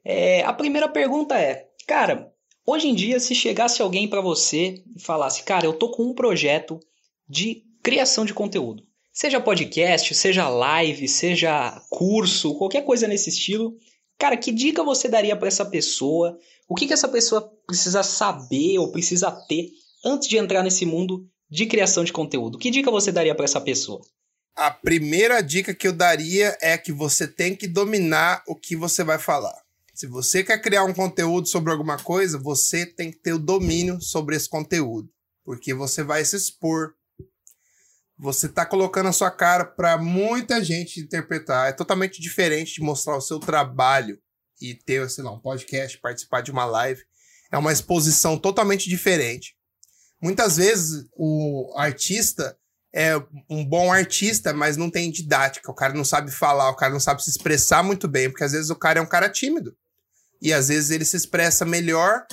É, 0.05 0.43
a 0.43 0.53
primeira 0.53 0.91
pergunta 0.91 1.35
é: 1.41 1.71
Cara, 1.87 2.31
hoje 2.67 2.87
em 2.87 2.95
dia, 2.95 3.19
se 3.19 3.35
chegasse 3.35 3.81
alguém 3.81 4.07
pra 4.07 4.21
você 4.21 4.83
e 4.95 5.01
falasse, 5.01 5.43
cara, 5.43 5.65
eu 5.65 5.73
tô 5.73 5.91
com 5.91 6.03
um 6.03 6.15
projeto 6.15 6.79
de 7.27 7.63
criação 7.83 8.27
de 8.27 8.35
conteúdo. 8.35 8.83
Seja 9.11 9.41
podcast, 9.41 10.15
seja 10.15 10.47
live, 10.51 11.09
seja 11.09 11.81
curso, 11.89 12.55
qualquer 12.57 12.85
coisa 12.85 13.09
nesse 13.09 13.31
estilo. 13.31 13.75
Cara, 14.19 14.37
que 14.37 14.53
dica 14.53 14.85
você 14.85 15.09
daria 15.09 15.35
para 15.35 15.49
essa 15.49 15.65
pessoa? 15.65 16.39
O 16.69 16.75
que, 16.75 16.87
que 16.87 16.93
essa 16.93 17.09
pessoa 17.09 17.51
precisa 17.67 18.03
saber 18.03 18.79
ou 18.79 18.93
precisa 18.93 19.31
ter 19.49 19.71
antes 20.05 20.29
de 20.29 20.37
entrar 20.37 20.63
nesse 20.63 20.85
mundo 20.85 21.27
de 21.51 21.67
criação 21.67 22.05
de 22.05 22.13
conteúdo? 22.13 22.59
Que 22.59 22.71
dica 22.71 22.91
você 22.91 23.13
daria 23.13 23.35
para 23.35 23.45
essa 23.45 23.61
pessoa? 23.61 24.01
A 24.57 24.71
primeira 24.71 25.43
dica 25.43 25.75
que 25.75 25.87
eu 25.87 25.93
daria 25.93 26.57
é 26.61 26.79
que 26.79 26.93
você 26.93 27.27
tem 27.27 27.57
que 27.57 27.67
dominar 27.67 28.43
o 28.47 28.55
que 28.55 28.77
você 28.77 29.03
vai 29.03 29.19
falar. 29.19 29.65
Se 29.93 30.07
você 30.07 30.43
quer 30.43 30.61
criar 30.61 30.85
um 30.85 30.93
conteúdo 30.95 31.49
sobre 31.49 31.73
alguma 31.73 31.97
coisa, 31.97 32.39
você 32.39 32.87
tem 32.87 33.11
que 33.11 33.19
ter 33.19 33.33
o 33.33 33.39
domínio 33.39 34.01
sobre 34.01 34.37
esse 34.37 34.49
conteúdo, 34.49 35.09
porque 35.45 35.75
você 35.75 36.03
vai 36.03 36.25
se 36.25 36.37
expor. 36.37 36.95
Você 38.19 38.47
está 38.47 38.65
colocando 38.65 39.09
a 39.09 39.13
sua 39.13 39.31
cara 39.31 39.65
para 39.65 39.99
muita 39.99 40.63
gente 40.63 41.01
interpretar. 41.01 41.69
É 41.69 41.73
totalmente 41.73 42.21
diferente 42.21 42.75
de 42.75 42.81
mostrar 42.81 43.17
o 43.17 43.21
seu 43.21 43.41
trabalho 43.41 44.19
e 44.61 44.75
ter, 44.75 45.09
sei 45.11 45.25
lá, 45.25 45.33
um 45.33 45.41
podcast, 45.41 45.99
participar 45.99 46.43
de 46.43 46.51
uma 46.51 46.65
live. 46.65 47.03
É 47.53 47.59
uma 47.59 47.73
exposição 47.73 48.39
totalmente 48.39 48.89
diferente. 48.89 49.57
Muitas 50.25 50.57
vezes 50.57 51.05
o 51.15 51.71
artista 51.77 52.57
é 52.95 53.15
um 53.51 53.63
bom 53.63 53.93
artista, 53.93 54.55
mas 54.55 54.75
não 54.75 54.89
tem 54.89 55.11
didática. 55.11 55.71
O 55.71 55.75
cara 55.75 55.93
não 55.93 56.03
sabe 56.03 56.31
falar, 56.31 56.71
o 56.71 56.77
cara 56.77 56.95
não 56.95 56.99
sabe 56.99 57.23
se 57.23 57.29
expressar 57.29 57.83
muito 57.83 58.09
bem, 58.09 58.31
porque 58.31 58.43
às 58.43 58.53
vezes 58.53 58.71
o 58.71 58.75
cara 58.75 58.99
é 58.99 59.03
um 59.03 59.07
cara 59.07 59.29
tímido. 59.29 59.77
E 60.41 60.51
às 60.51 60.69
vezes 60.69 60.89
ele 60.89 61.05
se 61.05 61.15
expressa 61.15 61.67
melhor 61.67 62.25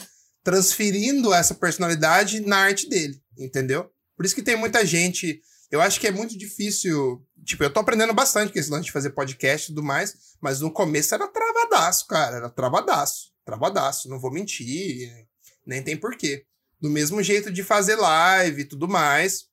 transferindo 0.42 1.34
essa 1.34 1.54
personalidade 1.54 2.39
na 2.39 2.60
arte 2.60 2.88
dele, 2.88 3.22
entendeu? 3.38 3.92
Por 4.16 4.26
isso 4.26 4.36
que 4.36 4.42
tem 4.42 4.56
muita 4.56 4.86
gente. 4.86 5.42
Eu 5.70 5.82
acho 5.82 6.00
que 6.00 6.08
é 6.08 6.12
muito 6.12 6.38
difícil. 6.38 7.22
Tipo, 7.44 7.66
eu 7.66 7.74
tô 7.74 7.82
aprendendo 7.82 8.14
bastante 8.14 8.54
com 8.54 8.60
esse 8.60 8.72
lance 8.72 8.86
de 8.86 8.94
fazer 8.94 9.10
podcast 9.10 9.70
e 9.70 9.76
tudo 9.76 9.86
mais, 9.86 10.16
mas 10.39 10.62
no 10.62 10.72
começo 10.72 11.14
era 11.14 11.28
travadaço, 11.28 12.08
cara. 12.08 12.38
Era 12.38 12.50
travadaço. 12.50 13.34
Travadaço. 13.44 14.08
Não 14.08 14.18
vou 14.18 14.32
mentir. 14.32 15.12
Nem 15.68 15.84
tem 15.84 15.98
porquê. 15.98 16.46
Do 16.82 16.90
mesmo 16.90 17.22
jeito 17.22 17.52
de 17.52 17.64
fazer 17.64 17.96
live 17.96 18.62
e 18.62 18.66
tudo 18.66 18.88
mais. 18.88 19.46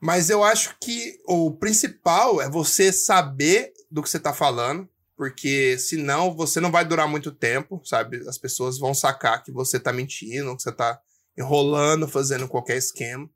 Mas 0.00 0.28
eu 0.28 0.44
acho 0.44 0.76
que 0.80 1.18
o 1.26 1.50
principal 1.52 2.40
é 2.42 2.50
você 2.50 2.92
saber 2.92 3.72
do 3.90 4.02
que 4.02 4.10
você 4.10 4.20
tá 4.20 4.34
falando, 4.34 4.88
porque 5.16 5.78
senão 5.78 6.36
você 6.36 6.60
não 6.60 6.70
vai 6.70 6.84
durar 6.84 7.08
muito 7.08 7.32
tempo, 7.32 7.80
sabe? 7.84 8.18
As 8.28 8.36
pessoas 8.36 8.78
vão 8.78 8.92
sacar 8.92 9.42
que 9.42 9.50
você 9.50 9.80
tá 9.80 9.92
mentindo, 9.92 10.54
que 10.56 10.62
você 10.62 10.72
tá 10.72 11.00
enrolando, 11.38 12.06
fazendo 12.06 12.48
qualquer 12.48 12.76
esquema. 12.76 13.28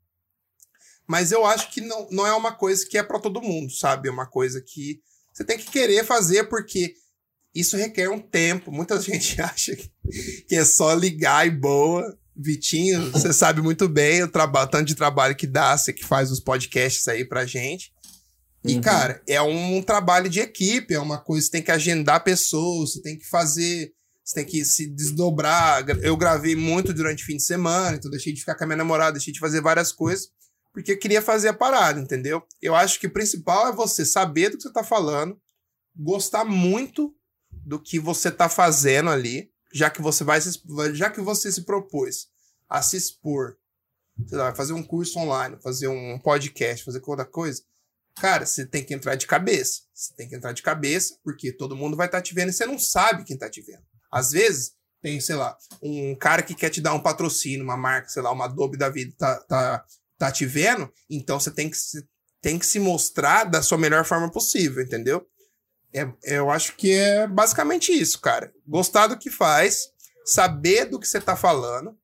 Mas 1.07 1.31
eu 1.31 1.43
acho 1.43 1.71
que 1.71 1.81
não, 1.81 2.07
não 2.11 2.27
é 2.27 2.33
uma 2.33 2.51
coisa 2.51 2.85
que 2.87 2.97
é 2.97 3.03
para 3.03 3.19
todo 3.19 3.41
mundo, 3.41 3.71
sabe? 3.71 4.07
É 4.07 4.11
uma 4.11 4.27
coisa 4.27 4.61
que 4.61 5.01
você 5.33 5.43
tem 5.43 5.57
que 5.57 5.71
querer 5.71 6.05
fazer, 6.05 6.43
porque 6.49 6.93
isso 7.55 7.77
requer 7.77 8.09
um 8.09 8.19
tempo. 8.19 8.71
Muita 8.71 8.99
gente 9.01 9.41
acha 9.41 9.75
que 9.75 10.55
é 10.55 10.63
só 10.65 10.93
ligar 10.93 11.47
e 11.47 11.51
boa. 11.51 12.18
Vitinho, 12.41 13.11
você 13.11 13.33
sabe 13.33 13.61
muito 13.61 13.89
bem 13.89 14.23
o 14.23 14.31
trabalho, 14.31 14.69
tanto 14.69 14.85
de 14.85 14.95
trabalho 14.95 15.35
que 15.35 15.45
dá, 15.45 15.77
você 15.77 15.91
que 15.91 16.05
faz 16.05 16.31
os 16.31 16.39
podcasts 16.39 17.05
aí 17.09 17.25
pra 17.25 17.45
gente. 17.45 17.91
E, 18.63 18.75
uhum. 18.75 18.81
cara, 18.81 19.21
é 19.27 19.41
um 19.41 19.81
trabalho 19.81 20.29
de 20.29 20.39
equipe, 20.39 20.93
é 20.93 20.99
uma 20.99 21.17
coisa, 21.17 21.45
você 21.45 21.51
tem 21.51 21.61
que 21.61 21.71
agendar 21.71 22.23
pessoas, 22.23 22.93
você 22.93 23.01
tem 23.01 23.17
que 23.17 23.27
fazer, 23.27 23.91
você 24.23 24.35
tem 24.35 24.45
que 24.45 24.63
se 24.63 24.87
desdobrar. 24.87 25.85
Eu 26.01 26.15
gravei 26.15 26.55
muito 26.55 26.93
durante 26.93 27.23
o 27.23 27.25
fim 27.25 27.35
de 27.35 27.43
semana, 27.43 27.97
então 27.97 28.09
deixei 28.09 28.31
de 28.31 28.39
ficar 28.39 28.55
com 28.55 28.63
a 28.63 28.67
minha 28.67 28.77
namorada, 28.77 29.13
deixei 29.13 29.33
de 29.33 29.39
fazer 29.39 29.59
várias 29.59 29.91
coisas, 29.91 30.29
porque 30.73 30.93
eu 30.93 30.99
queria 30.99 31.21
fazer 31.21 31.49
a 31.49 31.53
parada, 31.53 31.99
entendeu? 31.99 32.41
Eu 32.61 32.73
acho 32.73 33.01
que 33.01 33.07
o 33.07 33.13
principal 33.13 33.67
é 33.67 33.75
você 33.75 34.05
saber 34.05 34.49
do 34.49 34.57
que 34.57 34.63
você 34.63 34.71
tá 34.71 34.83
falando, 34.83 35.37
gostar 35.93 36.45
muito 36.45 37.13
do 37.51 37.81
que 37.81 37.99
você 37.99 38.31
tá 38.31 38.47
fazendo 38.47 39.09
ali, 39.09 39.49
já 39.73 39.89
que 39.89 40.01
você 40.01 40.23
vai 40.23 40.39
se, 40.41 40.61
já 40.93 41.09
que 41.09 41.21
você 41.21 41.51
se 41.51 41.61
propôs 41.61 42.27
a 42.67 42.81
se 42.81 42.97
expor, 42.97 43.57
sei 44.27 44.37
lá, 44.37 44.53
fazer 44.53 44.73
um 44.73 44.83
curso 44.83 45.19
online, 45.19 45.57
fazer 45.61 45.87
um 45.87 46.19
podcast, 46.19 46.85
fazer 46.85 46.99
qualquer 46.99 47.25
coisa, 47.25 47.63
cara, 48.15 48.45
você 48.45 48.65
tem 48.65 48.83
que 48.83 48.93
entrar 48.93 49.15
de 49.15 49.25
cabeça. 49.25 49.81
Você 49.93 50.13
tem 50.13 50.29
que 50.29 50.35
entrar 50.35 50.51
de 50.53 50.61
cabeça, 50.61 51.17
porque 51.23 51.51
todo 51.51 51.75
mundo 51.75 51.97
vai 51.97 52.07
estar 52.07 52.19
tá 52.19 52.21
te 52.21 52.33
vendo 52.33 52.49
e 52.49 52.53
você 52.53 52.65
não 52.65 52.77
sabe 52.77 53.23
quem 53.23 53.37
tá 53.37 53.49
te 53.49 53.61
vendo. 53.61 53.83
Às 54.11 54.31
vezes, 54.31 54.73
tem, 55.01 55.19
sei 55.19 55.35
lá, 55.35 55.57
um 55.81 56.15
cara 56.15 56.41
que 56.41 56.53
quer 56.53 56.69
te 56.69 56.81
dar 56.81 56.93
um 56.93 57.01
patrocínio, 57.01 57.63
uma 57.63 57.77
marca, 57.77 58.09
sei 58.09 58.21
lá, 58.21 58.31
uma 58.31 58.45
Adobe 58.45 58.77
da 58.77 58.89
vida, 58.89 59.13
tá, 59.17 59.35
tá, 59.41 59.85
tá 60.17 60.31
te 60.31 60.45
vendo, 60.45 60.91
então 61.09 61.39
você 61.39 61.51
tem 61.51 61.69
que, 61.69 61.77
se, 61.77 62.05
tem 62.41 62.59
que 62.59 62.65
se 62.65 62.79
mostrar 62.79 63.45
da 63.45 63.61
sua 63.61 63.77
melhor 63.77 64.03
forma 64.05 64.29
possível, 64.31 64.83
entendeu? 64.83 65.25
É, 65.93 66.07
eu 66.23 66.51
acho 66.51 66.75
que 66.75 66.91
é 66.91 67.27
basicamente 67.27 67.91
isso, 67.91 68.19
cara. 68.19 68.53
Gostar 68.67 69.07
do 69.07 69.17
que 69.17 69.29
faz, 69.29 69.91
saber 70.23 70.85
do 70.85 70.99
que 70.99 71.07
você 71.07 71.19
tá 71.19 71.35
falando 71.35 71.97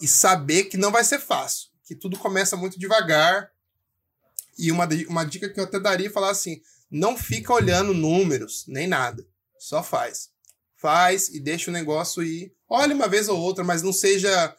e 0.00 0.06
saber 0.06 0.64
que 0.64 0.76
não 0.76 0.90
vai 0.90 1.04
ser 1.04 1.18
fácil, 1.18 1.70
que 1.84 1.94
tudo 1.94 2.18
começa 2.18 2.56
muito 2.56 2.78
devagar. 2.78 3.50
E 4.58 4.70
uma, 4.70 4.86
uma 5.08 5.24
dica 5.24 5.48
que 5.48 5.58
eu 5.58 5.64
até 5.64 5.80
daria 5.80 6.08
é 6.08 6.10
falar 6.10 6.30
assim: 6.30 6.60
não 6.90 7.16
fica 7.16 7.52
olhando 7.54 7.94
números, 7.94 8.64
nem 8.68 8.86
nada. 8.86 9.26
Só 9.58 9.82
faz. 9.82 10.28
Faz 10.76 11.28
e 11.28 11.40
deixa 11.40 11.70
o 11.70 11.72
negócio 11.72 12.22
ir. 12.22 12.52
Olha 12.68 12.94
uma 12.94 13.08
vez 13.08 13.28
ou 13.28 13.38
outra, 13.38 13.64
mas 13.64 13.82
não 13.82 13.92
seja. 13.92 14.54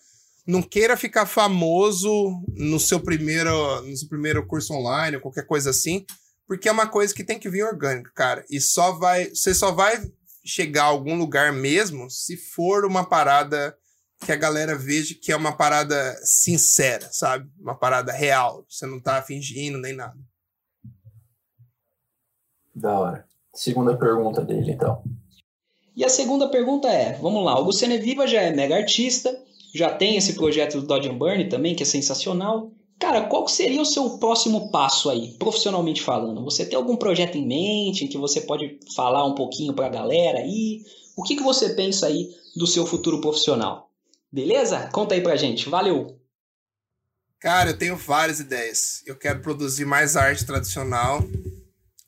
Não 0.45 0.61
queira 0.61 0.97
ficar 0.97 1.25
famoso 1.25 2.43
no 2.53 2.77
seu 2.77 2.99
primeiro, 2.99 3.81
no 3.81 3.95
seu 3.95 4.09
primeiro 4.09 4.45
curso 4.45 4.73
online 4.73 5.15
ou 5.15 5.21
qualquer 5.21 5.45
coisa 5.45 5.69
assim, 5.69 6.05
porque 6.47 6.67
é 6.67 6.71
uma 6.71 6.87
coisa 6.87 7.13
que 7.13 7.23
tem 7.23 7.39
que 7.39 7.49
vir 7.49 7.63
orgânica, 7.63 8.11
cara. 8.13 8.45
E 8.49 8.59
só 8.59 8.91
vai, 8.93 9.29
você 9.29 9.53
só 9.53 9.71
vai 9.71 10.11
chegar 10.45 10.83
a 10.83 10.87
algum 10.87 11.17
lugar 11.17 11.53
mesmo 11.53 12.09
se 12.09 12.35
for 12.35 12.85
uma 12.85 13.07
parada 13.07 13.75
que 14.25 14.31
a 14.31 14.35
galera 14.35 14.75
veja 14.75 15.15
que 15.21 15.31
é 15.31 15.35
uma 15.35 15.55
parada 15.55 16.15
sincera, 16.23 17.09
sabe? 17.11 17.49
Uma 17.59 17.75
parada 17.75 18.11
real. 18.11 18.65
Você 18.69 18.85
não 18.85 18.99
tá 18.99 19.21
fingindo 19.21 19.77
nem 19.77 19.93
nada. 19.93 20.17
Da 22.75 22.99
hora. 22.99 23.27
Segunda 23.53 23.95
pergunta 23.95 24.43
dele, 24.43 24.71
então. 24.71 25.03
E 25.95 26.03
a 26.03 26.09
segunda 26.09 26.49
pergunta 26.49 26.87
é: 26.87 27.13
vamos 27.13 27.43
lá, 27.45 27.59
o 27.59 27.63
Luciano 27.63 27.97
Viva 27.99 28.25
já 28.25 28.41
é 28.41 28.51
mega 28.51 28.75
artista, 28.75 29.37
já 29.75 29.95
tem 29.95 30.17
esse 30.17 30.33
projeto 30.33 30.81
do 30.81 30.87
Dodge 30.87 31.09
and 31.09 31.17
Burn 31.17 31.49
também, 31.49 31.75
que 31.75 31.83
é 31.83 31.85
sensacional. 31.85 32.71
Cara, 33.03 33.27
qual 33.27 33.45
seria 33.49 33.81
o 33.81 33.85
seu 33.85 34.17
próximo 34.17 34.71
passo 34.71 35.09
aí, 35.09 35.33
profissionalmente 35.37 36.01
falando? 36.01 36.41
Você 36.45 36.65
tem 36.65 36.77
algum 36.77 36.95
projeto 36.95 37.37
em 37.37 37.45
mente 37.45 38.07
que 38.07 38.17
você 38.17 38.39
pode 38.39 38.79
falar 38.95 39.25
um 39.25 39.35
pouquinho 39.35 39.73
para 39.73 39.87
a 39.87 39.89
galera 39.89 40.39
aí? 40.39 40.85
O 41.13 41.21
que, 41.21 41.35
que 41.35 41.43
você 41.43 41.73
pensa 41.73 42.07
aí 42.07 42.33
do 42.55 42.65
seu 42.65 42.85
futuro 42.85 43.19
profissional? 43.19 43.91
Beleza? 44.31 44.89
Conta 44.93 45.15
aí 45.15 45.21
pra 45.21 45.35
gente. 45.35 45.67
Valeu! 45.67 46.17
Cara, 47.41 47.71
eu 47.71 47.77
tenho 47.77 47.97
várias 47.97 48.39
ideias. 48.39 49.03
Eu 49.05 49.17
quero 49.17 49.41
produzir 49.41 49.83
mais 49.83 50.15
arte 50.15 50.45
tradicional. 50.45 51.21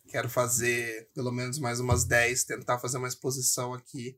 Quero 0.08 0.30
fazer 0.30 1.10
pelo 1.14 1.30
menos 1.30 1.60
mais 1.60 1.82
umas 1.82 2.06
10, 2.06 2.46
tentar 2.46 2.80
fazer 2.80 3.00
uma 3.00 3.10
exposição 3.10 3.74
aqui 3.74 4.18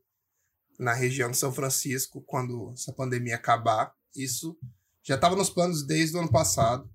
na 0.78 0.94
região 0.94 1.28
de 1.28 1.38
São 1.38 1.52
Francisco 1.52 2.22
quando 2.24 2.70
essa 2.72 2.92
pandemia 2.92 3.34
acabar. 3.34 3.92
Isso 4.14 4.56
já 5.02 5.14
estava 5.14 5.36
nos 5.36 5.50
planos 5.50 5.86
desde 5.86 6.16
o 6.16 6.20
ano 6.20 6.30
passado. 6.30 6.88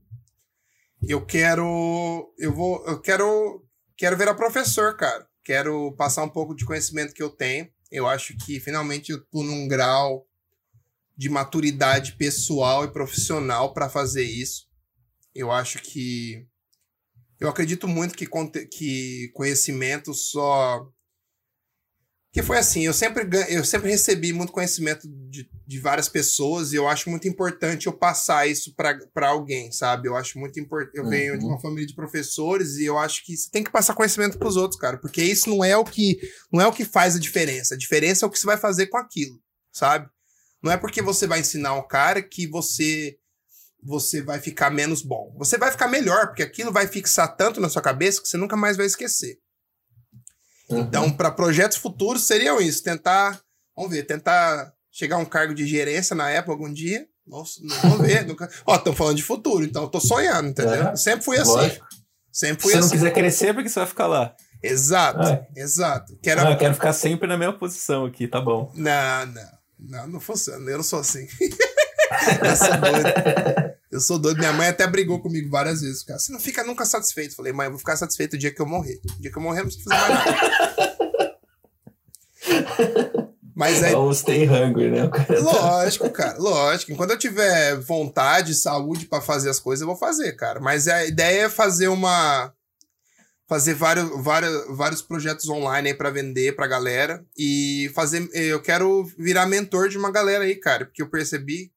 Eu 1.08 1.26
quero. 1.26 2.34
Eu 2.38 2.54
vou. 2.54 2.86
Eu 2.86 3.02
quero. 3.02 3.66
Quero 3.98 4.18
virar 4.18 4.36
professor, 4.36 4.96
cara. 4.96 5.28
Quero 5.44 5.92
passar 5.94 6.24
um 6.24 6.30
pouco 6.30 6.56
de 6.56 6.66
conhecimento 6.66 7.14
que 7.14 7.22
eu 7.22 7.30
tenho. 7.30 7.70
Eu 7.92 8.08
acho 8.08 8.36
que 8.38 8.60
finalmente 8.60 9.12
eu 9.12 9.24
tô 9.26 9.44
num 9.44 9.68
grau 9.68 10.26
de 11.16 11.30
maturidade 11.30 12.14
pessoal 12.14 12.86
e 12.86 12.92
profissional 12.92 13.74
para 13.74 13.90
fazer 13.90 14.24
isso. 14.24 14.68
Eu 15.36 15.52
acho 15.52 15.80
que. 15.80 16.48
Eu 17.40 17.50
acredito 17.50 17.88
muito 17.88 18.16
que, 18.16 18.26
que 18.68 19.32
conhecimento 19.34 20.14
só 20.14 20.88
que 22.34 22.42
foi 22.42 22.58
assim, 22.58 22.84
eu 22.84 22.94
sempre, 22.94 23.30
eu 23.48 23.64
sempre 23.64 23.92
recebi 23.92 24.34
muito 24.34 24.52
conhecimento 24.52 25.08
de, 25.30 25.48
de 25.68 25.80
várias 25.80 26.10
pessoas 26.10 26.74
e 26.74 26.76
eu 26.76 26.88
acho 26.88 27.08
muito 27.08 27.28
importante 27.28 27.86
eu 27.86 27.94
passar 27.94 28.48
isso 28.48 28.74
para 28.76 29.30
alguém, 29.30 29.72
sabe? 29.72 30.10
Eu 30.10 30.16
acho 30.16 30.40
muito 30.40 30.60
importante. 30.60 30.98
Eu 30.98 31.08
venho 31.08 31.34
uhum. 31.34 31.40
de 31.40 31.46
uma 31.46 31.62
família 31.62 31.86
de 31.86 31.94
professores 31.94 32.78
e 32.78 32.86
eu 32.86 32.98
acho 32.98 33.24
que 33.24 33.38
você 33.38 33.52
tem 33.52 33.64
que 33.64 33.70
passar 33.70 33.94
conhecimento 33.94 34.40
para 34.40 34.48
os 34.48 34.58
outros, 34.58 34.82
cara, 34.82 34.98
porque 34.98 35.22
isso 35.22 35.48
não 35.48 35.64
é 35.64 35.78
o 35.78 35.86
que 35.86 36.18
não 36.52 36.60
é 36.60 36.66
o 36.66 36.74
que 36.74 36.84
faz 36.84 37.16
a 37.16 37.20
diferença. 37.20 37.76
A 37.76 37.78
diferença 37.78 38.26
é 38.26 38.28
o 38.28 38.32
que 38.32 38.40
você 38.40 38.48
vai 38.48 38.58
fazer 38.58 38.88
com 38.88 38.98
aquilo, 38.98 39.40
sabe? 39.72 40.10
Não 40.64 40.72
é 40.72 40.78
porque 40.78 41.04
você 41.04 41.28
vai 41.28 41.40
ensinar 41.40 41.76
um 41.76 41.88
cara 41.88 42.20
que 42.20 42.48
você 42.48 43.16
você 43.84 44.24
vai 44.24 44.40
ficar 44.40 44.72
menos 44.72 45.04
bom. 45.04 45.36
Você 45.38 45.56
vai 45.56 45.70
ficar 45.70 45.88
melhor, 45.88 46.30
porque 46.30 46.42
aquilo 46.42 46.72
vai 46.72 46.88
fixar 46.88 47.36
tanto 47.36 47.62
na 47.62 47.70
sua 47.70 47.82
cabeça 47.82 48.24
que 48.24 48.28
você 48.28 48.38
nunca 48.38 48.58
mais 48.58 48.76
vai 48.76 48.88
esquecer. 48.88 49.38
Uhum. 50.74 50.82
Então, 50.82 51.12
para 51.12 51.32
projetos 51.32 51.78
futuros 51.78 52.24
seriam 52.26 52.60
isso, 52.62 52.84
tentar, 52.84 53.40
vamos 53.76 53.92
ver, 53.92 54.04
tentar 54.04 54.72
chegar 54.92 55.16
a 55.16 55.20
um 55.20 55.26
cargo 55.26 55.54
de 55.54 55.66
gerência 55.66 56.16
na 56.16 56.30
época 56.30 56.52
algum 56.54 56.72
dia. 56.72 57.06
Nossa, 57.26 57.60
não 57.64 57.76
vou 57.92 58.00
ver. 58.00 58.26
nunca... 58.28 58.50
Ó, 58.66 58.76
estão 58.76 58.94
falando 58.94 59.18
de 59.18 59.24
futuro, 59.24 59.64
então 59.64 59.84
eu 59.84 59.90
tô 59.90 60.00
sonhando, 60.00 60.50
entendeu? 60.50 60.90
É, 60.90 60.96
Sempre 60.96 61.24
fui 61.26 61.38
assim. 61.38 61.52
lógico. 61.52 61.86
Sempre 62.32 62.56
Se 62.56 62.62
fui 62.64 62.72
você 62.72 62.78
não 62.80 62.86
assim. 62.88 62.96
quiser 62.96 63.14
crescer, 63.14 63.54
porque 63.54 63.70
você 63.70 63.80
vai 63.80 63.88
ficar 63.88 64.08
lá. 64.08 64.36
Exato, 64.62 65.28
É. 65.28 65.48
exato. 65.56 66.18
Quero... 66.22 66.42
Ah, 66.42 66.52
eu 66.52 66.58
quero 66.58 66.74
ficar 66.74 66.94
sempre 66.94 67.28
na 67.28 67.38
mesma 67.38 67.58
posição 67.58 68.06
aqui, 68.06 68.28
tá 68.28 68.40
bom. 68.42 68.72
Não, 68.76 69.26
não. 69.28 69.64
Não, 69.80 70.08
não 70.08 70.20
funciona. 70.20 70.70
Eu 70.72 70.78
não 70.78 70.84
sou 70.84 71.00
assim. 71.00 71.28
eu 71.40 72.56
sou 72.56 72.78
doido. 72.78 73.74
Eu 73.94 74.02
sou 74.02 74.18
doido. 74.18 74.40
Minha 74.40 74.54
mãe 74.54 74.68
até 74.68 74.88
brigou 74.88 75.22
comigo 75.22 75.50
várias 75.50 75.82
vezes. 75.82 76.04
Cara. 76.04 76.18
Você 76.18 76.34
não 76.34 76.40
fica 76.40 76.64
nunca 76.64 76.84
satisfeito. 76.84 77.36
Falei, 77.36 77.54
mãe, 77.54 77.68
eu 77.68 77.72
vou 77.72 77.80
ficar 77.80 77.96
satisfeito 77.96 78.34
o 78.34 78.38
dia 78.38 78.52
que 78.52 78.60
eu 78.60 78.66
morrer. 78.66 79.00
O 79.18 79.22
dia 79.22 79.32
que 79.32 79.38
eu 79.38 79.42
morrer, 79.42 79.60
eu 79.60 79.66
não 79.66 79.72
preciso 79.72 79.90
fazer 79.90 80.14
mais 80.14 80.26
nada. 80.26 81.34
Mas 83.56 83.84
aí, 83.84 83.94
É 83.94 83.98
o 83.98 84.12
stay 84.12 84.50
hungry, 84.50 84.90
né? 84.90 85.08
Cara 85.10 85.40
lógico, 85.40 86.10
cara, 86.10 86.38
lógico. 86.40 86.92
Enquanto 86.92 87.12
eu 87.12 87.20
tiver 87.20 87.76
vontade, 87.82 88.56
saúde 88.56 89.06
pra 89.06 89.22
fazer 89.22 89.52
as 89.52 89.60
coisas, 89.60 89.82
eu 89.82 89.88
vou 89.88 89.96
fazer, 89.96 90.34
cara. 90.34 90.60
Mas 90.60 90.88
a 90.88 91.06
ideia 91.06 91.44
é 91.44 91.50
fazer 91.50 91.88
uma. 91.88 92.52
Fazer 93.48 93.76
vários, 93.76 94.10
vários, 94.24 94.76
vários 94.76 95.02
projetos 95.04 95.48
online 95.50 95.90
aí 95.90 95.94
pra 95.94 96.10
vender 96.10 96.56
pra 96.56 96.66
galera. 96.66 97.24
E 97.38 97.92
fazer. 97.94 98.28
Eu 98.34 98.60
quero 98.60 99.06
virar 99.20 99.46
mentor 99.46 99.88
de 99.88 100.00
uma 100.00 100.12
galera 100.12 100.46
aí, 100.46 100.56
cara. 100.56 100.86
Porque 100.86 101.04
eu 101.04 101.10
percebi 101.10 101.72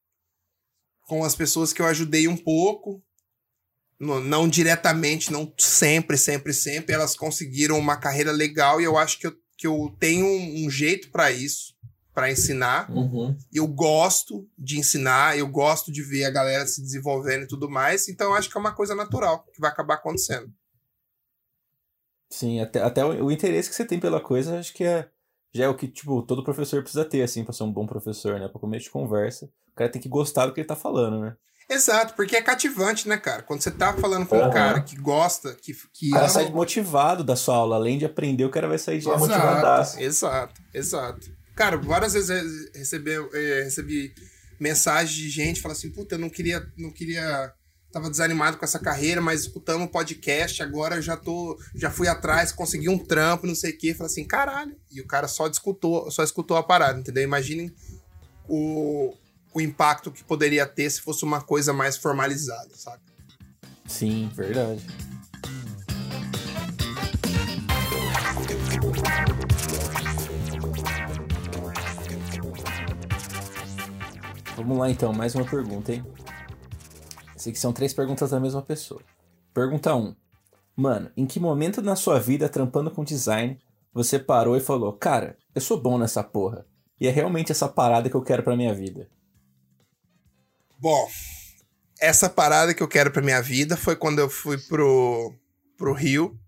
com 1.07 1.23
as 1.23 1.33
pessoas 1.35 1.73
que 1.73 1.81
eu 1.81 1.87
ajudei 1.87 2.27
um 2.27 2.37
pouco. 2.37 3.01
no- 3.99 4.19
Não 4.19 4.47
diretamente, 4.47 5.31
não 5.31 5.51
sempre, 5.57 6.17
sempre, 6.19 6.53
sempre. 6.53 6.93
Elas 6.93 7.15
conseguiram 7.15 7.79
uma 7.79 7.97
carreira 7.97 8.31
legal 8.31 8.79
e 8.79 8.83
eu 8.83 8.95
acho 8.95 9.17
que 9.17 9.25
eu, 9.25 9.35
que 9.57 9.65
eu 9.65 9.91
tenho 9.99 10.23
um 10.27 10.69
jeito 10.69 11.09
pra 11.09 11.31
isso, 11.31 11.73
pra 12.13 12.29
ensinar 12.31 12.91
Uhum. 12.91 13.35
eu 13.51 13.65
gosto 13.67 14.47
de 14.55 14.77
ensinar, 14.77 15.35
eu 15.35 15.47
gosto 15.47 15.91
de 15.91 16.03
ver 16.03 16.25
a 16.25 16.29
galera 16.29 16.67
se 16.67 16.79
desenvolvendo 16.79 17.45
e 17.45 17.47
tudo 17.47 17.67
mais, 17.67 18.07
então 18.07 18.27
eu 18.27 18.33
acho 18.35 18.51
que 18.51 18.55
é 18.57 18.59
uma 18.61 18.75
coisa 18.75 18.93
natural 18.93 19.43
que 19.51 19.59
vai 19.59 19.71
acabar 19.71 19.95
acontecendo. 19.95 20.53
Sim, 22.29 22.59
até, 22.59 22.81
até 22.83 23.03
o, 23.05 23.25
o 23.25 23.31
interesse 23.31 23.67
que 23.69 23.75
você 23.75 23.85
tem 23.85 23.99
pela 23.99 24.19
coisa, 24.21 24.59
acho 24.59 24.73
que 24.75 24.83
é, 24.83 25.09
já 25.57 25.65
é 25.65 25.67
o 25.69 25.75
que, 25.75 25.87
tipo, 25.87 26.21
todo 26.21 26.43
professor 26.43 26.81
precisa 26.81 27.03
ter, 27.05 27.21
assim, 27.21 27.43
pra 27.43 27.53
ser 27.53 27.63
um 27.63 27.71
bom 27.71 27.85
professor, 27.85 28.39
né? 28.39 28.47
Pra 28.47 28.59
começo 28.61 28.85
de 28.85 28.91
conversa. 28.91 29.45
O 29.71 29.75
cara 29.75 29.89
tem 29.91 30.01
que 30.01 30.09
gostar 30.09 30.45
do 30.45 30.53
que 30.53 30.61
ele 30.61 30.67
tá 30.67 30.75
falando, 30.75 31.19
né? 31.21 31.35
Exato, 31.69 32.13
porque 32.15 32.35
é 32.37 32.41
cativante, 32.41 33.09
né, 33.09 33.17
cara? 33.17 33.43
Quando 33.43 33.61
você 33.61 33.69
tá 33.69 33.91
falando 33.93 34.25
com 34.25 34.37
um 34.37 34.41
Aham. 34.41 34.49
cara 34.51 34.81
que 34.81 34.95
gosta, 34.95 35.53
que, 35.55 35.73
que 35.93 36.07
O 36.09 36.13
cara 36.13 36.23
ama- 36.25 36.29
sai 36.33 36.49
motivado 36.49 37.23
da 37.25 37.35
sua 37.35 37.55
aula, 37.57 37.75
além 37.75 37.97
de 37.97 38.05
aprender, 38.05 38.45
o 38.45 38.49
cara 38.49 38.69
vai 38.69 38.77
sair 38.77 38.99
de 38.99 39.05
motivado. 39.07 39.33
motivadaço. 39.33 39.99
Exato, 39.99 40.61
exato. 40.73 41.29
Cara, 41.55 41.75
várias 41.75 42.13
vezes 42.13 42.71
recebi, 42.73 43.11
eh, 43.11 43.61
recebi 43.65 44.13
mensagem 44.59 45.23
de 45.23 45.29
gente 45.29 45.61
falando 45.61 45.75
assim, 45.77 45.91
puta, 45.91 46.15
eu 46.15 46.19
não 46.19 46.29
queria, 46.29 46.65
não 46.77 46.91
queria, 46.91 47.51
tava 47.97 48.11
desanimado 48.11 48.57
com 48.57 48.65
essa 48.65 48.77
carreira, 48.77 49.19
mas 49.19 49.41
escutando 49.41 49.81
um 49.81 49.87
podcast, 49.87 50.61
agora 50.61 51.01
já 51.01 51.17
tô, 51.17 51.59
já 51.73 51.89
fui 51.89 52.07
atrás, 52.07 52.51
consegui 52.51 52.89
um 52.89 52.97
trampo, 52.97 53.47
não 53.47 53.55
sei 53.55 53.71
o 53.71 53.77
quê, 53.77 53.93
falei 53.93 54.11
assim, 54.11 54.23
caralho. 54.23 54.75
E 54.91 55.01
o 55.01 55.07
cara 55.07 55.27
só 55.27 55.47
escutou, 55.47 56.09
só 56.11 56.23
escutou 56.23 56.57
a 56.57 56.63
parada, 56.63 56.99
entendeu? 56.99 57.23
Imaginem 57.23 57.73
o, 58.47 59.15
o 59.51 59.59
impacto 59.59 60.11
que 60.11 60.23
poderia 60.23 60.65
ter 60.67 60.89
se 60.91 61.01
fosse 61.01 61.23
uma 61.23 61.41
coisa 61.41 61.73
mais 61.73 61.97
formalizada, 61.97 62.69
sabe? 62.75 63.01
Sim, 63.87 64.29
verdade. 64.35 64.85
Vamos 74.55 74.77
lá 74.77 74.89
então, 74.89 75.11
mais 75.13 75.33
uma 75.33 75.45
pergunta, 75.45 75.93
hein? 75.93 76.03
Que 77.51 77.59
são 77.59 77.73
três 77.73 77.93
perguntas 77.93 78.31
da 78.31 78.39
mesma 78.39 78.61
pessoa. 78.61 79.01
Pergunta 79.53 79.95
1. 79.95 80.15
Mano, 80.75 81.11
em 81.17 81.25
que 81.25 81.39
momento 81.39 81.81
na 81.81 81.95
sua 81.95 82.19
vida, 82.19 82.47
trampando 82.47 82.91
com 82.91 83.03
design, 83.03 83.59
você 83.93 84.19
parou 84.19 84.55
e 84.55 84.61
falou, 84.61 84.93
cara, 84.93 85.37
eu 85.55 85.61
sou 85.61 85.81
bom 85.81 85.97
nessa 85.97 86.23
porra. 86.23 86.65
E 86.99 87.07
é 87.07 87.11
realmente 87.11 87.51
essa 87.51 87.67
parada 87.67 88.09
que 88.09 88.15
eu 88.15 88.21
quero 88.21 88.43
pra 88.43 88.55
minha 88.55 88.73
vida. 88.73 89.09
Bom, 90.79 91.07
essa 91.99 92.29
parada 92.29 92.73
que 92.73 92.83
eu 92.83 92.87
quero 92.87 93.11
pra 93.11 93.21
minha 93.21 93.41
vida 93.41 93.75
foi 93.75 93.95
quando 93.95 94.19
eu 94.19 94.29
fui 94.29 94.57
pro, 94.57 95.33
pro 95.75 95.93
Rio 95.93 96.39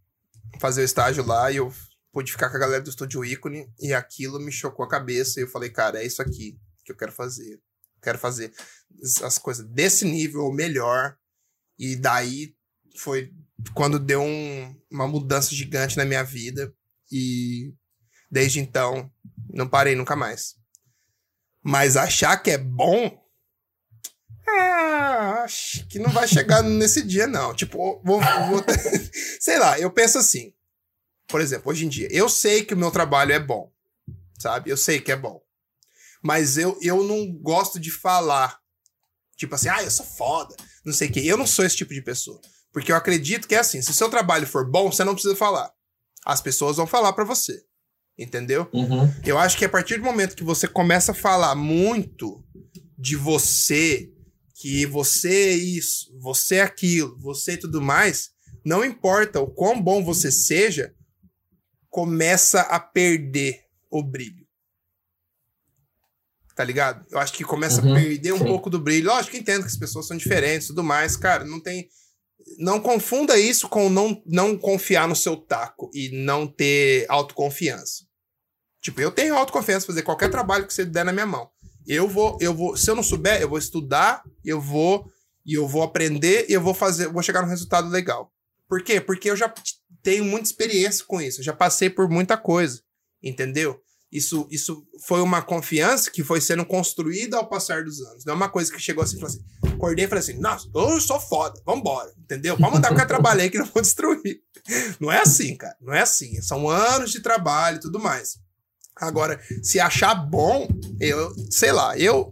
fazer 0.60 0.82
o 0.82 0.86
estágio 0.86 1.26
lá 1.26 1.52
e 1.52 1.58
eu 1.58 1.74
pude 2.12 2.32
ficar 2.32 2.50
com 2.50 2.58
a 2.58 2.60
galera 2.60 2.84
do 2.84 2.90
Estúdio 2.90 3.24
Ícone 3.26 3.68
e 3.80 3.94
aquilo 3.94 4.40
me 4.40 4.52
chocou 4.52 4.86
a 4.86 4.90
cabeça 4.90 5.40
e 5.40 5.44
eu 5.44 5.48
falei, 5.48 5.70
cara, 5.70 6.02
é 6.02 6.06
isso 6.06 6.22
aqui 6.22 6.60
que 6.84 6.92
eu 6.92 6.96
quero 6.96 7.12
fazer. 7.12 7.60
Quero 8.02 8.18
fazer 8.18 8.54
as 9.24 9.38
coisas 9.38 9.66
desse 9.68 10.06
nível 10.06 10.42
ou 10.42 10.54
melhor. 10.54 11.16
E 11.78 11.96
daí 11.96 12.56
foi 12.98 13.32
quando 13.74 14.00
deu 14.00 14.22
um- 14.22 14.76
uma 14.92 15.08
mudança 15.08 15.54
gigante 15.54 15.98
na 15.98 16.06
minha 16.06 16.24
vida 16.24 16.74
e 17.12 17.74
desde 18.32 18.60
então 18.60 19.12
não 19.54 19.68
parei 19.68 19.96
nunca 19.96 20.16
mais. 20.16 20.56
Mas 21.64 21.98
achar 21.98 22.38
que 22.38 22.52
é 22.52 22.58
bom 22.58 23.18
ah, 24.48 25.44
acho 25.44 25.86
que 25.88 26.00
não 26.00 26.10
vai 26.10 26.28
chegar 26.28 26.64
nesse 26.64 27.04
dia, 27.06 27.28
não. 27.28 27.54
Tipo, 27.54 28.02
vou, 28.04 28.20
vou- 28.20 28.64
sei 29.40 29.60
lá, 29.60 29.80
eu 29.80 29.92
penso 29.92 30.18
assim. 30.18 30.54
Por 31.28 31.40
exemplo, 31.40 31.70
hoje 31.72 31.86
em 31.86 31.90
dia, 31.90 32.08
eu 32.12 32.28
sei 32.28 32.66
que 32.66 32.74
o 32.74 32.78
meu 32.78 32.90
trabalho 32.90 33.32
é 33.32 33.40
bom, 33.40 33.72
sabe? 34.40 34.72
Eu 34.72 34.78
sei 34.78 35.00
que 35.00 35.12
é 35.12 35.16
bom. 35.16 35.40
Mas 36.22 36.58
eu, 36.58 36.78
eu 36.82 37.04
não 37.04 37.32
gosto 37.34 37.80
de 37.80 37.92
falar. 37.92 38.60
Tipo 39.36 39.56
assim, 39.56 39.70
ah, 39.70 39.84
eu 39.84 39.92
sou 39.92 40.06
foda, 40.06 40.56
não 40.86 40.94
sei 40.94 41.08
o 41.08 41.12
quê. 41.12 41.22
Eu 41.24 41.38
não 41.38 41.48
sou 41.48 41.66
esse 41.66 41.78
tipo 41.78 41.94
de 41.94 42.02
pessoa. 42.02 42.40
Porque 42.72 42.92
eu 42.92 42.96
acredito 42.96 43.48
que 43.48 43.56
é 43.56 43.60
assim, 43.60 43.82
se 43.82 43.92
o 43.92 43.94
seu 43.94 44.10
trabalho 44.10 44.46
for 44.46 44.70
bom, 44.70 44.92
você 44.92 45.04
não 45.04 45.14
precisa 45.14 45.36
falar. 45.36 45.72
As 46.26 46.42
pessoas 46.42 46.78
vão 46.78 46.86
falar 46.86 47.14
pra 47.14 47.24
você. 47.24 47.64
Entendeu? 48.18 48.68
Uhum. 48.74 49.12
Eu 49.26 49.38
acho 49.38 49.58
que 49.58 49.64
a 49.64 49.70
partir 49.70 49.98
do 49.98 50.04
momento 50.04 50.36
que 50.36 50.44
você 50.44 50.68
começa 50.68 51.14
a 51.14 51.16
falar 51.16 51.56
muito 51.56 52.44
de 52.98 53.16
você, 53.16 54.12
que 54.56 54.86
você 54.86 55.52
é 55.52 55.54
isso, 55.54 56.14
você 56.20 56.56
é 56.56 56.62
aquilo, 56.62 57.18
você 57.18 57.54
e 57.54 57.58
tudo 57.58 57.82
mais, 57.82 58.32
não 58.66 58.84
importa 58.84 59.40
o 59.40 59.48
quão 59.48 59.82
bom 59.82 60.04
você 60.04 60.30
seja, 60.30 60.94
começa 61.90 62.62
a 62.62 62.78
perder 62.78 63.62
o 63.90 64.04
brilho. 64.04 64.39
Tá 66.60 66.66
ligado? 66.66 67.06
Eu 67.10 67.18
acho 67.20 67.32
que 67.32 67.46
começa 67.46 67.82
Uhum, 67.82 67.94
a 67.94 67.96
perder 67.96 68.34
um 68.34 68.40
sim. 68.40 68.44
pouco 68.44 68.70
do 68.70 68.78
brilho. 68.78 69.08
Lógico 69.08 69.32
que 69.32 69.38
entendo 69.38 69.62
que 69.62 69.70
as 69.70 69.78
pessoas 69.78 70.06
são 70.08 70.18
diferentes 70.18 70.66
e 70.66 70.68
tudo 70.72 70.84
mais, 70.84 71.16
cara, 71.16 71.46
não 71.46 71.58
tem. 71.58 71.88
Não 72.58 72.82
confunda 72.82 73.40
isso 73.40 73.70
com 73.70 73.90
não, 73.90 74.22
não 74.26 74.58
confiar 74.58 75.08
no 75.08 75.16
seu 75.16 75.38
taco 75.38 75.90
e 75.94 76.10
não 76.10 76.46
ter 76.46 77.06
autoconfiança. 77.08 78.04
Tipo, 78.82 79.00
eu 79.00 79.10
tenho 79.10 79.38
autoconfiança 79.38 79.86
pra 79.86 79.94
fazer 79.94 80.04
qualquer 80.04 80.30
trabalho 80.30 80.68
que 80.68 80.74
você 80.74 80.84
der 80.84 81.06
na 81.06 81.14
minha 81.14 81.26
mão. 81.26 81.50
Eu 81.88 82.10
vou, 82.10 82.38
eu 82.42 82.54
vou, 82.54 82.76
se 82.76 82.92
eu 82.92 82.96
não 82.96 83.04
souber, 83.04 83.42
eu 83.42 83.48
vou 83.48 83.58
estudar, 83.58 84.22
eu 84.44 84.60
vou 84.60 85.10
e 85.46 85.54
eu 85.54 85.66
vou 85.66 85.82
aprender 85.82 86.46
e 86.50 86.54
eu 86.54 86.62
vou 86.62 86.74
fazer, 86.74 87.08
vou 87.08 87.24
chegar 87.24 87.42
num 87.42 87.48
resultado 87.48 87.88
legal. 87.88 88.34
Por 88.68 88.84
quê? 88.84 89.00
Porque 89.00 89.30
eu 89.32 89.36
já 89.38 89.50
tenho 90.04 90.26
muita 90.26 90.48
experiência 90.48 91.06
com 91.08 91.22
isso, 91.22 91.40
eu 91.40 91.46
já 91.46 91.54
passei 91.54 91.90
por 91.90 92.10
muita 92.10 92.36
coisa, 92.36 92.82
entendeu? 93.24 93.80
Isso, 94.12 94.48
isso 94.50 94.84
foi 95.06 95.22
uma 95.22 95.42
confiança 95.42 96.10
que 96.10 96.24
foi 96.24 96.42
sendo 96.42 96.66
construída 96.66 97.38
ao 97.38 97.48
passar 97.48 97.84
dos 97.84 98.02
anos. 98.02 98.26
Não 98.26 98.34
é 98.34 98.36
uma 98.36 98.50
coisa 98.50 98.72
que 98.72 98.80
chegou 98.80 99.04
assim 99.04 99.20
falou 99.20 99.28
assim: 99.28 99.44
acordei 99.68 100.06
e 100.06 100.08
falei 100.08 100.24
assim, 100.24 100.40
nossa, 100.40 100.68
eu 100.74 101.00
sou 101.00 101.20
foda, 101.20 101.62
vambora, 101.64 102.12
entendeu? 102.18 102.58
Pode 102.58 102.74
mandar 102.74 102.90
qualquer 102.90 103.08
trabalho 103.08 103.42
aí 103.42 103.50
que 103.50 103.60
não 103.60 103.66
vou 103.66 103.82
destruir. 103.82 104.42
Não 105.00 105.12
é 105.12 105.22
assim, 105.22 105.56
cara, 105.56 105.76
não 105.80 105.94
é 105.94 106.02
assim. 106.02 106.42
São 106.42 106.70
anos 106.70 107.12
de 107.12 107.22
trabalho 107.22 107.78
e 107.78 107.80
tudo 107.80 108.00
mais. 108.00 108.38
Agora, 108.96 109.40
se 109.64 109.80
achar 109.80 110.14
bom, 110.14 110.68
eu, 111.00 111.34
sei 111.50 111.72
lá, 111.72 111.98
eu 111.98 112.32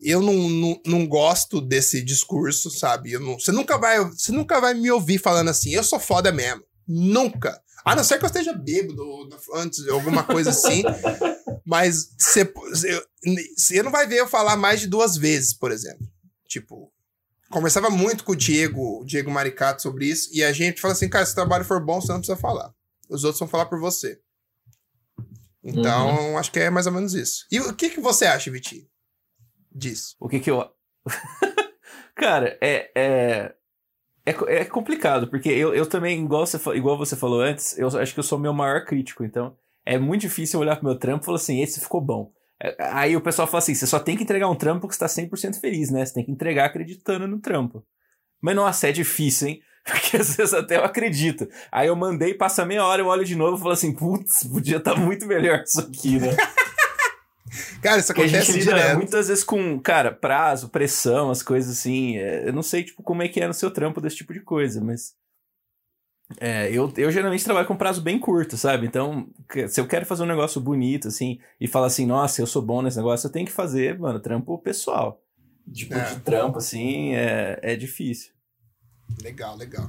eu 0.00 0.22
não, 0.22 0.48
não, 0.48 0.80
não 0.86 1.06
gosto 1.06 1.60
desse 1.60 2.00
discurso, 2.00 2.70
sabe? 2.70 3.12
Eu 3.12 3.20
não, 3.20 3.38
você, 3.38 3.50
nunca 3.50 3.76
vai, 3.76 3.98
você 4.04 4.30
nunca 4.30 4.60
vai 4.60 4.72
me 4.74 4.90
ouvir 4.90 5.18
falando 5.18 5.48
assim, 5.48 5.74
eu 5.74 5.82
sou 5.82 5.98
foda 5.98 6.30
mesmo. 6.30 6.62
Nunca. 6.86 7.60
A 7.88 7.96
não 7.96 8.04
ser 8.04 8.18
que 8.18 8.24
eu 8.24 8.28
esteja 8.28 8.52
bêbado 8.52 9.02
antes, 9.54 9.88
alguma 9.88 10.22
coisa 10.22 10.50
assim. 10.50 10.82
mas 11.64 12.10
você, 12.18 12.44
você, 12.44 13.82
não 13.82 13.90
vai 13.90 14.06
ver 14.06 14.16
eu 14.18 14.28
falar 14.28 14.56
mais 14.56 14.80
de 14.80 14.86
duas 14.86 15.16
vezes, 15.16 15.54
por 15.54 15.72
exemplo. 15.72 16.06
Tipo, 16.46 16.92
conversava 17.50 17.88
muito 17.88 18.24
com 18.24 18.32
o 18.32 18.36
Diego, 18.36 19.00
o 19.00 19.04
Diego 19.06 19.30
Maricato 19.30 19.80
sobre 19.80 20.04
isso, 20.04 20.28
e 20.34 20.44
a 20.44 20.52
gente 20.52 20.82
fala 20.82 20.92
assim, 20.92 21.08
cara, 21.08 21.24
se 21.24 21.32
o 21.32 21.36
trabalho 21.36 21.64
for 21.64 21.82
bom, 21.82 21.98
você 21.98 22.12
não 22.12 22.18
precisa 22.18 22.36
falar. 22.36 22.74
Os 23.08 23.24
outros 23.24 23.38
vão 23.38 23.48
falar 23.48 23.66
por 23.66 23.80
você. 23.80 24.20
Então, 25.64 26.36
acho 26.36 26.52
que 26.52 26.60
é 26.60 26.68
mais 26.68 26.86
ou 26.86 26.92
menos 26.92 27.14
isso. 27.14 27.46
E 27.50 27.58
o 27.58 27.74
que, 27.74 27.88
que 27.88 28.00
você 28.00 28.26
acha, 28.26 28.50
Vitinho? 28.50 28.86
Disso. 29.74 30.14
O 30.20 30.28
que 30.28 30.40
que 30.40 30.50
eu. 30.50 30.70
Cara, 32.14 32.58
é. 32.60 32.90
É, 32.94 33.54
é, 34.30 34.60
é 34.60 34.64
complicado, 34.64 35.28
porque 35.28 35.48
eu, 35.48 35.74
eu 35.74 35.86
também, 35.86 36.22
igual 36.22 36.46
você, 36.46 36.58
igual 36.76 36.98
você 36.98 37.16
falou 37.16 37.40
antes, 37.40 37.78
eu 37.78 37.88
acho 37.88 38.12
que 38.12 38.20
eu 38.20 38.24
sou 38.24 38.38
meu 38.38 38.52
maior 38.52 38.84
crítico, 38.84 39.24
então 39.24 39.56
é 39.88 39.98
muito 39.98 40.22
difícil 40.22 40.60
olhar 40.60 40.76
pro 40.76 40.84
meu 40.84 40.98
trampo 40.98 41.24
e 41.24 41.26
falar 41.26 41.36
assim: 41.36 41.62
esse 41.62 41.80
ficou 41.80 42.00
bom. 42.00 42.30
É, 42.62 42.76
Aí 42.92 43.16
o 43.16 43.20
pessoal 43.22 43.48
fala 43.48 43.58
assim: 43.58 43.74
você 43.74 43.86
só 43.86 43.98
tem 43.98 44.16
que 44.16 44.22
entregar 44.22 44.48
um 44.48 44.54
trampo 44.54 44.86
que 44.86 44.94
você 44.94 45.00
tá 45.00 45.06
100% 45.06 45.60
feliz, 45.60 45.90
né? 45.90 46.04
Você 46.04 46.12
tem 46.12 46.24
que 46.24 46.30
entregar 46.30 46.66
acreditando 46.66 47.26
no 47.26 47.40
trampo. 47.40 47.82
Mas 48.40 48.54
nossa, 48.54 48.88
é 48.88 48.92
difícil, 48.92 49.48
hein? 49.48 49.60
Porque 49.88 50.18
às 50.18 50.36
vezes 50.36 50.52
até 50.52 50.76
eu 50.76 50.84
acredito. 50.84 51.48
Aí 51.72 51.88
eu 51.88 51.96
mandei, 51.96 52.34
passa 52.34 52.66
meia 52.66 52.84
hora, 52.84 53.00
eu 53.00 53.06
olho 53.06 53.24
de 53.24 53.34
novo 53.34 53.56
e 53.56 53.60
falo 53.60 53.72
assim: 53.72 53.94
putz, 53.94 54.44
podia 54.44 54.76
estar 54.76 54.94
muito 54.94 55.26
melhor 55.26 55.62
isso 55.62 55.80
aqui, 55.80 56.18
né? 56.18 56.36
Cara, 57.82 57.98
isso 57.98 58.08
Porque 58.08 58.22
a 58.22 58.26
gente 58.26 58.36
acontece 58.36 58.58
lida 58.58 58.74
direto. 58.74 58.96
muitas 58.96 59.28
vezes 59.28 59.44
com, 59.44 59.78
cara, 59.80 60.12
prazo, 60.12 60.68
pressão, 60.68 61.30
as 61.30 61.42
coisas 61.42 61.78
assim. 61.78 62.16
É, 62.18 62.48
Eu 62.48 62.52
não 62.52 62.62
sei, 62.62 62.84
tipo, 62.84 63.02
como 63.02 63.22
é 63.22 63.28
que 63.28 63.40
é 63.40 63.46
no 63.46 63.54
seu 63.54 63.70
trampo 63.70 64.00
desse 64.00 64.16
tipo 64.16 64.32
de 64.32 64.40
coisa, 64.40 64.80
mas. 64.80 65.14
É, 66.38 66.70
eu, 66.70 66.92
eu 66.98 67.10
geralmente 67.10 67.42
trabalho 67.42 67.66
com 67.66 67.74
prazo 67.76 68.02
bem 68.02 68.18
curto, 68.18 68.56
sabe? 68.58 68.86
Então, 68.86 69.28
se 69.68 69.80
eu 69.80 69.86
quero 69.88 70.04
fazer 70.04 70.24
um 70.24 70.26
negócio 70.26 70.60
bonito, 70.60 71.08
assim, 71.08 71.38
e 71.58 71.66
falar 71.66 71.86
assim, 71.86 72.04
nossa, 72.04 72.42
eu 72.42 72.46
sou 72.46 72.60
bom 72.60 72.82
nesse 72.82 72.98
negócio, 72.98 73.26
eu 73.26 73.32
tenho 73.32 73.46
que 73.46 73.52
fazer, 73.52 73.98
mano, 73.98 74.20
trampo 74.20 74.58
pessoal. 74.58 75.22
Tipo, 75.72 75.94
É. 75.94 76.14
de 76.14 76.20
trampo, 76.20 76.58
assim, 76.58 77.14
é, 77.14 77.58
é 77.62 77.76
difícil. 77.76 78.32
Legal, 79.22 79.56
legal. 79.56 79.88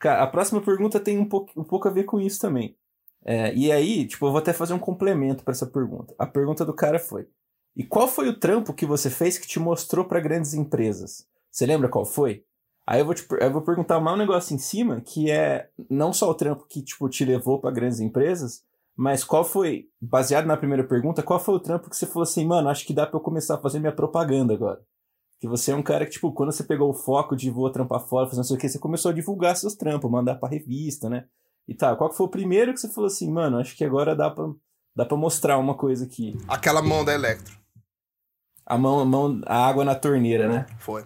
Cara, 0.00 0.22
a 0.22 0.26
próxima 0.26 0.60
pergunta 0.60 0.98
tem 1.00 1.16
um 1.18 1.28
pouco, 1.28 1.52
um 1.60 1.64
pouco 1.64 1.86
a 1.88 1.90
ver 1.92 2.02
com 2.04 2.20
isso 2.20 2.40
também. 2.40 2.76
É, 3.24 3.54
e 3.54 3.72
aí, 3.72 4.06
tipo, 4.06 4.26
eu 4.26 4.30
vou 4.30 4.38
até 4.38 4.52
fazer 4.52 4.74
um 4.74 4.78
complemento 4.78 5.42
pra 5.42 5.52
essa 5.52 5.66
pergunta. 5.66 6.14
A 6.18 6.26
pergunta 6.26 6.64
do 6.64 6.74
cara 6.74 6.98
foi: 6.98 7.26
E 7.74 7.82
qual 7.82 8.06
foi 8.06 8.28
o 8.28 8.38
trampo 8.38 8.74
que 8.74 8.84
você 8.84 9.08
fez 9.08 9.38
que 9.38 9.46
te 9.46 9.58
mostrou 9.58 10.04
pra 10.04 10.20
grandes 10.20 10.54
empresas? 10.54 11.26
Você 11.50 11.64
lembra 11.66 11.88
qual 11.88 12.04
foi? 12.04 12.44
Aí 12.86 13.00
eu 13.00 13.06
vou, 13.06 13.14
te, 13.14 13.26
eu 13.40 13.52
vou 13.52 13.62
perguntar 13.62 13.98
mais 13.98 14.14
um 14.14 14.18
negócio 14.18 14.54
em 14.54 14.58
cima, 14.58 15.00
que 15.00 15.30
é 15.30 15.70
não 15.88 16.12
só 16.12 16.28
o 16.28 16.34
trampo 16.34 16.66
que 16.68 16.82
tipo, 16.82 17.08
te 17.08 17.24
levou 17.24 17.58
pra 17.58 17.70
grandes 17.70 17.98
empresas, 17.98 18.62
mas 18.94 19.24
qual 19.24 19.42
foi, 19.42 19.88
baseado 20.00 20.46
na 20.46 20.56
primeira 20.56 20.84
pergunta, 20.84 21.22
qual 21.22 21.40
foi 21.40 21.54
o 21.54 21.60
trampo 21.60 21.88
que 21.88 21.96
você 21.96 22.06
falou 22.06 22.24
assim, 22.24 22.46
mano, 22.46 22.68
acho 22.68 22.86
que 22.86 22.92
dá 22.92 23.06
pra 23.06 23.16
eu 23.16 23.22
começar 23.22 23.54
a 23.54 23.60
fazer 23.60 23.80
minha 23.80 23.92
propaganda 23.92 24.52
agora? 24.52 24.80
Que 25.40 25.48
você 25.48 25.72
é 25.72 25.74
um 25.74 25.82
cara 25.82 26.04
que, 26.04 26.12
tipo, 26.12 26.30
quando 26.32 26.52
você 26.52 26.62
pegou 26.62 26.90
o 26.90 26.94
foco 26.94 27.34
de 27.34 27.50
vou 27.50 27.70
trampar 27.70 28.00
fora, 28.00 28.26
fazer 28.26 28.38
não 28.38 28.44
sei 28.44 28.56
o 28.56 28.58
que, 28.58 28.68
você 28.68 28.78
começou 28.78 29.10
a 29.10 29.14
divulgar 29.14 29.56
seus 29.56 29.74
trampos, 29.74 30.10
mandar 30.10 30.36
pra 30.36 30.48
revista, 30.48 31.08
né? 31.08 31.24
E 31.66 31.74
tá, 31.74 31.94
qual 31.96 32.10
que 32.10 32.16
foi 32.16 32.26
o 32.26 32.30
primeiro 32.30 32.72
que 32.74 32.80
você 32.80 32.88
falou 32.88 33.06
assim, 33.06 33.30
mano, 33.30 33.58
acho 33.58 33.76
que 33.76 33.84
agora 33.84 34.14
dá 34.14 34.30
pra, 34.30 34.44
dá 34.94 35.04
pra 35.04 35.16
mostrar 35.16 35.58
uma 35.58 35.74
coisa 35.74 36.04
aqui. 36.04 36.36
Aquela 36.46 36.82
mão 36.82 37.04
da 37.04 37.14
Electro. 37.14 37.58
A 38.66 38.78
mão, 38.78 39.00
a 39.00 39.04
mão, 39.04 39.40
a 39.46 39.66
água 39.66 39.84
na 39.84 39.94
torneira, 39.94 40.48
né? 40.48 40.66
Foi. 40.78 41.04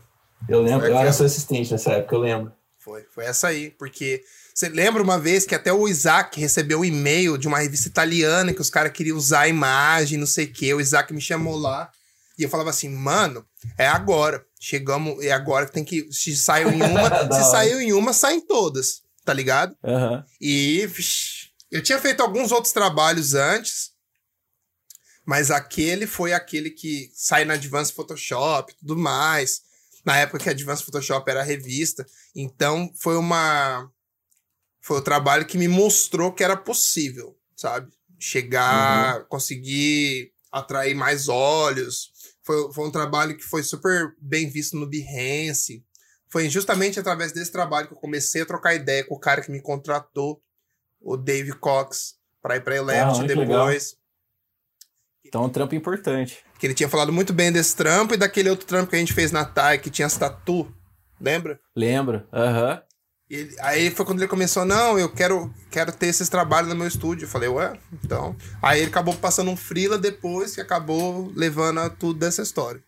Eu 0.48 0.62
lembro, 0.62 0.86
Foi 0.86 0.90
eu 0.90 0.98
era 0.98 1.12
seu 1.12 1.26
assistente 1.26 1.72
nessa 1.72 1.92
época, 1.92 2.14
eu 2.14 2.20
lembro. 2.20 2.52
Foi, 2.78 3.02
foi 3.12 3.24
essa 3.24 3.48
aí, 3.48 3.70
porque 3.70 4.22
você 4.54 4.68
lembra 4.68 5.02
uma 5.02 5.18
vez 5.18 5.44
que 5.44 5.54
até 5.54 5.72
o 5.72 5.88
Isaac 5.88 6.40
recebeu 6.40 6.80
um 6.80 6.84
e-mail 6.84 7.36
de 7.36 7.46
uma 7.46 7.58
revista 7.58 7.88
italiana 7.88 8.52
que 8.52 8.60
os 8.60 8.70
caras 8.70 8.92
queriam 8.92 9.16
usar 9.16 9.40
a 9.40 9.48
imagem, 9.48 10.18
não 10.18 10.26
sei 10.26 10.46
o 10.46 10.52
quê. 10.52 10.72
O 10.72 10.80
Isaac 10.80 11.12
me 11.12 11.20
chamou 11.20 11.56
lá 11.56 11.90
e 12.38 12.44
eu 12.44 12.48
falava 12.48 12.70
assim, 12.70 12.88
mano, 12.88 13.44
é 13.76 13.86
agora. 13.86 14.44
Chegamos, 14.60 15.22
é 15.24 15.32
agora 15.32 15.66
que 15.66 15.72
tem 15.72 15.84
que. 15.84 16.10
Se 16.12 16.36
saiu 16.36 16.70
em 16.70 16.80
uma, 16.82 17.32
se 17.32 17.50
saiu 17.50 17.80
em 17.80 17.92
uma, 17.92 18.12
saem 18.12 18.40
todas, 18.40 19.02
tá 19.28 19.34
ligado? 19.34 19.76
Aham. 19.84 20.24
E 20.40 20.86
vixi, 20.86 21.50
eu 21.70 21.82
tinha 21.82 21.98
feito 21.98 22.22
alguns 22.22 22.50
outros 22.50 22.72
trabalhos 22.72 23.34
antes, 23.34 23.92
mas 25.26 25.50
aquele 25.50 26.06
foi 26.06 26.32
aquele 26.32 26.70
que 26.70 27.10
sai 27.12 27.44
na 27.44 27.52
Advanced 27.52 27.94
Photoshop 27.94 28.72
e 28.72 28.76
tudo 28.76 28.96
mais. 28.96 29.60
Na 30.02 30.16
época 30.16 30.38
que 30.38 30.48
a 30.48 30.52
Advanced 30.52 30.82
Photoshop 30.86 31.30
era 31.30 31.42
revista. 31.42 32.06
Então 32.34 32.90
foi 32.96 33.18
uma. 33.18 33.86
Foi 34.80 34.96
o 34.96 35.02
trabalho 35.02 35.44
que 35.44 35.58
me 35.58 35.68
mostrou 35.68 36.32
que 36.32 36.42
era 36.42 36.56
possível, 36.56 37.36
sabe? 37.54 37.92
Chegar, 38.18 39.26
conseguir 39.26 40.32
atrair 40.50 40.94
mais 40.94 41.28
olhos. 41.28 42.12
Foi, 42.42 42.72
foi 42.72 42.88
um 42.88 42.90
trabalho 42.90 43.36
que 43.36 43.44
foi 43.44 43.62
super 43.62 44.14
bem 44.18 44.48
visto 44.48 44.74
no 44.74 44.88
Behance. 44.88 45.84
Foi 46.30 46.48
justamente 46.50 46.98
através 47.00 47.32
desse 47.32 47.50
trabalho 47.50 47.88
que 47.88 47.94
eu 47.94 47.98
comecei 47.98 48.42
a 48.42 48.46
trocar 48.46 48.74
ideia 48.74 49.04
com 49.04 49.14
o 49.14 49.18
cara 49.20 49.40
que 49.40 49.50
me 49.50 49.60
contratou, 49.60 50.42
o 51.00 51.16
Dave 51.16 51.52
Cox, 51.52 52.14
para 52.42 52.56
ir 52.56 52.60
para 52.62 52.76
Eleft 52.76 53.20
Ah, 53.20 53.26
depois. 53.26 53.96
Então 55.24 55.44
um 55.44 55.48
trampo 55.48 55.74
importante. 55.74 56.38
Que 56.58 56.66
ele 56.66 56.74
tinha 56.74 56.88
falado 56.88 57.12
muito 57.12 57.32
bem 57.32 57.52
desse 57.52 57.74
trampo 57.76 58.14
e 58.14 58.16
daquele 58.16 58.50
outro 58.50 58.66
trampo 58.66 58.90
que 58.90 58.96
a 58.96 58.98
gente 58.98 59.12
fez 59.12 59.30
na 59.30 59.44
TAI, 59.44 59.78
que 59.78 59.90
tinha 59.90 60.06
as 60.06 60.16
tatu. 60.16 60.72
Lembra? 61.20 61.60
Lembro. 61.76 62.26
Aham. 62.32 62.82
Ele- 63.28 63.54
aí 63.60 63.90
foi 63.90 64.06
quando 64.06 64.20
ele 64.20 64.28
começou, 64.28 64.64
não, 64.64 64.98
eu 64.98 65.12
quero, 65.12 65.52
quero 65.70 65.92
ter 65.92 66.06
esses 66.06 66.28
trabalhos 66.30 66.70
no 66.70 66.74
meu 66.76 66.86
estúdio. 66.88 67.26
Eu 67.26 67.28
falei, 67.28 67.48
ué, 67.48 67.78
então. 67.92 68.34
Aí 68.62 68.80
ele 68.80 68.88
acabou 68.90 69.14
passando 69.14 69.50
um 69.50 69.56
freela 69.56 69.98
depois 69.98 70.54
que 70.54 70.60
acabou 70.62 71.30
levando 71.36 71.78
a 71.80 71.90
tudo 71.90 72.18
dessa 72.18 72.40
história. 72.42 72.82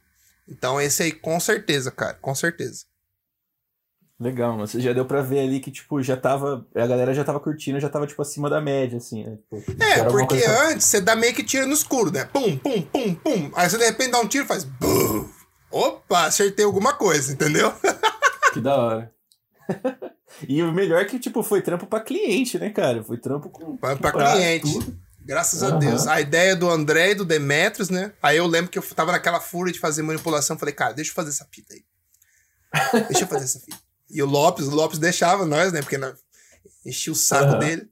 Então 0.49 0.81
esse 0.81 1.03
aí, 1.03 1.13
com 1.13 1.39
certeza, 1.39 1.91
cara, 1.91 2.15
com 2.15 2.35
certeza. 2.35 2.87
Legal, 4.21 4.55
mas 4.59 4.71
você 4.71 4.81
já 4.81 4.93
deu 4.93 5.07
pra 5.07 5.23
ver 5.23 5.39
ali 5.41 5.61
que, 5.61 5.71
tipo, 5.71 6.03
já 6.03 6.15
tava. 6.15 6.67
A 6.75 6.87
galera 6.87 7.15
já 7.15 7.25
tava 7.25 7.41
curtindo, 7.41 7.81
já 7.81 7.89
tava, 7.89 8.07
tipo, 8.07 8.21
acima 8.21 8.51
da 8.51 8.61
média, 8.61 8.99
assim, 8.99 9.25
né? 9.25 9.39
Tipo, 9.51 9.83
É, 9.83 10.05
porque 10.05 10.27
coisa- 10.43 10.65
antes 10.69 10.87
você 10.87 11.01
dá 11.01 11.17
meio 11.17 11.33
que 11.35 11.43
tiro 11.43 11.67
no 11.67 11.73
escuro, 11.73 12.11
né? 12.13 12.27
Pum, 12.27 12.55
pum, 12.59 12.83
pum, 12.83 13.15
pum. 13.15 13.51
Aí 13.55 13.71
você 13.71 13.79
de 13.79 13.85
repente 13.87 14.11
dá 14.11 14.21
um 14.21 14.29
tiro 14.29 14.45
e 14.45 14.47
faz. 14.47 14.65
bum. 14.65 15.27
Opa, 15.71 16.27
acertei 16.27 16.65
alguma 16.67 16.93
coisa, 16.93 17.33
entendeu? 17.33 17.73
Que 18.53 18.61
da 18.61 18.77
hora. 18.77 19.15
e 20.49 20.61
o 20.63 20.73
melhor 20.73 21.01
é 21.01 21.05
que, 21.05 21.19
tipo, 21.21 21.43
foi 21.43 21.63
trampo 21.63 21.87
pra 21.87 22.01
cliente, 22.01 22.59
né, 22.59 22.69
cara? 22.71 23.03
Foi 23.05 23.17
trampo 23.17 23.49
com. 23.49 23.77
Pra, 23.77 23.95
pra 23.97 24.13
cliente. 24.13 24.73
tudo. 24.73 24.99
Graças 25.25 25.63
a 25.63 25.69
Aham. 25.69 25.79
Deus. 25.79 26.07
A 26.09 26.21
ideia 26.21 26.57
do 26.57 26.69
André 26.69 27.13
e 27.13 27.15
do 27.15 27.25
Demetrios, 27.25 27.89
né? 27.91 28.13
Aí 28.23 28.37
eu 28.39 28.47
lembro 28.47 28.71
que 28.71 28.79
eu 28.79 28.83
tava 28.95 29.13
naquela 29.13 29.39
fúria 29.41 29.73
de 29.73 29.79
fazer 29.79 30.03
manipulação. 30.03 30.59
Falei, 30.59 30.75
cara, 30.75 30.93
deixa 30.93 31.11
eu 31.13 31.15
fazer 31.15 31.31
essa 31.31 31.47
fita 31.51 31.73
aí. 31.73 31.85
Deixa 33.09 33.23
eu 33.25 33.29
fazer 33.29 33.45
essa 33.45 33.61
fita. 33.61 33.79
E 34.11 34.23
o 34.23 34.27
Lopes, 34.27 34.67
o 34.67 34.75
Lopes 34.75 34.99
deixava 34.99 35.47
nós, 35.47 35.73
né? 35.73 35.81
Porque 35.81 35.99
nós 35.99 36.15
enchia 36.85 37.13
o 37.13 37.17
saco 37.17 37.53
Aham. 37.53 37.59
dele. 37.59 37.91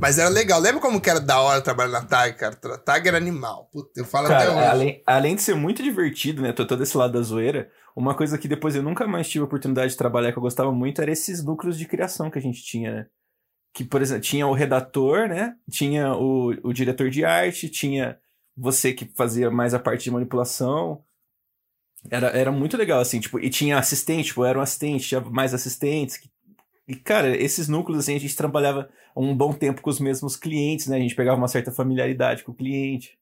Mas 0.00 0.18
era 0.18 0.28
legal. 0.28 0.60
Lembra 0.60 0.80
como 0.80 1.00
que 1.00 1.10
era 1.10 1.20
da 1.20 1.40
hora 1.40 1.60
trabalhar 1.60 1.90
na 1.90 2.04
TAG, 2.04 2.36
cara? 2.36 2.54
TAG 2.54 3.08
era 3.08 3.16
animal. 3.16 3.68
Puta, 3.72 4.00
eu 4.00 4.04
falo 4.04 4.26
até 4.26 4.46
Cara, 4.46 4.52
hoje. 4.52 4.66
além, 4.66 5.02
além 5.06 5.34
de 5.34 5.42
ser 5.42 5.54
muito 5.54 5.82
divertido, 5.82 6.40
né? 6.42 6.52
Tô 6.52 6.64
todo 6.64 6.82
esse 6.82 6.96
lado 6.96 7.12
da 7.14 7.22
zoeira. 7.22 7.70
Uma 7.96 8.14
coisa 8.14 8.38
que 8.38 8.46
depois 8.46 8.76
eu 8.76 8.82
nunca 8.82 9.06
mais 9.06 9.28
tive 9.28 9.42
a 9.42 9.46
oportunidade 9.46 9.90
de 9.92 9.98
trabalhar 9.98 10.30
que 10.30 10.38
eu 10.38 10.42
gostava 10.42 10.70
muito 10.70 11.02
era 11.02 11.10
esses 11.10 11.42
núcleos 11.44 11.76
de 11.76 11.86
criação 11.86 12.30
que 12.30 12.38
a 12.38 12.42
gente 12.42 12.62
tinha, 12.62 12.92
né? 12.92 13.06
Que, 13.74 13.84
por 13.84 14.00
exemplo, 14.00 14.22
tinha 14.22 14.46
o 14.46 14.54
redator, 14.54 15.28
né? 15.28 15.54
Tinha 15.70 16.14
o, 16.14 16.54
o 16.62 16.72
diretor 16.72 17.10
de 17.10 17.24
arte, 17.24 17.68
tinha 17.68 18.16
você 18.56 18.92
que 18.92 19.10
fazia 19.16 19.50
mais 19.50 19.74
a 19.74 19.78
parte 19.80 20.04
de 20.04 20.10
manipulação. 20.12 21.02
Era, 22.10 22.28
era 22.28 22.52
muito 22.52 22.76
legal, 22.76 23.00
assim, 23.00 23.20
tipo, 23.20 23.38
e 23.40 23.50
tinha 23.50 23.78
assistente, 23.78 24.26
tipo, 24.26 24.42
eu 24.42 24.46
era 24.46 24.58
um 24.58 24.62
assistente, 24.62 25.08
tinha 25.08 25.20
mais 25.20 25.52
assistentes. 25.52 26.16
que- 26.16 26.30
E, 26.86 26.94
cara, 26.96 27.36
esses 27.36 27.68
núcleos, 27.68 28.00
assim, 28.00 28.14
a 28.16 28.20
gente 28.20 28.34
trabalhava 28.36 28.88
um 29.16 29.36
bom 29.36 29.52
tempo 29.52 29.82
com 29.82 29.90
os 29.90 30.00
mesmos 30.00 30.36
clientes, 30.36 30.86
né? 30.86 30.96
A 30.96 31.00
gente 31.00 31.14
pegava 31.14 31.36
uma 31.36 31.48
certa 31.48 31.70
familiaridade 31.72 32.44
com 32.44 32.52
o 32.52 32.54
cliente. 32.54 33.18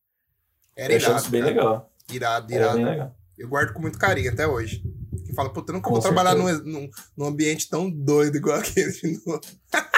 Era 0.76 0.92
eu 0.92 0.98
irado. 1.00 1.16
isso 1.20 1.30
bem 1.30 1.40
cara. 1.40 1.52
legal. 1.54 1.92
Irado, 2.12 2.52
irado. 2.52 2.78
legal. 2.84 3.16
Eu 3.36 3.48
guardo 3.48 3.72
com 3.72 3.80
muito 3.80 3.98
carinho 3.98 4.30
até 4.32 4.46
hoje. 4.46 4.82
E 5.28 5.34
falo, 5.34 5.50
puta, 5.50 5.72
eu 5.72 5.74
nunca 5.74 5.88
Com 5.88 5.94
vou 5.94 6.03
trabalhar 6.03 6.34
num, 6.34 6.46
certeza. 6.46 6.64
num, 6.64 6.88
num 7.16 7.26
ambiente 7.26 7.68
tão 7.68 7.90
doido 7.90 8.36
igual 8.36 8.58
aquele 8.61 8.92
de 8.92 9.20
novo. 9.26 9.40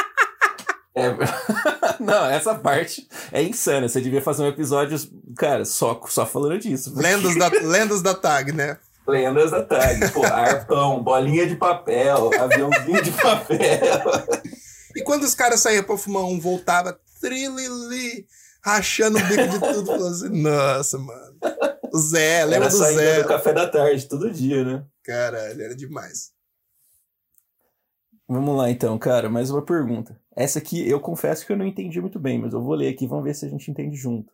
É... 0.98 1.16
Não, 2.00 2.26
essa 2.26 2.54
parte 2.54 3.08
é 3.32 3.42
insana. 3.42 3.88
Você 3.88 4.00
devia 4.00 4.22
fazer 4.22 4.42
um 4.42 4.48
episódio, 4.48 4.98
cara, 5.36 5.64
só, 5.64 6.00
só 6.08 6.24
falando 6.24 6.58
disso. 6.58 6.92
Lendas 6.96 7.36
da, 7.36 7.48
lendas 7.48 8.02
da 8.02 8.14
TAG, 8.14 8.52
né? 8.52 8.78
Lendas 9.06 9.50
da 9.50 9.62
tag. 9.62 10.12
Pô, 10.12 10.24
arpão, 10.24 11.02
bolinha 11.02 11.46
de 11.46 11.56
papel, 11.56 12.30
aviãozinho 12.38 13.02
de 13.02 13.10
papel. 13.12 13.58
E 14.94 15.02
quando 15.02 15.22
os 15.24 15.34
caras 15.34 15.60
saíam 15.60 15.84
pra 15.84 15.96
fumar 15.96 16.24
um, 16.24 16.38
voltava 16.38 16.98
trilili, 17.20 18.26
rachando 18.62 19.18
o 19.18 19.22
bico 19.22 19.48
de 19.48 19.58
tudo, 19.58 19.86
falando 19.86 20.14
assim, 20.14 20.42
nossa, 20.42 20.98
mano. 20.98 21.36
O 21.92 21.98
Zé, 21.98 22.44
lembra 22.44 22.66
Era 22.66 22.68
do 22.68 22.76
Zé? 22.76 23.22
do 23.22 23.28
café 23.28 23.52
da 23.52 23.66
tarde, 23.66 24.08
todo 24.08 24.30
dia, 24.30 24.64
né? 24.64 24.84
Caralho, 25.02 25.62
era 25.62 25.74
demais. 25.74 26.32
Vamos 28.28 28.56
lá 28.56 28.70
então, 28.70 28.98
cara, 28.98 29.30
mais 29.30 29.50
uma 29.50 29.62
pergunta. 29.64 30.20
Essa 30.36 30.58
aqui 30.58 30.86
eu 30.86 31.00
confesso 31.00 31.46
que 31.46 31.52
eu 31.52 31.56
não 31.56 31.66
entendi 31.66 31.98
muito 32.00 32.18
bem, 32.18 32.38
mas 32.38 32.52
eu 32.52 32.60
vou 32.62 32.74
ler 32.74 32.88
aqui, 32.88 33.06
vamos 33.06 33.24
ver 33.24 33.34
se 33.34 33.46
a 33.46 33.48
gente 33.48 33.70
entende 33.70 33.96
junto. 33.96 34.32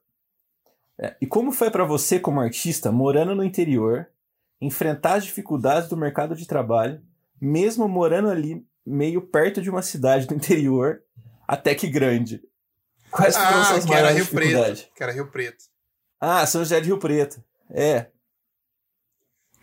É, 0.98 1.16
e 1.20 1.26
como 1.26 1.52
foi 1.52 1.70
pra 1.70 1.84
você, 1.84 2.18
como 2.18 2.40
artista, 2.40 2.90
morando 2.90 3.34
no 3.34 3.44
interior, 3.44 4.08
enfrentar 4.60 5.14
as 5.14 5.24
dificuldades 5.24 5.88
do 5.88 5.96
mercado 5.96 6.34
de 6.34 6.46
trabalho, 6.46 7.00
mesmo 7.40 7.88
morando 7.88 8.28
ali 8.30 8.66
meio 8.84 9.22
perto 9.22 9.62
de 9.62 9.70
uma 9.70 9.82
cidade 9.82 10.26
do 10.26 10.34
interior, 10.34 11.00
até 11.46 11.74
que 11.74 11.88
grande? 11.88 12.42
Quais 13.10 13.36
foram 13.36 13.60
Ah, 13.60 13.64
suas 13.64 13.84
que 13.84 13.92
era 13.92 14.02
maiores 14.08 14.26
Rio 14.26 14.34
Preto. 14.34 14.88
Que 14.94 15.02
era 15.04 15.12
Rio 15.12 15.30
Preto. 15.30 15.64
Ah, 16.20 16.44
São 16.46 16.62
José 16.62 16.80
de 16.80 16.88
Rio 16.88 16.98
Preto. 16.98 17.42
É. 17.70 18.06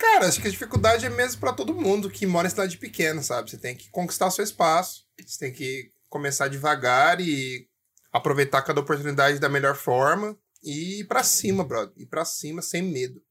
Cara, 0.02 0.26
acho 0.26 0.42
que 0.42 0.48
a 0.48 0.52
dificuldade 0.52 1.06
é 1.06 1.10
mesmo 1.12 1.40
pra 1.40 1.54
todo 1.54 1.76
mundo 1.76 2.10
que 2.10 2.26
mora 2.26 2.48
em 2.48 2.50
cidade 2.50 2.76
pequena, 2.80 3.22
sabe? 3.22 3.52
Você 3.52 3.58
tem 3.60 3.76
que 3.76 3.88
conquistar 3.92 4.32
seu 4.32 4.44
espaço, 4.44 5.06
você 5.24 5.38
tem 5.38 5.54
que 5.54 5.92
começar 6.10 6.48
devagar 6.48 7.22
e 7.22 7.70
aproveitar 8.12 8.64
cada 8.64 8.82
oportunidade 8.82 9.38
da 9.38 9.48
melhor 9.48 9.76
forma 9.76 10.36
e 10.64 11.02
ir 11.02 11.08
pra 11.08 11.22
cima, 11.22 11.64
brother. 11.64 11.94
Ir 11.96 12.08
pra 12.08 12.26
cima 12.26 12.64
sem 12.64 12.82
medo. 12.82 13.22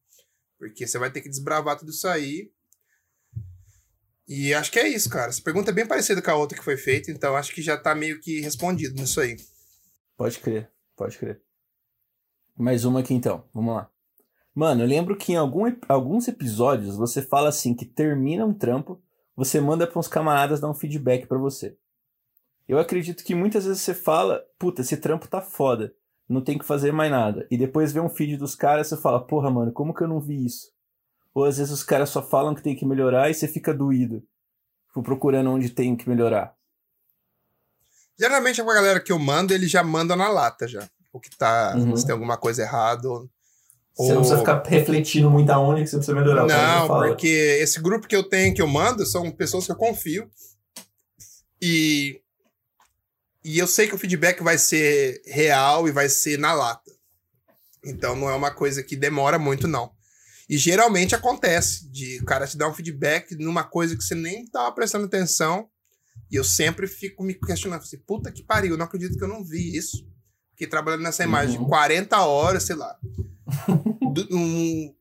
Porque 0.61 0.87
você 0.87 0.97
vai 0.97 1.11
ter 1.11 1.23
que 1.23 1.29
desbravar 1.29 1.77
tudo 1.77 1.91
isso 1.91 2.07
aí. 2.07 2.53
E 4.29 4.55
acho 4.55 4.71
que 4.71 4.79
é 4.79 4.87
isso, 4.87 5.11
cara. 5.11 5.31
Essa 5.31 5.43
pergunta 5.43 5.73
é 5.73 5.75
bem 5.75 5.89
parecida 5.89 6.23
com 6.23 6.31
a 6.31 6.37
outra 6.37 6.57
que 6.57 6.63
foi 6.65 6.77
feita, 6.77 7.11
então 7.11 7.35
acho 7.35 7.53
que 7.53 7.63
já 7.63 7.77
tá 7.77 7.97
meio 7.97 8.21
que 8.21 8.41
respondido 8.41 8.95
nisso 8.95 9.21
aí. 9.21 9.37
Pode 10.17 10.39
crer, 10.39 10.71
pode 10.95 11.19
crer. 11.19 11.43
Mais 12.57 12.85
uma 12.85 13.01
aqui 13.01 13.13
então, 13.13 13.45
vamos 13.53 13.75
lá. 13.75 13.91
Mano, 14.55 14.83
eu 14.83 14.87
lembro 14.87 15.17
que 15.17 15.33
em 15.33 15.37
algum, 15.37 15.73
alguns 15.89 16.29
episódios 16.29 16.97
você 16.97 17.23
fala 17.23 17.49
assim 17.49 17.75
que 17.75 17.85
termina 17.85 18.45
um 18.45 18.53
trampo, 18.53 19.01
você 19.37 19.61
manda 19.61 19.87
para 19.87 19.99
uns 19.99 20.09
camaradas 20.09 20.61
dar 20.61 20.69
um 20.69 20.75
feedback 20.75 21.27
pra 21.27 21.39
você. 21.39 21.77
Eu 22.69 22.79
acredito 22.79 23.25
que 23.25 23.35
muitas 23.35 23.65
vezes 23.65 23.83
você 23.83 23.95
fala, 23.95 24.45
puta, 24.59 24.83
esse 24.83 24.97
trampo 24.97 25.29
tá 25.29 25.41
foda, 25.41 25.95
não 26.29 26.41
tem 26.41 26.59
que 26.59 26.65
fazer 26.65 26.93
mais 26.93 27.11
nada. 27.11 27.47
E 27.51 27.57
depois 27.57 27.93
vê 27.93 28.01
um 28.01 28.09
feed 28.09 28.37
dos 28.37 28.55
caras 28.55 28.89
você 28.89 28.97
fala, 28.97 29.25
porra, 29.25 29.51
mano, 29.51 29.73
como 29.73 29.95
que 29.95 30.03
eu 30.03 30.09
não 30.09 30.21
vi 30.21 30.45
isso? 30.45 30.71
Ou 31.35 31.45
às 31.45 31.59
vezes 31.59 31.73
os 31.73 31.83
caras 31.83 32.11
só 32.11 32.23
falam 32.23 32.55
que 32.55 32.63
tem 32.63 32.77
que 32.77 32.85
melhorar 32.85 33.31
e 33.31 33.35
você 33.35 33.49
fica 33.49 33.73
doído. 33.73 34.23
Tipo, 34.89 35.03
procurando 35.03 35.51
onde 35.51 35.71
tem 35.71 35.97
que 35.97 36.09
melhorar. 36.09 36.55
Geralmente 38.19 38.61
a 38.61 38.65
galera 38.65 39.01
que 39.01 39.13
eu 39.13 39.19
mando, 39.19 39.55
ele 39.55 39.67
já 39.67 39.83
manda 39.83 40.15
na 40.15 40.29
lata 40.29 40.69
já. 40.69 40.89
O 41.13 41.21
que 41.21 41.35
tá. 41.37 41.75
Uhum. 41.77 41.97
Se 41.97 42.05
tem 42.05 42.13
alguma 42.13 42.37
coisa 42.37 42.63
errada. 42.63 43.09
Ou... 43.09 43.29
Você 43.97 44.09
não 44.13 44.21
precisa 44.21 44.39
ficar 44.39 44.63
refletindo 44.67 45.31
muito 45.31 45.51
aonde 45.51 45.83
que 45.83 45.89
você 45.89 45.97
precisa 45.97 46.17
melhorar. 46.19 46.47
Não, 46.47 46.87
porque 46.89 47.27
esse 47.61 47.81
grupo 47.81 48.09
que 48.09 48.17
eu 48.17 48.23
tenho, 48.23 48.55
que 48.55 48.63
eu 48.63 48.67
mando, 48.67 49.05
são 49.05 49.31
pessoas 49.31 49.67
que 49.67 49.73
eu 49.73 49.77
confio. 49.77 50.31
E. 51.61 52.21
E 53.43 53.59
eu 53.59 53.67
sei 53.67 53.89
que 53.89 53.95
o 53.95 53.99
feedback 53.99 54.43
vai 54.43 54.59
ser 54.59 55.23
real 55.27 55.89
e 55.89 55.93
vai 55.93 56.09
ser 56.11 56.39
na 56.39 56.53
lata. 56.53 56.91
Então 57.85 58.15
não 58.15 58.29
é 58.29 58.35
uma 58.35 58.51
coisa 58.51 58.83
que 58.83 58.95
demora 58.95 59.39
muito, 59.39 59.67
não. 59.67 59.91
E 60.49 60.59
geralmente 60.59 61.15
acontece 61.15 61.89
de 61.91 62.19
o 62.21 62.25
cara 62.25 62.47
te 62.47 62.57
dar 62.59 62.69
um 62.69 62.75
feedback 62.75 63.35
numa 63.37 63.65
coisa 63.65 63.97
que 63.97 64.03
você 64.03 64.15
nem 64.15 64.47
tava 64.47 64.73
prestando 64.73 65.07
atenção. 65.07 65.69
E 66.31 66.37
eu 66.37 66.45
sempre 66.45 66.87
fico 66.87 67.23
me 67.23 67.33
questionando, 67.35 67.81
assim, 67.81 67.99
puta 67.99 68.31
que 68.31 68.43
pariu, 68.43 68.73
eu 68.73 68.77
não 68.79 68.85
acredito 68.85 69.17
que 69.17 69.25
eu 69.25 69.29
não 69.29 69.43
vi 69.43 69.75
isso. 69.75 70.07
Fiquei 70.51 70.67
trabalhando 70.67 71.03
nessa 71.03 71.25
imagem 71.25 71.57
Uhum. 71.57 71.65
de 71.65 71.69
40 71.71 72.21
horas, 72.23 72.65
sei 72.65 72.77
lá. 72.77 72.95
Um- 74.31 74.95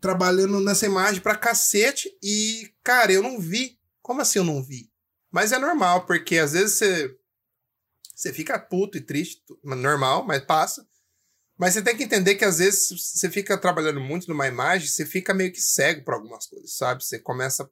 trabalhando 0.00 0.60
nessa 0.60 0.86
imagem 0.86 1.20
pra 1.20 1.36
cacete 1.36 2.08
e, 2.22 2.70
cara, 2.84 3.12
eu 3.12 3.22
não 3.22 3.40
vi. 3.40 3.78
Como 4.02 4.20
assim 4.20 4.38
eu 4.38 4.44
não 4.44 4.62
vi? 4.62 4.90
Mas 5.32 5.52
é 5.52 5.58
normal, 5.58 6.06
porque 6.06 6.38
às 6.38 6.52
vezes 6.52 6.76
você, 6.76 7.16
você 8.14 8.32
fica 8.32 8.58
puto 8.58 8.96
e 8.96 9.00
triste, 9.00 9.42
normal, 9.64 10.24
mas 10.24 10.44
passa. 10.44 10.86
Mas 11.58 11.74
você 11.74 11.82
tem 11.82 11.96
que 11.96 12.04
entender 12.04 12.34
que 12.34 12.44
às 12.44 12.58
vezes 12.58 12.88
você 12.90 13.30
fica 13.30 13.58
trabalhando 13.58 14.00
muito 14.00 14.28
numa 14.28 14.46
imagem, 14.46 14.86
você 14.86 15.06
fica 15.06 15.32
meio 15.34 15.50
que 15.50 15.60
cego 15.60 16.04
para 16.04 16.14
algumas 16.14 16.46
coisas, 16.46 16.76
sabe? 16.76 17.02
Você 17.02 17.18
começa. 17.18 17.68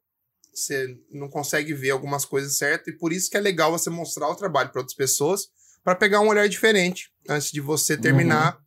Você 0.53 0.97
não 1.11 1.29
consegue 1.29 1.75
ver 1.75 1.91
algumas 1.91 2.25
coisas 2.25 2.57
certas, 2.57 2.95
e 2.95 2.97
por 2.97 3.13
isso 3.13 3.29
que 3.29 3.37
é 3.37 3.41
legal 3.41 3.73
você 3.73 3.91
mostrar 3.91 4.29
o 4.29 4.37
trabalho 4.37 4.71
para 4.71 4.81
outras 4.81 4.97
pessoas, 4.97 5.49
para 5.83 5.97
pegar 5.97 6.21
um 6.21 6.29
olhar 6.29 6.49
diferente 6.49 7.13
antes 7.29 7.51
de 7.51 7.61
você 7.61 7.97
terminar 7.97 8.64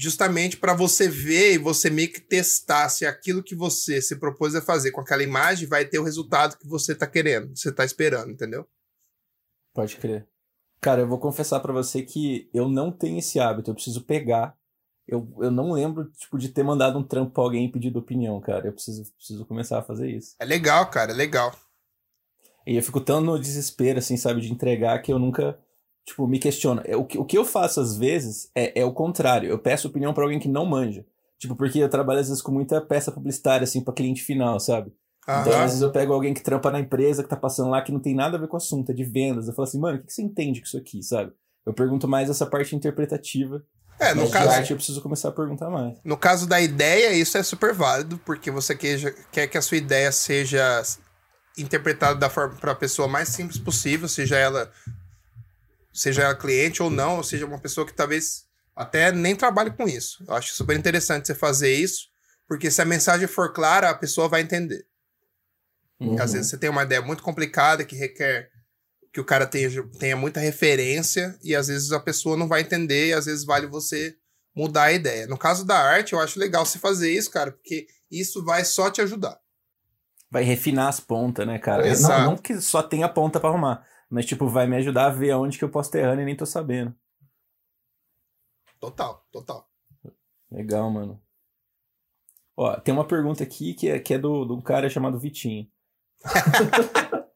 justamente 0.00 0.56
para 0.56 0.72
você 0.72 1.08
ver 1.08 1.52
e 1.52 1.58
você 1.58 1.90
meio 1.90 2.10
que 2.10 2.20
testar 2.20 2.88
se 2.88 3.04
aquilo 3.04 3.42
que 3.42 3.54
você 3.54 4.00
se 4.00 4.16
propôs 4.16 4.54
a 4.54 4.62
fazer 4.62 4.92
com 4.92 5.00
aquela 5.00 5.22
imagem 5.22 5.68
vai 5.68 5.84
ter 5.84 5.98
o 5.98 6.04
resultado 6.04 6.56
que 6.56 6.66
você 6.66 6.94
tá 6.94 7.06
querendo, 7.06 7.54
você 7.54 7.70
tá 7.70 7.84
esperando, 7.84 8.30
entendeu? 8.30 8.66
Pode 9.74 9.96
crer. 9.96 10.26
Cara, 10.80 11.02
eu 11.02 11.06
vou 11.06 11.18
confessar 11.18 11.60
pra 11.60 11.72
você 11.72 12.02
que 12.02 12.48
eu 12.54 12.66
não 12.66 12.90
tenho 12.90 13.18
esse 13.18 13.38
hábito, 13.38 13.70
eu 13.70 13.74
preciso 13.74 14.02
pegar. 14.02 14.56
Eu, 15.06 15.28
eu 15.38 15.50
não 15.50 15.72
lembro, 15.72 16.10
tipo, 16.12 16.38
de 16.38 16.48
ter 16.48 16.62
mandado 16.62 16.98
um 16.98 17.02
trampo 17.02 17.32
pra 17.32 17.42
alguém 17.42 17.66
e 17.66 17.72
pedido 17.72 17.98
opinião, 17.98 18.40
cara. 18.40 18.68
Eu 18.68 18.72
preciso, 18.72 19.12
preciso 19.14 19.44
começar 19.44 19.80
a 19.80 19.82
fazer 19.82 20.08
isso. 20.10 20.34
É 20.38 20.44
legal, 20.44 20.88
cara, 20.88 21.12
é 21.12 21.14
legal. 21.14 21.54
E 22.66 22.76
eu 22.76 22.82
fico 22.82 23.00
tão 23.00 23.20
no 23.20 23.38
desespero, 23.38 23.98
assim, 23.98 24.16
sabe, 24.16 24.40
de 24.40 24.50
entregar 24.50 25.02
que 25.02 25.12
eu 25.12 25.18
nunca, 25.18 25.58
tipo, 26.06 26.26
me 26.26 26.38
questiono. 26.38 26.82
É, 26.84 26.96
O 26.96 27.04
que, 27.04 27.18
o 27.18 27.24
que 27.24 27.36
eu 27.38 27.44
faço 27.44 27.80
às 27.80 27.96
vezes 27.96 28.50
é, 28.54 28.80
é 28.80 28.84
o 28.84 28.92
contrário. 28.92 29.48
Eu 29.48 29.58
peço 29.58 29.88
opinião 29.88 30.12
pra 30.14 30.24
alguém 30.24 30.38
que 30.38 30.48
não 30.48 30.64
manja. 30.66 31.04
Tipo, 31.38 31.56
porque 31.56 31.78
eu 31.78 31.88
trabalho 31.88 32.20
às 32.20 32.28
vezes 32.28 32.42
com 32.42 32.52
muita 32.52 32.80
peça 32.80 33.10
publicitária, 33.10 33.64
assim, 33.64 33.82
pra 33.82 33.94
cliente 33.94 34.22
final, 34.22 34.60
sabe? 34.60 34.92
Então, 35.22 35.52
Aham. 35.52 35.62
às 35.64 35.70
vezes 35.70 35.80
eu 35.82 35.92
pego 35.92 36.12
alguém 36.12 36.34
que 36.34 36.42
trampa 36.42 36.70
na 36.70 36.80
empresa, 36.80 37.22
que 37.22 37.28
tá 37.28 37.36
passando 37.36 37.70
lá, 37.70 37.80
que 37.82 37.92
não 37.92 38.00
tem 38.00 38.14
nada 38.14 38.36
a 38.36 38.40
ver 38.40 38.48
com 38.48 38.54
o 38.54 38.58
assunto, 38.58 38.90
é 38.90 38.94
de 38.94 39.04
vendas. 39.04 39.46
Eu 39.48 39.54
falo 39.54 39.66
assim, 39.68 39.78
mano, 39.78 39.96
o 39.96 40.00
que 40.00 40.06
que 40.08 40.12
você 40.12 40.22
entende 40.22 40.60
com 40.60 40.66
isso 40.66 40.76
aqui, 40.76 41.02
sabe? 41.02 41.32
Eu 41.64 41.72
pergunto 41.72 42.08
mais 42.08 42.28
essa 42.28 42.44
parte 42.46 42.74
interpretativa. 42.76 43.62
É, 43.98 44.12
no 44.14 44.28
caso, 44.30 44.48
arte 44.50 44.70
eu 44.70 44.76
preciso 44.76 45.00
começar 45.02 45.28
a 45.28 45.32
perguntar 45.32 45.68
mais. 45.70 45.98
no 46.04 46.16
caso 46.16 46.46
da 46.48 46.60
ideia, 46.60 47.12
isso 47.12 47.36
é 47.38 47.42
super 47.42 47.72
válido, 47.74 48.18
porque 48.24 48.50
você 48.50 48.74
queja- 48.74 49.14
quer 49.30 49.46
que 49.46 49.56
a 49.58 49.62
sua 49.62 49.76
ideia 49.76 50.10
seja 50.10 50.82
interpretada 51.58 52.14
da 52.18 52.30
forma 52.30 52.56
para 52.56 52.72
a 52.72 52.74
pessoa 52.76 53.06
mais 53.06 53.28
simples 53.28 53.58
possível, 53.58 54.08
seja 54.08 54.36
ela 54.36 54.70
seja 55.92 56.22
ela 56.22 56.34
cliente 56.34 56.82
ou 56.82 56.90
não, 56.90 57.16
ou 57.16 57.22
seja 57.22 57.46
uma 57.46 57.58
pessoa 57.58 57.86
que 57.86 57.92
talvez 57.92 58.44
até 58.74 59.12
nem 59.12 59.36
trabalhe 59.36 59.70
com 59.70 59.88
isso. 59.88 60.24
Eu 60.26 60.34
acho 60.34 60.54
super 60.54 60.76
interessante 60.76 61.26
você 61.26 61.34
fazer 61.34 61.74
isso, 61.74 62.08
porque 62.48 62.70
se 62.70 62.80
a 62.80 62.84
mensagem 62.84 63.26
for 63.26 63.52
clara, 63.52 63.90
a 63.90 63.94
pessoa 63.94 64.28
vai 64.28 64.40
entender. 64.40 64.86
Uhum. 66.00 66.20
Às 66.20 66.32
vezes 66.32 66.48
você 66.48 66.56
tem 66.56 66.70
uma 66.70 66.82
ideia 66.82 67.02
muito 67.02 67.22
complicada 67.22 67.84
que 67.84 67.94
requer 67.94 68.50
que 69.12 69.20
o 69.20 69.24
cara 69.24 69.46
tenha, 69.46 69.68
tenha 69.98 70.16
muita 70.16 70.40
referência 70.40 71.36
e 71.42 71.54
às 71.54 71.68
vezes 71.68 71.92
a 71.92 72.00
pessoa 72.00 72.36
não 72.36 72.48
vai 72.48 72.60
entender 72.60 73.08
e 73.08 73.12
às 73.12 73.26
vezes 73.26 73.44
vale 73.44 73.66
você 73.66 74.16
mudar 74.54 74.84
a 74.84 74.92
ideia. 74.92 75.26
No 75.26 75.36
caso 75.36 75.64
da 75.64 75.78
arte, 75.78 76.12
eu 76.12 76.20
acho 76.20 76.38
legal 76.38 76.64
você 76.64 76.78
fazer 76.78 77.12
isso, 77.12 77.30
cara, 77.30 77.50
porque 77.52 77.86
isso 78.10 78.44
vai 78.44 78.64
só 78.64 78.90
te 78.90 79.00
ajudar. 79.00 79.38
Vai 80.30 80.44
refinar 80.44 80.88
as 80.88 81.00
pontas, 81.00 81.46
né, 81.46 81.58
cara? 81.58 81.86
Exato. 81.86 82.20
Não, 82.20 82.30
não 82.30 82.36
que 82.36 82.60
só 82.60 82.82
tenha 82.82 83.08
ponta 83.08 83.40
pra 83.40 83.50
arrumar, 83.50 83.84
mas, 84.10 84.26
tipo, 84.26 84.48
vai 84.48 84.66
me 84.66 84.76
ajudar 84.76 85.06
a 85.06 85.10
ver 85.10 85.30
aonde 85.30 85.56
que 85.56 85.64
eu 85.64 85.70
posso 85.70 85.90
ter 85.90 86.00
errando 86.00 86.22
e 86.22 86.24
nem 86.24 86.36
tô 86.36 86.44
sabendo. 86.44 86.94
Total, 88.80 89.24
total. 89.30 89.70
Legal, 90.50 90.90
mano. 90.90 91.22
Ó, 92.56 92.74
tem 92.80 92.92
uma 92.92 93.06
pergunta 93.06 93.44
aqui 93.44 93.72
que 93.72 93.88
é, 93.88 93.98
que 94.00 94.14
é 94.14 94.18
do, 94.18 94.44
de 94.44 94.52
um 94.52 94.60
cara 94.60 94.90
chamado 94.90 95.18
Vitinho. 95.18 95.70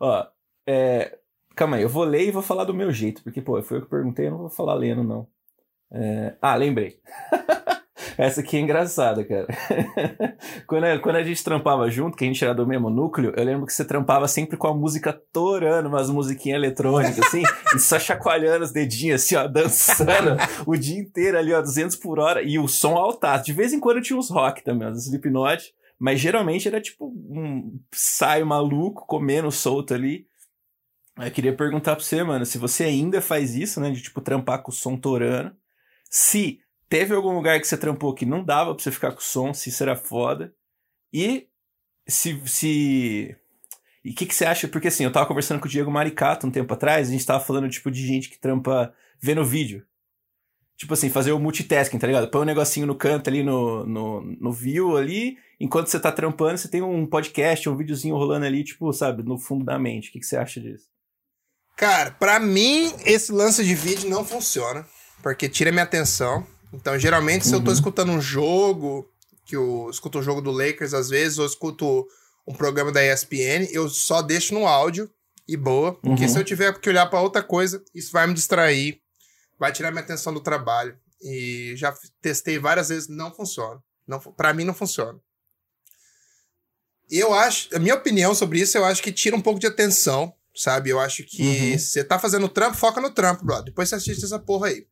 Ó, 0.00 0.26
é, 0.66 1.18
calma 1.54 1.76
aí, 1.76 1.82
eu 1.82 1.88
vou 1.88 2.04
ler 2.04 2.28
e 2.28 2.30
vou 2.30 2.42
falar 2.42 2.64
do 2.64 2.72
meu 2.72 2.92
jeito, 2.92 3.22
porque, 3.22 3.42
pô, 3.42 3.60
foi 3.62 3.78
eu 3.78 3.82
que 3.82 3.90
perguntei, 3.90 4.26
eu 4.26 4.30
não 4.30 4.38
vou 4.38 4.50
falar 4.50 4.74
lendo, 4.74 5.02
não. 5.02 5.28
É, 5.90 6.36
ah, 6.40 6.54
lembrei. 6.54 7.00
Essa 8.18 8.40
aqui 8.40 8.56
é 8.56 8.60
engraçada, 8.60 9.24
cara. 9.24 9.46
quando, 10.66 11.00
quando 11.00 11.16
a 11.16 11.22
gente 11.22 11.42
trampava 11.44 11.90
junto, 11.90 12.16
que 12.16 12.24
a 12.24 12.26
gente 12.26 12.42
era 12.42 12.54
do 12.54 12.66
mesmo 12.66 12.88
núcleo, 12.88 13.32
eu 13.36 13.44
lembro 13.44 13.66
que 13.66 13.72
você 13.72 13.84
trampava 13.84 14.26
sempre 14.26 14.56
com 14.56 14.66
a 14.66 14.74
música 14.74 15.12
torando, 15.32 15.88
umas 15.88 16.08
musiquinhas 16.08 16.56
eletrônicas, 16.56 17.18
assim, 17.18 17.42
e 17.76 17.78
só 17.78 17.98
chacoalhando 17.98 18.64
os 18.64 18.72
dedinhos, 18.72 19.22
assim, 19.22 19.36
ó, 19.36 19.46
dançando 19.46 20.36
o 20.66 20.76
dia 20.76 20.98
inteiro 20.98 21.38
ali, 21.38 21.52
ó, 21.52 21.60
200 21.60 21.96
por 21.96 22.18
hora, 22.18 22.42
e 22.42 22.58
o 22.58 22.66
som 22.66 22.96
altaço. 22.96 23.44
De 23.44 23.52
vez 23.52 23.72
em 23.72 23.80
quando 23.80 24.00
tinha 24.00 24.18
uns 24.18 24.30
rock 24.30 24.64
também, 24.64 24.88
uns 24.88 25.06
Slipknot, 25.06 25.74
mas 25.98 26.20
geralmente 26.20 26.68
era 26.68 26.80
tipo 26.80 27.06
um 27.06 27.78
saio 27.92 28.46
maluco 28.46 29.06
comendo 29.06 29.50
solto 29.50 29.94
ali. 29.94 30.26
Eu 31.18 31.30
queria 31.30 31.54
perguntar 31.54 31.96
pra 31.96 32.04
você, 32.04 32.22
mano, 32.22 32.44
se 32.44 32.58
você 32.58 32.84
ainda 32.84 33.22
faz 33.22 33.54
isso, 33.54 33.80
né, 33.80 33.90
de 33.90 34.02
tipo 34.02 34.20
trampar 34.20 34.62
com 34.62 34.70
o 34.70 34.74
som 34.74 34.96
torando, 34.96 35.56
se 36.10 36.60
teve 36.88 37.14
algum 37.14 37.34
lugar 37.34 37.60
que 37.60 37.66
você 37.66 37.76
trampou 37.76 38.14
que 38.14 38.26
não 38.26 38.44
dava 38.44 38.74
pra 38.74 38.82
você 38.82 38.90
ficar 38.90 39.12
com 39.12 39.18
o 39.18 39.22
som, 39.22 39.52
se 39.52 39.68
isso 39.68 39.82
era 39.82 39.96
foda, 39.96 40.54
e 41.12 41.48
se... 42.06 42.40
se... 42.46 43.36
E 44.04 44.10
o 44.10 44.14
que, 44.14 44.24
que 44.24 44.34
você 44.34 44.44
acha? 44.44 44.68
Porque 44.68 44.86
assim, 44.86 45.02
eu 45.02 45.10
tava 45.10 45.26
conversando 45.26 45.58
com 45.58 45.66
o 45.66 45.70
Diego 45.70 45.90
Maricato 45.90 46.46
um 46.46 46.50
tempo 46.50 46.72
atrás, 46.72 47.08
a 47.08 47.10
gente 47.10 47.26
tava 47.26 47.44
falando 47.44 47.68
tipo 47.68 47.90
de 47.90 48.06
gente 48.06 48.30
que 48.30 48.38
trampa 48.38 48.94
vendo 49.20 49.44
vídeo. 49.44 49.84
Tipo 50.76 50.92
assim, 50.92 51.08
fazer 51.08 51.32
o 51.32 51.38
multitasking, 51.40 51.98
tá 51.98 52.06
ligado? 52.06 52.30
Põe 52.30 52.42
um 52.42 52.44
negocinho 52.44 52.86
no 52.86 52.94
canto 52.94 53.28
ali 53.28 53.42
no, 53.42 53.84
no, 53.86 54.20
no 54.20 54.52
view 54.52 54.96
ali, 54.96 55.38
enquanto 55.58 55.88
você 55.88 55.98
tá 55.98 56.12
trampando, 56.12 56.58
você 56.58 56.68
tem 56.68 56.82
um 56.82 57.06
podcast, 57.06 57.68
um 57.68 57.76
videozinho 57.76 58.14
rolando 58.14 58.44
ali, 58.44 58.62
tipo, 58.62 58.92
sabe, 58.92 59.22
no 59.22 59.38
fundo 59.38 59.64
da 59.64 59.78
mente. 59.78 60.10
O 60.10 60.12
que, 60.12 60.20
que 60.20 60.26
você 60.26 60.36
acha 60.36 60.60
disso? 60.60 60.84
Cara, 61.76 62.10
pra 62.10 62.38
mim, 62.38 62.92
esse 63.04 63.32
lance 63.32 63.64
de 63.64 63.74
vídeo 63.74 64.08
não 64.08 64.24
funciona, 64.24 64.86
porque 65.22 65.48
tira 65.48 65.72
minha 65.72 65.84
atenção. 65.84 66.46
Então, 66.76 66.98
geralmente, 66.98 67.46
se 67.46 67.54
eu 67.54 67.60
tô 67.60 67.70
Uhum. 67.70 67.74
escutando 67.74 68.12
um 68.12 68.20
jogo, 68.20 69.10
que 69.44 69.56
eu 69.56 69.88
escuto 69.90 70.18
o 70.18 70.22
jogo 70.22 70.40
do 70.40 70.50
Lakers 70.50 70.92
às 70.94 71.08
vezes, 71.08 71.38
ou 71.38 71.46
escuto 71.46 72.06
um 72.46 72.54
programa 72.54 72.92
da 72.92 73.02
ESPN, 73.04 73.66
eu 73.72 73.88
só 73.88 74.22
deixo 74.22 74.54
no 74.54 74.66
áudio 74.66 75.10
e 75.48 75.56
boa, 75.56 75.94
porque 75.94 76.24
Uhum. 76.24 76.28
se 76.28 76.38
eu 76.38 76.44
tiver 76.44 76.78
que 76.78 76.88
olhar 76.88 77.06
pra 77.06 77.20
outra 77.20 77.42
coisa, 77.42 77.82
isso 77.94 78.12
vai 78.12 78.26
me 78.26 78.34
distrair, 78.34 79.00
vai 79.58 79.72
tirar 79.72 79.90
minha 79.90 80.02
atenção 80.02 80.32
do 80.34 80.40
trabalho. 80.40 80.96
E 81.22 81.72
já 81.76 81.94
testei 82.20 82.58
várias 82.58 82.88
vezes, 82.90 83.08
não 83.08 83.34
funciona. 83.34 83.80
Não, 84.06 84.20
pra 84.20 84.52
mim 84.52 84.64
não 84.64 84.74
funciona. 84.74 85.18
Eu 87.10 87.32
acho, 87.32 87.74
a 87.74 87.78
minha 87.78 87.94
opinião 87.94 88.34
sobre 88.34 88.60
isso, 88.60 88.76
eu 88.76 88.84
acho 88.84 89.02
que 89.02 89.12
tira 89.12 89.34
um 89.36 89.40
pouco 89.40 89.58
de 89.60 89.66
atenção, 89.66 90.32
Sabe? 90.58 90.88
Eu 90.88 90.98
acho 90.98 91.22
que 91.22 91.42
Uhum. 91.42 91.78
você 91.78 92.02
tá 92.02 92.18
fazendo 92.18 92.48
trampo, 92.48 92.78
foca 92.78 92.98
no 92.98 93.10
trampo, 93.10 93.44
brother. 93.44 93.66
Depois 93.66 93.90
você 93.90 93.96
assiste 93.96 94.24
essa 94.24 94.38
porra 94.38 94.68
aí. 94.68 94.86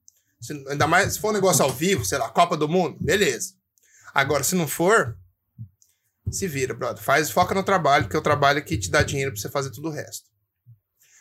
Se- 0.45 0.65
ainda 0.69 0.87
mais 0.87 1.15
se 1.15 1.21
for 1.21 1.31
um 1.31 1.33
negócio 1.33 1.65
ao 1.65 1.73
vivo, 1.73 2.05
sei 2.05 2.19
lá, 2.19 2.29
Copa 2.29 2.57
do 2.57 2.69
Mundo, 2.69 2.97
beleza. 3.01 3.55
Agora, 4.13 4.45
se 4.45 4.55
não 4.55 4.69
for, 4.69 5.17
se 6.31 6.47
vira, 6.49 6.75
brother. 6.75 7.03
Faz, 7.03 7.31
foca 7.31 7.55
no 7.55 7.63
trabalho, 7.63 8.05
porque 8.05 8.17
é 8.17 8.19
o 8.19 8.23
trabalho 8.23 8.65
que 8.65 8.77
te 8.79 8.91
dá 8.91 9.03
dinheiro 9.03 9.33
pra 9.33 9.41
você 9.41 9.49
fazer 9.49 9.71
tudo 9.71 9.89
o 9.89 9.93
resto. 9.93 10.29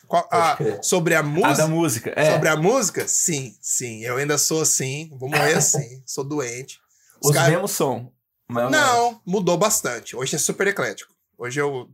Qual- 0.08 0.28
ah, 0.32 0.56
crer. 0.58 0.84
sobre 0.84 1.16
a 1.16 1.20
Ah, 1.20 1.24
música. 1.24 1.56
da 1.56 1.68
música. 1.68 2.14
É. 2.16 2.34
Sobre 2.34 2.50
a 2.50 2.56
música? 2.56 3.08
Sim, 3.08 3.58
sim. 3.62 4.04
Eu 4.04 4.18
ainda 4.18 4.38
sou 4.38 4.62
assim. 4.62 5.10
Vou 5.18 5.30
morrer 5.30 5.54
assim. 5.58 6.04
sou 6.06 6.24
doente. 6.24 6.80
Os 7.22 7.30
Os 7.30 7.36
caras- 7.36 7.52
mesmos 7.52 7.72
som. 7.72 8.12
Mas- 8.48 8.70
Não, 8.70 9.22
mudou 9.26 9.58
bastante. 9.58 10.16
Hoje 10.16 10.36
é 10.36 10.40
super 10.40 10.68
eclético. 10.68 11.14
Hoje 11.38 11.60
eu. 11.60 11.90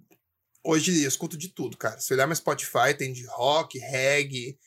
Hoje 0.64 1.03
eu 1.03 1.07
escuto 1.07 1.38
de 1.38 1.47
tudo, 1.49 1.77
cara. 1.77 1.99
Se 2.01 2.14
olhar 2.14 2.27
meu 2.27 2.35
Spotify, 2.35 2.93
tem 2.97 3.14
de 3.14 3.26
rock, 3.27 3.77
reggae, 3.80 4.57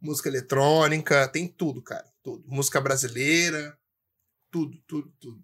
música 0.00 0.28
eletrônica, 0.30 1.28
tem 1.28 1.46
tudo, 1.46 1.82
cara. 1.82 2.06
Tudo. 2.22 2.44
Música 2.46 2.80
brasileira, 2.80 3.76
tudo, 4.50 4.76
tudo, 4.86 5.12
tudo. 5.20 5.40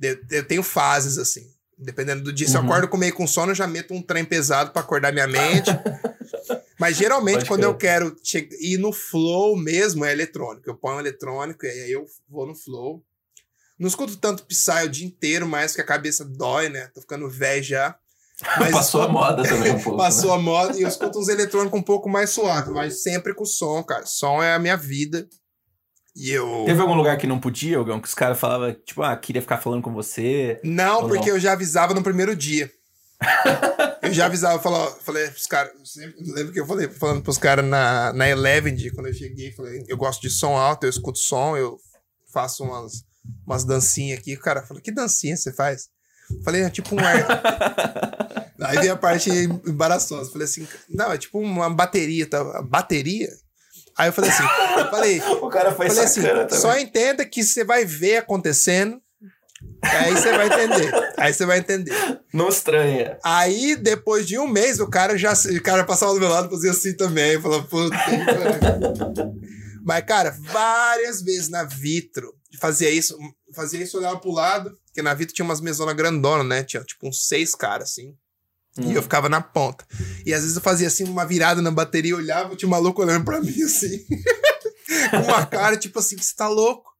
Eu, 0.00 0.18
eu 0.30 0.44
tenho 0.46 0.62
fases, 0.62 1.18
assim. 1.18 1.46
Dependendo 1.76 2.22
do 2.24 2.32
dia. 2.32 2.48
Se 2.48 2.56
eu 2.56 2.60
Uhum. 2.60 2.66
acordo 2.66 2.88
com 2.88 2.96
meio 2.96 3.14
com 3.14 3.26
sono, 3.26 3.52
eu 3.52 3.56
já 3.56 3.66
meto 3.66 3.94
um 3.94 4.02
trem 4.02 4.24
pesado 4.24 4.72
pra 4.72 4.82
acordar 4.82 5.12
minha 5.12 5.26
mente. 5.28 5.70
Mas 6.78 6.96
geralmente, 6.96 7.38
Pode 7.38 7.48
quando 7.48 7.60
crer. 7.60 8.02
eu 8.02 8.12
quero 8.12 8.16
ir 8.60 8.78
no 8.78 8.92
flow 8.92 9.56
mesmo, 9.56 10.04
é 10.04 10.12
eletrônico. 10.12 10.68
Eu 10.68 10.76
ponho 10.76 11.00
eletrônico 11.00 11.64
e 11.66 11.68
aí 11.68 11.90
eu 11.92 12.04
vou 12.28 12.46
no 12.46 12.54
flow. 12.54 13.04
Não 13.78 13.88
escuto 13.88 14.16
tanto 14.16 14.44
Psy 14.44 14.84
o 14.84 14.88
dia 14.88 15.06
inteiro, 15.06 15.46
mais 15.46 15.74
que 15.74 15.80
a 15.80 15.84
cabeça 15.84 16.24
dói, 16.24 16.68
né? 16.68 16.88
Tô 16.94 17.00
ficando 17.00 17.28
velho 17.30 17.62
já. 17.62 17.96
Mas 18.58 18.70
Passou 18.72 19.02
a 19.02 19.08
moda 19.08 19.42
também 19.42 19.72
um 19.72 19.78
pouco. 19.82 19.96
Passou 19.98 20.30
né? 20.30 20.36
a 20.36 20.38
moda 20.38 20.78
e 20.78 20.82
eu 20.82 20.88
escuto 20.88 21.18
uns 21.18 21.28
eletrônicos 21.28 21.78
um 21.78 21.82
pouco 21.82 22.08
mais 22.08 22.30
suaves, 22.30 22.72
mas 22.72 23.02
sempre 23.02 23.34
com 23.34 23.44
som, 23.44 23.82
cara. 23.82 24.06
Som 24.06 24.40
é 24.42 24.52
a 24.54 24.58
minha 24.58 24.76
vida. 24.76 25.28
E 26.18 26.32
eu. 26.32 26.64
Teve 26.66 26.80
algum 26.80 26.94
lugar 26.94 27.16
que 27.16 27.28
não 27.28 27.38
podia, 27.38 27.78
Algão? 27.78 28.00
Que 28.00 28.08
os 28.08 28.14
caras 28.14 28.40
falavam, 28.40 28.72
tipo, 28.84 29.02
ah, 29.04 29.16
queria 29.16 29.40
ficar 29.40 29.58
falando 29.58 29.82
com 29.82 29.92
você. 29.92 30.60
Não, 30.64 31.08
porque 31.08 31.28
não? 31.28 31.36
eu 31.36 31.40
já 31.40 31.52
avisava 31.52 31.94
no 31.94 32.02
primeiro 32.02 32.34
dia. 32.34 32.68
eu 34.02 34.12
já 34.12 34.26
avisava, 34.26 34.60
falava, 34.60 34.90
falei 35.00 35.28
pros 35.28 35.46
caras. 35.46 35.72
Lembro 36.18 36.52
que 36.52 36.58
eu 36.58 36.66
falei, 36.66 36.88
falando 36.88 37.22
pros 37.22 37.38
caras 37.38 37.64
na, 37.64 38.12
na 38.12 38.28
Eleven, 38.28 38.76
quando 38.90 39.06
eu 39.06 39.14
cheguei, 39.14 39.52
falei, 39.52 39.84
eu 39.86 39.96
gosto 39.96 40.20
de 40.20 40.28
som 40.28 40.56
alto, 40.56 40.84
eu 40.84 40.90
escuto 40.90 41.20
som, 41.20 41.56
eu 41.56 41.78
faço 42.32 42.64
umas, 42.64 43.04
umas 43.46 43.62
dancinhas 43.62 44.18
aqui. 44.18 44.34
O 44.34 44.40
cara 44.40 44.62
falou, 44.62 44.82
que 44.82 44.90
dancinha 44.90 45.36
você 45.36 45.52
faz? 45.52 45.88
Falei, 46.44 46.62
é 46.62 46.70
tipo 46.70 46.96
um 46.96 46.98
ar. 46.98 48.48
Aí 48.60 48.78
veio 48.78 48.92
a 48.92 48.96
parte 48.96 49.30
embaraçosa. 49.30 50.32
Falei 50.32 50.46
assim, 50.46 50.66
não, 50.88 51.12
é 51.12 51.16
tipo 51.18 51.38
uma 51.38 51.70
bateria, 51.70 52.28
tá? 52.28 52.60
Bateria? 52.62 53.28
Aí 53.98 54.08
eu 54.08 54.12
falei 54.12 54.30
assim, 54.30 54.44
eu 54.78 54.90
falei, 54.90 55.20
O 55.42 55.48
cara 55.48 55.74
foi 55.74 55.88
falei 55.88 56.04
assim, 56.04 56.22
também. 56.22 56.48
só 56.50 56.78
entenda 56.78 57.24
que 57.24 57.42
você 57.42 57.64
vai 57.64 57.84
ver 57.84 58.18
acontecendo. 58.18 59.00
Aí 59.82 60.12
você 60.14 60.30
vai 60.36 60.46
entender. 60.46 61.12
Aí 61.16 61.34
você 61.34 61.44
vai 61.44 61.58
entender. 61.58 62.20
Não 62.32 62.48
estranha. 62.48 63.18
Aí, 63.24 63.74
depois 63.74 64.24
de 64.24 64.38
um 64.38 64.46
mês, 64.46 64.78
o 64.78 64.88
cara 64.88 65.18
já 65.18 65.32
o 65.32 65.62
cara 65.62 65.82
passava 65.82 66.14
do 66.14 66.20
meu 66.20 66.28
lado 66.28 66.46
e 66.46 66.50
fazia 66.50 66.70
assim 66.70 66.96
também. 66.96 67.40
Falava, 67.40 67.64
puta. 67.64 67.96
Mas, 69.84 70.04
cara, 70.04 70.36
várias 70.40 71.20
vezes 71.22 71.48
na 71.48 71.64
Vitro 71.64 72.32
fazia 72.60 72.90
isso. 72.90 73.18
Fazia 73.52 73.82
isso, 73.82 73.98
olhava 73.98 74.18
pro 74.20 74.30
lado, 74.30 74.70
porque 74.86 75.02
na 75.02 75.14
Vitro 75.14 75.34
tinha 75.34 75.44
umas 75.44 75.60
mesonas 75.60 75.96
grandonas, 75.96 76.46
né? 76.46 76.62
Tinha 76.62 76.84
tipo 76.84 77.08
uns 77.08 77.26
seis 77.26 77.52
caras, 77.54 77.90
assim. 77.90 78.14
E 78.80 78.94
eu 78.94 79.02
ficava 79.02 79.28
na 79.28 79.40
ponta. 79.40 79.84
E 80.24 80.32
às 80.32 80.42
vezes 80.42 80.56
eu 80.56 80.62
fazia 80.62 80.86
assim, 80.86 81.04
uma 81.04 81.26
virada 81.26 81.60
na 81.60 81.70
bateria, 81.70 82.14
olhava, 82.16 82.54
tinha 82.54 82.68
um 82.68 82.70
maluco 82.70 83.02
olhando 83.02 83.24
pra 83.24 83.40
mim 83.40 83.62
assim. 83.62 84.04
Com 85.10 85.16
uma 85.24 85.44
cara, 85.46 85.76
tipo 85.76 85.98
assim, 85.98 86.16
você 86.16 86.34
tá 86.34 86.48
louco. 86.48 86.90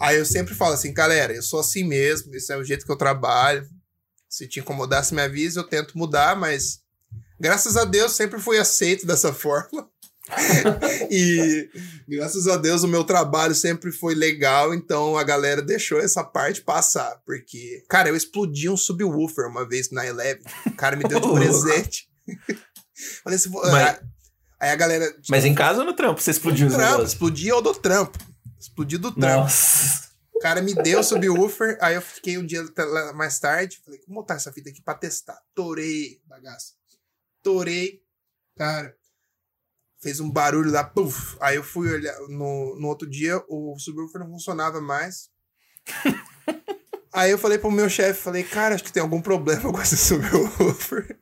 Aí 0.00 0.16
eu 0.16 0.26
sempre 0.26 0.54
falo 0.54 0.74
assim, 0.74 0.92
galera, 0.92 1.32
eu 1.32 1.42
sou 1.42 1.60
assim 1.60 1.84
mesmo, 1.84 2.34
esse 2.34 2.52
é 2.52 2.56
o 2.56 2.64
jeito 2.64 2.84
que 2.84 2.92
eu 2.92 2.96
trabalho. 2.96 3.66
Se 4.28 4.46
te 4.46 4.60
incomodar, 4.60 5.04
se 5.04 5.14
me 5.14 5.22
avisa, 5.22 5.60
eu 5.60 5.64
tento 5.64 5.96
mudar, 5.96 6.36
mas 6.36 6.80
graças 7.40 7.76
a 7.76 7.84
Deus 7.84 8.12
sempre 8.12 8.40
fui 8.40 8.58
aceito 8.58 9.06
dessa 9.06 9.32
forma. 9.34 9.88
e 11.10 11.68
graças 12.08 12.46
a 12.46 12.56
Deus 12.56 12.82
o 12.82 12.88
meu 12.88 13.04
trabalho 13.04 13.54
sempre 13.54 13.90
foi 13.92 14.14
legal, 14.14 14.74
então 14.74 15.16
a 15.16 15.24
galera 15.24 15.62
deixou 15.62 15.98
essa 15.98 16.22
parte 16.24 16.62
passar. 16.62 17.20
Porque, 17.24 17.84
cara, 17.88 18.08
eu 18.08 18.16
explodi 18.16 18.68
um 18.68 18.76
subwoofer 18.76 19.46
uma 19.46 19.66
vez 19.68 19.90
na 19.90 20.06
Eleven. 20.06 20.42
O 20.66 20.72
cara 20.72 20.96
me 20.96 21.04
deu 21.04 21.20
de 21.20 21.28
presente. 21.32 22.08
Falei 23.22 23.36
assim, 23.36 23.50
Mas- 23.50 24.00
aí 24.60 24.70
a 24.70 24.76
galera. 24.76 25.16
Mas 25.28 25.44
em 25.44 25.54
casa 25.54 25.80
ou 25.80 25.86
no 25.86 25.94
trampo 25.94 26.20
você 26.20 26.30
explodiu 26.30 26.66
os 26.66 26.72
trampo, 26.74 26.90
negócios? 26.90 27.12
explodi 27.12 27.48
eu 27.48 27.62
do 27.62 27.74
trampo. 27.74 28.18
Explodi 28.58 28.98
do 28.98 29.12
trampo. 29.12 29.42
Nossa. 29.42 30.08
O 30.34 30.40
cara 30.40 30.62
me 30.62 30.72
deu 30.72 31.00
o 31.00 31.02
subwoofer, 31.02 31.76
aí 31.80 31.96
eu 31.96 32.02
fiquei 32.02 32.38
um 32.38 32.46
dia 32.46 32.64
mais 33.14 33.40
tarde, 33.40 33.80
falei, 33.84 34.00
vou 34.06 34.16
botar 34.16 34.34
essa 34.34 34.52
fita 34.52 34.70
aqui 34.70 34.80
pra 34.80 34.94
testar. 34.94 35.36
Torei, 35.52 36.20
bagaço. 36.26 36.74
Torei, 37.42 38.02
cara. 38.56 38.94
Fez 40.00 40.20
um 40.20 40.30
barulho 40.30 40.70
lá, 40.70 40.84
puf. 40.84 41.36
Aí 41.40 41.56
eu 41.56 41.62
fui 41.62 41.92
olhar, 41.92 42.16
no, 42.28 42.78
no 42.78 42.88
outro 42.88 43.08
dia, 43.08 43.42
o 43.48 43.76
subwoofer 43.78 44.20
não 44.20 44.28
funcionava 44.28 44.80
mais. 44.80 45.28
aí 47.12 47.30
eu 47.30 47.38
falei 47.38 47.58
pro 47.58 47.70
meu 47.70 47.88
chefe, 47.88 48.22
falei, 48.22 48.44
cara, 48.44 48.74
acho 48.74 48.84
que 48.84 48.92
tem 48.92 49.02
algum 49.02 49.20
problema 49.20 49.62
com 49.72 49.82
esse 49.82 49.96
subwoofer. 49.96 51.18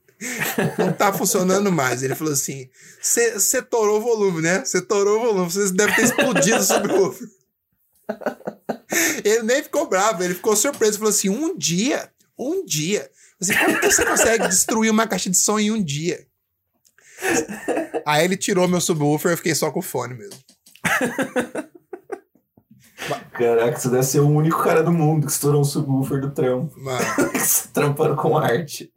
Não 0.78 0.92
tá 0.92 1.12
funcionando 1.12 1.70
mais. 1.70 2.02
Ele 2.02 2.14
falou 2.14 2.32
assim: 2.32 2.68
você 3.00 3.62
torou 3.62 3.98
o 3.98 4.02
volume, 4.02 4.42
né? 4.42 4.64
Você 4.64 4.80
torou 4.80 5.18
o 5.18 5.26
volume, 5.26 5.50
você 5.50 5.72
deve 5.72 5.94
ter 5.94 6.04
explodido 6.04 6.58
o 6.58 6.64
subwoofer. 6.64 7.28
Ele 9.24 9.42
nem 9.42 9.62
ficou 9.62 9.86
bravo, 9.88 10.22
ele 10.22 10.34
ficou 10.34 10.56
surpreso. 10.56 10.98
Falou 10.98 11.10
assim: 11.10 11.28
um 11.28 11.56
dia, 11.56 12.10
um 12.38 12.64
dia. 12.64 13.10
Assim, 13.40 13.52
como 13.54 13.78
que 13.78 13.90
você 13.90 14.04
consegue 14.06 14.48
destruir 14.48 14.90
uma 14.90 15.06
caixa 15.06 15.28
de 15.28 15.36
som 15.36 15.58
em 15.58 15.70
um 15.70 15.82
dia? 15.82 16.26
Aí 18.04 18.24
ele 18.24 18.36
tirou 18.36 18.68
meu 18.68 18.80
subwoofer 18.80 19.30
e 19.30 19.34
eu 19.34 19.36
fiquei 19.36 19.54
só 19.54 19.70
com 19.70 19.80
o 19.80 19.82
fone 19.82 20.14
mesmo. 20.14 20.38
Caraca, 23.32 23.78
você 23.78 23.90
deve 23.90 24.02
ser 24.02 24.20
o 24.20 24.28
único 24.28 24.62
cara 24.62 24.82
do 24.82 24.92
mundo 24.92 25.26
que 25.26 25.32
estourou 25.32 25.60
um 25.60 25.64
subwoofer 25.64 26.20
do 26.20 26.32
trampo. 26.32 26.78
Mano, 26.80 27.04
Trampando 27.72 28.16
com 28.16 28.36
arte. 28.36 28.92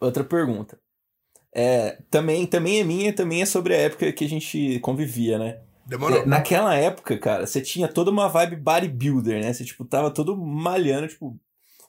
Outra 0.00 0.24
pergunta. 0.24 0.78
É, 1.54 2.02
também, 2.10 2.46
também 2.46 2.80
é 2.80 2.84
minha, 2.84 3.14
também 3.14 3.42
é 3.42 3.46
sobre 3.46 3.74
a 3.74 3.78
época 3.78 4.12
que 4.12 4.24
a 4.24 4.28
gente 4.28 4.80
convivia, 4.80 5.38
né? 5.38 5.60
demorou. 5.86 6.22
É, 6.22 6.26
Naquela 6.26 6.74
época, 6.74 7.18
cara, 7.18 7.46
você 7.46 7.60
tinha 7.60 7.88
toda 7.88 8.10
uma 8.10 8.28
vibe 8.28 8.56
bodybuilder, 8.56 9.42
né? 9.42 9.52
Você, 9.52 9.64
tipo, 9.64 9.84
tava 9.84 10.10
todo 10.10 10.36
malhando, 10.36 11.08
tipo... 11.08 11.38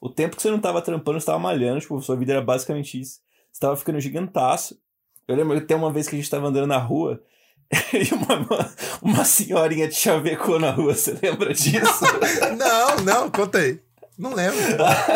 O 0.00 0.08
tempo 0.08 0.36
que 0.36 0.42
você 0.42 0.50
não 0.50 0.58
tava 0.60 0.82
trampando, 0.82 1.18
você 1.20 1.26
tava 1.26 1.38
malhando, 1.38 1.80
tipo, 1.80 2.00
sua 2.00 2.16
vida 2.16 2.32
era 2.32 2.42
basicamente 2.42 3.00
isso. 3.00 3.20
Você 3.52 3.60
tava 3.60 3.76
ficando 3.76 4.00
gigantaço. 4.00 4.78
Eu 5.26 5.36
lembro 5.36 5.56
até 5.56 5.74
uma 5.74 5.92
vez 5.92 6.08
que 6.08 6.14
a 6.14 6.18
gente 6.18 6.30
tava 6.30 6.48
andando 6.48 6.66
na 6.66 6.78
rua 6.78 7.22
e 7.92 8.14
uma, 8.14 8.36
uma, 8.36 8.74
uma 9.02 9.24
senhorinha 9.24 9.88
te 9.88 9.94
chavecou 9.96 10.58
na 10.60 10.70
rua, 10.70 10.94
você 10.94 11.18
lembra 11.22 11.54
disso? 11.54 12.04
Não, 12.58 12.96
não, 13.04 13.30
conta 13.30 13.58
aí. 13.58 13.80
Não 14.16 14.32
lembro. 14.34 14.60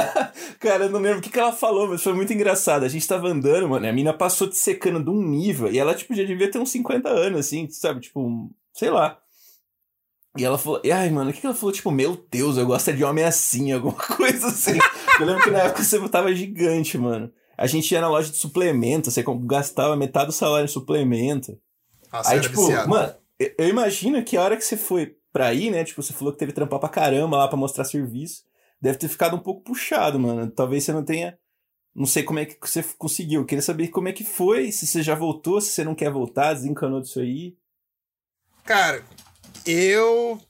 Cara, 0.59 0.85
eu 0.87 0.91
não 0.91 0.99
lembro 0.99 1.19
o 1.19 1.23
que, 1.23 1.31
que 1.31 1.39
ela 1.39 1.53
falou, 1.53 1.87
mas 1.89 2.03
foi 2.03 2.13
muito 2.15 2.33
engraçado. 2.33 2.83
A 2.85 2.89
gente 2.89 3.07
tava 3.07 3.29
andando, 3.29 3.69
mano, 3.69 3.87
e 3.87 3.89
a 3.89 3.93
mina 3.93 4.13
passou 4.13 4.49
te 4.49 4.57
secando 4.57 5.03
de 5.05 5.11
um 5.11 5.23
nível, 5.23 5.71
e 5.71 5.79
ela, 5.79 5.95
tipo, 5.95 6.15
já 6.15 6.25
devia 6.25 6.51
ter 6.51 6.59
uns 6.59 6.71
50 6.71 7.09
anos, 7.09 7.39
assim, 7.41 7.69
sabe? 7.71 8.01
Tipo, 8.01 8.21
um- 8.21 8.51
sei 8.73 8.91
lá. 8.91 9.17
E 10.39 10.44
ela 10.44 10.56
falou, 10.56 10.81
e, 10.85 10.93
ai, 10.93 11.10
mano, 11.10 11.31
o 11.31 11.32
que, 11.32 11.40
que 11.40 11.47
ela 11.47 11.55
falou? 11.55 11.73
Tipo, 11.73 11.90
meu 11.90 12.24
Deus, 12.31 12.56
eu 12.56 12.65
gosto 12.65 12.93
de 12.93 13.02
homem 13.02 13.24
assim, 13.24 13.73
alguma 13.73 13.94
coisa 13.94 14.47
assim. 14.47 14.78
eu 15.19 15.27
lembro 15.27 15.43
que 15.43 15.51
na 15.51 15.65
época 15.65 15.82
você 15.82 16.09
tava 16.09 16.35
gigante, 16.35 16.97
mano. 16.97 17.31
A 17.56 17.66
gente 17.66 17.90
ia 17.90 18.01
na 18.01 18.09
loja 18.09 18.31
de 18.31 18.36
suplemento, 18.36 19.10
você 19.10 19.24
gastava 19.44 19.97
metade 19.97 20.27
do 20.27 20.32
salário 20.32 20.65
em 20.65 20.69
suplemento. 20.69 21.59
Nossa, 22.12 22.31
Aí, 22.31 22.40
tipo, 22.40 22.60
viciado. 22.65 22.89
mano, 22.89 23.15
eu, 23.39 23.52
eu 23.59 23.69
imagino 23.69 24.23
que 24.23 24.36
a 24.36 24.43
hora 24.43 24.56
que 24.56 24.65
você 24.65 24.77
foi 24.77 25.16
pra 25.32 25.52
ir, 25.52 25.70
né? 25.70 25.85
Tipo, 25.85 26.02
você 26.02 26.12
falou 26.12 26.32
que 26.32 26.39
teve 26.39 26.52
que 26.52 26.56
trampar 26.56 26.78
pra 26.78 26.89
caramba 26.89 27.36
lá 27.36 27.48
pra 27.48 27.56
mostrar 27.56 27.85
serviço. 27.85 28.44
Deve 28.81 28.98
ter 28.98 29.09
ficado 29.09 29.35
um 29.35 29.40
pouco 29.40 29.62
puxado, 29.62 30.20
mano. 30.20 30.48
Talvez 30.51 30.85
você 30.85 30.93
não 30.93 31.05
tenha. 31.05 31.36
Não 31.94 32.06
sei 32.06 32.23
como 32.23 32.39
é 32.39 32.44
que 32.44 32.56
você 32.60 32.85
conseguiu. 32.97 33.40
Eu 33.40 33.47
queria 33.47 33.62
saber 33.62 33.89
como 33.89 34.09
é 34.09 34.12
que 34.12 34.23
foi, 34.23 34.70
se 34.70 34.86
você 34.86 35.02
já 35.02 35.16
voltou, 35.16 35.60
se 35.60 35.70
você 35.70 35.82
não 35.82 35.97
quer 35.97 36.12
voltar, 36.12 36.55
desencanou 36.55 37.01
disso 37.01 37.19
aí. 37.19 37.56
Cara, 38.65 39.02
eu. 39.69 40.40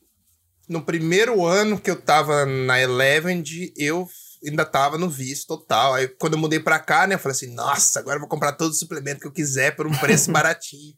No 0.69 0.82
primeiro 0.82 1.47
ano 1.47 1.81
que 1.81 1.90
eu 1.90 2.01
tava 2.01 2.45
na 2.45 2.78
Eleven, 2.78 3.43
eu 3.74 4.07
ainda 4.45 4.65
tava 4.65 4.99
no 4.99 5.09
vício 5.09 5.47
total. 5.47 5.95
Aí 5.95 6.07
quando 6.09 6.35
eu 6.35 6.39
mudei 6.39 6.61
pra 6.61 6.78
cá, 6.78 7.07
né, 7.07 7.15
eu 7.15 7.19
falei 7.19 7.35
assim: 7.35 7.55
nossa, 7.55 7.99
agora 7.99 8.16
eu 8.16 8.20
vou 8.20 8.28
comprar 8.28 8.53
todo 8.53 8.70
o 8.70 8.74
suplemento 8.74 9.20
que 9.20 9.27
eu 9.27 9.32
quiser 9.32 9.74
por 9.74 9.86
um 9.86 9.97
preço 9.97 10.31
baratinho. 10.32 10.95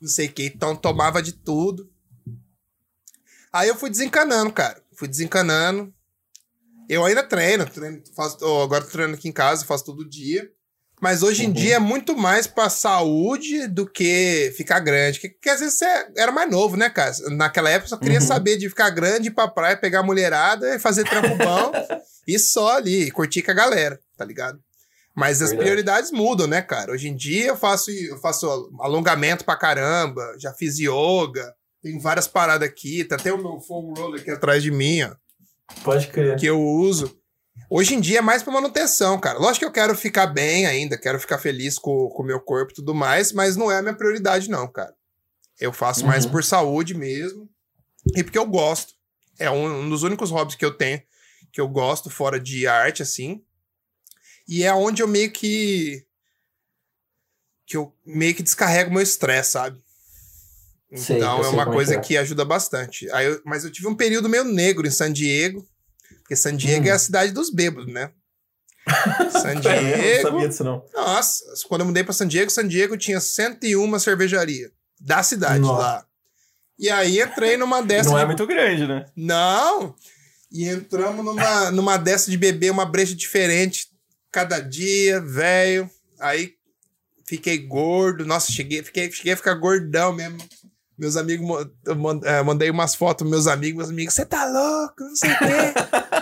Não 0.00 0.08
sei 0.08 0.26
o 0.26 0.32
que. 0.32 0.46
Então 0.46 0.74
tomava 0.74 1.22
de 1.22 1.32
tudo. 1.32 1.90
Aí 3.52 3.68
eu 3.68 3.76
fui 3.76 3.90
desencanando, 3.90 4.52
cara. 4.52 4.82
Fui 4.96 5.06
desencanando. 5.06 5.92
Eu 6.88 7.04
ainda 7.04 7.22
treino, 7.22 7.68
treino 7.68 8.02
faço, 8.14 8.38
ó, 8.42 8.64
agora 8.64 8.84
tô 8.84 8.90
treinando 8.90 9.16
aqui 9.16 9.28
em 9.28 9.32
casa, 9.32 9.64
faço 9.64 9.84
todo 9.84 10.08
dia. 10.08 10.50
Mas 11.02 11.24
hoje 11.24 11.42
em 11.44 11.48
Uhum. 11.48 11.52
dia 11.52 11.74
é 11.74 11.78
muito 11.80 12.16
mais 12.16 12.46
pra 12.46 12.70
saúde 12.70 13.66
do 13.66 13.84
que 13.84 14.52
ficar 14.56 14.78
grande. 14.78 15.18
Que, 15.18 15.28
que 15.30 15.48
às 15.50 15.58
vezes 15.58 15.74
você 15.76 15.84
era 16.16 16.30
mais 16.30 16.48
novo, 16.48 16.76
né, 16.76 16.88
cara? 16.88 17.12
Naquela 17.30 17.68
época 17.70 17.88
só 17.88 17.96
queria 17.96 18.20
Uhum. 18.20 18.26
saber 18.26 18.56
de 18.56 18.68
ficar 18.68 18.88
grande, 18.90 19.26
ir 19.26 19.32
pra 19.32 19.48
praia, 19.48 19.76
pegar 19.76 19.98
a 19.98 20.02
mulherada 20.04 20.76
e 20.76 20.78
fazer 20.78 21.02
trampo 21.02 21.34
bom 21.36 21.72
e 22.28 22.38
só 22.38 22.76
ali, 22.76 23.10
curtir 23.10 23.42
com 23.42 23.50
a 23.50 23.54
galera, 23.54 23.98
tá 24.16 24.24
ligado? 24.24 24.60
Mas 25.14 25.42
as 25.42 25.52
prioridades 25.52 26.12
mudam, 26.12 26.46
né, 26.46 26.62
cara? 26.62 26.92
Hoje 26.92 27.08
em 27.08 27.16
dia 27.16 27.48
eu 27.48 27.56
faço, 27.56 27.90
eu 27.90 28.16
faço 28.18 28.46
alongamento 28.80 29.44
pra 29.44 29.56
caramba, 29.56 30.22
já 30.38 30.52
fiz 30.54 30.78
yoga, 30.78 31.52
tem 31.82 31.98
várias 31.98 32.28
paradas 32.28 32.66
aqui, 32.68 33.02
tá 33.04 33.16
até 33.16 33.32
o 33.32 33.36
meu 33.38 33.58
foam 33.60 33.92
roller 33.92 34.20
aqui 34.20 34.30
atrás 34.30 34.62
de 34.62 34.70
mim, 34.70 35.02
ó 35.02 35.10
Pode 35.82 36.06
crer. 36.06 36.36
que 36.38 36.46
eu 36.46 36.60
uso. 36.62 37.18
Hoje 37.70 37.94
em 37.94 38.00
dia 38.00 38.18
é 38.18 38.22
mais 38.22 38.42
pra 38.42 38.52
manutenção, 38.52 39.18
cara. 39.18 39.38
Lógico 39.38 39.60
que 39.60 39.64
eu 39.64 39.72
quero 39.72 39.94
ficar 39.96 40.26
bem 40.26 40.66
ainda, 40.66 40.98
quero 40.98 41.18
ficar 41.20 41.38
feliz 41.38 41.78
com 41.78 42.06
o 42.06 42.22
meu 42.22 42.40
corpo 42.40 42.72
e 42.72 42.74
tudo 42.74 42.94
mais, 42.94 43.32
mas 43.32 43.56
não 43.56 43.70
é 43.70 43.78
a 43.78 43.82
minha 43.82 43.94
prioridade, 43.96 44.48
não, 44.50 44.70
cara. 44.70 44.94
Eu 45.58 45.72
faço 45.72 46.06
mais 46.06 46.24
Uhum. 46.24 46.30
por 46.32 46.44
saúde 46.44 46.94
mesmo 46.94 47.48
e 48.16 48.22
porque 48.22 48.38
eu 48.38 48.46
gosto. 48.46 48.94
É 49.38 49.50
um, 49.50 49.80
um 49.84 49.88
dos 49.88 50.02
únicos 50.02 50.30
hobbies 50.30 50.56
que 50.56 50.64
eu 50.64 50.76
tenho 50.76 51.02
que 51.52 51.60
eu 51.60 51.68
gosto 51.68 52.08
fora 52.08 52.40
de 52.40 52.66
arte, 52.66 53.02
assim. 53.02 53.42
E 54.48 54.64
é 54.64 54.72
onde 54.74 55.02
eu 55.02 55.08
meio 55.08 55.30
que. 55.30 56.04
que 57.66 57.76
eu 57.76 57.94
meio 58.04 58.34
que 58.34 58.42
descarrego 58.42 58.90
meu 58.90 59.02
estresse, 59.02 59.52
sabe? 59.52 59.78
Então 60.90 61.40
é 61.40 61.42
sei 61.44 61.52
uma 61.52 61.62
é 61.62 61.66
coisa 61.66 61.92
que 61.94 61.98
é. 61.98 62.02
que 62.08 62.16
ajuda 62.18 62.44
bastante. 62.44 63.10
Aí 63.12 63.26
eu- 63.26 63.40
mas 63.44 63.64
eu 63.64 63.70
tive 63.70 63.86
um 63.88 63.94
período 63.94 64.28
meio 64.28 64.44
negro 64.44 64.86
em 64.86 64.90
San 64.90 65.12
Diego, 65.12 65.66
porque 66.32 66.36
San 66.36 66.56
Diego 66.56 66.86
Hum. 66.86 66.88
é 66.88 66.92
a 66.92 66.98
cidade 66.98 67.32
dos 67.32 67.50
bêbados, 67.50 67.92
né? 67.92 68.10
San 69.32 69.50
É, 69.50 69.52
eu 69.52 69.54
não 69.54 69.60
Diego. 69.60 70.22
sabia 70.22 70.48
disso, 70.48 70.64
não. 70.64 70.84
Nossa, 70.94 71.44
quando 71.68 71.82
eu 71.82 71.86
mudei 71.86 72.02
pra 72.02 72.12
San 72.12 72.26
Diego, 72.26 72.50
San 72.50 72.66
Diego 72.66 72.96
tinha 72.96 73.20
101 73.20 73.98
cervejaria 73.98 74.70
da 75.00 75.22
cidade 75.22 75.60
Nossa. 75.60 75.78
lá. 75.80 76.06
E 76.78 76.88
aí 76.90 77.20
entrei 77.20 77.56
numa 77.56 77.82
dessa. 77.82 78.10
Não 78.10 78.18
é 78.18 78.24
muito 78.26 78.46
grande, 78.46 78.86
né? 78.86 79.04
Não! 79.14 79.94
E 80.50 80.68
entramos 80.68 81.24
numa, 81.24 81.70
numa 81.70 81.96
dessa 81.96 82.30
de 82.30 82.36
beber 82.36 82.70
uma 82.70 82.84
breja 82.86 83.14
diferente 83.14 83.88
cada 84.30 84.58
dia, 84.58 85.20
velho. 85.20 85.88
Aí 86.18 86.54
fiquei 87.26 87.58
gordo. 87.58 88.24
Nossa, 88.26 88.50
cheguei, 88.50 88.82
fiquei, 88.82 89.10
cheguei 89.12 89.34
a 89.34 89.36
ficar 89.36 89.54
gordão 89.54 90.12
mesmo. 90.12 90.38
Meus 90.98 91.16
amigos, 91.16 91.66
eu 91.86 91.96
eh, 92.24 92.42
mandei 92.42 92.70
umas 92.70 92.94
fotos 92.94 93.18
pros 93.22 93.30
meus 93.30 93.46
amigos, 93.46 93.78
meus 93.78 93.90
amigos, 93.90 94.14
você 94.14 94.26
tá 94.26 94.44
louco, 94.44 95.02
não 95.02 95.16
sei 95.16 95.30
o 95.32 95.38
quê. 95.38 96.21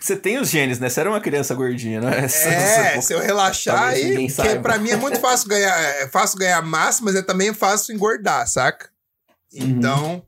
Você 0.00 0.16
tem 0.16 0.38
os 0.38 0.48
genes, 0.48 0.78
né? 0.78 0.88
Você 0.88 1.00
era 1.00 1.10
uma 1.10 1.20
criança 1.20 1.54
gordinha, 1.54 2.00
não 2.02 2.08
é? 2.08 2.24
É, 2.24 3.00
se 3.00 3.12
eu 3.12 3.20
relaxar 3.20 3.88
aí, 3.88 4.28
saiba. 4.30 4.62
pra 4.62 4.78
mim 4.78 4.90
é 4.90 4.96
muito 4.96 5.20
fácil 5.20 5.48
ganhar, 5.48 5.78
é 5.78 6.08
fácil 6.08 6.38
ganhar 6.38 6.62
massa, 6.62 7.02
mas 7.04 7.14
é 7.14 7.22
também 7.22 7.52
fácil 7.52 7.94
engordar, 7.94 8.46
saca? 8.46 8.90
Uhum. 9.52 9.66
Então, 9.66 10.26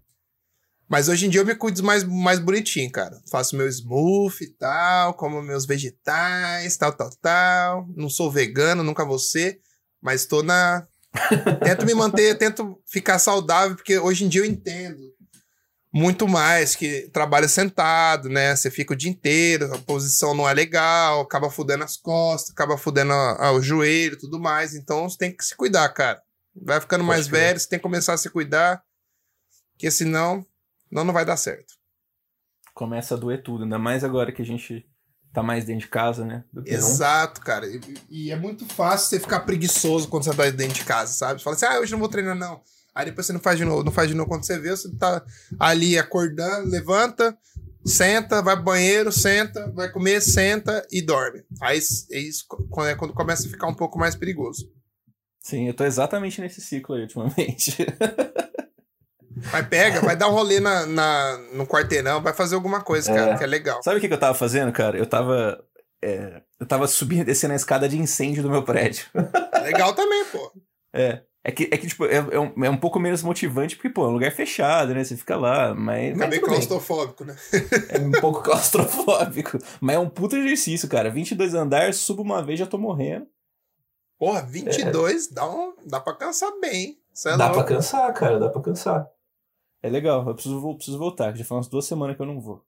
mas 0.88 1.08
hoje 1.08 1.26
em 1.26 1.28
dia 1.28 1.42
eu 1.42 1.46
me 1.46 1.54
cuido 1.54 1.82
mais, 1.82 2.02
mais 2.02 2.38
bonitinho, 2.38 2.90
cara. 2.90 3.20
Faço 3.30 3.56
meu 3.56 3.68
smoothie 3.68 4.46
e 4.46 4.50
tal, 4.54 5.14
como 5.14 5.42
meus 5.42 5.66
vegetais, 5.66 6.76
tal, 6.76 6.92
tal, 6.92 7.10
tal. 7.20 7.86
Não 7.94 8.08
sou 8.08 8.30
vegano, 8.30 8.82
nunca 8.82 9.04
vou 9.04 9.18
ser, 9.18 9.60
mas 10.00 10.24
tô 10.24 10.42
na 10.42 10.86
tento 11.64 11.86
me 11.86 11.94
manter, 11.94 12.36
tento 12.36 12.78
ficar 12.86 13.18
saudável, 13.18 13.76
porque 13.76 13.98
hoje 13.98 14.24
em 14.24 14.28
dia 14.28 14.42
eu 14.42 14.44
entendo 14.44 14.98
muito 15.92 16.28
mais 16.28 16.74
que 16.76 17.08
trabalho 17.12 17.48
sentado, 17.48 18.28
né? 18.28 18.54
Você 18.54 18.70
fica 18.70 18.92
o 18.92 18.96
dia 18.96 19.10
inteiro, 19.10 19.72
a 19.74 19.78
posição 19.78 20.34
não 20.34 20.48
é 20.48 20.52
legal, 20.52 21.20
acaba 21.20 21.50
fudendo 21.50 21.84
as 21.84 21.96
costas, 21.96 22.50
acaba 22.50 22.76
fudendo 22.76 23.12
a- 23.12 23.46
a- 23.46 23.52
o 23.52 23.62
joelho 23.62 24.14
e 24.14 24.18
tudo 24.18 24.38
mais. 24.38 24.74
Então 24.74 25.08
você 25.08 25.16
tem 25.16 25.34
que 25.34 25.44
se 25.44 25.56
cuidar, 25.56 25.88
cara. 25.90 26.20
Vai 26.54 26.80
ficando 26.80 27.00
Pode 27.02 27.08
mais 27.08 27.26
velho, 27.28 27.58
você 27.58 27.68
tem 27.68 27.78
que 27.78 27.82
começar 27.82 28.12
a 28.14 28.18
se 28.18 28.28
cuidar, 28.28 28.82
porque 29.72 29.90
senão 29.90 30.44
não, 30.90 31.04
não 31.04 31.12
vai 31.14 31.24
dar 31.24 31.36
certo. 31.36 31.74
Começa 32.74 33.14
a 33.14 33.18
doer 33.18 33.42
tudo, 33.42 33.64
ainda 33.64 33.78
mais 33.78 34.04
agora 34.04 34.30
que 34.32 34.42
a 34.42 34.44
gente 34.44 34.86
tá 35.32 35.42
mais 35.42 35.64
dentro 35.64 35.82
de 35.82 35.88
casa, 35.88 36.24
né? 36.24 36.44
Do 36.52 36.62
que 36.62 36.70
não. 36.70 36.78
Exato, 36.78 37.40
cara. 37.40 37.66
E, 37.66 37.80
e 38.08 38.30
é 38.30 38.36
muito 38.36 38.64
fácil 38.66 39.08
você 39.08 39.20
ficar 39.20 39.40
preguiçoso 39.40 40.08
quando 40.08 40.24
você 40.24 40.34
tá 40.34 40.50
dentro 40.50 40.74
de 40.74 40.84
casa, 40.84 41.12
sabe? 41.12 41.40
Você 41.40 41.44
fala 41.44 41.56
assim, 41.56 41.66
ah, 41.66 41.80
hoje 41.80 41.92
não 41.92 41.98
vou 41.98 42.08
treinar, 42.08 42.34
não. 42.36 42.62
Aí 42.98 43.04
depois 43.04 43.26
você 43.26 43.32
não 43.32 43.38
faz 43.38 43.56
de 43.56 43.64
novo, 43.64 43.84
não 43.84 43.92
faz 43.92 44.08
de 44.08 44.14
novo. 44.14 44.28
Quando 44.28 44.44
você 44.44 44.58
vê, 44.58 44.70
você 44.70 44.90
tá 44.96 45.24
ali 45.60 45.96
acordando, 45.96 46.68
levanta, 46.68 47.38
senta, 47.86 48.42
vai 48.42 48.56
pro 48.56 48.64
banheiro, 48.64 49.12
senta, 49.12 49.70
vai 49.70 49.88
comer, 49.88 50.20
senta 50.20 50.84
e 50.90 51.00
dorme. 51.00 51.44
Aí 51.62 51.78
é 52.10 52.18
isso 52.18 52.44
quando, 52.68 52.88
é 52.88 52.96
quando 52.96 53.14
começa 53.14 53.46
a 53.46 53.50
ficar 53.50 53.68
um 53.68 53.74
pouco 53.74 53.96
mais 54.00 54.16
perigoso. 54.16 54.68
Sim, 55.40 55.68
eu 55.68 55.74
tô 55.74 55.84
exatamente 55.84 56.40
nesse 56.40 56.60
ciclo 56.60 56.96
aí 56.96 57.02
ultimamente. 57.02 57.76
Mas 59.52 59.68
pega, 59.68 60.00
vai 60.00 60.16
dar 60.16 60.28
um 60.28 60.32
rolê 60.32 60.58
na, 60.58 60.84
na- 60.84 61.38
no 61.52 61.64
quarteirão, 61.66 62.20
vai 62.20 62.32
fazer 62.34 62.56
alguma 62.56 62.80
coisa, 62.82 63.14
cara, 63.14 63.32
É. 63.34 63.38
que 63.38 63.44
é 63.44 63.46
legal. 63.46 63.80
Sabe 63.82 63.98
o 63.98 64.00
que, 64.00 64.08
que 64.08 64.14
eu 64.14 64.18
tava 64.18 64.34
fazendo, 64.34 64.72
cara? 64.72 64.98
Eu 64.98 65.06
tava. 65.06 65.64
é, 66.02 66.42
eu 66.58 66.66
tava 66.66 66.88
subindo 66.88 67.20
e 67.20 67.24
descendo 67.24 67.52
a 67.52 67.56
escada 67.56 67.88
de 67.88 67.96
incêndio 67.96 68.42
do 68.42 68.50
meu 68.50 68.64
prédio. 68.64 69.06
Legal 69.62 69.94
também, 69.94 70.24
pô. 70.26 70.52
É. 70.90 71.20
É 71.48 71.50
que, 71.50 71.64
é 71.72 71.78
que 71.78 71.86
tipo, 71.86 72.04
é, 72.04 72.16
é 72.16 72.38
um, 72.38 72.64
é 72.64 72.68
um 72.68 72.76
pouco 72.76 73.00
menos 73.00 73.22
motivante, 73.22 73.74
porque, 73.74 73.88
pô, 73.88 74.04
é 74.04 74.08
um 74.08 74.12
lugar 74.12 74.30
fechado, 74.32 74.92
né? 74.92 75.02
Você 75.02 75.16
fica 75.16 75.34
lá, 75.34 75.74
mas. 75.74 76.12
tudo 76.12 76.28
bem. 76.28 76.40
claustrofóbico, 76.42 77.24
né? 77.24 77.34
É 77.88 77.98
um 77.98 78.10
pouco 78.20 78.42
claustrofóbico. 78.42 79.56
Mas 79.80 79.96
é 79.96 79.98
um 79.98 80.10
puto 80.10 80.36
exercício, 80.36 80.86
cara. 80.86 81.10
22 81.10 81.54
andares, 81.54 81.96
subo 81.96 82.20
uma 82.22 82.42
vez, 82.42 82.58
já 82.58 82.66
tô 82.66 82.76
morrendo. 82.76 83.26
Porra, 84.18 84.42
22 84.42 85.28
dá, 85.28 85.48
um, 85.50 85.74
dá 85.86 85.98
pra 85.98 86.14
cansar 86.14 86.52
bem. 86.60 87.00
Isso 87.14 87.28
é 87.30 87.36
Dá 87.38 87.46
pra 87.48 87.56
louco. 87.56 87.68
cansar, 87.70 88.12
cara, 88.12 88.38
dá 88.38 88.50
pra 88.50 88.60
cansar. 88.60 89.08
É 89.82 89.88
legal, 89.88 90.28
eu 90.28 90.34
preciso, 90.34 90.60
vo- 90.60 90.76
preciso 90.76 90.98
voltar, 90.98 91.32
que 91.32 91.38
já 91.38 91.44
faz 91.46 91.56
umas 91.56 91.68
duas 91.68 91.86
semanas 91.86 92.14
que 92.14 92.20
eu 92.20 92.26
não 92.26 92.38
vou. 92.40 92.62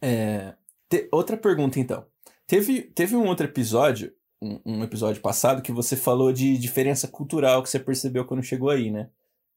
É, 0.00 0.54
te- 0.88 1.08
outra 1.10 1.36
pergunta, 1.36 1.80
então. 1.80 2.04
Teve, 2.46 2.82
teve 2.82 3.16
um 3.16 3.26
outro 3.26 3.46
episódio, 3.46 4.12
um, 4.42 4.60
um 4.66 4.82
episódio 4.82 5.22
passado, 5.22 5.62
que 5.62 5.70
você 5.70 5.96
falou 5.96 6.32
de 6.32 6.58
diferença 6.58 7.06
cultural 7.06 7.62
que 7.62 7.70
você 7.70 7.78
percebeu 7.78 8.24
quando 8.24 8.42
chegou 8.42 8.70
aí, 8.70 8.90
né? 8.90 9.08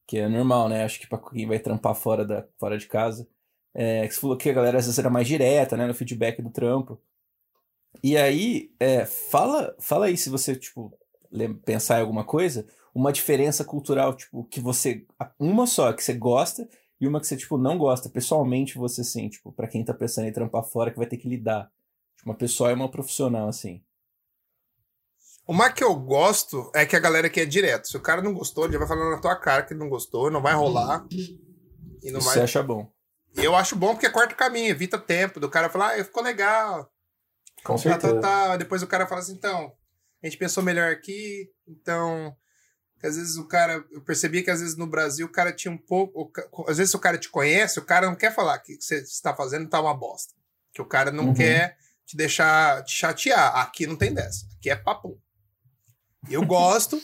Que 0.08 0.20
é 0.20 0.30
normal, 0.30 0.70
né? 0.70 0.84
Acho 0.86 1.00
que 1.00 1.08
pra 1.08 1.18
quem 1.18 1.48
vai 1.48 1.58
trampar 1.58 1.96
fora, 1.96 2.24
da, 2.24 2.46
fora 2.60 2.78
de 2.78 2.86
casa. 2.88 3.28
É, 3.74 4.08
que 4.08 4.14
você 4.14 4.22
falou 4.22 4.38
que 4.38 4.50
a 4.50 4.54
galera 4.54 4.78
às 4.78 4.86
vezes 4.86 5.00
era 5.00 5.10
mais 5.10 5.28
direta, 5.28 5.76
né? 5.76 5.88
No 5.88 5.94
feedback 5.94 6.42
do 6.42 6.52
trampo. 6.52 7.02
E 8.04 8.16
aí, 8.16 8.72
é, 8.80 9.06
fala, 9.06 9.76
fala 9.80 10.06
aí 10.06 10.18
se 10.18 10.30
você, 10.30 10.56
tipo, 10.56 10.94
pensar 11.66 11.98
em 11.98 12.02
alguma 12.02 12.24
coisa, 12.24 12.68
uma 12.94 13.12
diferença 13.12 13.66
cultural, 13.66 14.14
tipo, 14.14 14.44
que 14.46 14.60
você. 14.60 15.06
Uma 15.40 15.66
só 15.66 15.92
que 15.94 16.04
você 16.04 16.14
gosta 16.14 16.70
e 17.02 17.08
uma 17.08 17.20
que 17.20 17.28
você, 17.28 17.36
tipo, 17.36 17.58
não 17.58 17.78
gosta. 17.78 18.08
Pessoalmente, 18.10 18.78
você, 18.78 19.02
assim, 19.02 19.28
tipo, 19.30 19.52
pra 19.52 19.68
quem 19.68 19.84
tá 19.84 19.94
pensando 19.94 20.28
em 20.28 20.32
trampar 20.32 20.64
fora, 20.64 20.92
que 20.92 20.98
vai 20.98 21.08
ter 21.08 21.18
que 21.18 21.28
lidar. 21.28 21.72
Tipo, 22.18 22.30
uma 22.30 22.36
pessoa 22.36 22.70
e 22.70 22.74
uma 22.76 22.90
profissional, 22.90 23.48
assim. 23.48 23.82
Uma 25.48 25.72
que 25.72 25.84
eu 25.84 25.94
gosto 25.96 26.72
é 26.74 26.86
que 26.86 26.96
a 26.96 27.00
galera 27.00 27.28
aqui 27.28 27.40
é 27.40 27.46
direto. 27.46 27.88
Se 27.88 27.96
o 27.98 28.02
cara 28.02 28.22
não 28.22 28.34
gostou, 28.34 28.64
ele 28.66 28.74
já 28.74 28.80
vai 28.80 28.88
falar 28.88 29.10
na 29.12 29.22
tua 29.22 29.36
cara 29.36 29.62
que 29.64 29.74
ele 29.74 29.80
não 29.80 29.90
gostou, 29.90 30.32
não 30.32 30.42
vai 30.42 30.54
rolar. 30.56 31.06
E 31.12 32.12
não 32.12 32.20
Isso 32.20 32.28
vai. 32.28 32.34
você 32.36 32.40
acha 32.42 32.64
bom. 32.64 32.92
Eu 33.36 33.56
acho 33.56 33.76
bom 33.76 33.94
porque 33.94 34.10
corta 34.10 34.34
o 34.34 34.38
caminho, 34.38 34.70
evita 34.70 34.98
tempo 34.98 35.40
do 35.40 35.50
cara 35.50 35.70
falar, 35.70 36.00
ah, 36.00 36.04
ficou 36.04 36.24
legal. 36.24 36.90
Com 37.64 37.74
Tá, 37.76 37.80
certeza. 37.82 38.14
tá, 38.16 38.22
tá. 38.22 38.58
Depois 38.58 38.82
o 38.82 38.88
cara 38.88 39.06
fala 39.08 39.22
assim, 39.22 39.34
então, 39.34 39.72
a 40.24 40.26
gente 40.28 40.38
pensou 40.38 40.64
melhor 40.64 40.92
aqui, 40.92 41.50
então. 41.68 42.36
que 43.00 43.06
Às 43.06 43.16
vezes 43.18 43.36
o 43.38 43.48
cara. 43.48 43.84
Eu 43.92 44.02
percebi 44.02 44.42
que 44.42 44.50
às 44.50 44.62
vezes 44.62 44.76
no 44.78 44.88
Brasil 44.88 45.28
o 45.28 45.32
cara 45.32 45.52
tinha 45.54 45.72
um 45.72 45.78
pouco. 45.78 46.32
o 46.54 46.66
Às 46.70 46.78
vezes 46.78 46.94
o 46.94 47.00
cara 47.00 47.18
te 47.18 47.30
conhece, 47.30 47.78
o 47.78 47.86
cara 47.86 48.08
não 48.08 48.16
quer 48.16 48.34
falar 48.34 48.58
que 48.60 48.74
o 48.74 48.78
que 48.78 48.84
você 48.84 48.98
está 49.02 49.36
fazendo 49.36 49.70
tá 49.70 49.80
uma 49.82 49.94
bosta. 49.94 50.34
Que 50.74 50.82
o 50.82 50.86
cara 50.86 51.12
não 51.12 51.26
Uhum. 51.28 51.34
quer 51.34 51.78
te 52.06 52.16
deixar 52.18 52.84
te 52.84 52.94
chatear. 52.94 53.58
Aqui 53.58 53.86
não 53.86 53.96
tem 53.96 54.14
dessa. 54.14 54.46
Aqui 54.58 54.70
é 54.70 54.76
papo. 54.76 55.22
Eu 56.30 56.46
gosto. 56.46 57.02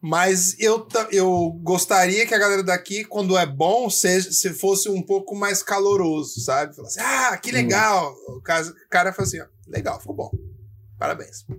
Mas 0.00 0.58
eu, 0.60 0.86
eu 1.10 1.50
gostaria 1.62 2.26
que 2.26 2.34
a 2.34 2.38
galera 2.38 2.62
daqui, 2.62 3.04
quando 3.04 3.36
é 3.36 3.46
bom, 3.46 3.90
seja, 3.90 4.30
se 4.30 4.54
fosse 4.54 4.88
um 4.88 5.02
pouco 5.02 5.34
mais 5.34 5.62
caloroso, 5.62 6.40
sabe? 6.40 6.76
Falar 6.76 6.88
assim, 6.88 7.00
ah, 7.00 7.36
que 7.38 7.50
legal. 7.50 8.14
O 8.28 8.40
cara, 8.40 8.66
o 8.66 8.88
cara 8.88 9.12
fala 9.12 9.26
assim, 9.26 9.40
ó, 9.40 9.46
legal, 9.66 9.98
ficou 9.98 10.14
bom. 10.14 10.30
Parabéns. 10.98 11.44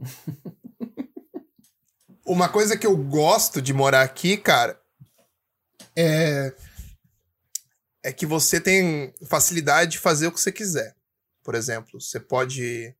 Uma 2.25 2.47
coisa 2.47 2.77
que 2.77 2.85
eu 2.85 2.95
gosto 2.95 3.61
de 3.61 3.73
morar 3.73 4.01
aqui, 4.01 4.37
cara, 4.37 4.79
é, 5.95 6.53
é 8.03 8.13
que 8.13 8.25
você 8.25 8.61
tem 8.61 9.13
facilidade 9.27 9.91
de 9.91 9.99
fazer 9.99 10.27
o 10.27 10.31
que 10.31 10.39
você 10.39 10.51
quiser. 10.51 10.95
Por 11.43 11.55
exemplo, 11.55 11.99
você 11.99 12.19
pode. 12.19 12.95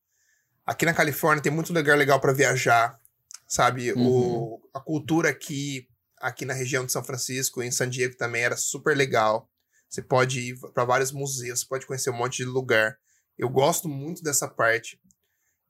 Aqui 0.65 0.85
na 0.85 0.93
Califórnia 0.93 1.43
tem 1.43 1.51
muito 1.51 1.73
lugar 1.73 1.97
legal 1.97 2.19
para 2.19 2.33
viajar, 2.33 2.99
sabe? 3.47 3.93
O, 3.93 4.59
a 4.73 4.79
cultura 4.79 5.29
aqui, 5.29 5.87
aqui 6.19 6.45
na 6.45 6.53
região 6.53 6.85
de 6.85 6.91
São 6.91 7.03
Francisco, 7.03 7.63
em 7.63 7.71
San 7.71 7.89
Diego 7.89 8.15
também 8.17 8.43
era 8.43 8.57
super 8.57 8.95
legal. 8.95 9.49
Você 9.89 10.01
pode 10.01 10.39
ir 10.41 10.59
para 10.73 10.83
vários 10.83 11.11
museus, 11.11 11.61
você 11.61 11.65
pode 11.65 11.85
conhecer 11.85 12.09
um 12.09 12.17
monte 12.17 12.37
de 12.37 12.45
lugar. 12.45 12.97
Eu 13.37 13.49
gosto 13.49 13.87
muito 13.87 14.21
dessa 14.21 14.47
parte. 14.47 14.99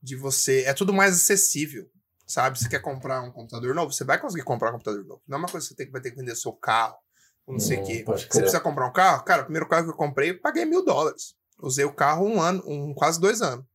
de 0.02 0.16
você. 0.16 0.64
É 0.64 0.74
tudo 0.74 0.94
mais 0.94 1.16
acessível. 1.16 1.90
Sabe? 2.26 2.60
Você 2.60 2.68
quer 2.68 2.82
comprar 2.82 3.22
um 3.22 3.32
computador 3.32 3.74
novo? 3.74 3.94
Você 3.94 4.04
vai 4.04 4.20
conseguir 4.20 4.44
comprar 4.44 4.70
um 4.70 4.74
computador 4.74 5.06
novo. 5.06 5.22
Não 5.26 5.38
é 5.38 5.40
uma 5.40 5.48
coisa 5.48 5.66
que 5.66 5.70
você 5.70 5.76
tem 5.76 5.86
que, 5.86 5.92
vai 5.94 6.02
ter 6.02 6.12
que 6.12 6.18
vender 6.18 6.36
seu 6.36 6.52
carro, 6.52 6.98
ou 7.46 7.54
não 7.54 7.60
sei 7.60 7.80
o 7.80 7.86
quê. 7.86 8.04
Você 8.06 8.28
precisa 8.28 8.60
comprar 8.60 8.86
um 8.88 8.92
carro? 8.92 9.24
Cara, 9.24 9.44
o 9.44 9.46
primeiro 9.46 9.68
carro 9.68 9.86
que 9.86 9.92
eu 9.92 9.96
comprei, 9.96 10.32
eu 10.32 10.42
paguei 10.42 10.66
mil 10.66 10.84
dólares. 10.84 11.36
Usei 11.60 11.86
o 11.86 11.94
carro 11.94 12.26
um 12.28 12.42
ano, 12.42 12.62
um, 12.68 12.94
quase 12.94 13.18
dois 13.20 13.42
anos. 13.42 13.66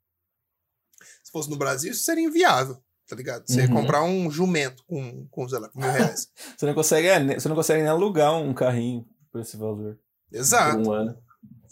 Se 1.25 1.33
fosse 1.33 1.49
no 1.49 1.57
Brasil, 1.57 1.93
isso 1.93 2.05
seria 2.05 2.25
inviável, 2.25 2.82
tá 3.09 3.17
ligado? 3.17 3.45
Você 3.47 3.63
Uhum. 3.63 3.75
comprar 3.75 4.03
um 4.05 4.31
jumento 4.31 4.83
com, 4.87 5.27
com 5.31 5.49
sei 5.49 5.59
lá, 5.59 5.69
com 5.69 5.81
mil 5.81 5.91
reais. 5.91 6.29
Você 6.57 6.67
não 6.67 6.75
consegue, 6.75 7.09
é, 7.09 7.19
ne- 7.21 7.39
você 7.41 7.49
não 7.49 7.57
consegue 7.57 7.81
nem 7.83 7.91
alugar 7.91 8.35
um 8.35 8.53
carrinho 8.55 9.05
por 9.31 9.41
esse 9.41 9.57
valor. 9.57 9.99
Exato. 10.33 10.89
Um 10.89 10.93
ano. 10.93 11.17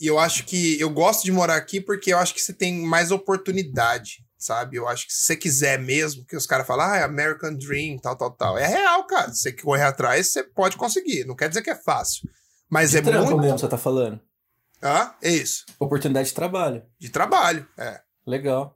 E 0.01 0.07
eu 0.07 0.19
acho 0.19 0.45
que 0.45 0.81
eu 0.81 0.89
gosto 0.91 1.25
de 1.25 1.33
morar 1.33 1.57
aqui 1.57 1.81
porque 1.81 2.13
eu 2.13 2.19
acho 2.19 2.35
que 2.35 2.41
você 2.41 2.53
tem 2.55 2.81
mais 2.81 3.11
oportunidade, 3.11 4.25
sabe? 4.39 4.77
Eu 4.77 4.89
acho 4.89 5.07
que 5.07 5.13
se 5.13 5.25
você 5.25 5.37
quiser 5.37 5.79
mesmo, 5.79 6.25
que 6.25 6.35
os 6.37 6.47
caras 6.47 6.67
falam, 6.67 6.87
ah, 6.87 6.97
é 6.97 7.03
American 7.03 7.55
Dream, 7.55 7.99
tal, 7.99 8.17
tal, 8.17 8.31
tal. 8.33 8.59
É 8.59 8.67
real, 8.67 9.07
cara. 9.07 9.31
Se 9.33 9.41
você 9.43 9.53
correr 9.53 9.83
atrás, 9.85 10.33
você 10.33 10.43
pode 10.43 10.77
conseguir. 10.79 11.25
Não 11.27 11.37
quer 11.37 11.49
dizer 11.49 11.63
que 11.63 11.71
é 11.71 11.75
fácil. 11.77 12.29
Mas 12.71 12.93
De 12.93 12.99
é 12.99 13.03
muito. 13.03 13.37
mesmo, 13.39 13.59
você 13.59 13.69
tá 13.69 13.77
falando. 13.79 14.19
Ah, 14.83 15.15
é 15.23 15.31
isso. 15.31 15.67
Oportunidade 15.79 16.29
de 16.29 16.35
trabalho. 16.35 16.83
De 16.99 17.11
trabalho. 17.11 17.69
É. 17.79 18.01
Legal. 18.27 18.75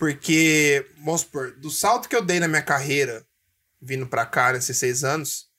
Porque, 0.00 0.90
vamos 1.04 1.20
supor, 1.20 1.52
do 1.60 1.70
salto 1.70 2.08
que 2.08 2.16
eu 2.16 2.24
dei 2.24 2.40
na 2.40 2.48
minha 2.48 2.62
carreira, 2.62 3.22
vindo 3.80 4.06
pra 4.06 4.24
cá 4.24 4.50
nesses 4.50 4.78
seis 4.78 5.04
anos, 5.04 5.50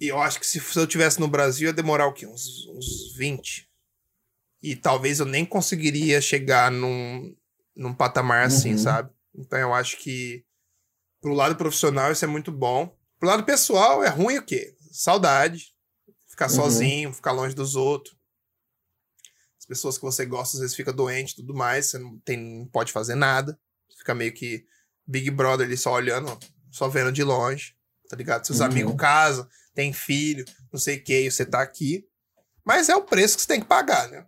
e 0.00 0.06
eu 0.06 0.22
acho 0.22 0.38
que 0.38 0.46
se 0.46 0.60
eu 0.78 0.86
tivesse 0.86 1.18
no 1.18 1.26
Brasil 1.26 1.66
ia 1.66 1.72
demorar 1.72 2.06
o 2.06 2.12
quê? 2.12 2.26
Uns, 2.28 2.64
uns 2.68 3.12
20. 3.16 3.68
E 4.62 4.76
talvez 4.76 5.18
eu 5.18 5.26
nem 5.26 5.44
conseguiria 5.44 6.20
chegar 6.20 6.70
num, 6.70 7.34
num 7.74 7.92
patamar 7.92 8.46
assim, 8.46 8.72
Uhum. 8.72 8.78
sabe? 8.78 9.10
Então 9.34 9.58
eu 9.58 9.74
acho 9.74 9.96
que 9.98 10.44
pro 11.20 11.34
lado 11.34 11.56
profissional 11.56 12.12
isso 12.12 12.24
é 12.24 12.28
muito 12.28 12.52
bom. 12.52 12.96
Pro 13.18 13.28
lado 13.28 13.44
pessoal 13.44 14.04
é 14.04 14.08
ruim 14.08 14.38
o 14.38 14.44
quê? 14.44 14.76
Saudade. 14.92 15.74
Ficar 16.28 16.48
Uhum. 16.50 16.54
sozinho, 16.54 17.12
ficar 17.12 17.32
longe 17.32 17.54
dos 17.54 17.74
outros. 17.74 18.15
As 19.66 19.68
pessoas 19.68 19.98
que 19.98 20.04
você 20.04 20.24
gosta 20.24 20.56
às 20.56 20.60
vezes 20.60 20.76
fica 20.76 20.92
doente 20.92 21.32
e 21.32 21.36
tudo 21.36 21.52
mais, 21.52 21.86
você 21.86 21.98
não, 21.98 22.18
tem, 22.20 22.36
não 22.60 22.66
pode 22.66 22.92
fazer 22.92 23.16
nada. 23.16 23.58
Você 23.90 23.98
fica 23.98 24.14
meio 24.14 24.32
que 24.32 24.64
Big 25.04 25.28
Brother 25.30 25.66
ali 25.66 25.76
só 25.76 25.92
olhando, 25.92 26.38
só 26.70 26.88
vendo 26.88 27.10
de 27.10 27.24
longe, 27.24 27.76
tá 28.08 28.14
ligado? 28.16 28.46
Seus 28.46 28.60
Uhum. 28.60 28.66
amigos 28.66 28.94
casam, 28.96 29.48
tem 29.74 29.92
filho, 29.92 30.44
não 30.72 30.78
sei 30.78 30.98
o 30.98 31.04
que, 31.04 31.28
você 31.30 31.44
tá 31.44 31.60
aqui. 31.62 32.06
Mas 32.64 32.88
é 32.88 32.94
o 32.94 33.02
preço 33.04 33.34
que 33.36 33.42
você 33.42 33.48
tem 33.48 33.60
que 33.60 33.66
pagar, 33.66 34.08
né? 34.08 34.26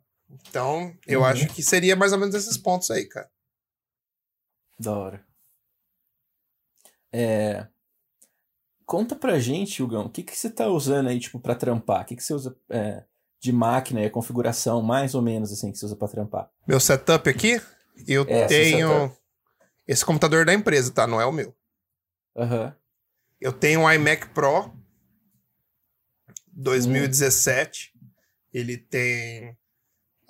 Então, 0.49 0.93
eu 1.07 1.21
Uhum. 1.21 1.27
acho 1.27 1.49
que 1.49 1.63
seria 1.63 1.95
mais 1.97 2.13
ou 2.13 2.19
menos 2.19 2.35
esses 2.35 2.57
pontos 2.59 2.91
aí, 2.91 3.07
cara. 3.07 3.31
Da 4.79 4.93
hora. 4.93 5.25
É... 7.13 7.67
Conta 8.85 9.15
pra 9.15 9.39
gente, 9.39 9.83
Hugão, 9.83 10.07
o 10.07 10.11
que, 10.11 10.23
que 10.23 10.37
você 10.37 10.49
tá 10.51 10.67
usando 10.69 11.09
aí, 11.09 11.21
tipo, 11.21 11.39
pra 11.39 11.55
trampar? 11.55 12.03
O 12.03 12.05
que, 12.07 12.17
que 12.17 12.23
você 12.23 12.33
usa 12.33 12.57
é, 12.71 13.05
de 13.41 13.53
máquina 13.53 14.01
e 14.03 14.07
a 14.07 14.11
configuração, 14.11 14.83
mais 14.83 15.15
ou 15.15 15.23
menos, 15.23 15.53
assim, 15.53 15.71
que 15.71 15.79
você 15.79 15.87
usa 15.87 15.97
pra 15.97 16.09
trampar? 16.09 16.51
Meu 16.67 16.81
setup 16.81 17.29
aqui, 17.31 17.61
eu 18.07 18.25
É, 18.29 18.47
tenho 18.47 19.13
esse 19.87 20.05
computador 20.05 20.45
da 20.45 20.53
empresa, 20.53 20.91
tá? 20.91 21.07
Não 21.07 21.21
é 21.21 21.25
o 21.27 21.33
meu. 21.33 21.55
Aham. 22.37 22.75
Eu 23.41 23.53
tenho 23.53 23.81
um 23.81 23.93
iMac 23.93 24.29
Pro 24.31 24.73
2017. 26.53 27.93
Ele 28.53 28.77
tem 28.77 29.57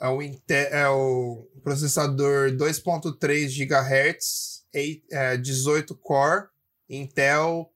é 0.01 0.09
o, 0.09 0.23
Inte- 0.23 0.53
é 0.71 0.89
o 0.89 1.49
processador 1.63 2.51
2.3 2.53 3.49
GHz, 3.49 4.65
eight- 4.73 5.07
é, 5.11 5.37
18 5.37 5.95
core, 5.97 6.49
Intel 6.89 7.73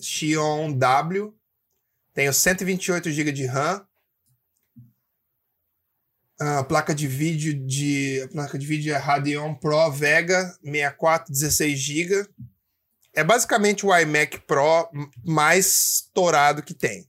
Xeon 0.00 0.72
W. 0.72 1.34
Tenho 2.16 2.32
128 2.32 3.10
GB 3.10 3.30
de 3.30 3.44
RAM. 3.44 3.86
A 6.40 6.64
placa 6.64 6.94
de 6.94 7.06
vídeo 7.06 7.54
de 7.54 8.22
a 8.24 8.28
placa 8.28 8.58
de 8.58 8.66
vídeo 8.66 8.94
é 8.94 8.96
Radeon 8.96 9.54
Pro 9.54 9.90
Vega 9.90 10.44
64 10.64 11.30
16 11.30 11.78
GB. 11.78 12.26
É 13.14 13.22
basicamente 13.22 13.84
o 13.84 13.94
iMac 13.94 14.40
Pro 14.40 14.90
mais 15.22 15.66
estourado 15.66 16.62
que 16.62 16.72
tem. 16.72 17.06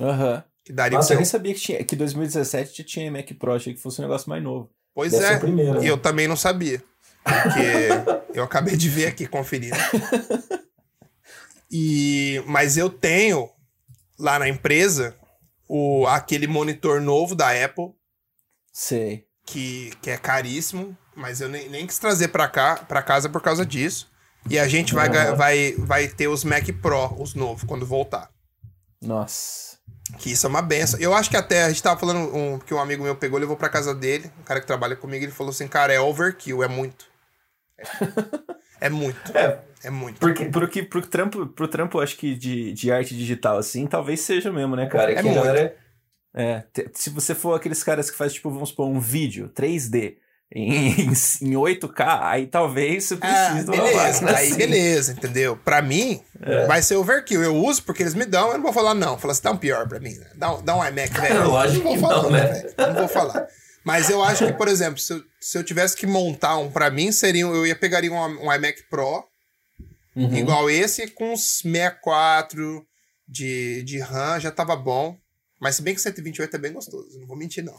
Aham. 0.00 0.44
Que 0.64 0.72
daria 0.72 0.98
Nossa, 0.98 1.12
eu 1.12 1.16
pra 1.16 1.22
nem 1.22 1.24
sabia 1.24 1.54
que, 1.54 1.60
tinha, 1.60 1.84
que 1.84 1.96
2017 1.96 2.78
já 2.78 2.84
tinha 2.84 3.10
Mac 3.10 3.28
Pro, 3.32 3.52
achei 3.52 3.74
que 3.74 3.80
fosse 3.80 4.00
um 4.00 4.04
negócio 4.04 4.28
mais 4.28 4.42
novo. 4.42 4.70
Pois 4.94 5.10
Deve 5.10 5.24
é, 5.24 5.38
primeiro. 5.38 5.78
e 5.78 5.84
né? 5.84 5.90
eu 5.90 5.98
também 5.98 6.28
não 6.28 6.36
sabia. 6.36 6.80
Porque 7.24 8.32
eu 8.38 8.44
acabei 8.44 8.76
de 8.76 8.88
ver 8.88 9.06
aqui, 9.06 9.26
conferindo. 9.26 9.76
E, 11.72 12.42
mas 12.46 12.76
eu 12.76 12.90
tenho 12.90 13.50
lá 14.20 14.38
na 14.38 14.48
empresa 14.48 15.16
o, 15.68 16.06
aquele 16.06 16.46
monitor 16.46 17.00
novo 17.00 17.34
da 17.34 17.50
Apple, 17.64 17.92
Sei. 18.72 19.24
que, 19.46 19.92
que 20.02 20.10
é 20.10 20.16
caríssimo, 20.16 20.96
mas 21.14 21.40
eu 21.40 21.48
nem, 21.48 21.68
nem 21.68 21.86
quis 21.86 21.98
trazer 21.98 22.28
pra 22.28 22.48
cá, 22.48 22.76
para 22.76 23.02
casa 23.02 23.28
por 23.28 23.40
causa 23.40 23.64
disso. 23.64 24.08
E 24.48 24.58
a 24.58 24.66
gente 24.66 24.94
vai, 24.94 25.08
Aham. 25.08 25.34
vai, 25.34 25.74
vai 25.78 26.08
ter 26.08 26.28
os 26.28 26.44
Mac 26.44 26.66
Pro, 26.80 27.14
os 27.20 27.34
novos, 27.34 27.64
quando 27.64 27.84
voltar. 27.86 28.30
Nossa. 29.00 29.78
Que 30.18 30.32
isso 30.32 30.46
é 30.46 30.48
uma 30.50 30.62
benção. 30.62 30.98
Eu 30.98 31.14
acho 31.14 31.30
que 31.30 31.36
até 31.36 31.64
a 31.64 31.68
gente 31.68 31.82
tava 31.82 32.00
falando 32.00 32.34
um, 32.34 32.58
que 32.58 32.74
um 32.74 32.80
amigo 32.80 33.04
meu 33.04 33.14
pegou, 33.14 33.38
levou 33.38 33.56
pra 33.56 33.68
casa 33.68 33.94
dele, 33.94 34.30
um 34.40 34.42
cara 34.42 34.60
que 34.60 34.66
trabalha 34.66 34.96
comigo, 34.96 35.24
ele 35.24 35.32
falou 35.32 35.50
assim: 35.50 35.68
cara, 35.68 35.92
é 35.92 36.00
overkill, 36.00 36.62
é 36.64 36.68
muito. 36.68 37.06
É, 37.78 37.84
é 38.86 38.90
muito. 38.90 39.36
É. 39.36 39.60
É 39.82 39.90
muito. 39.90 40.18
Porque, 40.20 40.44
pro, 40.46 40.68
que, 40.68 40.82
pro, 40.82 41.00
trampo, 41.02 41.46
pro 41.46 41.68
trampo, 41.68 42.00
acho 42.00 42.16
que 42.16 42.34
de, 42.34 42.72
de 42.72 42.92
arte 42.92 43.16
digital, 43.16 43.58
assim, 43.58 43.86
talvez 43.86 44.20
seja 44.20 44.52
mesmo, 44.52 44.76
né, 44.76 44.86
cara? 44.86 45.06
Cara, 45.06 45.12
É 45.12 45.22
que 45.22 45.28
muito. 45.28 45.72
É, 46.32 46.62
te- 46.72 46.88
se 46.94 47.10
você 47.10 47.34
for 47.34 47.54
aqueles 47.54 47.82
caras 47.82 48.10
que 48.10 48.16
faz, 48.16 48.32
tipo, 48.32 48.50
vamos 48.50 48.68
supor, 48.68 48.86
um 48.88 49.00
vídeo 49.00 49.48
3D 49.52 50.14
em, 50.54 50.72
em, 50.74 51.08
em 51.08 51.52
8K, 51.54 52.20
aí 52.22 52.46
talvez 52.46 53.04
você 53.04 53.14
Ah, 53.20 53.50
precise 53.50 53.64
de 53.64 53.70
uma 53.70 53.84
beleza, 53.84 54.02
máquina 54.22 54.30
aí 54.38 54.46
assim. 54.48 54.56
beleza, 54.56 55.12
entendeu? 55.12 55.56
Pra 55.56 55.80
mim, 55.80 56.20
É. 56.42 56.66
vai 56.66 56.82
ser 56.82 56.96
overkill. 56.96 57.42
Eu 57.42 57.56
uso 57.56 57.82
porque 57.84 58.02
eles 58.02 58.14
me 58.14 58.24
dão, 58.26 58.48
eu 58.48 58.54
não 58.54 58.62
vou 58.64 58.72
falar 58.72 58.94
não. 58.94 59.16
Fala 59.18 59.32
assim, 59.32 59.42
dá 59.42 59.50
um 59.52 59.56
pior 59.56 59.88
pra 59.88 59.98
mim, 60.00 60.12
né? 60.14 60.26
Dá, 60.36 60.54
um- 60.54 60.62
dá 60.62 60.76
um 60.76 60.84
iMac, 60.86 61.20
velho. 61.20 61.46
Lógico 61.48 61.84
não 61.84 61.92
que 61.94 61.98
vou 61.98 62.08
falar, 62.10 62.22
não, 62.24 62.30
né? 62.30 62.62
Não 62.78 62.94
vou 62.94 63.08
falar. 63.08 63.46
Mas 63.84 64.10
eu 64.10 64.22
acho 64.22 64.46
que, 64.46 64.52
por 64.52 64.68
exemplo, 64.68 64.98
se 65.00 65.12
eu, 65.12 65.22
se 65.40 65.56
eu 65.58 65.64
tivesse 65.64 65.96
que 65.96 66.06
montar 66.06 66.58
um 66.58 66.70
pra 66.70 66.90
mim, 66.90 67.10
seria, 67.12 67.42
eu 67.42 67.66
ia 67.66 67.74
pegaria 67.74 68.12
um, 68.12 68.46
um 68.46 68.52
iMac 68.52 68.82
Pro, 68.90 69.24
Uhum. 70.24 70.36
igual 70.36 70.70
esse, 70.70 71.06
com 71.08 71.32
uns 71.32 71.60
64 71.62 72.84
de, 73.28 73.82
de 73.82 73.98
RAM, 73.98 74.38
já 74.40 74.50
tava 74.50 74.74
bom. 74.76 75.16
Mas 75.62 75.76
se 75.76 75.82
bem 75.82 75.94
que 75.94 76.00
128 76.00 76.56
é 76.56 76.58
bem 76.58 76.72
gostoso, 76.72 77.20
não 77.20 77.26
vou 77.26 77.36
mentir, 77.36 77.62
não. 77.62 77.78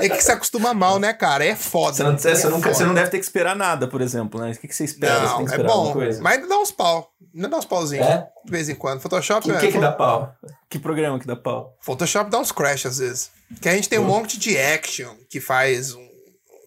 É 0.00 0.08
que 0.08 0.18
você 0.18 0.32
acostuma 0.32 0.72
mal, 0.72 0.98
né, 0.98 1.12
cara? 1.12 1.44
É 1.44 1.54
foda. 1.54 1.94
Você 1.94 2.02
não, 2.02 2.16
você, 2.18 2.28
é 2.30 2.32
não, 2.48 2.58
foda. 2.62 2.74
você 2.74 2.84
não 2.86 2.94
deve 2.94 3.10
ter 3.10 3.18
que 3.18 3.24
esperar 3.24 3.54
nada, 3.54 3.86
por 3.86 4.00
exemplo, 4.00 4.40
né? 4.40 4.50
O 4.52 4.58
que, 4.58 4.66
que 4.66 4.74
você 4.74 4.84
espera? 4.84 5.20
você 5.20 5.20
tem 5.20 5.28
Não, 5.28 5.36
que 5.36 5.42
é 5.42 5.44
esperar 5.56 5.70
alguma 5.72 5.86
bom. 5.88 5.92
coisa? 5.92 6.22
Mas 6.22 6.36
ainda 6.36 6.48
dá 6.48 6.58
uns 6.58 6.70
pau. 6.72 7.12
Ainda 7.34 7.48
dá 7.50 7.58
uns 7.58 7.66
pauzinhos. 7.66 8.06
É? 8.06 8.26
De 8.42 8.50
vez 8.50 8.70
em 8.70 8.74
quando. 8.74 9.00
Photoshop, 9.00 9.46
O 9.46 9.54
é- 9.54 9.60
que, 9.60 9.72
que 9.72 9.78
dá 9.78 9.92
pau? 9.92 10.34
Que 10.70 10.78
programa 10.78 11.18
que 11.20 11.26
dá 11.26 11.36
pau? 11.36 11.76
Photoshop 11.82 12.30
dá 12.30 12.38
uns 12.38 12.50
crash 12.50 12.86
às 12.86 12.96
vezes. 12.96 13.30
Que 13.60 13.68
a 13.68 13.74
gente 13.74 13.90
tem 13.90 13.98
um 13.98 14.04
monte 14.04 14.38
de 14.38 14.56
action 14.58 15.14
que 15.28 15.38
faz 15.38 15.92
um. 15.92 16.08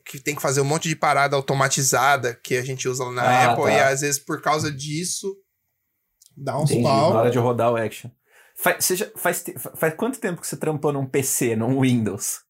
Que 0.06 0.20
tem 0.20 0.36
que 0.36 0.42
fazer 0.42 0.62
um 0.62 0.66
monte 0.66 0.88
de 0.88 0.96
parada 0.96 1.36
automatizada 1.36 2.36
que 2.36 2.56
a 2.56 2.62
gente 2.62 2.88
usa 2.88 3.04
lá 3.06 3.12
na 3.12 3.24
Ah, 3.24 3.52
Apple. 3.52 3.64
tá. 3.66 3.72
E 3.72 3.80
às 3.80 4.02
vezes, 4.02 4.20
por 4.20 4.40
causa 4.42 4.72
disso, 4.72 5.36
dá 6.38 6.58
uns 6.60 6.70
Entendi. 6.70 6.84
Na 6.84 6.90
pau. 6.90 7.12
hora 7.14 7.32
de 7.32 7.38
rodar 7.40 7.72
o 7.72 7.76
action. 7.76 8.12
Faz, 8.56 8.86
já- 8.88 9.10
faz, 9.18 9.44
faz 9.76 9.94
quanto 9.96 10.20
tempo 10.20 10.40
que 10.40 10.48
você 10.48 10.56
trampou 10.56 10.94
num 10.94 11.06
PC, 11.08 11.56
num 11.56 11.82
Windows? 11.82 12.42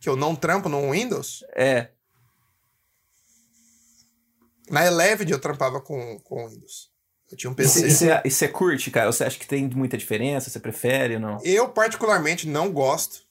Que 0.00 0.08
eu 0.08 0.14
não 0.16 0.36
trampo 0.36 0.68
no 0.68 0.92
Windows. 0.92 1.42
É. 1.56 1.88
Na 4.70 4.84
Eleven 4.86 5.28
eu 5.30 5.40
trampava 5.40 5.80
com, 5.80 6.18
com 6.20 6.46
Windows. 6.48 6.90
Eu 7.30 7.36
tinha 7.36 7.50
um 7.50 7.54
PC. 7.54 7.88
e 8.24 8.30
você 8.30 8.48
curte, 8.48 8.90
cara? 8.90 9.10
Você 9.10 9.24
acha 9.24 9.38
que 9.38 9.46
tem 9.46 9.66
muita 9.68 9.96
diferença? 9.98 10.48
Você 10.50 10.60
prefere 10.60 11.14
ou 11.14 11.20
não? 11.20 11.38
Eu, 11.42 11.68
particularmente, 11.70 12.46
não 12.46 12.70
gosto, 12.70 13.22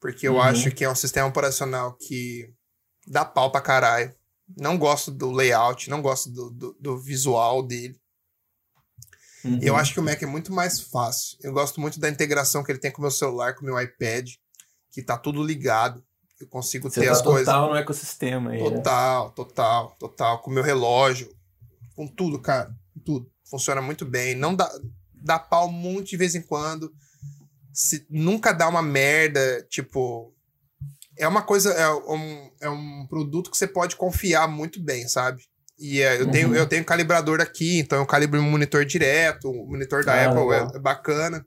porque 0.00 0.26
eu 0.28 0.34
Uhum. 0.34 0.42
acho 0.42 0.70
que 0.70 0.84
é 0.84 0.90
um 0.90 0.94
sistema 0.94 1.28
operacional 1.28 1.96
que 1.96 2.52
dá 3.06 3.24
pau 3.24 3.50
pra 3.50 3.60
caralho. 3.60 4.14
Não 4.56 4.78
gosto 4.78 5.10
do 5.10 5.30
layout, 5.30 5.90
não 5.90 6.00
gosto 6.00 6.30
do, 6.30 6.50
do, 6.50 6.76
do 6.80 6.98
visual 6.98 7.62
dele. 7.62 7.98
Uhum. 9.44 9.58
Eu 9.62 9.76
acho 9.76 9.92
que 9.94 10.00
o 10.00 10.02
Mac 10.02 10.20
é 10.22 10.26
muito 10.26 10.52
mais 10.52 10.80
fácil. 10.80 11.38
Eu 11.42 11.52
gosto 11.52 11.80
muito 11.80 12.00
da 12.00 12.08
integração 12.08 12.64
que 12.64 12.72
ele 12.72 12.78
tem 12.78 12.90
com 12.90 12.98
o 12.98 13.02
meu 13.02 13.10
celular, 13.10 13.54
com 13.54 13.62
o 13.62 13.64
meu 13.64 13.80
iPad, 13.80 14.28
que 14.90 15.02
tá 15.02 15.16
tudo 15.16 15.42
ligado. 15.44 16.02
Eu 16.40 16.48
consigo 16.48 16.88
Você 16.90 17.00
ter 17.00 17.06
tá 17.06 17.12
as 17.12 17.22
coisas. 17.22 17.46
total 17.46 17.70
no 17.70 17.76
ecossistema 17.76 18.50
aí, 18.52 18.62
né? 18.62 18.70
Total, 18.70 19.30
total, 19.32 19.96
total. 19.98 20.40
Com 20.40 20.50
o 20.50 20.54
meu 20.54 20.62
relógio, 20.62 21.28
com 21.94 22.06
tudo, 22.06 22.40
cara. 22.40 22.70
com 22.94 23.00
Tudo. 23.00 23.30
Funciona 23.50 23.80
muito 23.82 24.04
bem. 24.04 24.34
Não 24.34 24.54
dá, 24.54 24.70
dá 25.14 25.38
pau 25.38 25.70
muito 25.70 26.08
de 26.10 26.16
vez 26.16 26.34
em 26.34 26.42
quando. 26.42 26.92
Se, 27.72 28.06
nunca 28.10 28.52
dá 28.52 28.68
uma 28.68 28.82
merda, 28.82 29.64
tipo. 29.68 30.32
é 31.16 31.26
uma 31.28 31.42
coisa, 31.42 31.72
é 31.72 31.90
um, 31.90 32.50
é 32.60 32.70
um 32.70 33.06
produto 33.08 33.50
que 33.50 33.56
você 33.56 33.66
pode 33.66 33.96
confiar 33.96 34.46
muito 34.48 34.80
bem, 34.80 35.06
sabe? 35.08 35.42
E 35.78 36.00
é, 36.00 36.20
eu, 36.20 36.28
tenho, 36.30 36.48
Uhum. 36.48 36.54
eu 36.56 36.66
tenho 36.66 36.84
calibrador 36.84 37.40
aqui, 37.40 37.78
então 37.78 37.98
eu 37.98 38.06
calibro 38.06 38.40
meu 38.42 38.50
monitor 38.50 38.84
direto, 38.84 39.48
o 39.50 39.66
monitor 39.70 40.04
da 40.04 40.12
Ah, 40.14 40.24
Apple 40.26 40.40
legal. 40.46 40.70
é, 40.72 40.76
é 40.76 40.80
bacana. 40.80 41.46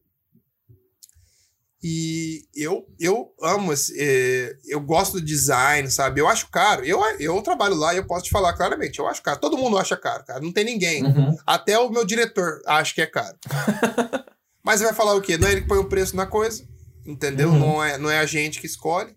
E 1.84 2.44
eu, 2.56 2.86
eu 3.00 3.34
amo 3.42 3.74
esse. 3.74 3.92
é, 4.00 4.56
eu 4.68 4.80
gosto 4.80 5.14
do 5.14 5.22
design, 5.22 5.90
sabe? 5.90 6.22
Eu 6.22 6.28
acho 6.28 6.48
caro. 6.52 6.86
Eu, 6.86 7.02
eu 7.20 7.42
trabalho 7.42 7.74
lá 7.76 7.92
e 7.94 7.98
eu 7.98 8.06
posso 8.06 8.26
te 8.26 8.30
falar 8.30 8.54
claramente. 8.54 9.00
Eu 9.00 9.08
acho 9.08 9.22
caro. 9.24 9.40
Todo 9.40 9.58
mundo 9.58 9.78
acha 9.80 9.98
caro, 9.98 10.24
cara. 10.24 10.40
Não 10.40 10.52
tem 10.52 10.64
ninguém. 10.64 11.04
Uhum. 11.04 11.36
Até 11.46 11.80
o 11.80 11.90
meu 11.90 12.06
diretor 12.06 12.62
acha 12.68 12.94
que 12.94 13.02
é 13.02 13.08
caro. 13.08 13.36
Mas 14.64 14.82
vai 14.82 14.94
falar 14.94 15.16
o 15.16 15.22
quê? 15.22 15.38
Não 15.38 15.48
é 15.48 15.52
ele 15.52 15.62
que 15.62 15.68
põe 15.68 15.78
o 15.78 15.86
preço 15.90 16.16
na 16.16 16.26
coisa. 16.26 16.64
Entendeu? 17.06 17.50
Uhum. 17.50 17.60
Não, 17.60 17.84
é, 17.84 17.98
não 17.98 18.10
é 18.12 18.20
a 18.20 18.26
gente 18.26 18.60
que 18.60 18.68
escolhe. 18.68 19.16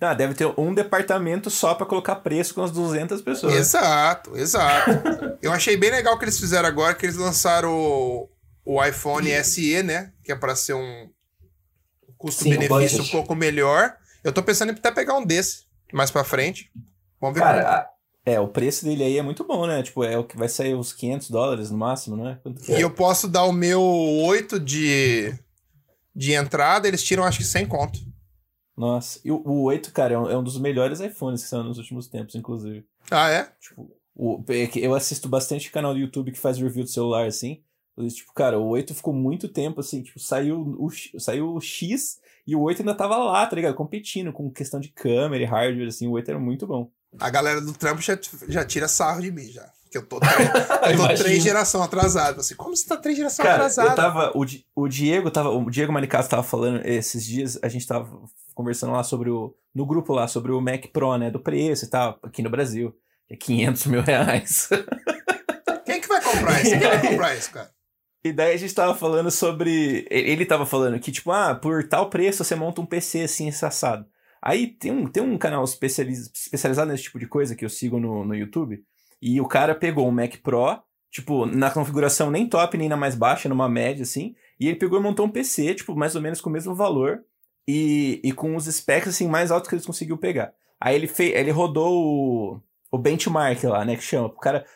Ah, 0.00 0.14
deve 0.14 0.32
ter 0.34 0.46
um 0.58 0.72
departamento 0.72 1.50
só 1.50 1.74
pra 1.74 1.84
colocar 1.84 2.16
preço 2.16 2.54
com 2.54 2.62
as 2.62 2.70
200 2.70 3.20
pessoas. 3.20 3.54
Exato, 3.54 4.36
exato. 4.36 4.90
eu 5.42 5.52
achei 5.52 5.76
bem 5.76 5.90
legal 5.90 6.14
o 6.14 6.18
que 6.18 6.24
eles 6.24 6.40
fizeram 6.40 6.66
agora, 6.66 6.94
que 6.94 7.04
eles 7.04 7.16
lançaram 7.16 7.70
o, 7.70 8.30
o 8.64 8.82
iPhone 8.82 9.28
SE, 9.44 9.82
né? 9.82 10.12
Que 10.24 10.32
é 10.32 10.34
pra 10.34 10.56
ser 10.56 10.72
um 10.72 11.10
custo-benefício 12.16 13.02
um 13.02 13.08
pouco 13.08 13.34
melhor. 13.34 13.94
Eu 14.24 14.32
tô 14.32 14.42
pensando 14.42 14.70
em 14.70 14.74
até 14.74 14.90
pegar 14.90 15.14
um 15.16 15.24
desse 15.26 15.66
mais 15.92 16.10
pra 16.10 16.24
frente. 16.24 16.70
Vamos 17.20 17.34
ver 17.34 17.44
Cara, 17.44 17.62
como. 17.62 17.74
a- 17.74 17.86
É, 18.24 18.38
o 18.38 18.46
preço 18.46 18.84
dele 18.84 19.02
aí 19.02 19.18
é 19.18 19.22
muito 19.22 19.44
bom, 19.44 19.66
né? 19.66 19.82
Tipo, 19.82 20.04
é 20.04 20.16
o 20.16 20.24
que 20.24 20.36
vai 20.36 20.48
sair 20.48 20.74
uns 20.74 20.92
500 20.92 21.30
dólares 21.30 21.70
no 21.70 21.78
máximo, 21.78 22.16
não 22.16 22.28
é? 22.28 22.38
Que 22.64 22.72
é? 22.72 22.78
E 22.78 22.80
eu 22.80 22.90
posso 22.90 23.26
dar 23.28 23.44
o 23.44 23.52
meu 23.52 23.82
8 23.82 24.60
de, 24.60 25.34
de 26.14 26.32
entrada, 26.32 26.86
eles 26.86 27.02
tiram 27.02 27.24
acho 27.24 27.38
que 27.38 27.44
100 27.44 27.66
conto. 27.66 27.98
Nossa, 28.76 29.20
e 29.24 29.30
o, 29.30 29.42
o 29.44 29.62
8, 29.64 29.92
cara, 29.92 30.14
é 30.14 30.18
um, 30.18 30.30
é 30.30 30.38
um 30.38 30.42
dos 30.42 30.58
melhores 30.58 31.00
iPhones 31.00 31.42
que 31.42 31.48
são 31.48 31.64
nos 31.64 31.78
últimos 31.78 32.06
tempos, 32.06 32.34
inclusive. 32.34 32.86
Ah, 33.10 33.28
é? 33.28 33.52
Tipo, 33.60 33.90
o, 34.14 34.42
é 34.48 34.70
eu 34.76 34.94
assisto 34.94 35.28
bastante 35.28 35.70
canal 35.70 35.92
do 35.92 36.00
YouTube 36.00 36.32
que 36.32 36.38
faz 36.38 36.58
review 36.58 36.84
do 36.84 36.90
celular, 36.90 37.26
assim. 37.26 37.62
Tipo, 38.08 38.32
cara, 38.32 38.58
o 38.58 38.68
8 38.68 38.94
ficou 38.94 39.12
muito 39.12 39.48
tempo, 39.48 39.80
assim, 39.80 40.02
tipo, 40.02 40.18
saiu 40.18 40.76
o, 40.78 40.88
saiu 41.18 41.52
o 41.54 41.60
X 41.60 42.18
e 42.46 42.56
o 42.56 42.60
8 42.62 42.80
ainda 42.80 42.94
tava 42.94 43.16
lá, 43.18 43.46
tá 43.46 43.54
ligado? 43.54 43.74
Competindo 43.74 44.32
com 44.32 44.50
questão 44.50 44.80
de 44.80 44.88
câmera 44.88 45.42
e 45.42 45.46
hardware, 45.46 45.88
assim, 45.88 46.06
o 46.06 46.12
8 46.12 46.30
era 46.30 46.40
muito 46.40 46.66
bom. 46.66 46.90
A 47.20 47.30
galera 47.30 47.60
do 47.60 47.72
trampo 47.72 48.00
já, 48.00 48.18
já 48.48 48.64
tira 48.64 48.88
sarro 48.88 49.20
de 49.20 49.30
mim, 49.30 49.48
já. 49.50 49.68
Que 49.90 49.98
eu 49.98 50.06
tô, 50.06 50.18
três- 50.18 50.38
eu 50.90 50.96
tô 50.96 51.22
três 51.22 51.42
gerações 51.42 51.84
atrasado. 51.84 52.40
Assim, 52.40 52.54
como 52.54 52.74
você 52.74 52.86
tá 52.86 52.96
três 52.96 53.16
gerações 53.16 53.44
Cara, 53.44 53.56
atrasado? 53.56 53.88
eu 53.90 53.94
tava. 53.94 54.32
O, 54.34 54.44
o 54.74 54.88
Diego 54.88 55.30
tava. 55.30 55.50
O 55.50 55.70
Diego 55.70 55.92
Manicato 55.92 56.28
tava 56.30 56.42
falando 56.42 56.80
esses 56.86 57.24
dias, 57.26 57.58
a 57.62 57.68
gente 57.68 57.86
tava 57.86 58.08
conversando 58.54 58.92
lá 58.92 59.02
sobre 59.04 59.28
o. 59.28 59.54
No 59.74 59.84
grupo 59.86 60.14
lá, 60.14 60.26
sobre 60.28 60.50
o 60.52 60.60
Mac 60.60 60.86
Pro, 60.92 61.16
né? 61.18 61.30
Do 61.30 61.40
preço 61.40 61.84
e 61.84 61.88
tal, 61.88 62.18
aqui 62.22 62.42
no 62.42 62.48
Brasil. 62.50 62.94
É 63.30 63.36
500 63.36 63.86
mil 63.86 64.02
reais. 64.02 64.68
Quem 65.84 66.00
que 66.00 66.08
vai 66.08 66.20
comprar 66.22 66.60
isso? 66.62 66.70
Quem 66.70 66.80
vai 66.80 67.00
comprar 67.10 67.36
isso, 67.36 67.50
cara? 67.50 67.70
E 68.24 68.32
daí 68.32 68.54
a 68.54 68.56
gente 68.58 68.74
tava 68.74 68.94
falando 68.94 69.30
sobre. 69.30 70.06
Ele 70.10 70.46
tava 70.46 70.64
falando 70.64 70.98
que, 71.00 71.10
tipo, 71.12 71.30
ah, 71.32 71.54
por 71.54 71.86
tal 71.88 72.08
preço 72.08 72.42
você 72.44 72.54
monta 72.54 72.80
um 72.80 72.86
PC 72.86 73.22
assim, 73.22 73.48
assado. 73.48 74.06
Aí 74.42 74.66
tem 74.66 74.90
um, 74.90 75.06
tem 75.06 75.22
um 75.22 75.38
canal 75.38 75.62
especializ- 75.62 76.30
especializado 76.34 76.90
nesse 76.90 77.04
tipo 77.04 77.18
de 77.18 77.26
coisa 77.26 77.54
que 77.54 77.64
eu 77.64 77.68
sigo 77.68 78.00
no, 78.00 78.24
no 78.24 78.34
YouTube. 78.34 78.82
E 79.20 79.40
o 79.40 79.46
cara 79.46 79.74
pegou 79.74 80.08
um 80.08 80.10
Mac 80.10 80.36
Pro, 80.42 80.82
tipo, 81.10 81.46
na 81.46 81.70
configuração 81.70 82.30
nem 82.30 82.48
top, 82.48 82.76
nem 82.76 82.88
na 82.88 82.96
mais 82.96 83.14
baixa, 83.14 83.48
numa 83.48 83.68
média, 83.68 84.02
assim. 84.02 84.34
E 84.58 84.66
ele 84.66 84.78
pegou 84.78 84.98
e 84.98 85.02
montou 85.02 85.26
um 85.26 85.30
PC, 85.30 85.74
tipo, 85.74 85.94
mais 85.94 86.16
ou 86.16 86.22
menos 86.22 86.40
com 86.40 86.50
o 86.50 86.52
mesmo 86.52 86.74
valor. 86.74 87.24
E, 87.68 88.20
e 88.24 88.32
com 88.32 88.56
os 88.56 88.64
specs, 88.64 89.08
assim, 89.08 89.28
mais 89.28 89.52
altos 89.52 89.68
que 89.68 89.74
eles 89.76 89.86
conseguiu 89.86 90.18
pegar. 90.18 90.52
Aí 90.80 90.96
ele, 90.96 91.06
fez, 91.06 91.32
ele 91.36 91.52
rodou 91.52 91.92
o, 91.92 92.60
o 92.90 92.98
benchmark 92.98 93.62
lá, 93.62 93.84
né, 93.84 93.94
que 93.94 94.02
chama. 94.02 94.28
Pro 94.28 94.40
cara 94.40 94.66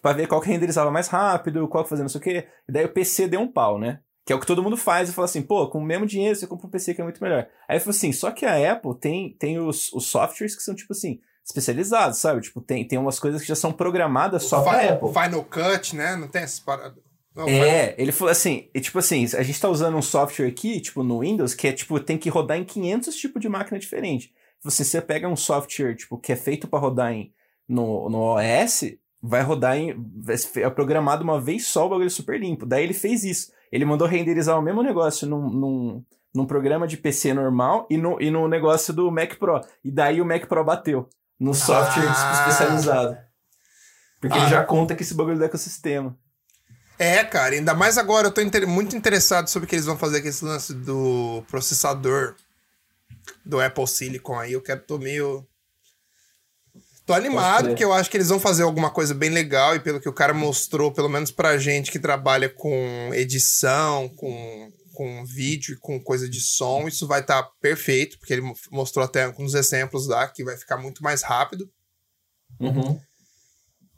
pra 0.00 0.12
ver 0.12 0.26
qual 0.28 0.40
que 0.40 0.48
renderizava 0.48 0.90
mais 0.90 1.08
rápido, 1.08 1.68
qual 1.68 1.84
que 1.84 1.90
fazia 1.90 2.04
não 2.04 2.08
sei 2.08 2.20
o 2.20 2.24
quê. 2.24 2.48
E 2.68 2.72
daí 2.72 2.84
o 2.84 2.92
PC 2.92 3.28
deu 3.28 3.40
um 3.40 3.50
pau, 3.50 3.78
né? 3.78 4.00
Que 4.28 4.32
é 4.34 4.36
o 4.36 4.40
que 4.40 4.46
todo 4.46 4.62
mundo 4.62 4.76
faz 4.76 5.08
e 5.08 5.12
fala 5.14 5.24
assim, 5.24 5.40
pô, 5.40 5.66
com 5.68 5.78
o 5.78 5.82
mesmo 5.82 6.04
dinheiro 6.04 6.36
você 6.36 6.46
compra 6.46 6.66
um 6.66 6.70
PC 6.70 6.92
que 6.92 7.00
é 7.00 7.04
muito 7.04 7.22
melhor. 7.22 7.46
Aí 7.66 7.76
ele 7.76 7.80
falou 7.80 7.96
assim, 7.96 8.12
só 8.12 8.30
que 8.30 8.44
a 8.44 8.72
Apple 8.72 8.94
tem, 9.00 9.32
tem 9.38 9.58
os, 9.58 9.90
os 9.94 10.04
softwares 10.06 10.54
que 10.54 10.62
são, 10.62 10.74
tipo 10.74 10.92
assim, 10.92 11.18
especializados, 11.42 12.18
sabe? 12.18 12.42
Tipo, 12.42 12.60
tem, 12.60 12.86
tem 12.86 12.98
umas 12.98 13.18
coisas 13.18 13.40
que 13.40 13.48
já 13.48 13.54
são 13.56 13.72
programadas 13.72 14.42
só 14.42 14.60
pra 14.62 14.80
Fi- 14.80 14.88
Apple. 14.88 15.08
Final 15.08 15.44
Cut, 15.44 15.96
né? 15.96 16.14
Não 16.14 16.28
tem 16.28 16.42
essas 16.42 16.60
paradas. 16.60 17.02
Não, 17.34 17.48
É, 17.48 17.94
ele 17.96 18.12
falou 18.12 18.30
assim, 18.30 18.68
e 18.74 18.80
tipo 18.82 18.98
assim, 18.98 19.24
a 19.34 19.42
gente 19.42 19.58
tá 19.58 19.68
usando 19.70 19.96
um 19.96 20.02
software 20.02 20.46
aqui, 20.48 20.78
tipo 20.78 21.02
no 21.02 21.20
Windows, 21.20 21.54
que 21.54 21.66
é 21.66 21.72
tipo, 21.72 21.98
tem 21.98 22.18
que 22.18 22.28
rodar 22.28 22.58
em 22.58 22.64
500 22.64 23.16
tipos 23.16 23.40
de 23.40 23.48
máquina 23.48 23.78
diferente. 23.78 24.30
Se 24.68 24.84
você 24.84 25.00
pega 25.00 25.26
um 25.26 25.36
software, 25.36 25.94
tipo, 25.96 26.18
que 26.18 26.32
é 26.32 26.36
feito 26.36 26.68
pra 26.68 26.78
rodar 26.78 27.12
em, 27.14 27.32
no, 27.66 28.10
no 28.10 28.18
OS, 28.36 28.84
vai 29.22 29.42
rodar 29.42 29.76
em, 29.76 29.90
é 30.56 30.70
programado 30.70 31.24
uma 31.24 31.40
vez 31.40 31.66
só, 31.66 31.86
o 31.86 31.88
bagulho 31.90 32.10
super 32.10 32.38
limpo. 32.40 32.64
Daí 32.66 32.84
ele 32.84 32.94
fez 32.94 33.24
isso. 33.24 33.50
Ele 33.72 33.84
mandou 33.84 34.06
renderizar 34.08 34.58
o 34.58 34.62
mesmo 34.62 34.82
negócio 34.82 35.26
num, 35.28 35.48
num, 35.50 36.04
num 36.34 36.46
programa 36.46 36.86
de 36.86 36.96
PC 36.96 37.34
normal 37.34 37.86
e 37.90 37.96
no, 37.96 38.20
e 38.20 38.30
no 38.30 38.46
negócio 38.48 38.94
do 38.94 39.10
Mac 39.10 39.34
Pro. 39.36 39.60
E 39.84 39.90
daí 39.90 40.20
o 40.20 40.24
Mac 40.26 40.46
Pro 40.46 40.64
bateu 40.64 41.08
no 41.38 41.52
software 41.54 42.06
Ah. 42.08 42.32
especializado. 42.32 43.16
Porque 44.20 44.36
Ah. 44.36 44.40
ele 44.42 44.50
já 44.50 44.64
conta 44.64 44.94
que 44.94 45.02
esse 45.02 45.14
bagulho 45.14 45.38
do 45.38 45.44
ecossistema. 45.44 46.16
É, 46.98 47.22
cara, 47.22 47.54
ainda 47.54 47.74
mais 47.74 47.96
agora 47.96 48.26
eu 48.26 48.32
tô 48.32 48.40
inter- 48.40 48.66
muito 48.66 48.96
interessado 48.96 49.48
sobre 49.48 49.66
o 49.66 49.68
que 49.68 49.76
eles 49.76 49.86
vão 49.86 49.96
fazer 49.96 50.20
com 50.20 50.26
esse 50.28 50.44
lance 50.44 50.74
do 50.74 51.44
processador 51.48 52.34
do 53.44 53.60
Apple 53.60 53.86
Silicon 53.86 54.38
aí. 54.38 54.52
Eu 54.54 54.60
quero, 54.62 54.80
tô 54.80 54.98
meio. 54.98 55.46
Tô 57.08 57.14
animado, 57.14 57.68
porque 57.68 57.82
eu 57.82 57.92
acho 57.92 58.10
que 58.10 58.18
eles 58.18 58.28
vão 58.28 58.38
fazer 58.38 58.64
alguma 58.64 58.90
coisa 58.90 59.14
bem 59.14 59.30
legal 59.30 59.74
e 59.74 59.80
pelo 59.80 59.98
que 59.98 60.08
o 60.08 60.12
cara 60.12 60.34
mostrou, 60.34 60.92
pelo 60.92 61.08
menos 61.08 61.30
pra 61.30 61.56
gente 61.56 61.90
que 61.90 61.98
trabalha 61.98 62.50
com 62.50 63.10
edição, 63.14 64.10
com, 64.10 64.70
com 64.92 65.24
vídeo 65.24 65.74
e 65.74 65.78
com 65.78 65.98
coisa 65.98 66.28
de 66.28 66.38
som, 66.38 66.86
isso 66.86 67.06
vai 67.06 67.20
estar 67.20 67.42
perfeito, 67.62 68.18
porque 68.18 68.34
ele 68.34 68.42
mo- 68.42 68.54
mostrou 68.70 69.02
até 69.02 69.26
uns 69.38 69.54
exemplos 69.54 70.06
lá 70.06 70.28
que 70.28 70.44
vai 70.44 70.58
ficar 70.58 70.76
muito 70.76 71.02
mais 71.02 71.22
rápido. 71.22 71.66
Uhum. 72.60 73.00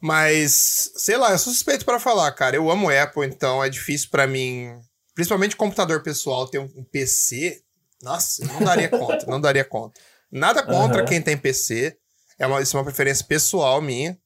Mas, 0.00 0.92
sei 0.96 1.16
lá, 1.16 1.32
eu 1.32 1.38
sou 1.38 1.52
suspeito 1.52 1.84
pra 1.84 1.98
falar, 1.98 2.30
cara. 2.32 2.54
Eu 2.54 2.70
amo 2.70 2.88
Apple, 2.90 3.26
então 3.26 3.62
é 3.62 3.68
difícil 3.68 4.08
pra 4.08 4.26
mim, 4.26 4.70
principalmente 5.16 5.56
computador 5.56 6.00
pessoal, 6.02 6.46
ter 6.46 6.58
um 6.60 6.84
PC. 6.84 7.60
Nossa, 8.02 8.44
não 8.46 8.60
daria 8.60 8.88
conta, 8.88 9.26
não 9.26 9.40
daria 9.40 9.64
conta. 9.64 10.00
Nada 10.30 10.62
contra 10.62 10.98
Aham. 11.00 11.04
quem 11.08 11.20
tem 11.20 11.36
PC. 11.36 11.96
É 12.40 12.46
uma, 12.46 12.62
isso 12.62 12.74
é 12.74 12.80
uma 12.80 12.84
preferência 12.84 13.24
pessoal 13.26 13.82
minha. 13.82 14.18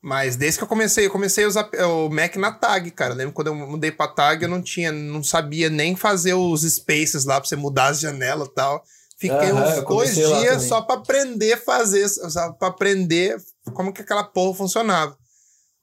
Mas 0.00 0.36
desde 0.36 0.58
que 0.58 0.64
eu 0.64 0.68
comecei, 0.68 1.06
eu 1.06 1.10
comecei 1.10 1.44
a 1.44 1.48
usar 1.48 1.68
o 1.86 2.08
Mac 2.08 2.36
na 2.36 2.52
tag, 2.52 2.88
cara. 2.92 3.14
Eu 3.14 3.16
lembro 3.16 3.34
quando 3.34 3.48
eu 3.48 3.54
mudei 3.54 3.90
pra 3.90 4.06
tag, 4.06 4.42
eu 4.42 4.48
não 4.48 4.62
tinha, 4.62 4.92
não 4.92 5.24
sabia 5.24 5.68
nem 5.68 5.96
fazer 5.96 6.34
os 6.34 6.62
spaces 6.62 7.24
lá 7.24 7.40
pra 7.40 7.48
você 7.48 7.56
mudar 7.56 7.86
as 7.86 8.00
janelas 8.00 8.46
e 8.46 8.54
tal. 8.54 8.84
Fiquei 9.18 9.50
Aham, 9.50 9.80
uns 9.80 9.84
dois 9.84 10.14
dias 10.14 10.62
só 10.64 10.82
pra 10.82 10.96
aprender 10.96 11.54
a 11.54 11.56
fazer, 11.56 12.08
só 12.08 12.52
pra 12.52 12.68
aprender 12.68 13.42
como 13.72 13.92
que 13.92 14.02
aquela 14.02 14.22
porra 14.22 14.56
funcionava. 14.56 15.18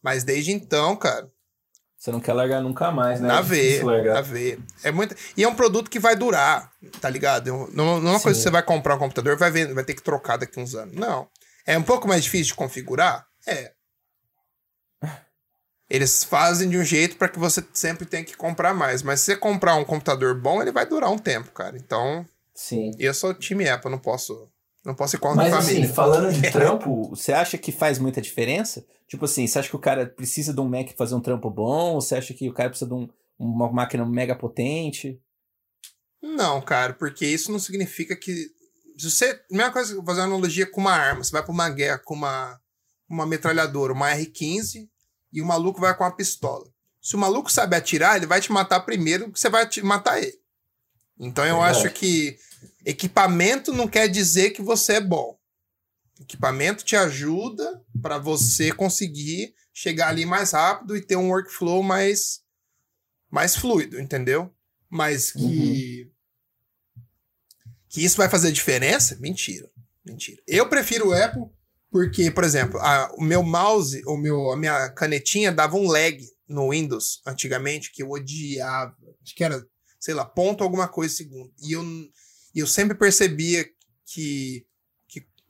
Mas 0.01 0.23
desde 0.23 0.51
então, 0.51 0.95
cara, 0.95 1.29
Você 2.01 2.09
não 2.11 2.19
quer 2.19 2.33
largar 2.33 2.63
nunca 2.63 2.89
mais, 2.89 3.21
né? 3.21 3.27
na 3.27 3.35
É 3.35 3.83
largar. 3.83 4.13
na 4.15 4.21
veia. 4.21 4.57
É 4.81 4.91
muito... 4.91 5.15
E 5.37 5.43
é 5.43 5.47
um 5.47 5.53
produto 5.53 5.87
que 5.87 5.99
vai 5.99 6.15
durar, 6.15 6.71
tá 6.99 7.07
ligado? 7.07 7.45
Não, 7.71 8.01
não 8.01 8.07
é 8.09 8.13
uma 8.13 8.19
coisa 8.19 8.39
que 8.39 8.43
você 8.43 8.49
vai 8.49 8.63
comprar 8.63 8.95
um 8.95 8.97
computador 8.97 9.33
e 9.33 9.35
vai, 9.35 9.51
ver, 9.51 9.71
vai 9.71 9.83
ter 9.83 9.93
que 9.93 10.01
trocar 10.01 10.37
daqui 10.37 10.59
uns 10.59 10.73
anos. 10.73 10.95
Não. 10.95 11.27
É 11.63 11.77
um 11.77 11.83
pouco 11.83 12.07
mais 12.07 12.23
difícil 12.23 12.47
de 12.47 12.53
configurar? 12.55 13.27
É. 13.45 13.71
Eles 15.87 16.23
fazem 16.23 16.69
de 16.69 16.77
um 16.79 16.83
jeito 16.83 17.17
para 17.17 17.29
que 17.29 17.37
você 17.37 17.63
sempre 17.71 18.07
tenha 18.07 18.23
que 18.23 18.35
comprar 18.35 18.73
mais. 18.73 19.03
Mas 19.03 19.19
se 19.19 19.27
você 19.27 19.35
comprar 19.35 19.75
um 19.75 19.85
computador 19.85 20.33
bom, 20.33 20.59
ele 20.59 20.71
vai 20.71 20.87
durar 20.87 21.11
um 21.11 21.19
tempo, 21.19 21.51
cara. 21.51 21.77
Então, 21.77 22.25
Sim. 22.55 22.89
eu 22.97 23.13
sou 23.13 23.31
time 23.31 23.69
Apple, 23.69 23.91
não 23.91 23.99
posso, 23.99 24.49
não 24.83 24.95
posso 24.95 25.17
ir 25.17 25.19
contra 25.19 25.43
Mas 25.43 25.53
a 25.53 25.59
assim, 25.59 25.73
família. 25.75 25.93
falando 25.93 26.33
de 26.33 26.41
trampo, 26.51 27.09
Você 27.09 27.31
acha 27.31 27.59
que 27.59 27.71
faz 27.71 27.99
muita 27.99 28.19
diferença? 28.19 28.83
Tipo 29.11 29.25
assim, 29.25 29.45
você 29.45 29.59
acha 29.59 29.69
que 29.69 29.75
o 29.75 29.79
cara 29.79 30.05
precisa 30.07 30.53
de 30.53 30.61
um 30.61 30.69
Mac 30.69 30.89
fazer 30.97 31.15
um 31.15 31.19
trampo 31.21 31.49
bom? 31.49 31.95
Ou 31.95 32.01
você 32.01 32.15
acha 32.15 32.33
que 32.33 32.47
o 32.47 32.53
cara 32.53 32.69
precisa 32.69 32.87
de 32.89 32.95
um- 32.95 33.09
uma 33.37 33.69
máquina 33.69 34.05
mega 34.05 34.33
potente? 34.37 35.21
Não, 36.21 36.61
cara, 36.61 36.93
porque 36.93 37.25
isso 37.25 37.51
não 37.51 37.59
significa 37.59 38.15
que. 38.15 38.47
Se 38.97 39.11
você. 39.11 39.41
Mesma 39.51 39.69
coisa, 39.73 39.93
vou 39.95 40.05
fazer 40.05 40.21
uma 40.21 40.27
analogia 40.27 40.65
com 40.65 40.79
uma 40.79 40.93
arma. 40.93 41.23
Você 41.25 41.31
vai 41.31 41.43
pra 41.43 41.51
uma 41.51 41.69
guerra 41.69 41.97
com 41.99 42.13
uma, 42.13 42.57
uma 43.09 43.25
metralhadora, 43.25 43.91
uma 43.91 44.11
R15, 44.15 44.87
e 45.33 45.41
o 45.41 45.45
maluco 45.45 45.81
vai 45.81 45.93
com 45.97 46.05
uma 46.05 46.15
pistola. 46.15 46.65
Se 47.01 47.15
o 47.15 47.19
maluco 47.19 47.51
sabe 47.51 47.75
atirar, 47.75 48.15
ele 48.15 48.27
vai 48.27 48.39
te 48.39 48.49
matar 48.51 48.79
primeiro, 48.81 49.29
que 49.29 49.37
você 49.39 49.49
vai 49.49 49.67
te 49.67 49.81
matar 49.81 50.21
ele. 50.23 50.39
Então 51.19 51.43
eu 51.45 51.57
Verdade. 51.59 51.85
acho 51.87 51.93
que 51.95 52.37
equipamento 52.85 53.73
não 53.73 53.87
quer 53.89 54.07
dizer 54.07 54.51
que 54.51 54.61
você 54.61 54.93
é 54.93 55.01
bom. 55.01 55.37
Equipamento 56.19 56.85
te 56.85 56.95
ajuda 56.95 57.83
para 58.01 58.17
você 58.17 58.71
conseguir 58.71 59.53
chegar 59.73 60.09
ali 60.09 60.25
mais 60.25 60.51
rápido 60.51 60.95
e 60.97 61.01
ter 61.01 61.15
um 61.15 61.29
workflow 61.29 61.81
mais, 61.83 62.41
mais 63.29 63.55
fluido, 63.55 63.99
entendeu? 63.99 64.53
Mas 64.89 65.31
que. 65.31 66.11
Que 67.89 68.03
isso 68.03 68.17
vai 68.17 68.29
fazer 68.29 68.51
diferença? 68.51 69.17
Mentira. 69.19 69.69
Mentira. 70.05 70.41
Eu 70.47 70.67
prefiro 70.69 71.09
o 71.09 71.13
Apple 71.13 71.43
porque, 71.89 72.31
por 72.31 72.43
exemplo, 72.45 72.79
a- 72.79 73.11
o 73.17 73.21
meu 73.23 73.43
mouse, 73.43 74.01
o 74.05 74.15
meu, 74.15 74.51
a 74.51 74.57
minha 74.57 74.89
canetinha 74.91 75.51
dava 75.51 75.75
um 75.75 75.87
lag 75.87 76.17
no 76.47 76.69
Windows 76.71 77.21
antigamente 77.25 77.91
que 77.91 78.01
eu 78.01 78.09
odiava. 78.09 78.95
Acho 79.21 79.35
que 79.35 79.43
era, 79.43 79.65
sei 79.99 80.13
lá, 80.13 80.23
ponto 80.25 80.63
alguma 80.63 80.87
coisa 80.87 81.13
segundo. 81.13 81.53
E 81.61 81.73
eu, 81.73 81.83
eu 82.55 82.65
sempre 82.65 82.97
percebia 82.97 83.65
que 84.05 84.65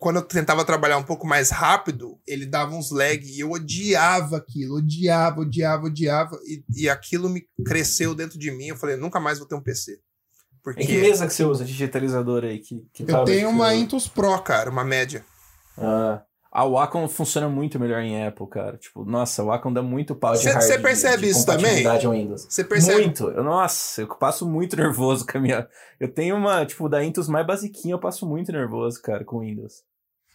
quando 0.02 0.16
eu 0.16 0.24
tentava 0.24 0.66
trabalhar 0.66 0.98
um 0.98 1.04
pouco 1.04 1.28
mais 1.28 1.52
rápido, 1.52 2.20
ele 2.28 2.48
dava 2.48 2.74
uns 2.74 2.90
lag 2.90 3.24
e 3.24 3.40
eu 3.40 3.52
odiava 3.52 4.36
aquilo, 4.38 4.78
odiava, 4.78 5.42
odiava, 5.42 5.86
odiava. 5.86 6.40
E, 6.44 6.64
e 6.76 6.90
aquilo 6.90 7.30
me 7.30 7.44
cresceu 7.64 8.16
dentro 8.16 8.40
de 8.40 8.50
mim. 8.50 8.66
Eu 8.70 8.76
falei, 8.76 8.96
nunca 8.96 9.20
mais 9.20 9.38
vou 9.38 9.48
ter 9.48 9.54
um 9.54 9.62
PC. 9.62 10.00
Porque 10.64 10.82
Em 10.82 10.88
que 10.88 10.98
mesa 10.98 11.28
que 11.28 11.34
você 11.34 11.46
usa 11.46 11.64
digitalizador 11.64 12.44
aí? 12.44 12.58
Que, 12.58 12.84
que 12.92 13.04
eu 13.04 13.24
tenho 13.26 13.48
que 13.50 13.54
uma 13.54 13.70
você? 13.70 13.76
Intus 13.76 14.08
Pro, 14.08 14.42
cara, 14.42 14.72
uma 14.72 14.84
média. 14.84 15.24
Ah, 15.78 16.24
a 16.52 16.66
Wacom 16.66 17.08
funciona 17.08 17.48
muito 17.48 17.80
melhor 17.80 18.02
em 18.02 18.26
Apple, 18.26 18.48
cara. 18.50 18.78
Tipo, 18.78 19.06
nossa, 19.06 19.44
a 19.44 19.46
Wacom 19.46 19.72
dá 19.72 19.84
muito 19.84 20.16
pau 20.16 20.34
de 20.34 20.40
Cê- 20.40 20.50
hard 20.50 20.64
cê 20.64 20.78
de- 20.78 20.84
percebe 20.84 21.24
de 21.26 21.30
isso 21.30 21.46
também? 21.46 21.84
Windows. 22.10 22.48
Você 22.50 22.64
percebe? 22.64 23.02
Muito. 23.04 23.30
Eu, 23.30 23.44
nossa, 23.44 24.02
eu 24.02 24.08
passo 24.08 24.50
muito 24.50 24.76
nervoso 24.78 25.28
com 25.28 25.38
a 25.38 25.42
minha... 25.42 25.68
Eu 26.00 26.12
tenho 26.12 26.36
uma, 26.36 26.66
tipo, 26.66 26.90
da 26.90 27.06
Intus 27.06 27.30
mais 27.30 27.46
basiquinha, 27.46 27.94
eu 27.94 28.00
passo 28.00 28.28
muito 28.28 28.52
nervoso, 28.52 29.00
cara, 29.00 29.24
com 29.24 29.42
Windows. 29.42 29.84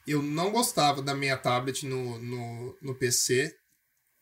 Eu 0.07 0.23
não 0.23 0.51
gostava 0.53 1.03
da 1.03 1.15
minha 1.15 1.37
tablet 1.37 1.85
no, 1.87 2.19
no, 2.19 2.79
no 2.81 2.95
PC, 2.95 3.55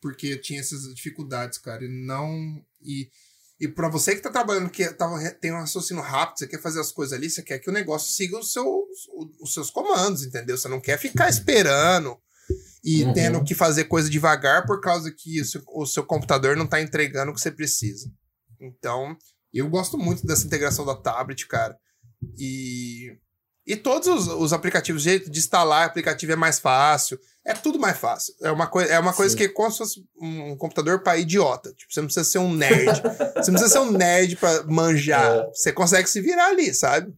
porque 0.00 0.28
eu 0.28 0.40
tinha 0.40 0.60
essas 0.60 0.82
dificuldades, 0.94 1.58
cara. 1.58 1.84
E 1.84 1.88
não. 1.88 2.64
E, 2.80 3.08
e 3.60 3.68
para 3.68 3.88
você 3.88 4.14
que 4.14 4.22
tá 4.22 4.30
trabalhando, 4.30 4.70
que 4.70 4.86
tá, 4.94 5.08
tem 5.40 5.52
um 5.52 5.58
raciocínio 5.58 6.02
rápido, 6.02 6.38
você 6.38 6.46
quer 6.46 6.60
fazer 6.60 6.80
as 6.80 6.90
coisas 6.90 7.16
ali, 7.16 7.30
você 7.30 7.42
quer 7.42 7.58
que 7.58 7.70
o 7.70 7.72
negócio 7.72 8.12
siga 8.12 8.38
os 8.38 8.52
seus, 8.52 9.08
os 9.40 9.52
seus 9.52 9.70
comandos, 9.70 10.24
entendeu? 10.24 10.56
Você 10.56 10.68
não 10.68 10.80
quer 10.80 10.98
ficar 10.98 11.28
esperando 11.28 12.18
e 12.84 13.02
Uhum. 13.04 13.12
tendo 13.14 13.44
que 13.44 13.54
fazer 13.54 13.84
coisa 13.84 14.10
devagar 14.10 14.66
por 14.66 14.80
causa 14.80 15.10
que 15.10 15.40
o 15.40 15.44
seu, 15.44 15.62
o 15.68 15.86
seu 15.86 16.04
computador 16.04 16.54
não 16.56 16.66
tá 16.66 16.80
entregando 16.82 17.30
o 17.30 17.34
que 17.34 17.40
você 17.40 17.50
precisa. 17.50 18.10
Então, 18.60 19.16
eu 19.52 19.68
gosto 19.70 19.96
muito 19.96 20.26
dessa 20.26 20.46
integração 20.46 20.84
da 20.84 20.94
tablet, 20.94 21.46
cara. 21.46 21.78
E, 22.38 23.16
e 23.66 23.76
todos 23.76 24.08
os, 24.08 24.28
os 24.28 24.52
aplicativos, 24.52 25.02
o 25.02 25.04
jeito 25.04 25.30
de 25.30 25.38
instalar 25.38 25.86
aplicativo 25.86 26.32
é 26.32 26.36
mais 26.36 26.58
fácil. 26.58 27.18
É 27.46 27.54
tudo 27.54 27.78
mais 27.78 27.96
fácil. 27.96 28.34
É 28.42 28.50
uma, 28.50 28.66
coi 28.66 28.88
é 28.88 28.98
uma 28.98 29.12
coisa 29.12 29.32
Sim. 29.32 29.38
que 29.38 29.44
é 29.44 29.48
como 29.48 29.70
se 29.70 29.78
fosse 29.78 30.04
um 30.20 30.56
computador 30.56 31.02
para 31.02 31.18
idiota. 31.18 31.72
Tipo, 31.72 31.92
você 31.92 32.00
não 32.00 32.06
precisa 32.06 32.24
ser 32.24 32.38
um 32.38 32.52
nerd. 32.52 33.02
você 33.36 33.50
não 33.50 33.58
precisa 33.58 33.68
ser 33.68 33.78
um 33.78 33.90
nerd 33.90 34.36
pra 34.36 34.64
manjar. 34.64 35.38
É. 35.38 35.50
Você 35.50 35.72
consegue 35.72 36.08
se 36.08 36.20
virar 36.20 36.48
ali, 36.48 36.74
sabe? 36.74 37.14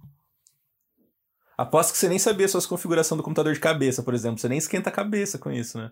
Aposto 1.57 1.93
que 1.93 1.99
você 1.99 2.09
nem 2.09 2.19
sabia 2.19 2.47
suas 2.47 2.67
configurações 2.67 3.17
do 3.17 3.23
computador 3.25 3.53
de 3.53 3.61
cabeça, 3.61 4.03
por 4.03 4.15
exemplo. 4.15 4.39
Você 4.39 4.49
nem 4.49 4.59
esquenta 4.59 4.91
a 4.91 4.93
cabeça 4.93 5.39
com 5.39 5.51
isso, 5.51 5.79
né? 5.79 5.91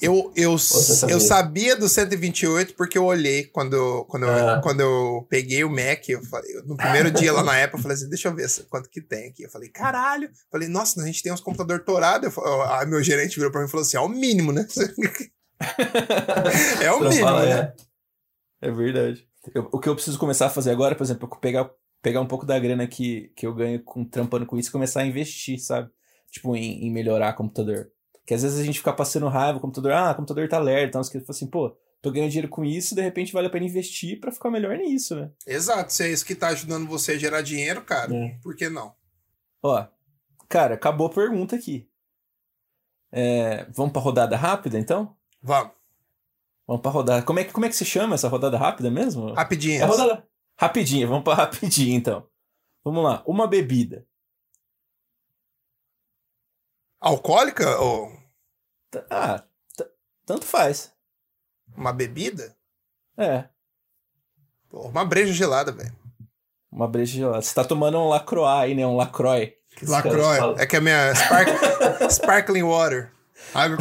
Eu, 0.00 0.32
eu, 0.34 0.56
sabia. 0.58 1.14
eu 1.14 1.20
sabia 1.20 1.76
do 1.76 1.88
128 1.88 2.74
porque 2.74 2.96
eu 2.96 3.04
olhei 3.04 3.44
quando, 3.44 3.74
eu- 3.76 4.04
quando, 4.06 4.22
eu, 4.24 4.30
Ah. 4.30 4.60
quando 4.62 4.80
eu 4.80 5.26
peguei 5.28 5.62
o 5.62 5.70
Mac. 5.70 6.08
Eu 6.08 6.22
falei, 6.24 6.54
no 6.64 6.76
primeiro 6.76 7.10
dia 7.10 7.32
lá 7.32 7.42
na 7.42 7.62
Apple, 7.62 7.78
eu 7.78 7.82
falei 7.82 7.96
assim: 7.96 8.08
deixa 8.08 8.28
eu 8.28 8.34
ver 8.34 8.48
quanto 8.70 8.88
que 8.88 9.00
tem 9.00 9.28
aqui. 9.28 9.42
Eu 9.42 9.50
falei, 9.50 9.68
caralho. 9.68 10.24
Eu 10.28 10.32
falei, 10.50 10.68
nossa, 10.68 11.00
a 11.02 11.06
gente 11.06 11.22
tem 11.22 11.32
uns. 11.32 11.42
Eu 12.24 12.30
fa- 12.30 12.78
Aí 12.80 12.86
meu 12.86 13.02
gerente 13.02 13.36
virou 13.36 13.50
pra 13.52 13.60
mim 13.60 13.66
e 13.66 13.70
falou 13.70 13.82
assim: 13.84 13.96
é 13.96 14.00
o 14.00 14.08
mínimo, 14.08 14.52
né? 14.52 14.66
é 16.82 16.92
o 16.92 17.00
mínimo, 17.00 17.20
fala, 17.20 17.44
né? 17.46 17.72
é. 18.62 18.68
É 18.68 18.70
verdade. 18.70 19.26
Eu- 19.54 19.68
o 19.72 19.78
que 19.78 19.88
eu 19.88 19.94
preciso 19.94 20.18
começar 20.18 20.46
a 20.46 20.50
fazer 20.50 20.70
agora, 20.70 20.94
por 20.94 21.04
exemplo, 21.04 21.28
é 21.32 21.36
pegar, 21.40 21.70
pegar 22.02 22.20
um 22.20 22.26
pouco 22.26 22.44
da 22.46 22.58
grana 22.58 22.86
que, 22.86 23.32
que 23.36 23.46
eu 23.46 23.54
ganho 23.54 23.82
com, 23.82 24.04
trampando 24.04 24.46
com 24.46 24.58
isso 24.58 24.68
e 24.68 24.72
começar 24.72 25.00
a 25.00 25.06
investir, 25.06 25.58
sabe? 25.58 25.88
Tipo, 26.30 26.54
em, 26.56 26.86
em 26.86 26.92
melhorar 26.92 27.32
o 27.32 27.36
computador. 27.36 27.88
Porque 28.20 28.34
às 28.34 28.42
vezes 28.42 28.58
a 28.60 28.64
gente 28.64 28.78
fica 28.78 28.92
passando 28.92 29.28
raiva, 29.28 29.58
o 29.58 29.60
computador, 29.60 29.92
ah, 29.92 30.10
o 30.12 30.14
computador 30.14 30.48
tá 30.48 30.58
lerdo, 30.58 30.88
então 30.90 31.02
você 31.02 31.18
fala 31.20 31.30
assim, 31.30 31.46
pô, 31.46 31.76
tô 32.00 32.10
ganhando 32.12 32.30
dinheiro 32.30 32.48
com 32.48 32.64
isso, 32.64 32.94
de 32.94 33.02
repente 33.02 33.32
vale 33.32 33.46
a 33.48 33.50
pena 33.50 33.66
investir 33.66 34.20
pra 34.20 34.30
ficar 34.32 34.50
melhor 34.50 34.76
nisso, 34.76 35.16
né? 35.16 35.30
Exato, 35.46 35.92
se 35.92 36.04
é 36.04 36.08
isso 36.10 36.24
que 36.24 36.34
tá 36.34 36.48
ajudando 36.48 36.86
você 36.86 37.12
a 37.12 37.18
gerar 37.18 37.42
dinheiro, 37.42 37.82
cara, 37.82 38.14
É. 38.14 38.38
por 38.42 38.54
que 38.54 38.68
não? 38.68 38.94
Ó, 39.62 39.84
cara, 40.48 40.74
acabou 40.74 41.06
a 41.08 41.10
pergunta 41.10 41.56
aqui. 41.56 41.88
É, 43.12 43.64
vamos 43.74 43.92
pra 43.92 44.00
rodada 44.00 44.36
rápida, 44.36 44.78
então? 44.78 45.16
Vamos, 45.42 45.72
Vamos 46.66 46.82
pra 46.82 46.90
rodada. 46.92 47.22
Como 47.24 47.40
é, 47.40 47.44
que- 47.44 47.52
como 47.52 47.66
é 47.66 47.68
que 47.68 47.74
se 47.74 47.84
chama 47.84 48.14
essa 48.14 48.28
rodada 48.28 48.56
rápida 48.56 48.88
mesmo? 48.92 49.32
rapidinho. 49.32 49.82
É 49.82 49.84
rodada 49.84 50.24
rapidinha, 50.56 51.04
vamos 51.06 51.24
pra 51.24 51.34
rapidinho 51.34 51.96
então. 51.96 52.24
Vamos 52.84 53.02
lá, 53.02 53.24
uma 53.26 53.48
bebida. 53.48 54.06
Alcoólica 57.00 57.78
ou 57.78 58.12
Ah, 59.10 59.42
tanto 60.26 60.44
faz. 60.44 60.92
uma 61.76 61.92
bebida? 61.92 62.54
É, 63.16 63.44
Pô, 64.68 64.82
uma 64.88 65.04
breja 65.04 65.32
gelada, 65.32 65.72
velho. 65.72 65.92
uma 66.70 66.86
breja 66.86 67.12
gelada. 67.16 67.42
Você 67.42 67.54
tá 67.54 67.64
tomando 67.64 67.98
um 67.98 68.08
Lacroix 68.08 68.46
aí, 68.62 68.74
né? 68.74 68.86
Um 68.86 68.96
Lacroix. 68.96 69.54
Lacroix. 69.82 70.60
É 70.60 70.66
que 70.66 70.76
é 70.76 70.78
a 70.78 70.82
minha 70.82 71.14
spark- 71.14 71.48
sparkling 72.10 72.62
water. 72.62 73.12
Água. 73.54 73.78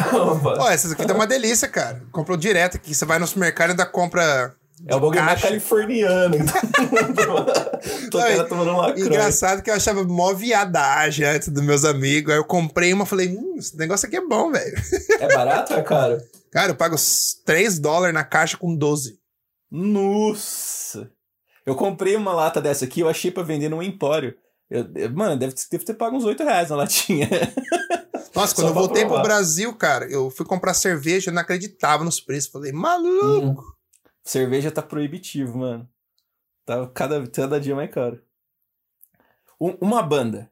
Ó, 0.60 0.70
essas 0.70 0.92
aqui 0.94 1.06
tá 1.06 1.14
uma 1.14 1.28
delícia, 1.28 1.68
cara. 1.68 2.02
Comprou 2.12 2.38
direto 2.38 2.78
aqui. 2.78 2.96
Você 2.96 3.06
vai 3.06 3.20
no 3.20 3.28
supermercado 3.28 3.70
e 3.70 3.72
ainda 3.72 3.86
compra. 3.86 4.56
É 4.88 4.96
o 4.96 5.00
bagulho 5.00 5.20
mais 5.24 5.28
caixa. 5.42 5.48
californiano. 5.50 6.36
Tô 8.12 8.18
Não, 8.18 8.26
cara 8.28 8.44
tomando 8.46 8.72
um 8.72 8.78
Lacroix. 8.78 9.06
Engraçado 9.08 9.62
que 9.62 9.70
eu 9.70 9.74
achava 9.74 10.04
mó 10.04 10.34
viadagem 10.34 11.26
antes 11.26 11.50
dos 11.50 11.64
meus 11.64 11.84
amigos. 11.86 12.32
Aí 12.34 12.40
eu 12.40 12.46
comprei 12.46 12.94
uma 12.94 13.04
e 13.04 13.08
falei, 13.08 13.30
hum, 13.30 13.56
esse 13.58 13.78
negócio 13.78 14.08
aqui 14.08 14.16
é 14.18 14.22
bom, 14.26 14.52
velho. 14.52 14.76
É 15.20 15.28
barato 15.36 15.74
ou 15.74 15.80
é 15.80 15.84
caro? 15.84 16.18
Cara, 16.52 16.72
eu 16.72 16.76
pago 16.76 16.96
3 17.46 17.78
dólares 17.80 18.14
na 18.14 18.24
caixa 18.24 18.58
com 18.58 18.76
12. 18.76 19.20
Nossa! 19.72 21.10
Eu 21.66 21.76
comprei 21.76 22.16
uma 22.16 22.34
lata 22.34 22.60
dessa 22.60 22.86
aqui, 22.86 23.02
eu 23.02 23.10
achei 23.10 23.30
pra 23.30 23.44
vender 23.44 23.70
num 23.70 23.84
empório. 23.84 24.34
Eu, 24.70 24.88
eu- 24.96 25.12
mano, 25.14 25.38
deve, 25.38 25.54
deve 25.72 25.84
ter 25.86 25.94
pago 25.94 26.16
uns 26.18 26.24
8 26.26 26.44
reais 26.44 26.70
na 26.70 26.78
latinha. 26.78 27.30
Nossa, 28.34 28.56
Só 28.56 28.56
quando 28.56 28.68
eu 28.68 28.74
pra 28.74 28.82
voltei 28.82 29.02
pro 29.04 29.10
provar. 29.10 29.24
Brasil, 29.24 29.74
cara, 29.76 30.06
eu 30.10 30.32
fui 30.32 30.46
comprar 30.46 30.74
cerveja, 30.74 31.30
eu 31.30 31.34
não 31.36 31.42
acreditava 31.42 32.04
nos 32.04 32.20
preços. 32.20 32.50
Falei, 32.52 32.72
maluco. 32.72 33.62
Hum. 33.62 33.79
Cerveja 34.24 34.72
tá 34.72 34.82
proibitivo, 34.82 35.58
mano. 35.60 35.92
Tá 36.66 36.88
cada, 36.90 37.28
cada 37.30 37.60
dia 37.60 37.76
mais 37.76 37.92
caro. 37.92 38.24
Um- 39.60 39.78
uma 39.82 40.02
banda. 40.04 40.52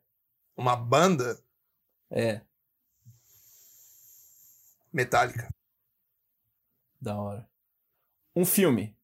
Uma 0.56 0.76
banda 0.76 1.40
É, 2.10 2.42
metálica. 4.92 5.54
da 7.00 7.16
hora. 7.16 7.50
Um 8.36 8.46
filme. 8.46 8.98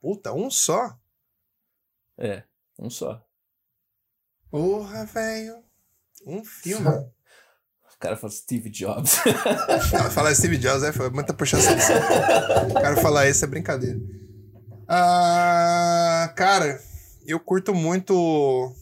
Puta, 0.00 0.32
um 0.32 0.50
só? 0.50 0.98
É, 2.16 2.44
um 2.78 2.88
só. 2.88 3.24
Porra, 4.50 5.04
velho. 5.04 5.64
Um 6.26 6.44
filme. 6.44 6.86
O 8.02 8.06
cara 8.10 8.16
fala 8.16 8.32
Steve 8.32 8.68
Jobs. 8.68 9.20
Falar 10.12 10.34
Steve 10.34 10.58
Jobs 10.58 10.82
é 10.82 10.90
foi 10.92 11.08
muita 11.10 11.32
puxação. 11.32 11.72
O 12.68 12.74
cara 12.74 12.96
falar 12.96 13.28
isso 13.28 13.44
é 13.44 13.46
brincadeira. 13.48 14.00
Ah, 14.88 16.32
cara, 16.36 16.82
eu 17.24 17.38
curto 17.38 17.72
muito 17.72 18.74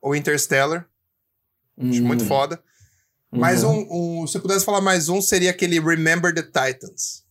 o 0.00 0.14
Interstellar. 0.14 0.86
Acho 1.76 2.02
Hum, 2.02 2.06
muito 2.06 2.24
foda. 2.24 2.62
Mais 3.32 3.64
uhum. 3.64 3.84
um, 3.90 4.22
um- 4.22 4.26
Se 4.28 4.36
eu 4.38 4.42
pudesse 4.42 4.64
falar 4.64 4.80
mais 4.80 5.08
um, 5.08 5.20
seria 5.20 5.50
aquele 5.50 5.80
Remember 5.80 6.32
the 6.32 6.42
Titans. 6.42 7.24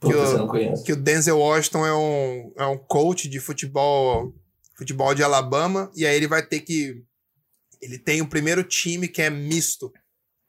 Puta, 0.00 0.16
que 0.40 0.46
conhece. 0.48 0.82
Que 0.82 0.92
o 0.94 0.96
Denzel 0.96 1.38
Washington 1.38 1.86
é 1.86 1.94
um, 1.94 2.52
é 2.56 2.66
um 2.66 2.76
coach 2.76 3.28
de 3.28 3.38
futebol, 3.38 4.34
futebol 4.74 5.14
de 5.14 5.22
Alabama. 5.22 5.92
E 5.94 6.04
aí 6.04 6.16
ele 6.16 6.26
vai 6.26 6.42
ter 6.44 6.58
que. 6.58 7.04
Ele 7.80 7.98
tem 7.98 8.20
o 8.20 8.28
primeiro 8.28 8.62
time 8.64 9.08
que 9.08 9.22
é 9.22 9.30
misto, 9.30 9.92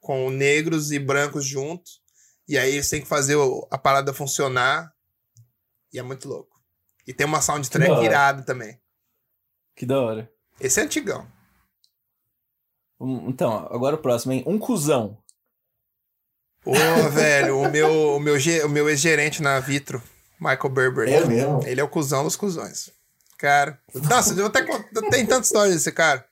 com 0.00 0.30
negros 0.30 0.92
e 0.92 0.98
brancos 0.98 1.44
juntos. 1.44 2.00
E 2.48 2.58
aí 2.58 2.72
eles 2.74 2.88
têm 2.88 3.00
que 3.00 3.06
fazer 3.08 3.36
a 3.70 3.78
parada 3.78 4.12
funcionar. 4.12 4.92
E 5.92 5.98
é 5.98 6.02
muito 6.02 6.28
louco. 6.28 6.60
E 7.06 7.12
tem 7.12 7.26
uma 7.26 7.40
soundtrack 7.40 7.90
irada 8.04 8.42
também. 8.42 8.80
Que 9.76 9.86
da 9.86 10.00
hora. 10.00 10.30
Esse 10.60 10.80
é 10.80 10.82
antigão. 10.84 11.26
Um- 13.00 13.28
então, 13.28 13.66
agora 13.70 13.96
o 13.96 13.98
próximo, 13.98 14.32
hein? 14.32 14.44
Um 14.46 14.58
cuzão. 14.58 15.18
Ô, 16.64 17.08
velho, 17.10 17.58
o 17.58 17.68
meu, 17.70 18.14
o 18.16 18.20
meu, 18.20 18.36
o 18.36 18.68
meu 18.68 18.88
ex-gerente 18.88 19.42
na 19.42 19.58
Vitro, 19.58 20.00
Michael 20.38 20.68
Berber. 20.68 21.08
É 21.08 21.24
mesmo? 21.26 21.66
Ele 21.66 21.80
é 21.80 21.84
o 21.84 21.88
cuzão 21.88 22.22
dos 22.22 22.36
cuzões. 22.36 22.90
Cara. 23.36 23.80
Nossa, 23.92 24.34
eu 24.34 24.46
até 24.46 24.64
tem 25.10 25.26
tanta 25.26 25.44
história 25.44 25.72
desse 25.72 25.90
cara. 25.90 26.24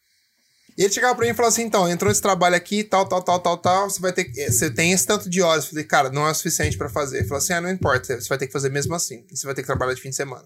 E 0.77 0.83
ele 0.85 0.93
chegava 0.93 1.15
pra 1.15 1.25
mim 1.25 1.33
e 1.33 1.35
falou 1.35 1.49
assim: 1.49 1.63
então, 1.63 1.89
entrou 1.89 2.11
esse 2.11 2.23
trabalho 2.23 2.55
aqui, 2.57 2.83
tal, 2.85 3.07
tal, 3.09 3.23
tal, 3.23 3.39
tal, 3.41 3.57
tal. 3.59 3.91
Você 3.91 4.01
vai 4.01 4.13
ter 4.13 4.25
que. 4.25 4.51
Você 4.51 4.71
tem 4.71 4.93
esse 4.93 5.07
tanto 5.07 5.29
de 5.29 5.43
horas. 5.43 5.65
Eu 5.65 5.71
falei, 5.71 5.85
cara, 5.85 6.11
não 6.11 6.27
é 6.27 6.31
o 6.31 6.35
suficiente 6.35 6.77
pra 6.79 6.89
fazer. 6.89 7.19
Ele 7.19 7.29
falou 7.29 7.39
assim: 7.39 7.53
ah, 7.53 7.61
não 7.61 7.71
importa, 7.71 8.21
você 8.21 8.29
vai 8.29 8.39
ter 8.39 8.47
que 8.47 8.53
fazer 8.53 8.71
mesmo 8.71 8.95
assim. 8.95 9.25
E 9.31 9.37
você 9.37 9.47
vai 9.47 9.55
ter 9.55 9.63
que 9.63 9.67
trabalhar 9.67 9.95
de 9.95 10.01
fim 10.01 10.11
de 10.11 10.17
semana. 10.17 10.45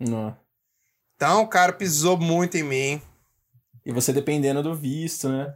Não. 0.00 0.36
Então 1.16 1.42
o 1.42 1.48
cara 1.48 1.72
pisou 1.72 2.16
muito 2.16 2.56
em 2.56 2.62
mim. 2.62 3.02
E 3.84 3.92
você 3.92 4.12
dependendo 4.12 4.62
do 4.62 4.74
visto, 4.74 5.28
né? 5.28 5.54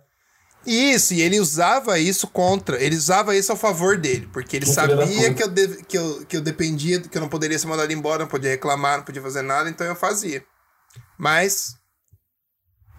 Isso, 0.65 1.15
e 1.15 1.20
ele 1.23 1.39
usava 1.39 1.97
isso 1.97 2.27
contra, 2.27 2.83
ele 2.83 2.97
usava 2.97 3.37
isso 3.37 3.53
a 3.53 3.57
favor 3.57 3.97
dele, 3.97 4.28
porque 4.33 4.57
ele 4.57 4.66
sabia 4.66 5.33
que 5.33 5.41
eu, 5.41 5.47
deve- 5.49 5.85
que, 5.85 5.97
eu, 5.97 6.27
que 6.27 6.37
eu 6.37 6.41
dependia, 6.41 7.01
que 7.01 7.16
eu 7.16 7.20
não 7.23 7.28
poderia 7.28 7.57
ser 7.57 7.69
mandado 7.69 7.93
embora, 7.93 8.24
não 8.24 8.28
podia 8.28 8.51
reclamar, 8.51 8.99
não 8.99 9.05
podia 9.05 9.23
fazer 9.23 9.43
nada, 9.43 9.70
então 9.70 9.87
eu 9.87 9.95
fazia. 9.95 10.45
Mas 11.16 11.77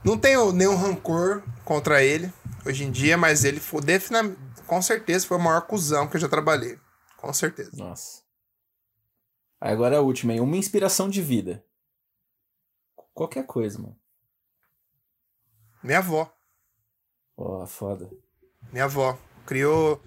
não 0.08 0.18
tenho 0.18 0.52
nenhum 0.52 0.76
rancor 0.76 1.44
contra 1.66 2.02
ele 2.04 2.32
hoje 2.66 2.84
em 2.84 2.92
dia, 2.92 3.18
mas 3.18 3.44
ele 3.44 3.60
foi 3.60 3.82
defina- 3.82 4.36
com 4.66 4.82
certeza 4.82 5.26
foi 5.28 5.38
o 5.38 5.42
maior 5.42 5.62
cuzão 5.62 6.08
que 6.08 6.16
eu 6.18 6.22
já 6.22 6.28
trabalhei. 6.30 6.80
Com 7.18 7.32
certeza. 7.34 7.72
Nossa. 7.74 8.22
Agora 9.60 9.98
a 9.98 10.02
última, 10.02 10.34
hein? 10.34 10.40
Uma 10.40 10.58
inspiração 10.58 11.10
de 11.10 11.22
vida. 11.22 11.64
Qualquer 13.14 13.46
coisa, 13.46 13.80
mano. 13.80 13.98
Minha 15.84 15.98
avó. 16.00 16.32
Ó, 17.36 17.66
foda. 17.66 18.10
Minha 18.72 18.86
avó. 18.86 19.18
Criou 19.46 20.02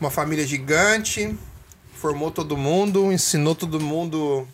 uma 0.00 0.10
família 0.10 0.44
gigante, 0.46 1.38
formou 1.94 2.30
todo 2.30 2.56
mundo, 2.56 3.12
ensinou 3.12 3.54
todo 3.54 3.78
mundo 3.78 4.48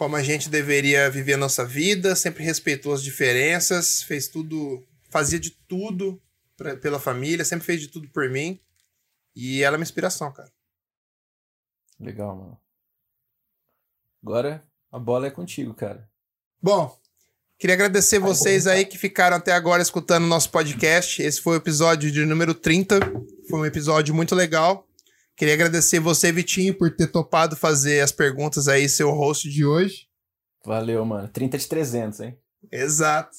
como 0.00 0.16
a 0.16 0.22
gente 0.22 0.48
deveria 0.48 1.10
viver 1.10 1.34
a 1.34 1.36
nossa 1.36 1.62
vida, 1.62 2.16
sempre 2.16 2.42
respeitou 2.42 2.94
as 2.94 3.02
diferenças, 3.02 4.02
fez 4.02 4.28
tudo, 4.28 4.82
fazia 5.10 5.38
de 5.38 5.50
tudo 5.50 6.18
pra, 6.56 6.74
pela 6.74 6.98
família, 6.98 7.44
sempre 7.44 7.66
fez 7.66 7.82
de 7.82 7.88
tudo 7.88 8.08
por 8.08 8.26
mim. 8.30 8.58
E 9.36 9.62
ela 9.62 9.76
é 9.76 9.78
uma 9.78 9.82
inspiração, 9.82 10.32
cara. 10.32 10.50
Legal, 12.00 12.34
mano. 12.34 12.58
Agora 14.22 14.66
a 14.90 14.98
bola 14.98 15.26
é 15.26 15.30
contigo, 15.30 15.74
cara. 15.74 16.08
Bom, 16.62 16.98
queria 17.58 17.74
agradecer 17.74 18.18
vocês 18.18 18.66
aí 18.66 18.86
que 18.86 18.96
ficaram 18.96 19.36
até 19.36 19.52
agora 19.52 19.82
escutando 19.82 20.24
o 20.24 20.28
nosso 20.28 20.50
podcast. 20.50 21.20
Esse 21.20 21.42
foi 21.42 21.56
o 21.56 21.60
episódio 21.60 22.10
de 22.10 22.24
número 22.24 22.54
30. 22.54 23.00
Foi 23.50 23.60
um 23.60 23.66
episódio 23.66 24.14
muito 24.14 24.34
legal. 24.34 24.88
Queria 25.40 25.54
agradecer 25.54 26.00
você, 26.00 26.30
Vitinho, 26.30 26.74
por 26.74 26.94
ter 26.94 27.06
topado 27.06 27.56
fazer 27.56 28.02
as 28.02 28.12
perguntas 28.12 28.68
aí, 28.68 28.86
seu 28.90 29.10
host 29.10 29.48
de 29.48 29.64
hoje. 29.64 30.06
Valeu, 30.62 31.02
mano. 31.02 31.28
30 31.28 31.56
de 31.56 31.66
300, 31.66 32.20
hein? 32.20 32.38
Exato. 32.70 33.30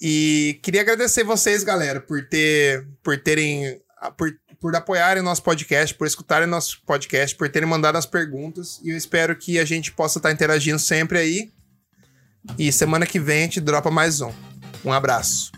E 0.00 0.58
queria 0.62 0.80
agradecer 0.80 1.22
vocês, 1.24 1.62
galera, 1.62 2.00
por 2.00 2.26
ter 2.26 2.88
por 3.02 3.18
terem 3.18 3.82
por, 4.16 4.32
por 4.58 4.74
apoiarem 4.74 5.22
nosso 5.22 5.42
podcast, 5.42 5.94
por 5.94 6.06
escutarem 6.06 6.48
nosso 6.48 6.80
podcast, 6.86 7.36
por 7.36 7.50
terem 7.50 7.68
mandado 7.68 7.98
as 7.98 8.06
perguntas. 8.06 8.80
E 8.82 8.88
eu 8.88 8.96
espero 8.96 9.36
que 9.36 9.58
a 9.58 9.64
gente 9.66 9.92
possa 9.92 10.18
estar 10.18 10.32
interagindo 10.32 10.78
sempre 10.78 11.18
aí. 11.18 11.52
E 12.58 12.72
semana 12.72 13.04
que 13.04 13.20
vem 13.20 13.40
a 13.40 13.42
gente 13.42 13.60
dropa 13.60 13.90
mais 13.90 14.22
um. 14.22 14.32
Um 14.82 14.90
abraço. 14.90 15.52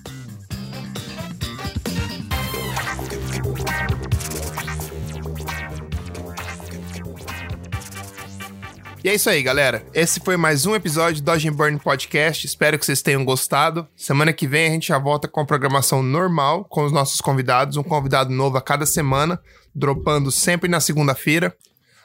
E 9.04 9.08
é 9.10 9.14
isso 9.14 9.28
aí, 9.28 9.42
galera. 9.42 9.84
Esse 9.92 10.18
foi 10.18 10.34
mais 10.34 10.64
um 10.64 10.74
episódio 10.74 11.20
do 11.20 11.26
Dodge 11.26 11.50
Burn 11.50 11.78
Podcast. 11.78 12.46
Espero 12.46 12.78
que 12.78 12.86
vocês 12.86 13.02
tenham 13.02 13.22
gostado. 13.22 13.86
Semana 13.94 14.32
que 14.32 14.46
vem 14.46 14.66
a 14.66 14.70
gente 14.70 14.88
já 14.88 14.98
volta 14.98 15.28
com 15.28 15.40
a 15.40 15.44
programação 15.44 16.02
normal, 16.02 16.64
com 16.64 16.86
os 16.86 16.90
nossos 16.90 17.20
convidados. 17.20 17.76
Um 17.76 17.82
convidado 17.82 18.30
novo 18.30 18.56
a 18.56 18.62
cada 18.62 18.86
semana, 18.86 19.38
dropando 19.74 20.32
sempre 20.32 20.70
na 20.70 20.80
segunda-feira. 20.80 21.54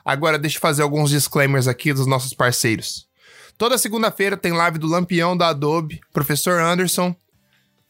Agora 0.04 0.38
deixa 0.38 0.58
eu 0.58 0.62
fazer 0.62 0.82
alguns 0.82 1.10
disclaimers 1.10 1.70
aqui 1.70 1.94
dos 1.94 2.06
nossos 2.06 2.34
parceiros. 2.34 3.08
Toda 3.58 3.78
segunda-feira 3.78 4.36
tem 4.36 4.52
live 4.52 4.78
do 4.78 4.88
Lampião 4.88 5.38
da 5.38 5.48
Adobe, 5.48 6.02
Professor 6.12 6.60
Anderson. 6.60 7.16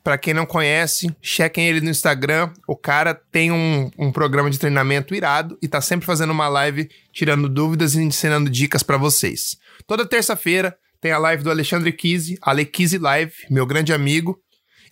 Pra 0.03 0.17
quem 0.17 0.33
não 0.33 0.45
conhece, 0.45 1.13
chequem 1.21 1.67
ele 1.67 1.81
no 1.81 1.89
Instagram. 1.89 2.51
O 2.67 2.75
cara 2.75 3.13
tem 3.13 3.51
um, 3.51 3.91
um 3.97 4.11
programa 4.11 4.49
de 4.49 4.57
treinamento 4.57 5.13
irado 5.13 5.57
e 5.61 5.67
tá 5.67 5.81
sempre 5.81 6.05
fazendo 6.05 6.31
uma 6.31 6.47
live 6.47 6.89
tirando 7.11 7.49
dúvidas 7.49 7.95
e 7.95 8.01
ensinando 8.01 8.49
dicas 8.49 8.81
pra 8.81 8.97
vocês. 8.97 9.57
Toda 9.85 10.05
terça-feira 10.05 10.77
tem 11.01 11.11
a 11.11 11.17
live 11.17 11.43
do 11.43 11.51
Alexandre 11.51 11.91
Kise, 11.91 12.37
Ale 12.41 12.65
Kise 12.65 12.97
Live, 12.97 13.33
meu 13.49 13.65
grande 13.65 13.93
amigo 13.93 14.39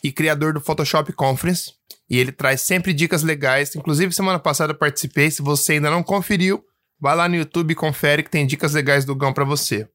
e 0.03 0.11
criador 0.11 0.53
do 0.53 0.61
Photoshop 0.61 1.11
Conference. 1.13 1.71
E 2.09 2.17
ele 2.17 2.31
traz 2.31 2.61
sempre 2.61 2.93
dicas 2.93 3.23
legais. 3.23 3.75
Inclusive, 3.75 4.13
semana 4.13 4.39
passada 4.39 4.73
participei. 4.73 5.29
Se 5.29 5.41
você 5.41 5.73
ainda 5.73 5.89
não 5.89 6.03
conferiu, 6.03 6.63
vai 6.99 7.15
lá 7.15 7.27
no 7.27 7.35
YouTube 7.35 7.71
e 7.71 7.75
confere 7.75 8.23
que 8.23 8.29
tem 8.29 8.45
dicas 8.45 8.73
legais 8.73 9.03
do 9.03 9.15
Gão 9.15 9.33
pra 9.33 9.43
você. 9.43 9.87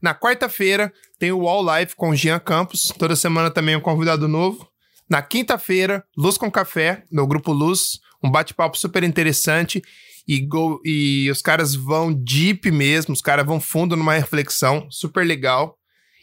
Na 0.00 0.14
quarta-feira 0.14 0.92
tem 1.18 1.32
o 1.32 1.40
Wall 1.40 1.64
Life 1.78 1.96
com 1.96 2.14
Jean 2.14 2.38
Campos. 2.38 2.92
Toda 2.98 3.16
semana 3.16 3.50
também 3.50 3.76
um 3.76 3.80
convidado 3.80 4.28
novo. 4.28 4.68
Na 5.10 5.22
quinta-feira, 5.22 6.04
Luz 6.16 6.36
com 6.36 6.50
Café, 6.50 7.02
no 7.10 7.26
Grupo 7.26 7.52
Luz. 7.52 7.98
Um 8.22 8.30
bate-papo 8.30 8.76
super 8.78 9.02
interessante. 9.02 9.82
E, 10.26 10.40
go- 10.40 10.80
e 10.84 11.30
os 11.30 11.40
caras 11.40 11.74
vão 11.74 12.12
deep 12.12 12.70
mesmo, 12.70 13.14
os 13.14 13.22
caras 13.22 13.46
vão 13.46 13.58
fundo 13.58 13.96
numa 13.96 14.12
reflexão 14.12 14.86
super 14.90 15.26
legal. 15.26 15.76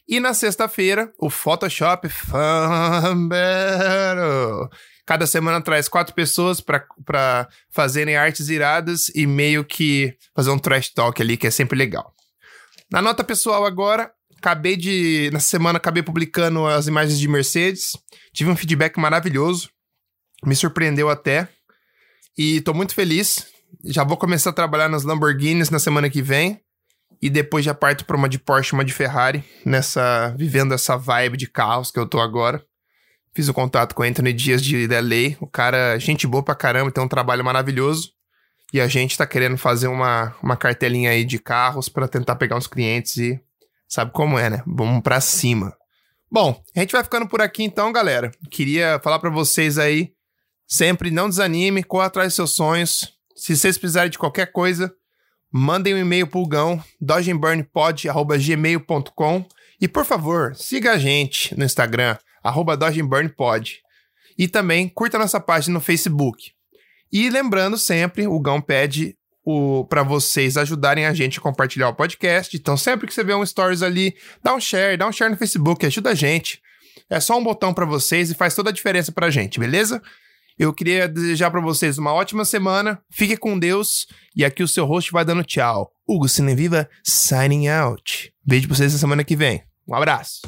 E 0.08 0.20
na 0.20 0.36
sexta-feira, 0.36 1.12
o 1.20 1.32
Photoshop 1.32 2.08
Fun 2.10 3.28
Battle. 3.28 4.70
Cada 5.08 5.26
semana 5.26 5.62
traz 5.62 5.88
quatro 5.88 6.14
pessoas 6.14 6.60
para 6.62 7.48
fazerem 7.72 8.16
artes 8.16 8.50
iradas 8.50 9.10
e 9.16 9.26
meio 9.26 9.64
que 9.66 10.16
fazer 10.36 10.52
um 10.52 10.60
trash 10.60 10.92
talk 10.94 11.20
ali, 11.22 11.36
que 11.38 11.48
é 11.48 11.52
sempre 11.52 11.78
legal. 11.78 12.14
Na 12.92 13.02
nota 13.02 13.24
pessoal 13.24 13.66
agora, 13.66 14.12
acabei 14.38 14.76
de. 14.76 15.30
Na 15.34 15.40
semana 15.40 15.78
acabei 15.78 16.04
publicando 16.04 16.66
as 16.68 16.88
imagens 16.88 17.20
de 17.20 17.28
Mercedes. 17.28 17.92
Tive 18.34 18.50
um 18.50 18.56
feedback 18.56 18.98
maravilhoso. 19.00 19.70
Me 20.46 20.56
surpreendeu 20.56 21.10
até. 21.10 21.48
E 22.38 22.62
tô 22.62 22.74
muito 22.74 22.94
feliz. 22.94 23.48
Já 23.84 24.04
vou 24.04 24.18
começar 24.18 24.52
a 24.52 24.54
trabalhar 24.54 24.90
nas 24.90 25.04
Lamborghinis 25.04 25.70
na 25.70 25.80
semana 25.80 26.10
que 26.10 26.22
vem. 26.22 26.60
E 27.22 27.30
depois 27.30 27.66
já 27.66 27.74
parto 27.74 28.06
para 28.06 28.18
uma 28.18 28.30
de 28.30 28.38
Porsche, 28.38 28.74
uma 28.74 28.86
de 28.86 28.94
Ferrari, 28.94 29.44
nessa 29.66 30.36
vivendo 30.38 30.74
essa 30.74 30.98
vibe 30.98 31.38
de 31.38 31.48
carros 31.48 31.90
que 31.90 32.00
eu 32.00 32.06
tô 32.06 32.20
agora. 32.20 32.64
Fiz 33.34 33.48
o 33.50 33.54
contato 33.54 33.96
com 33.96 34.04
o 34.04 34.06
Anthony 34.06 34.32
Dias 34.32 34.62
de 34.62 34.88
LA, 34.88 35.36
o 35.42 35.48
cara, 35.48 35.98
gente 35.98 36.28
boa 36.28 36.44
pra 36.44 36.56
caramba, 36.56 36.92
tem 36.92 37.04
um 37.04 37.08
trabalho 37.08 37.44
maravilhoso. 37.44 38.15
E 38.74 38.82
a 38.82 38.88
gente 38.88 39.18
tá 39.18 39.26
querendo 39.26 39.58
fazer 39.58 39.88
uma, 39.88 40.36
uma 40.42 40.58
cartelinha 40.58 41.12
aí 41.12 41.24
de 41.24 41.40
carros 41.40 41.88
para 41.88 42.08
tentar 42.08 42.36
pegar 42.36 42.58
uns 42.58 42.68
clientes 42.68 43.18
e 43.18 43.40
sabe 43.88 44.12
como 44.12 44.38
é, 44.38 44.50
né? 44.50 44.64
Vamos 44.66 45.02
pra 45.02 45.22
cima. 45.22 45.74
Bom, 46.30 46.62
a 46.76 46.80
gente 46.80 46.92
vai 46.92 47.04
ficando 47.04 47.28
por 47.28 47.42
aqui 47.42 47.64
então, 47.64 47.94
galera. 47.94 48.32
Queria 48.52 49.00
falar 49.04 49.20
pra 49.20 49.30
vocês 49.30 49.78
aí, 49.78 50.12
sempre 50.68 51.12
não 51.12 51.30
desanime, 51.30 51.84
corra 51.84 52.08
atrás 52.08 52.30
dos 52.30 52.36
seus 52.36 52.56
sonhos. 52.56 53.14
Se 53.36 53.56
vocês 53.56 53.78
precisarem 53.78 54.10
de 54.10 54.18
qualquer 54.18 54.52
coisa, 54.52 54.92
mandem 55.52 55.94
um 55.94 56.00
e-mail 56.00 56.26
pro 56.28 56.48
Gão, 56.48 56.84
dodgeandburnpod.gmail.com 57.00 59.46
e 59.80 59.88
por 59.88 60.04
favor, 60.06 60.56
siga 60.56 60.94
a 60.94 60.98
gente 60.98 61.56
no 61.58 61.64
Instagram, 61.64 62.18
arroba. 62.44 62.78
E 64.38 64.48
também 64.48 64.90
curta 64.90 65.18
nossa 65.18 65.40
página 65.40 65.74
no 65.74 65.82
Facebook. 65.82 66.55
E 67.16 67.30
lembrando 67.30 67.78
sempre, 67.78 68.28
o 68.28 68.38
Gão 68.42 68.60
pede 68.60 69.16
para 69.88 70.04
vocês 70.04 70.58
ajudarem 70.58 71.06
a 71.06 71.14
gente 71.14 71.40
a 71.40 71.42
compartilhar 71.42 71.88
o 71.88 71.96
podcast. 71.96 72.58
Então, 72.58 72.76
sempre 72.76 73.08
que 73.08 73.14
você 73.14 73.24
vê 73.24 73.34
um 73.34 73.46
stories 73.46 73.82
ali, 73.82 74.14
dá 74.44 74.54
um 74.54 74.60
share, 74.60 74.98
dá 74.98 75.08
um 75.08 75.14
share 75.14 75.32
no 75.32 75.38
Facebook, 75.38 75.86
ajuda 75.86 76.10
a 76.10 76.14
gente. 76.14 76.60
É 77.10 77.22
só 77.22 77.38
um 77.38 77.44
botão 77.44 77.74
para 77.74 77.86
vocês 77.86 78.30
e 78.30 78.36
faz 78.36 78.54
toda 78.54 78.70
a 78.70 78.74
diferença 78.74 79.14
pra 79.14 79.30
gente, 79.30 79.62
beleza? 79.62 80.02
Eu 80.60 80.74
queria 80.74 81.08
desejar 81.08 81.50
para 81.52 81.62
vocês 81.62 81.98
uma 81.98 82.12
ótima 82.12 82.44
semana. 82.44 83.00
Fique 83.10 83.38
com 83.38 83.58
Deus 83.58 84.08
e 84.36 84.44
aqui 84.44 84.62
o 84.62 84.68
seu 84.68 84.86
host 84.86 85.10
vai 85.14 85.24
dando 85.24 85.42
tchau. 85.42 85.90
Hugo 86.06 86.28
Cineviva 86.28 86.90
signing 87.02 87.70
out. 87.70 88.34
Vejo 88.46 88.68
vocês 88.68 88.92
na 88.92 89.00
semana 89.00 89.24
que 89.24 89.38
vem. 89.38 89.64
Um 89.88 89.96
abraço. 89.96 90.42